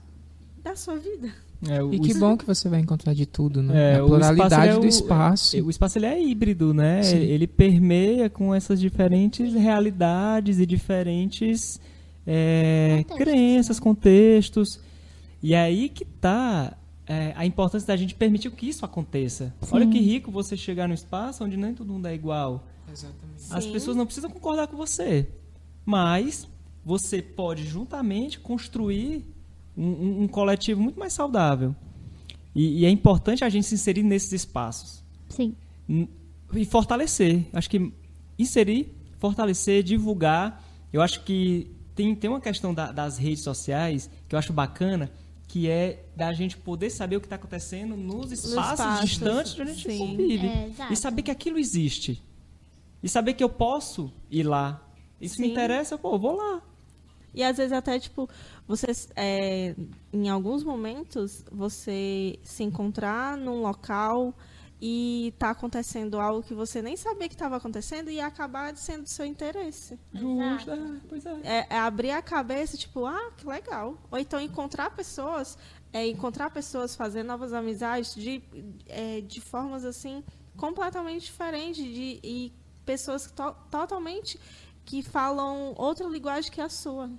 da 0.64 0.76
sua 0.76 0.95
vida 0.95 1.30
é, 1.68 1.81
o- 1.81 1.93
E 1.93 1.99
que 1.99 2.14
bom 2.14 2.35
que 2.38 2.45
você 2.45 2.68
vai 2.68 2.80
encontrar 2.81 3.14
de 3.14 3.26
tudo, 3.26 3.61
né? 3.64 3.73
É, 3.73 3.88
a 3.88 3.91
espaço, 3.93 4.07
pluralidade 4.10 4.68
ele 4.68 4.69
é 4.69 4.80
do 4.80 4.85
o- 4.85 4.89
espaço. 4.89 5.57
O 5.64 5.69
espaço 5.69 5.97
ele 5.97 6.05
é 6.05 6.22
híbrido, 6.22 6.73
né? 6.73 7.01
Sim. 7.03 7.18
Ele 7.18 7.47
permeia 7.47 8.30
com 8.30 8.53
essas 8.53 8.80
diferentes 8.81 9.53
realidades 9.53 10.60
e 10.60 10.65
diferentes 10.65 11.80
é, 12.27 13.03
Contextos, 13.07 13.18
crenças, 13.18 13.77
né? 13.80 13.84
contextos. 13.84 14.80
E 15.41 15.53
é 15.53 15.60
aí 15.61 15.88
que 15.89 16.03
tá 16.05 16.76
é, 17.07 17.34
a 17.35 17.45
importância 17.45 17.85
da 17.88 17.95
gente 17.97 18.14
permitir 18.15 18.49
que 18.51 18.68
isso 18.68 18.84
aconteça. 18.85 19.53
Olha 19.72 19.85
Sim. 19.85 19.91
que 19.91 19.99
rico 19.99 20.31
você 20.31 20.55
chegar 20.57 20.88
no 20.88 20.93
espaço 20.93 21.43
onde 21.45 21.55
nem 21.57 21.73
todo 21.73 21.91
mundo 21.93 22.07
é 22.07 22.14
igual. 22.15 22.65
Exatamente. 22.91 23.43
As 23.51 23.64
Sim. 23.64 23.72
pessoas 23.72 23.95
não 23.97 24.05
precisam 24.05 24.30
concordar 24.30 24.68
com 24.68 24.76
você, 24.77 25.27
mas 25.85 26.45
você 26.85 27.22
pode 27.22 27.65
juntamente 27.65 28.39
construir 28.39 29.23
um, 29.77 30.23
um- 30.23 30.27
coletivo 30.27 30.81
muito 30.81 30.99
mais 30.99 31.14
saudável. 31.14 31.76
E, 32.55 32.81
e 32.81 32.85
é 32.85 32.89
importante 32.89 33.43
a 33.43 33.49
gente 33.49 33.65
se 33.65 33.76
inserir 33.76 34.03
nesses 34.03 34.31
espaços 34.34 35.01
sim. 35.30 35.55
E 36.55 36.65
fortalecer. 36.65 37.43
Acho 37.51 37.68
que 37.69 37.91
inserir, 38.38 38.93
fortalecer, 39.18 39.81
divulgar. 39.84 40.64
Eu 40.91 41.01
acho 41.01 41.23
que 41.23 41.72
tem, 41.95 42.14
tem 42.15 42.30
uma 42.30 42.39
questão 42.41 42.73
da- 42.73 42.91
das 42.91 43.18
redes 43.18 43.41
sociais 43.43 44.10
que 44.30 44.35
eu 44.35 44.39
acho 44.39 44.53
bacana, 44.53 45.11
que 45.47 45.68
é 45.68 46.05
da 46.15 46.31
gente 46.34 46.55
poder 46.57 46.89
saber 46.91 47.15
o 47.18 47.19
que 47.19 47.26
está 47.26 47.35
acontecendo 47.38 47.95
nos 47.97 48.31
espaços, 48.31 48.72
espaços, 48.80 49.10
distantes 49.10 49.53
onde 49.53 49.61
a 49.61 49.73
gente 49.73 49.91
sim. 49.91 49.97
convive. 49.97 50.47
É, 50.47 50.72
e 50.91 50.95
saber 50.95 51.22
que 51.23 51.31
aquilo 51.31 51.57
existe. 51.57 52.22
E 53.01 53.10
saber 53.10 53.34
que 53.34 53.43
eu 53.43 53.49
posso 53.49 54.11
ir 54.30 54.43
lá. 54.43 54.80
Isso 55.19 55.39
me 55.41 55.47
Sim. 55.47 55.51
interessa, 55.53 55.97
pô, 55.97 56.18
vou 56.19 56.35
lá. 56.35 56.61
E 57.34 57.43
às 57.43 57.57
vezes 57.57 57.72
até, 57.73 57.99
tipo, 57.99 58.30
vocês, 58.68 59.10
é, 59.15 59.76
em 60.11 60.30
alguns 60.30 60.64
momentos, 60.64 61.43
você 61.51 62.39
se 62.43 62.64
encontrar 62.64 63.35
num 63.38 63.61
local 63.61 64.34
e 64.85 65.34
tá 65.39 65.51
acontecendo 65.51 66.19
algo 66.19 66.43
que 66.43 66.53
você 66.53 66.81
nem 66.81 66.97
sabia 66.97 67.30
que 67.30 67.35
estava 67.35 67.55
acontecendo 67.55 68.11
e 68.11 68.19
acabar 68.19 68.76
sendo 68.76 69.03
do 69.03 69.10
seu 69.10 69.26
interesse. 69.26 69.97
Justo, 70.14 70.72
é, 70.72 70.99
pois 71.07 71.26
é. 71.26 71.39
É, 71.43 71.68
é 71.69 71.80
abrir 71.80 72.11
a 72.11 72.22
cabeça, 72.22 72.76
tipo, 72.77 73.05
ah, 73.05 73.31
que 73.38 73.47
legal. 73.47 73.97
Ou 74.11 74.19
então 74.19 74.41
encontrar 74.41 74.89
pessoas, 74.91 75.57
é, 75.93 76.05
encontrar 76.07 76.49
pessoas, 76.49 76.95
fazer 76.97 77.23
novas 77.23 77.53
amizades 77.53 78.14
de, 78.14 78.43
é, 78.88 79.22
de 79.22 79.39
formas, 79.39 79.85
assim, 79.85 80.22
completamente 80.57 81.23
diferentes. 81.27 81.84
De, 81.84 82.19
e 82.22 82.53
pessoas 82.85 83.31
to- 83.31 83.55
totalmente 83.72 84.38
que 84.85 85.01
falam 85.01 85.73
outra 85.77 86.07
linguagem 86.07 86.51
que 86.51 86.61
a 86.61 86.69
sua. 86.69 87.10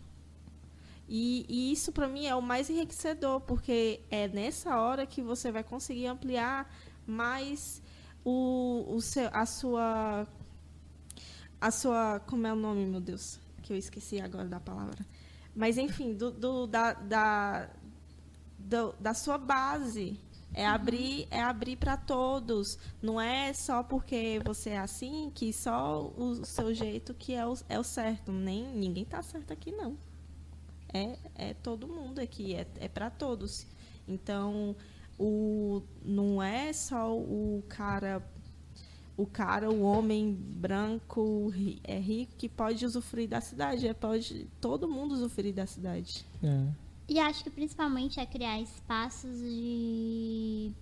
E, 1.09 1.45
e 1.49 1.73
isso, 1.73 1.93
para 1.93 2.09
mim, 2.09 2.27
é 2.27 2.35
o 2.35 2.41
mais 2.41 2.71
enriquecedor, 2.71 3.41
porque 3.43 4.01
é 4.11 4.27
nessa 4.29 4.77
hora 4.79 5.05
que 5.07 5.21
você 5.23 5.53
vai 5.53 5.63
conseguir 5.63 6.07
ampliar 6.07 6.73
mais 7.07 7.83
o, 8.25 8.85
o 8.89 9.01
seu, 9.03 9.29
a 9.33 9.45
sua 9.45 10.27
a 11.61 11.71
sua. 11.71 12.21
Como 12.21 12.47
é 12.47 12.53
o 12.53 12.57
nome, 12.57 12.87
meu 12.87 13.01
Deus? 13.01 13.39
Que 13.63 13.73
eu 13.73 13.77
esqueci 13.77 14.21
agora 14.21 14.47
da 14.49 14.61
palavra. 14.61 15.05
Mas, 15.55 15.79
enfim, 15.79 16.15
do, 16.15 16.31
do- 16.31 16.67
da, 16.67 16.93
da, 16.95 17.69
do- 18.59 18.95
da 18.99 19.15
sua 19.15 19.39
base. 19.39 20.19
É 20.55 20.65
abrir, 20.65 21.27
é 21.31 21.43
abrir 21.43 21.77
para 21.77 21.97
todos. 21.97 22.79
Não 23.03 23.21
é 23.21 23.53
só 23.53 23.83
porque 23.83 24.41
você 24.45 24.71
é 24.71 24.79
assim 24.79 25.31
que 25.35 25.53
só 25.53 26.13
o 26.17 26.45
seu 26.45 26.73
jeito 26.73 27.13
que 27.13 27.35
é 27.35 27.45
o, 27.47 27.55
é 27.69 27.79
o 27.79 27.85
certo. 27.85 28.31
Nem 28.31 28.65
ninguém 28.75 29.05
tá 29.05 29.21
certo 29.21 29.53
aqui 29.53 29.73
não. 29.73 29.97
É, 30.93 31.19
é 31.35 31.55
todo 31.55 31.89
mundo 31.89 32.21
aqui, 32.21 32.55
é, 32.55 32.67
é 32.77 32.89
para 32.89 33.11
todos. 33.11 33.67
Então, 34.07 34.77
o 35.19 35.83
não 36.05 36.41
é 36.41 36.73
só 36.73 37.13
o 37.13 37.65
cara 37.69 38.23
o 39.17 39.27
cara, 39.27 39.71
o 39.71 39.83
homem 39.83 40.33
branco, 40.33 41.53
é 41.85 41.99
rico 41.99 42.35
que 42.37 42.49
pode 42.49 42.85
usufruir 42.85 43.29
da 43.29 43.41
cidade, 43.41 43.87
é 43.87 43.95
pode 43.95 44.49
todo 44.61 44.89
mundo 44.89 45.13
usufruir 45.13 45.55
da 45.55 45.67
cidade. 45.67 46.27
É. 46.43 46.84
E 47.09 47.19
acho 47.21 47.45
que 47.45 47.51
principalmente 47.51 48.19
é 48.19 48.25
criar 48.25 48.61
espaços 48.61 49.39
de. 49.39 50.73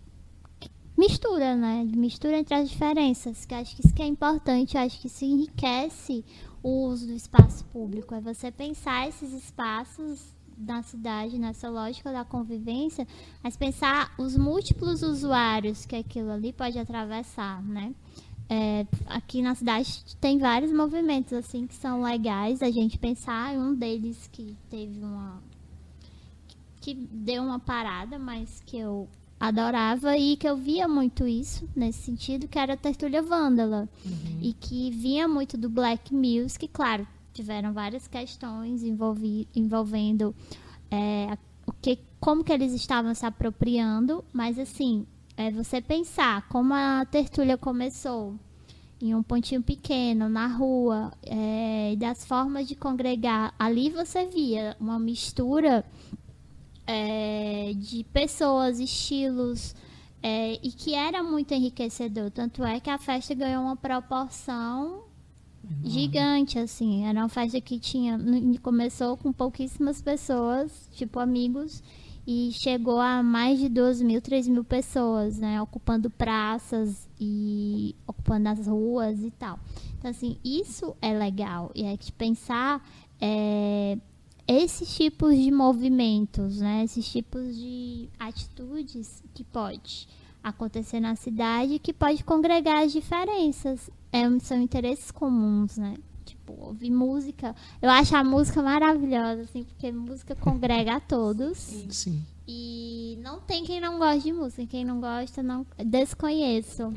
mistura, 0.96 1.56
né? 1.56 1.84
Mistura 1.84 2.38
entre 2.38 2.54
as 2.54 2.70
diferenças, 2.70 3.44
que 3.44 3.54
acho 3.54 3.74
que 3.74 3.84
isso 3.84 3.94
que 3.94 4.02
é 4.02 4.06
importante, 4.06 4.78
acho 4.78 5.00
que 5.00 5.08
isso 5.08 5.24
enriquece 5.24 6.24
o 6.62 6.86
uso 6.86 7.08
do 7.08 7.12
espaço 7.12 7.64
público. 7.66 8.14
É 8.14 8.20
você 8.20 8.52
pensar 8.52 9.08
esses 9.08 9.32
espaços 9.32 10.32
da 10.56 10.80
cidade, 10.82 11.38
nessa 11.38 11.68
lógica 11.68 12.12
da 12.12 12.24
convivência, 12.24 13.06
mas 13.42 13.56
pensar 13.56 14.14
os 14.16 14.36
múltiplos 14.36 15.02
usuários 15.02 15.84
que 15.84 15.96
aquilo 15.96 16.30
ali 16.30 16.52
pode 16.52 16.78
atravessar, 16.78 17.60
né? 17.62 17.92
É, 18.48 18.86
aqui 19.06 19.40
na 19.40 19.54
cidade 19.54 20.04
tem 20.20 20.38
vários 20.38 20.72
movimentos 20.72 21.32
assim 21.32 21.66
que 21.66 21.74
são 21.74 22.02
legais 22.02 22.60
a 22.60 22.70
gente 22.70 22.98
pensar 22.98 23.56
um 23.56 23.74
deles 23.74 24.28
que 24.30 24.56
teve 24.68 25.02
uma 25.02 25.42
que 26.82 26.92
deu 26.92 27.42
uma 27.42 27.58
parada 27.58 28.18
mas 28.18 28.60
que 28.66 28.76
eu 28.76 29.08
adorava 29.40 30.16
e 30.18 30.36
que 30.36 30.46
eu 30.46 30.56
via 30.56 30.86
muito 30.86 31.26
isso 31.26 31.66
nesse 31.74 32.02
sentido 32.02 32.46
que 32.46 32.58
era 32.58 32.74
a 32.74 32.76
Tertúlia 32.76 33.22
Vândala 33.22 33.88
uhum. 34.04 34.38
e 34.42 34.52
que 34.52 34.90
vinha 34.90 35.26
muito 35.26 35.56
do 35.56 35.70
Black 35.70 36.14
Music 36.14 36.68
claro 36.68 37.06
tiveram 37.32 37.72
várias 37.72 38.06
questões 38.06 38.82
envolvi, 38.82 39.48
envolvendo 39.54 40.34
é, 40.90 41.38
o 41.66 41.72
que, 41.72 41.98
como 42.20 42.44
que 42.44 42.52
eles 42.52 42.72
estavam 42.72 43.14
se 43.14 43.24
apropriando, 43.24 44.24
mas 44.32 44.58
assim, 44.58 45.06
é 45.36 45.50
você 45.50 45.80
pensar 45.80 46.46
como 46.48 46.74
a 46.74 47.06
tertúlia 47.10 47.56
começou 47.56 48.38
em 49.00 49.14
um 49.14 49.22
pontinho 49.22 49.62
pequeno, 49.62 50.28
na 50.28 50.46
rua, 50.46 51.12
é, 51.22 51.96
das 51.96 52.24
formas 52.24 52.68
de 52.68 52.76
congregar. 52.76 53.52
Ali 53.58 53.90
você 53.90 54.26
via 54.26 54.76
uma 54.78 54.96
mistura 54.98 55.84
é, 56.86 57.72
de 57.74 58.04
pessoas, 58.12 58.78
estilos, 58.80 59.74
é, 60.22 60.54
e 60.62 60.70
que 60.70 60.94
era 60.94 61.22
muito 61.22 61.52
enriquecedor. 61.52 62.30
Tanto 62.30 62.64
é 62.64 62.80
que 62.80 62.90
a 62.90 62.98
festa 62.98 63.34
ganhou 63.34 63.62
uma 63.62 63.76
proporção 63.76 65.04
gigante, 65.84 66.58
assim. 66.58 67.06
Era 67.06 67.20
uma 67.20 67.28
festa 67.28 67.60
que 67.60 67.78
tinha. 67.78 68.18
Começou 68.62 69.16
com 69.16 69.32
pouquíssimas 69.32 70.00
pessoas, 70.00 70.88
tipo 70.92 71.18
amigos, 71.18 71.82
e 72.26 72.50
chegou 72.52 73.00
a 73.00 73.22
mais 73.22 73.58
de 73.58 73.68
2 73.68 74.02
mil, 74.02 74.20
3 74.20 74.48
mil 74.48 74.64
pessoas, 74.64 75.38
né? 75.38 75.60
Ocupando 75.60 76.10
praças 76.10 77.08
e 77.20 77.94
ocupando 78.06 78.48
as 78.48 78.66
ruas 78.66 79.20
e 79.22 79.30
tal. 79.30 79.58
Então, 79.98 80.10
assim, 80.10 80.36
isso 80.44 80.96
é 81.00 81.12
legal. 81.12 81.70
E 81.74 81.84
é 81.84 81.96
que 81.96 82.12
pensar 82.12 82.84
é, 83.20 83.98
esses 84.46 84.94
tipos 84.94 85.36
de 85.36 85.50
movimentos, 85.50 86.60
né? 86.60 86.84
Esses 86.84 87.10
tipos 87.10 87.56
de 87.56 88.08
atitudes 88.18 89.22
que 89.34 89.44
pode 89.44 90.08
acontecer 90.42 90.98
na 90.98 91.14
cidade 91.14 91.78
que 91.78 91.92
pode 91.92 92.24
congregar 92.24 92.82
as 92.82 92.92
diferenças 92.92 93.88
é, 94.10 94.22
são 94.40 94.60
interesses 94.60 95.10
comuns, 95.10 95.78
né? 95.78 95.94
Tipo, 96.24 96.52
ouvir 96.60 96.90
música. 96.90 97.54
Eu 97.80 97.88
acho 97.88 98.14
a 98.16 98.24
música 98.24 98.62
maravilhosa, 98.62 99.42
assim, 99.42 99.64
porque 99.64 99.90
música 99.90 100.34
congrega 100.34 100.96
a 100.96 101.00
todos. 101.00 101.58
Sim. 101.90 102.22
E 102.46 103.18
não 103.22 103.40
tem 103.40 103.64
quem 103.64 103.80
não 103.80 103.98
goste 103.98 104.24
de 104.24 104.32
música. 104.32 104.66
Quem 104.66 104.84
não 104.84 105.00
gosta, 105.00 105.42
não 105.42 105.64
desconheço. 105.78 106.92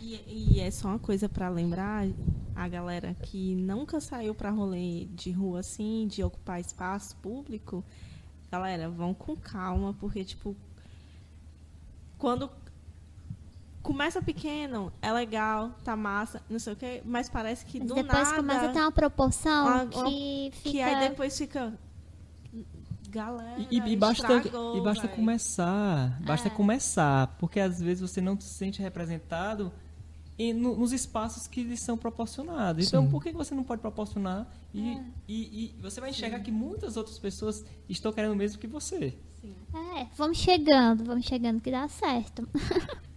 E, 0.00 0.54
e 0.54 0.60
é 0.60 0.70
só 0.70 0.88
uma 0.88 0.98
coisa 0.98 1.28
para 1.28 1.48
lembrar 1.48 2.06
a 2.54 2.68
galera 2.68 3.14
que 3.22 3.54
nunca 3.54 4.00
saiu 4.00 4.34
para 4.34 4.50
rolê 4.50 5.06
de 5.06 5.30
rua 5.30 5.60
assim, 5.60 6.06
de 6.06 6.22
ocupar 6.22 6.60
espaço 6.60 7.16
público. 7.16 7.84
Galera, 8.50 8.88
vão 8.88 9.14
com 9.14 9.34
calma, 9.34 9.94
porque, 9.94 10.24
tipo, 10.24 10.54
quando 12.18 12.50
começa 13.82 14.22
pequeno, 14.22 14.92
é 15.00 15.10
legal, 15.10 15.70
tá 15.82 15.96
massa, 15.96 16.42
não 16.48 16.58
sei 16.58 16.72
o 16.74 16.76
quê, 16.76 17.02
mas 17.04 17.28
parece 17.28 17.64
que 17.64 17.80
do 17.80 17.94
depois 17.94 18.28
nada... 18.28 18.36
começa 18.36 18.66
a 18.66 18.72
ter 18.72 18.80
uma 18.80 18.92
proporção 18.92 19.66
uma, 19.66 19.86
que 19.86 20.50
fica... 20.54 20.70
Que 20.70 20.82
aí 20.82 21.08
depois 21.08 21.36
fica... 21.36 21.72
Galera, 23.08 23.60
e, 23.70 23.76
e 23.76 23.96
basta, 23.96 24.36
estragou, 24.36 24.78
e 24.78 24.80
basta 24.80 25.06
começar, 25.06 26.18
basta 26.22 26.48
é. 26.48 26.50
começar, 26.50 27.26
porque 27.38 27.60
às 27.60 27.78
vezes 27.78 28.00
você 28.00 28.22
não 28.22 28.40
se 28.40 28.48
sente 28.48 28.80
representado 28.80 29.70
em, 30.42 30.52
no, 30.52 30.76
nos 30.76 30.92
espaços 30.92 31.46
que 31.46 31.62
lhes 31.62 31.80
são 31.80 31.96
proporcionados. 31.96 32.86
Então, 32.86 33.00
Sim. 33.00 33.06
Então, 33.06 33.10
por 33.10 33.22
que 33.22 33.32
você 33.32 33.54
não 33.54 33.62
pode 33.62 33.80
proporcionar? 33.80 34.46
E, 34.72 34.90
é. 34.90 35.04
e, 35.28 35.64
e 35.64 35.74
você 35.80 36.00
vai 36.00 36.10
enxergar 36.10 36.38
Sim. 36.38 36.44
que 36.44 36.50
muitas 36.50 36.96
outras 36.96 37.18
pessoas 37.18 37.64
estão 37.88 38.12
querendo 38.12 38.32
o 38.32 38.36
mesmo 38.36 38.58
que 38.58 38.66
você. 38.66 39.14
Sim. 39.40 39.54
É, 39.96 40.06
vamos 40.16 40.38
chegando, 40.38 41.04
vamos 41.04 41.26
chegando 41.26 41.60
que 41.60 41.70
dá 41.70 41.88
certo. 41.88 42.48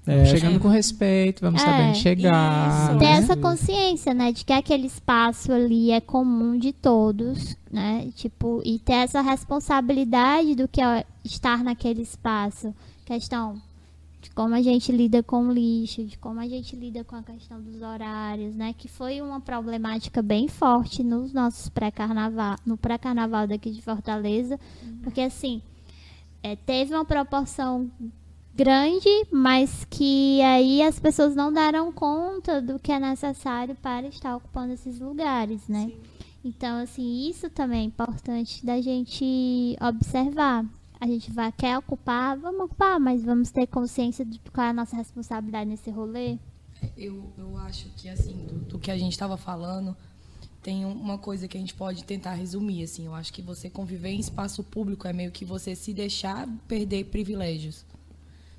É, 0.07 0.23
chegando 0.25 0.59
com 0.59 0.67
respeito, 0.67 1.41
vamos 1.41 1.59
é, 1.63 1.65
sabendo 1.65 1.95
chegar. 1.95 2.91
Isso. 2.91 2.99
Ter 2.99 3.05
essa 3.05 3.35
consciência, 3.35 4.13
né, 4.13 4.31
de 4.31 4.45
que 4.45 4.53
aquele 4.53 4.85
espaço 4.85 5.51
ali 5.51 5.89
é 5.89 5.99
comum 5.99 6.59
de 6.59 6.71
todos, 6.71 7.57
né? 7.71 8.11
Tipo, 8.15 8.61
e 8.63 8.77
ter 8.77 8.93
essa 8.93 9.21
responsabilidade 9.21 10.53
do 10.53 10.67
que 10.67 10.79
é 10.79 11.03
estar 11.23 11.63
naquele 11.63 12.03
espaço. 12.03 12.71
Questão 13.03 13.59
de 14.25 14.31
como 14.31 14.55
a 14.55 14.61
gente 14.61 14.91
lida 14.91 15.21
com 15.21 15.47
o 15.47 15.51
lixo, 15.51 16.03
de 16.03 16.17
como 16.17 16.39
a 16.39 16.47
gente 16.47 16.75
lida 16.75 17.03
com 17.03 17.15
a 17.15 17.21
questão 17.21 17.61
dos 17.61 17.79
horários, 17.81 18.55
né? 18.55 18.73
Que 18.73 18.87
foi 18.87 19.21
uma 19.21 19.39
problemática 19.39 20.19
bem 20.19 20.47
forte 20.47 21.03
nos 21.03 21.31
nossos 21.31 21.69
pré-carnaval, 21.69 22.55
no 22.65 22.75
pré-carnaval 22.75 23.45
daqui 23.45 23.69
de 23.69 23.83
Fortaleza, 23.83 24.59
uhum. 24.83 24.97
porque 25.03 25.21
assim, 25.21 25.61
é, 26.41 26.55
teve 26.55 26.95
uma 26.95 27.05
proporção 27.05 27.91
grande, 28.55 29.09
mas 29.31 29.85
que 29.91 30.41
aí 30.41 30.81
as 30.81 30.99
pessoas 30.99 31.35
não 31.35 31.53
deram 31.53 31.91
conta 31.91 32.59
do 32.59 32.79
que 32.79 32.91
é 32.91 32.99
necessário 32.99 33.75
para 33.75 34.07
estar 34.07 34.35
ocupando 34.35 34.73
esses 34.73 34.99
lugares, 34.99 35.67
né? 35.67 35.91
Sim. 35.91 36.01
Então, 36.43 36.81
assim, 36.81 37.29
isso 37.29 37.47
também 37.49 37.81
é 37.81 37.83
importante 37.83 38.65
da 38.65 38.81
gente 38.81 39.75
observar. 39.79 40.65
A 41.05 41.07
gente 41.07 41.31
vai, 41.31 41.51
quer 41.51 41.77
ocupar, 41.77 42.35
vamos 42.35 42.61
ocupar, 42.61 42.99
mas 42.99 43.23
vamos 43.23 43.51
ter 43.51 43.67
consciência 43.67 44.25
de 44.25 44.39
qual 44.51 44.65
é 44.65 44.69
a 44.71 44.73
nossa 44.73 44.95
responsabilidade 44.95 45.69
nesse 45.69 45.91
rolê. 45.91 46.39
Eu, 46.97 47.31
eu 47.37 47.55
acho 47.57 47.89
que, 47.89 48.09
assim, 48.09 48.45
do, 48.47 48.59
do 48.59 48.79
que 48.79 48.89
a 48.89 48.97
gente 48.97 49.11
estava 49.11 49.37
falando, 49.37 49.95
tem 50.63 50.83
uma 50.83 51.19
coisa 51.19 51.47
que 51.47 51.57
a 51.57 51.59
gente 51.59 51.75
pode 51.75 52.03
tentar 52.03 52.33
resumir, 52.33 52.83
assim. 52.83 53.05
Eu 53.05 53.13
acho 53.13 53.31
que 53.31 53.43
você 53.43 53.69
conviver 53.69 54.09
em 54.09 54.19
espaço 54.19 54.63
público 54.63 55.07
é 55.07 55.13
meio 55.13 55.31
que 55.31 55.45
você 55.45 55.75
se 55.75 55.93
deixar 55.93 56.47
perder 56.67 57.05
privilégios 57.05 57.85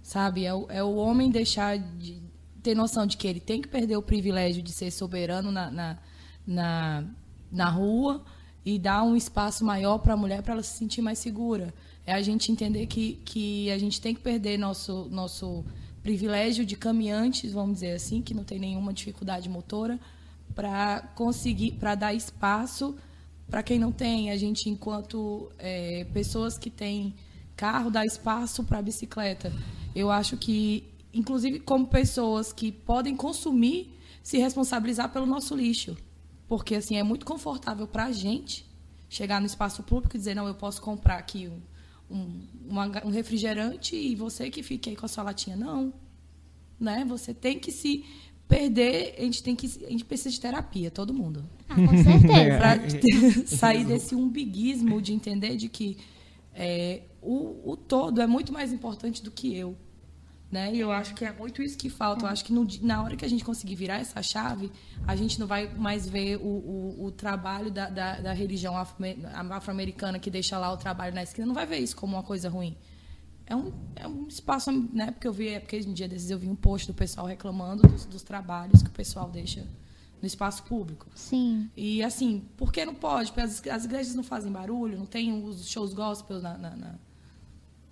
sabe? 0.06 0.44
É 0.44 0.55
o, 0.55 0.66
é 0.70 0.85
o 0.85 0.94
homem 0.94 1.28
deixar 1.28 1.77
de 1.77 2.23
ter 2.62 2.77
noção 2.77 3.06
de 3.06 3.16
que 3.16 3.27
ele 3.27 3.40
tem 3.40 3.60
que 3.60 3.66
perder 3.66 3.97
o 3.97 4.02
privilégio 4.02 4.62
de 4.62 4.70
ser 4.70 4.93
soberano 4.93 5.51
na, 5.51 5.68
na, 5.68 5.98
na, 6.47 7.05
na 7.51 7.68
rua 7.68 8.24
e 8.64 8.78
dar 8.78 9.02
um 9.02 9.16
espaço 9.16 9.64
maior 9.64 9.98
para 9.98 10.14
a 10.14 10.16
mulher 10.16 10.43
para 10.43 10.52
ela 10.52 10.62
se 10.62 10.78
sentir 10.78 11.02
mais 11.02 11.18
segura. 11.18 11.74
É 12.06 12.12
a 12.12 12.22
gente 12.22 12.52
entender 12.52 12.86
que, 12.86 13.20
que 13.24 13.70
a 13.70 13.78
gente 13.78 14.00
tem 14.00 14.14
que 14.14 14.20
perder 14.20 14.56
nosso, 14.56 15.08
nosso 15.10 15.64
privilégio 16.02 16.64
de 16.64 16.76
caminhantes, 16.76 17.52
vamos 17.52 17.74
dizer 17.74 17.92
assim, 17.92 18.22
que 18.22 18.32
não 18.32 18.44
tem 18.44 18.58
nenhuma 18.58 18.92
dificuldade 18.92 19.48
motora, 19.48 19.98
para 20.54 21.00
conseguir, 21.14 21.72
para 21.72 21.96
dar 21.96 22.14
espaço 22.14 22.96
para 23.48 23.62
quem 23.62 23.78
não 23.78 23.92
tem. 23.92 24.30
A 24.30 24.36
gente, 24.36 24.68
enquanto 24.68 25.50
é, 25.58 26.04
pessoas 26.12 26.58
que 26.58 26.70
têm 26.70 27.14
carro, 27.56 27.90
dá 27.90 28.04
espaço 28.04 28.64
para 28.64 28.78
a 28.78 28.82
bicicleta. 28.82 29.52
Eu 29.94 30.10
acho 30.10 30.36
que, 30.36 30.84
inclusive, 31.12 31.60
como 31.60 31.86
pessoas 31.86 32.52
que 32.52 32.70
podem 32.70 33.16
consumir, 33.16 33.98
se 34.22 34.38
responsabilizar 34.38 35.12
pelo 35.12 35.26
nosso 35.26 35.54
lixo. 35.54 35.96
Porque, 36.48 36.74
assim, 36.74 36.96
é 36.96 37.02
muito 37.02 37.24
confortável 37.24 37.86
para 37.86 38.04
a 38.06 38.12
gente 38.12 38.66
chegar 39.08 39.40
no 39.40 39.46
espaço 39.46 39.82
público 39.82 40.16
e 40.16 40.18
dizer, 40.18 40.34
não, 40.34 40.46
eu 40.46 40.54
posso 40.54 40.80
comprar 40.82 41.16
aqui 41.16 41.48
um, 41.48 41.60
um, 42.10 42.40
uma, 42.68 42.86
um 43.04 43.10
refrigerante 43.10 43.96
e 43.96 44.14
você 44.14 44.50
que 44.50 44.62
fique 44.62 44.90
aí 44.90 44.96
com 44.96 45.06
a 45.06 45.08
sua 45.08 45.24
latinha. 45.24 45.56
Não. 45.56 45.92
Né? 46.78 47.04
Você 47.08 47.32
tem 47.32 47.58
que 47.58 47.72
se 47.72 48.04
perder, 48.48 49.14
a 49.18 49.22
gente 49.22 49.42
tem 49.42 49.56
que 49.56 49.66
a 49.84 49.90
gente 49.90 50.04
precisa 50.04 50.30
de 50.30 50.40
terapia, 50.40 50.90
todo 50.90 51.12
mundo. 51.12 51.44
Ah, 51.68 51.74
com 51.74 52.02
certeza. 52.02 52.56
para 52.58 53.46
sair 53.46 53.84
desse 53.84 54.14
umbiguismo 54.14 55.00
de 55.02 55.12
entender 55.12 55.56
de 55.56 55.68
que 55.68 55.96
é, 56.54 57.02
o, 57.20 57.72
o 57.72 57.76
todo 57.76 58.20
é 58.20 58.26
muito 58.26 58.52
mais 58.52 58.72
importante 58.72 59.22
do 59.22 59.30
que 59.30 59.54
eu. 59.54 59.76
Né? 60.51 60.73
E 60.74 60.78
eu 60.78 60.93
acho 60.93 61.12
que 61.14 61.24
é 61.24 61.32
muito 61.32 61.60
isso 61.60 61.77
que 61.77 61.90
falta. 61.90 62.24
Eu 62.24 62.28
acho 62.28 62.44
que 62.44 62.52
no, 62.52 62.66
na 62.82 63.02
hora 63.02 63.16
que 63.16 63.24
a 63.24 63.28
gente 63.28 63.44
conseguir 63.44 63.74
virar 63.74 63.97
essa 63.97 64.23
chave, 64.23 64.70
a 65.06 65.16
gente 65.16 65.40
não 65.40 65.47
vai 65.47 65.68
mais 65.74 66.09
ver 66.09 66.36
o, 66.36 66.47
o, 66.47 67.06
o 67.06 67.10
trabalho 67.10 67.70
da, 67.70 67.90
da, 67.90 68.20
da 68.20 68.32
religião 68.32 68.77
afro-americana 68.77 70.18
que 70.18 70.31
deixa 70.31 70.56
lá 70.56 70.73
o 70.73 70.77
trabalho 70.77 71.14
na 71.14 71.23
esquina, 71.23 71.47
não 71.47 71.55
vai 71.55 71.66
ver 71.66 71.78
isso 71.78 71.97
como 71.97 72.16
uma 72.16 72.23
coisa 72.23 72.48
ruim. 72.48 72.77
É 73.44 73.55
um, 73.55 73.73
é 73.94 74.06
um 74.06 74.27
espaço, 74.27 74.70
né? 74.93 75.10
Porque 75.10 75.27
eu 75.27 75.32
vi, 75.32 75.48
é 75.48 75.60
porque 75.60 75.78
um 75.81 75.93
dia 75.93 76.09
desses 76.09 76.31
eu 76.31 76.39
vi 76.39 76.48
um 76.48 76.56
post 76.56 76.86
do 76.86 76.94
pessoal 76.94 77.27
reclamando 77.27 77.86
dos, 77.86 78.05
dos 78.05 78.23
trabalhos 78.23 78.82
que 78.82 78.89
o 78.89 78.93
pessoal 78.93 79.28
deixa 79.28 79.66
no 80.20 80.27
espaço 80.27 80.62
público. 80.64 81.06
Sim. 81.14 81.70
E 81.77 82.02
assim, 82.02 82.44
por 82.56 82.73
que 82.73 82.85
não 82.85 82.94
pode? 82.94 83.31
Porque 83.31 83.43
as, 83.43 83.64
as 83.66 83.85
igrejas 83.85 84.14
não 84.14 84.24
fazem 84.24 84.51
barulho, 84.51 84.98
não 84.98 85.06
tem 85.06 85.32
os 85.44 85.68
shows 85.68 85.93
gospel 85.93 86.40
na, 86.40 86.56
na, 86.56 86.77
na 86.77 86.94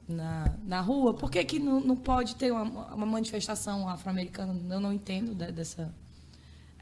na, 0.09 0.51
na 0.67 0.81
rua, 0.81 1.15
por 1.15 1.31
que, 1.31 1.43
que 1.45 1.59
não, 1.59 1.81
não 1.81 1.97
pode 1.97 2.37
ter 2.37 2.53
uma, 2.53 2.63
uma 2.95 3.07
manifestação 3.07 3.89
afro-americana? 3.89 4.55
Eu 4.71 4.81
não 4.81 4.93
entendo 4.93 5.35
de- 5.35 5.51
dessa. 5.51 5.93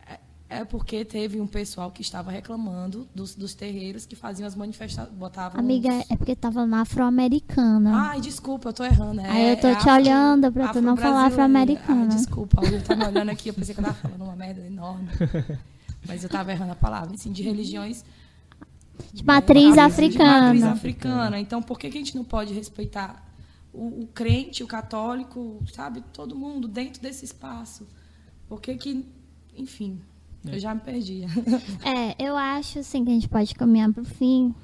É, 0.09 0.19
é 0.61 0.65
porque 0.65 1.05
teve 1.05 1.41
um 1.41 1.47
pessoal 1.47 1.91
que 1.91 2.03
estava 2.03 2.31
reclamando 2.31 3.09
dos, 3.15 3.35
dos 3.35 3.55
terreiros 3.55 4.05
que 4.07 4.17
faziam 4.17 4.47
as 4.47 4.55
manifestações. 4.57 5.15
Botavam. 5.17 5.61
Amiga, 5.61 5.91
é 6.11 6.17
porque 6.17 6.35
tava 6.35 6.67
na 6.67 6.81
afro-americana. 6.81 8.11
Ai, 8.11 8.21
desculpa, 8.21 8.71
eu 8.71 8.73
tô 8.73 8.85
errando. 8.85 9.21
É, 9.21 9.31
Aí 9.31 9.51
eu 9.51 9.61
tô 9.61 9.69
é 9.69 9.77
te 9.77 9.89
olhando 9.89 10.51
pra 10.53 10.69
tu 10.73 10.81
não 10.81 10.97
falar 10.97 11.27
afro-americana. 11.27 12.09
Desculpa, 12.09 12.61
o 12.61 12.65
Will 12.65 12.83
tá 12.83 12.95
olhando 12.95 13.31
aqui, 13.31 13.51
eu 13.51 13.55
pensei 13.55 13.75
que 13.75 13.81
eu 13.81 13.85
tava 13.85 13.97
falando 13.97 14.23
uma 14.23 14.37
merda 14.37 14.61
enorme. 14.67 15.09
Mas 16.09 16.25
eu 16.25 16.29
tava 16.29 16.51
errando 16.51 16.73
a 16.73 16.77
palavra, 16.77 17.15
assim, 17.15 17.31
de 17.31 17.45
religiões 17.45 18.05
De 19.13 19.25
matriz 19.25 19.63
de 19.63 19.69
matriz 19.71 19.79
africana. 19.79 20.73
africana. 20.73 21.41
Então, 21.41 21.63
por 21.63 21.79
que, 21.79 21.91
que 21.91 21.99
a 21.99 22.01
gente 22.01 22.17
não 22.17 22.25
pode 22.25 22.53
respeitar 22.55 23.23
o, 23.73 24.03
o 24.03 24.09
crente, 24.15 24.63
o 24.63 24.67
católico, 24.67 25.63
sabe? 25.73 26.03
Todo 26.13 26.35
mundo 26.37 26.69
dentro 26.69 27.01
desse 27.03 27.25
espaço. 27.25 27.87
Por 28.49 28.61
que 28.61 28.75
que, 28.77 29.05
enfim, 29.57 29.99
eu 30.47 30.59
já 30.59 30.75
me 30.75 30.81
perdi. 30.81 31.23
É, 31.85 32.15
eu 32.19 32.37
acho 32.37 32.79
assim 32.81 33.05
que 33.05 33.11
a 33.11 33.15
gente 33.15 33.29
pode 33.29 33.55
caminhar 33.55 33.93
pro 33.93 34.05
fim, 34.05 34.55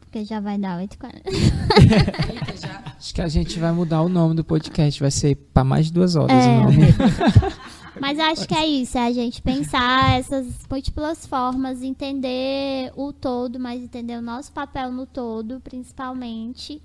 porque 0.00 0.24
já 0.24 0.40
vai 0.40 0.58
dar 0.58 0.80
8h40. 0.80 1.22
Eita, 1.26 2.56
já. 2.56 2.82
Acho 2.96 3.14
que 3.14 3.20
a 3.22 3.28
gente 3.28 3.58
vai 3.58 3.72
mudar 3.72 4.02
o 4.02 4.08
nome 4.08 4.34
do 4.34 4.42
podcast. 4.44 4.98
Vai 5.00 5.10
ser 5.10 5.36
para 5.52 5.62
mais 5.64 5.86
de 5.86 5.92
duas 5.92 6.16
horas 6.16 6.44
É. 6.44 6.48
o 6.58 6.62
nome. 6.64 6.76
Mas 8.00 8.18
acho 8.18 8.46
que 8.46 8.54
é 8.54 8.66
isso, 8.66 8.98
é 8.98 9.06
a 9.06 9.12
gente 9.12 9.40
pensar 9.42 10.18
essas 10.18 10.46
múltiplas 10.70 11.26
formas, 11.26 11.82
entender 11.82 12.92
o 12.94 13.12
todo, 13.12 13.58
mas 13.58 13.82
entender 13.82 14.16
o 14.16 14.22
nosso 14.22 14.52
papel 14.52 14.92
no 14.92 15.06
todo, 15.06 15.60
principalmente. 15.60 16.80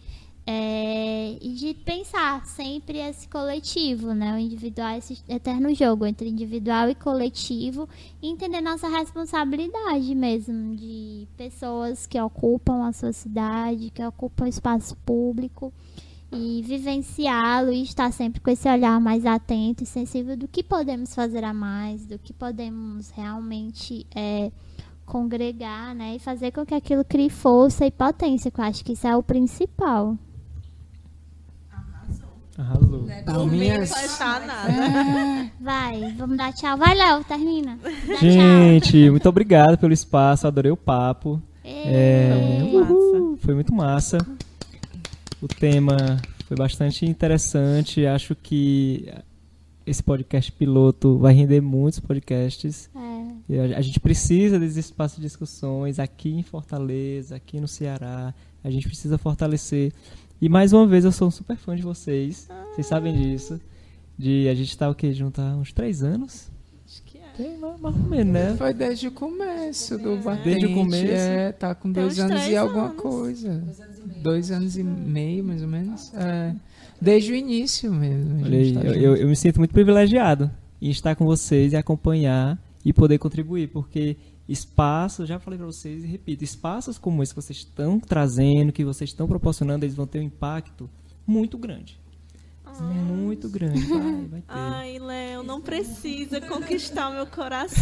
é, 0.46 1.38
e 1.40 1.54
de 1.54 1.74
pensar 1.74 2.46
sempre 2.46 2.98
esse 2.98 3.28
coletivo, 3.28 4.14
né? 4.14 4.34
O 4.36 4.38
individual, 4.40 4.98
esse 4.98 5.20
eterno 5.30 5.74
jogo 5.74 6.06
entre 6.06 6.30
individual 6.30 6.90
e 6.90 6.96
coletivo, 6.96 7.88
e 8.22 8.28
entender 8.30 8.60
nossa 8.62 8.88
responsabilidade 8.88 10.16
mesmo 10.16 10.76
de 10.76 11.28
pessoas 11.38 12.08
que 12.08 12.20
ocupam 12.20 12.86
a 12.88 12.92
sua 12.92 13.14
cidade, 13.14 13.92
que 13.92 14.04
ocupam 14.04 14.46
o 14.46 14.48
espaço 14.48 14.96
público 15.06 15.72
e 16.32 16.62
vivenciá-lo 16.66 17.72
e 17.72 17.84
estar 17.84 18.12
sempre 18.14 18.40
com 18.40 18.50
esse 18.50 18.70
olhar 18.70 19.00
mais 19.02 19.26
atento 19.26 19.84
e 19.84 19.86
sensível 19.86 20.38
do 20.38 20.48
que 20.48 20.64
podemos 20.64 21.14
fazer 21.14 21.44
a 21.44 21.54
mais, 21.54 22.06
do 22.06 22.18
que 22.18 22.32
podemos 22.32 23.10
realmente 23.12 24.06
é, 24.16 24.52
congregar, 25.06 25.94
né? 25.94 26.16
E 26.16 26.20
fazer 26.20 26.52
com 26.52 26.66
que 26.66 26.74
aquilo 26.74 27.04
crie 27.04 27.30
força 27.30 27.86
e 27.86 27.92
potência, 27.92 28.50
que 28.50 28.60
eu 28.62 28.66
acho 28.66 28.84
que 28.84 28.94
isso 28.94 29.06
é 29.06 29.16
o 29.16 29.22
principal. 29.22 30.18
Arrasou. 32.58 33.04
Né? 33.04 33.24
Palminhas. 33.24 33.90
Não 33.90 33.96
vai 33.98 34.06
achar 34.06 34.46
nada. 34.46 35.52
Vai, 35.60 36.14
vamos 36.18 36.38
dar 36.38 36.54
tchau. 36.54 36.78
Vai, 36.78 36.96
Léo, 36.96 37.24
termina. 37.24 37.78
Dá 38.08 38.16
Gente, 38.16 39.10
muito 39.10 39.28
obrigado 39.28 39.78
pelo 39.78 39.94
espaço, 39.94 40.48
adorei 40.48 40.72
o 40.72 40.78
papo. 40.78 41.42
tchau. 41.62 41.72
É, 41.72 42.60
Muito 42.60 42.80
massa. 42.80 43.38
Foi 43.46 43.54
muito 43.54 43.74
massa. 43.74 44.18
O 45.42 45.48
tema 45.48 46.22
foi 46.48 46.56
bastante 46.56 47.06
interessante. 47.06 48.06
Acho 48.06 48.36
que 48.36 49.12
esse 49.86 50.04
podcast 50.04 50.52
piloto 50.52 51.18
vai 51.18 51.34
render 51.34 51.62
muitos 51.62 52.00
podcasts. 52.00 52.90
É. 53.50 53.76
A 53.76 53.82
gente 53.82 54.00
precisa 54.00 54.60
desse 54.60 54.80
espaço 54.80 55.16
de 55.16 55.24
discussões 55.24 55.98
aqui 55.98 56.30
em 56.30 56.44
Fortaleza, 56.44 57.36
aqui 57.36 57.60
no 57.60 57.68
Ceará. 57.68 58.34
A 58.64 58.70
gente 58.70 58.88
precisa 58.88 59.18
fortalecer. 59.18 59.92
E 60.40 60.48
mais 60.48 60.74
uma 60.74 60.86
vez, 60.86 61.06
eu 61.06 61.12
sou 61.12 61.28
um 61.28 61.32
super 61.32 61.58
fã 61.58 61.76
de 61.76 61.82
vocês. 61.82 62.48
Vocês 62.72 62.86
sabem 62.86 63.14
disso. 63.16 63.60
De 64.18 64.48
a 64.48 64.54
gente 64.54 64.78
tá 64.78 64.90
o 64.90 64.96
quê? 64.96 65.12
Junto 65.12 65.42
há 65.42 65.56
uns 65.56 65.74
três 65.74 66.04
anos? 66.04 66.52
Tem, 67.38 67.58
mais 67.58 67.80
mais 67.80 67.96
ou 67.96 68.04
menos, 68.04 68.34
né? 68.34 68.56
Foi 68.58 68.74
desde 68.74 69.08
o 69.08 69.12
começo 69.12 69.98
do 69.98 70.18
Batente. 70.18 70.44
Desde 70.44 70.66
o 70.68 70.74
começo. 70.74 71.06
É, 71.12 71.52
tá 71.52 71.74
com 71.74 71.92
Tem 71.92 72.04
dois 72.04 72.20
anos 72.20 72.48
e 72.48 72.56
alguma 72.58 72.86
anos. 72.90 73.02
coisa. 73.02 73.64
Dois 74.22 74.52
anos 74.52 74.78
e 74.78 74.84
meio, 74.84 75.44
mais 75.44 75.62
ou 75.62 75.68
menos. 75.68 76.14
É. 76.14 76.54
Desde 77.00 77.32
o 77.32 77.36
início 77.36 77.92
mesmo. 77.92 78.40
a 78.40 78.48
Olha 78.48 78.74
tá 78.74 78.80
eu- 78.98 79.16
eu 79.16 79.28
me 79.28 79.36
sinto 79.36 79.58
muito 79.60 79.72
privilegiado 79.72 80.52
em 80.82 80.90
estar 80.90 81.16
com 81.16 81.26
vocês 81.26 81.74
e 81.74 81.76
acompanhar 81.76 82.60
e 82.84 82.92
poder 82.92 83.18
contribuir, 83.18 83.68
porque 83.70 84.18
espaços, 84.50 85.28
já 85.30 85.40
falei 85.40 85.58
para 85.58 85.68
vocês 85.68 86.04
e 86.04 86.08
repito, 86.08 86.44
espaços 86.44 86.98
como 86.98 87.24
esse 87.24 87.34
que 87.34 87.42
vocês 87.42 87.60
estão 87.60 88.00
trazendo, 88.00 88.72
que 88.72 88.84
vocês 88.84 89.10
estão 89.10 89.28
proporcionando, 89.28 89.86
eles 89.86 89.96
vão 89.96 90.06
ter 90.08 90.20
um 90.20 90.24
impacto 90.24 90.90
muito 91.26 91.58
grande. 91.58 92.01
Muito 92.80 93.50
grande, 93.50 93.82
vai, 93.86 94.00
vai 94.28 94.42
ter. 94.42 94.46
Ai, 94.48 95.00
Léo, 95.00 95.44
não 95.44 95.62
precisa 95.62 96.40
conquistar 96.42 97.10
o 97.10 97.14
meu 97.14 97.28
coração. 97.28 97.80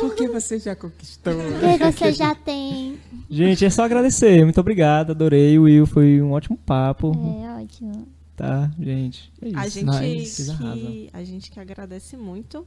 Porque 0.00 0.28
você 0.28 0.58
já 0.58 0.74
conquistou. 0.76 1.32
Porque 1.60 1.92
você 1.92 2.12
já 2.12 2.34
tem. 2.34 2.98
Gente, 3.30 3.64
é 3.64 3.70
só 3.70 3.84
agradecer, 3.84 4.44
muito 4.44 4.60
obrigado, 4.60 5.10
adorei, 5.10 5.58
Will, 5.58 5.86
foi 5.86 6.20
um 6.22 6.32
ótimo 6.32 6.56
papo, 6.56 7.12
É 7.42 7.62
ótimo. 7.62 8.06
tá, 8.36 8.70
gente? 8.78 9.32
É 9.42 9.48
isso. 9.48 9.58
A 9.58 9.68
gente, 9.68 9.84
Nice. 9.84 10.56
Que, 10.56 11.10
a 11.12 11.24
gente 11.24 11.50
que 11.50 11.60
agradece 11.60 12.16
muito 12.16 12.66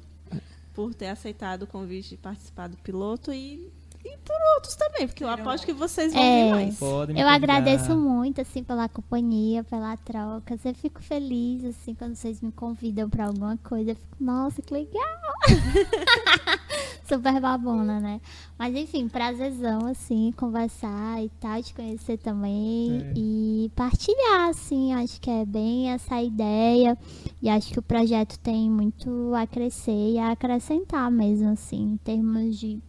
por 0.74 0.94
ter 0.94 1.08
aceitado 1.08 1.64
o 1.64 1.68
convite 1.68 2.10
de 2.12 2.18
participar 2.18 2.68
do 2.68 2.78
piloto 2.78 3.32
e, 3.34 3.70
e 4.06 4.18
por 4.20 4.36
outros 4.56 4.76
também, 4.76 5.08
porque 5.08 5.24
eu 5.24 5.30
aposto 5.30 5.66
que 5.66 5.74
vocês 5.74 6.14
vão 6.14 6.22
É. 6.22 6.44
vir 6.46 6.52
mais. 6.52 6.78
Podem 6.80 7.16
me 7.16 7.22
Eu 7.22 7.26
convidar. 7.28 7.36
agradeço 7.56 7.98
muito, 7.98 8.42
assim, 8.42 8.64
pela 8.64 8.88
companhia, 8.88 9.64
pela 9.64 9.96
troca. 9.98 10.58
Eu 10.64 10.74
fico 10.76 11.02
feliz, 11.02 11.66
assim, 11.66 11.94
quando 11.94 12.16
vocês 12.16 12.42
me 12.42 12.52
convidam 12.52 13.10
pra 13.10 13.26
alguma 13.28 13.58
coisa. 13.58 13.92
Eu 13.92 13.96
fico, 13.96 14.16
nossa, 14.20 14.62
que 14.62 14.74
legal! 14.74 15.04
Super 17.08 17.40
babona, 17.42 18.00
né? 18.00 18.22
Mas, 18.58 18.76
enfim, 18.76 19.08
prazerzão, 19.08 19.88
assim, 19.88 20.32
conversar 20.38 21.24
e 21.24 21.30
tal, 21.40 21.62
te 21.64 21.74
conhecer 21.74 22.18
também. 22.20 23.02
É. 23.02 23.14
E 23.18 23.72
partilhar, 23.76 24.50
assim, 24.50 24.94
acho 24.94 25.20
que 25.20 25.30
é 25.30 25.44
bem 25.44 25.90
essa 25.92 26.22
ideia. 26.22 26.96
E 27.42 27.50
acho 27.50 27.72
que 27.74 27.80
o 27.80 27.84
projeto 27.84 28.38
tem 28.40 28.70
muito 28.70 29.34
a 29.34 29.48
crescer 29.48 30.12
e 30.12 30.20
a 30.20 30.32
acrescentar 30.32 31.10
mesmo, 31.10 31.50
assim, 31.50 31.94
em 31.94 31.98
termos 31.98 32.60
de 32.60 32.80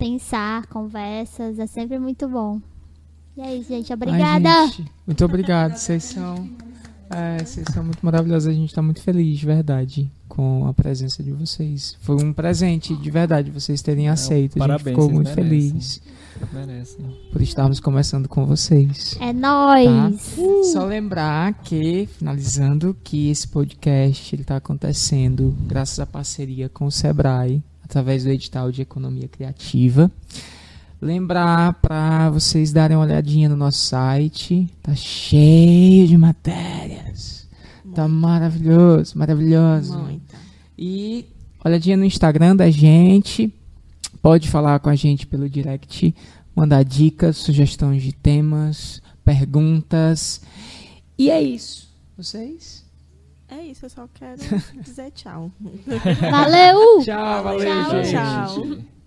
pensar, 0.00 0.66
conversas. 0.66 1.58
É 1.58 1.66
sempre 1.66 1.98
muito 1.98 2.26
bom. 2.26 2.58
E 3.36 3.42
é 3.42 3.56
isso, 3.56 3.68
gente. 3.68 3.92
Ai, 3.92 3.96
Obrigada. 3.96 4.66
gente, 4.68 4.86
muito 5.06 5.24
obrigado. 5.24 5.76
Vocês 5.76 6.04
são. 6.04 6.48
É, 7.10 7.44
vocês 7.44 7.66
são 7.72 7.84
muito 7.84 7.98
maravilhosos. 8.02 8.48
A 8.48 8.52
gente 8.52 8.74
tá 8.74 8.80
muito 8.80 9.02
feliz, 9.02 9.38
de 9.38 9.44
verdade, 9.44 10.10
com 10.28 10.66
a 10.66 10.72
presença 10.72 11.22
de 11.22 11.32
vocês. 11.32 11.96
Foi 12.00 12.16
um 12.16 12.32
presente, 12.32 12.96
de 12.96 13.10
verdade, 13.10 13.50
vocês 13.50 13.82
terem 13.82 14.08
aceito. 14.08 14.52
a 14.52 14.58
gente 14.58 14.58
parabéns, 14.58 14.96
ficou 14.96 15.10
muito 15.10 15.28
merecem. 15.28 15.44
feliz 15.44 16.02
Merecem. 16.52 17.04
por 17.32 17.42
estarmos 17.42 17.80
conversando 17.80 18.28
com 18.28 18.46
vocês. 18.46 19.18
É 19.20 19.32
nóis. 19.32 20.36
Só 20.72 20.84
lembrar 20.84 21.52
que, 21.54 22.08
finalizando, 22.16 22.96
que 23.02 23.28
esse 23.28 23.46
podcast 23.48 24.36
está 24.36 24.56
acontecendo 24.56 25.54
graças 25.66 25.98
à 25.98 26.06
parceria 26.06 26.68
com 26.68 26.86
o 26.86 26.92
Sebrae, 26.92 27.62
através 27.90 28.22
do 28.22 28.30
edital 28.30 28.70
de 28.70 28.82
Economia 28.82 29.26
Criativa. 29.26 30.10
Lembrar 31.02 31.74
para 31.74 32.30
vocês 32.30 32.72
darem 32.72 32.96
uma 32.96 33.04
olhadinha 33.04 33.48
no 33.48 33.56
nosso 33.56 33.78
site, 33.78 34.68
tá 34.80 34.94
cheio 34.94 36.06
de 36.06 36.16
matérias. 36.16 37.48
Tá 37.92 38.06
maravilhoso, 38.06 39.18
maravilhoso. 39.18 39.98
Muita. 39.98 40.36
E 40.78 41.26
olhadinha 41.64 41.96
no 41.96 42.04
Instagram 42.04 42.54
da 42.54 42.70
gente. 42.70 43.52
Pode 44.22 44.48
falar 44.48 44.78
com 44.78 44.88
a 44.88 44.94
gente 44.94 45.26
pelo 45.26 45.48
direct, 45.48 46.14
mandar 46.54 46.84
dicas, 46.84 47.38
sugestões 47.38 48.02
de 48.02 48.12
temas, 48.12 49.02
perguntas. 49.24 50.42
E 51.18 51.30
é 51.30 51.42
isso. 51.42 51.88
Vocês? 52.16 52.84
É 53.50 53.62
isso, 53.62 53.86
eu 53.86 53.90
só 53.90 54.08
quero 54.14 54.38
dizer 54.80 55.10
tchau. 55.10 55.50
Valeu! 56.30 57.02
Tchau, 57.02 57.42
valeu, 57.42 57.60
Tchau, 57.60 58.04
gente. 58.04 58.12
tchau. 58.12 58.99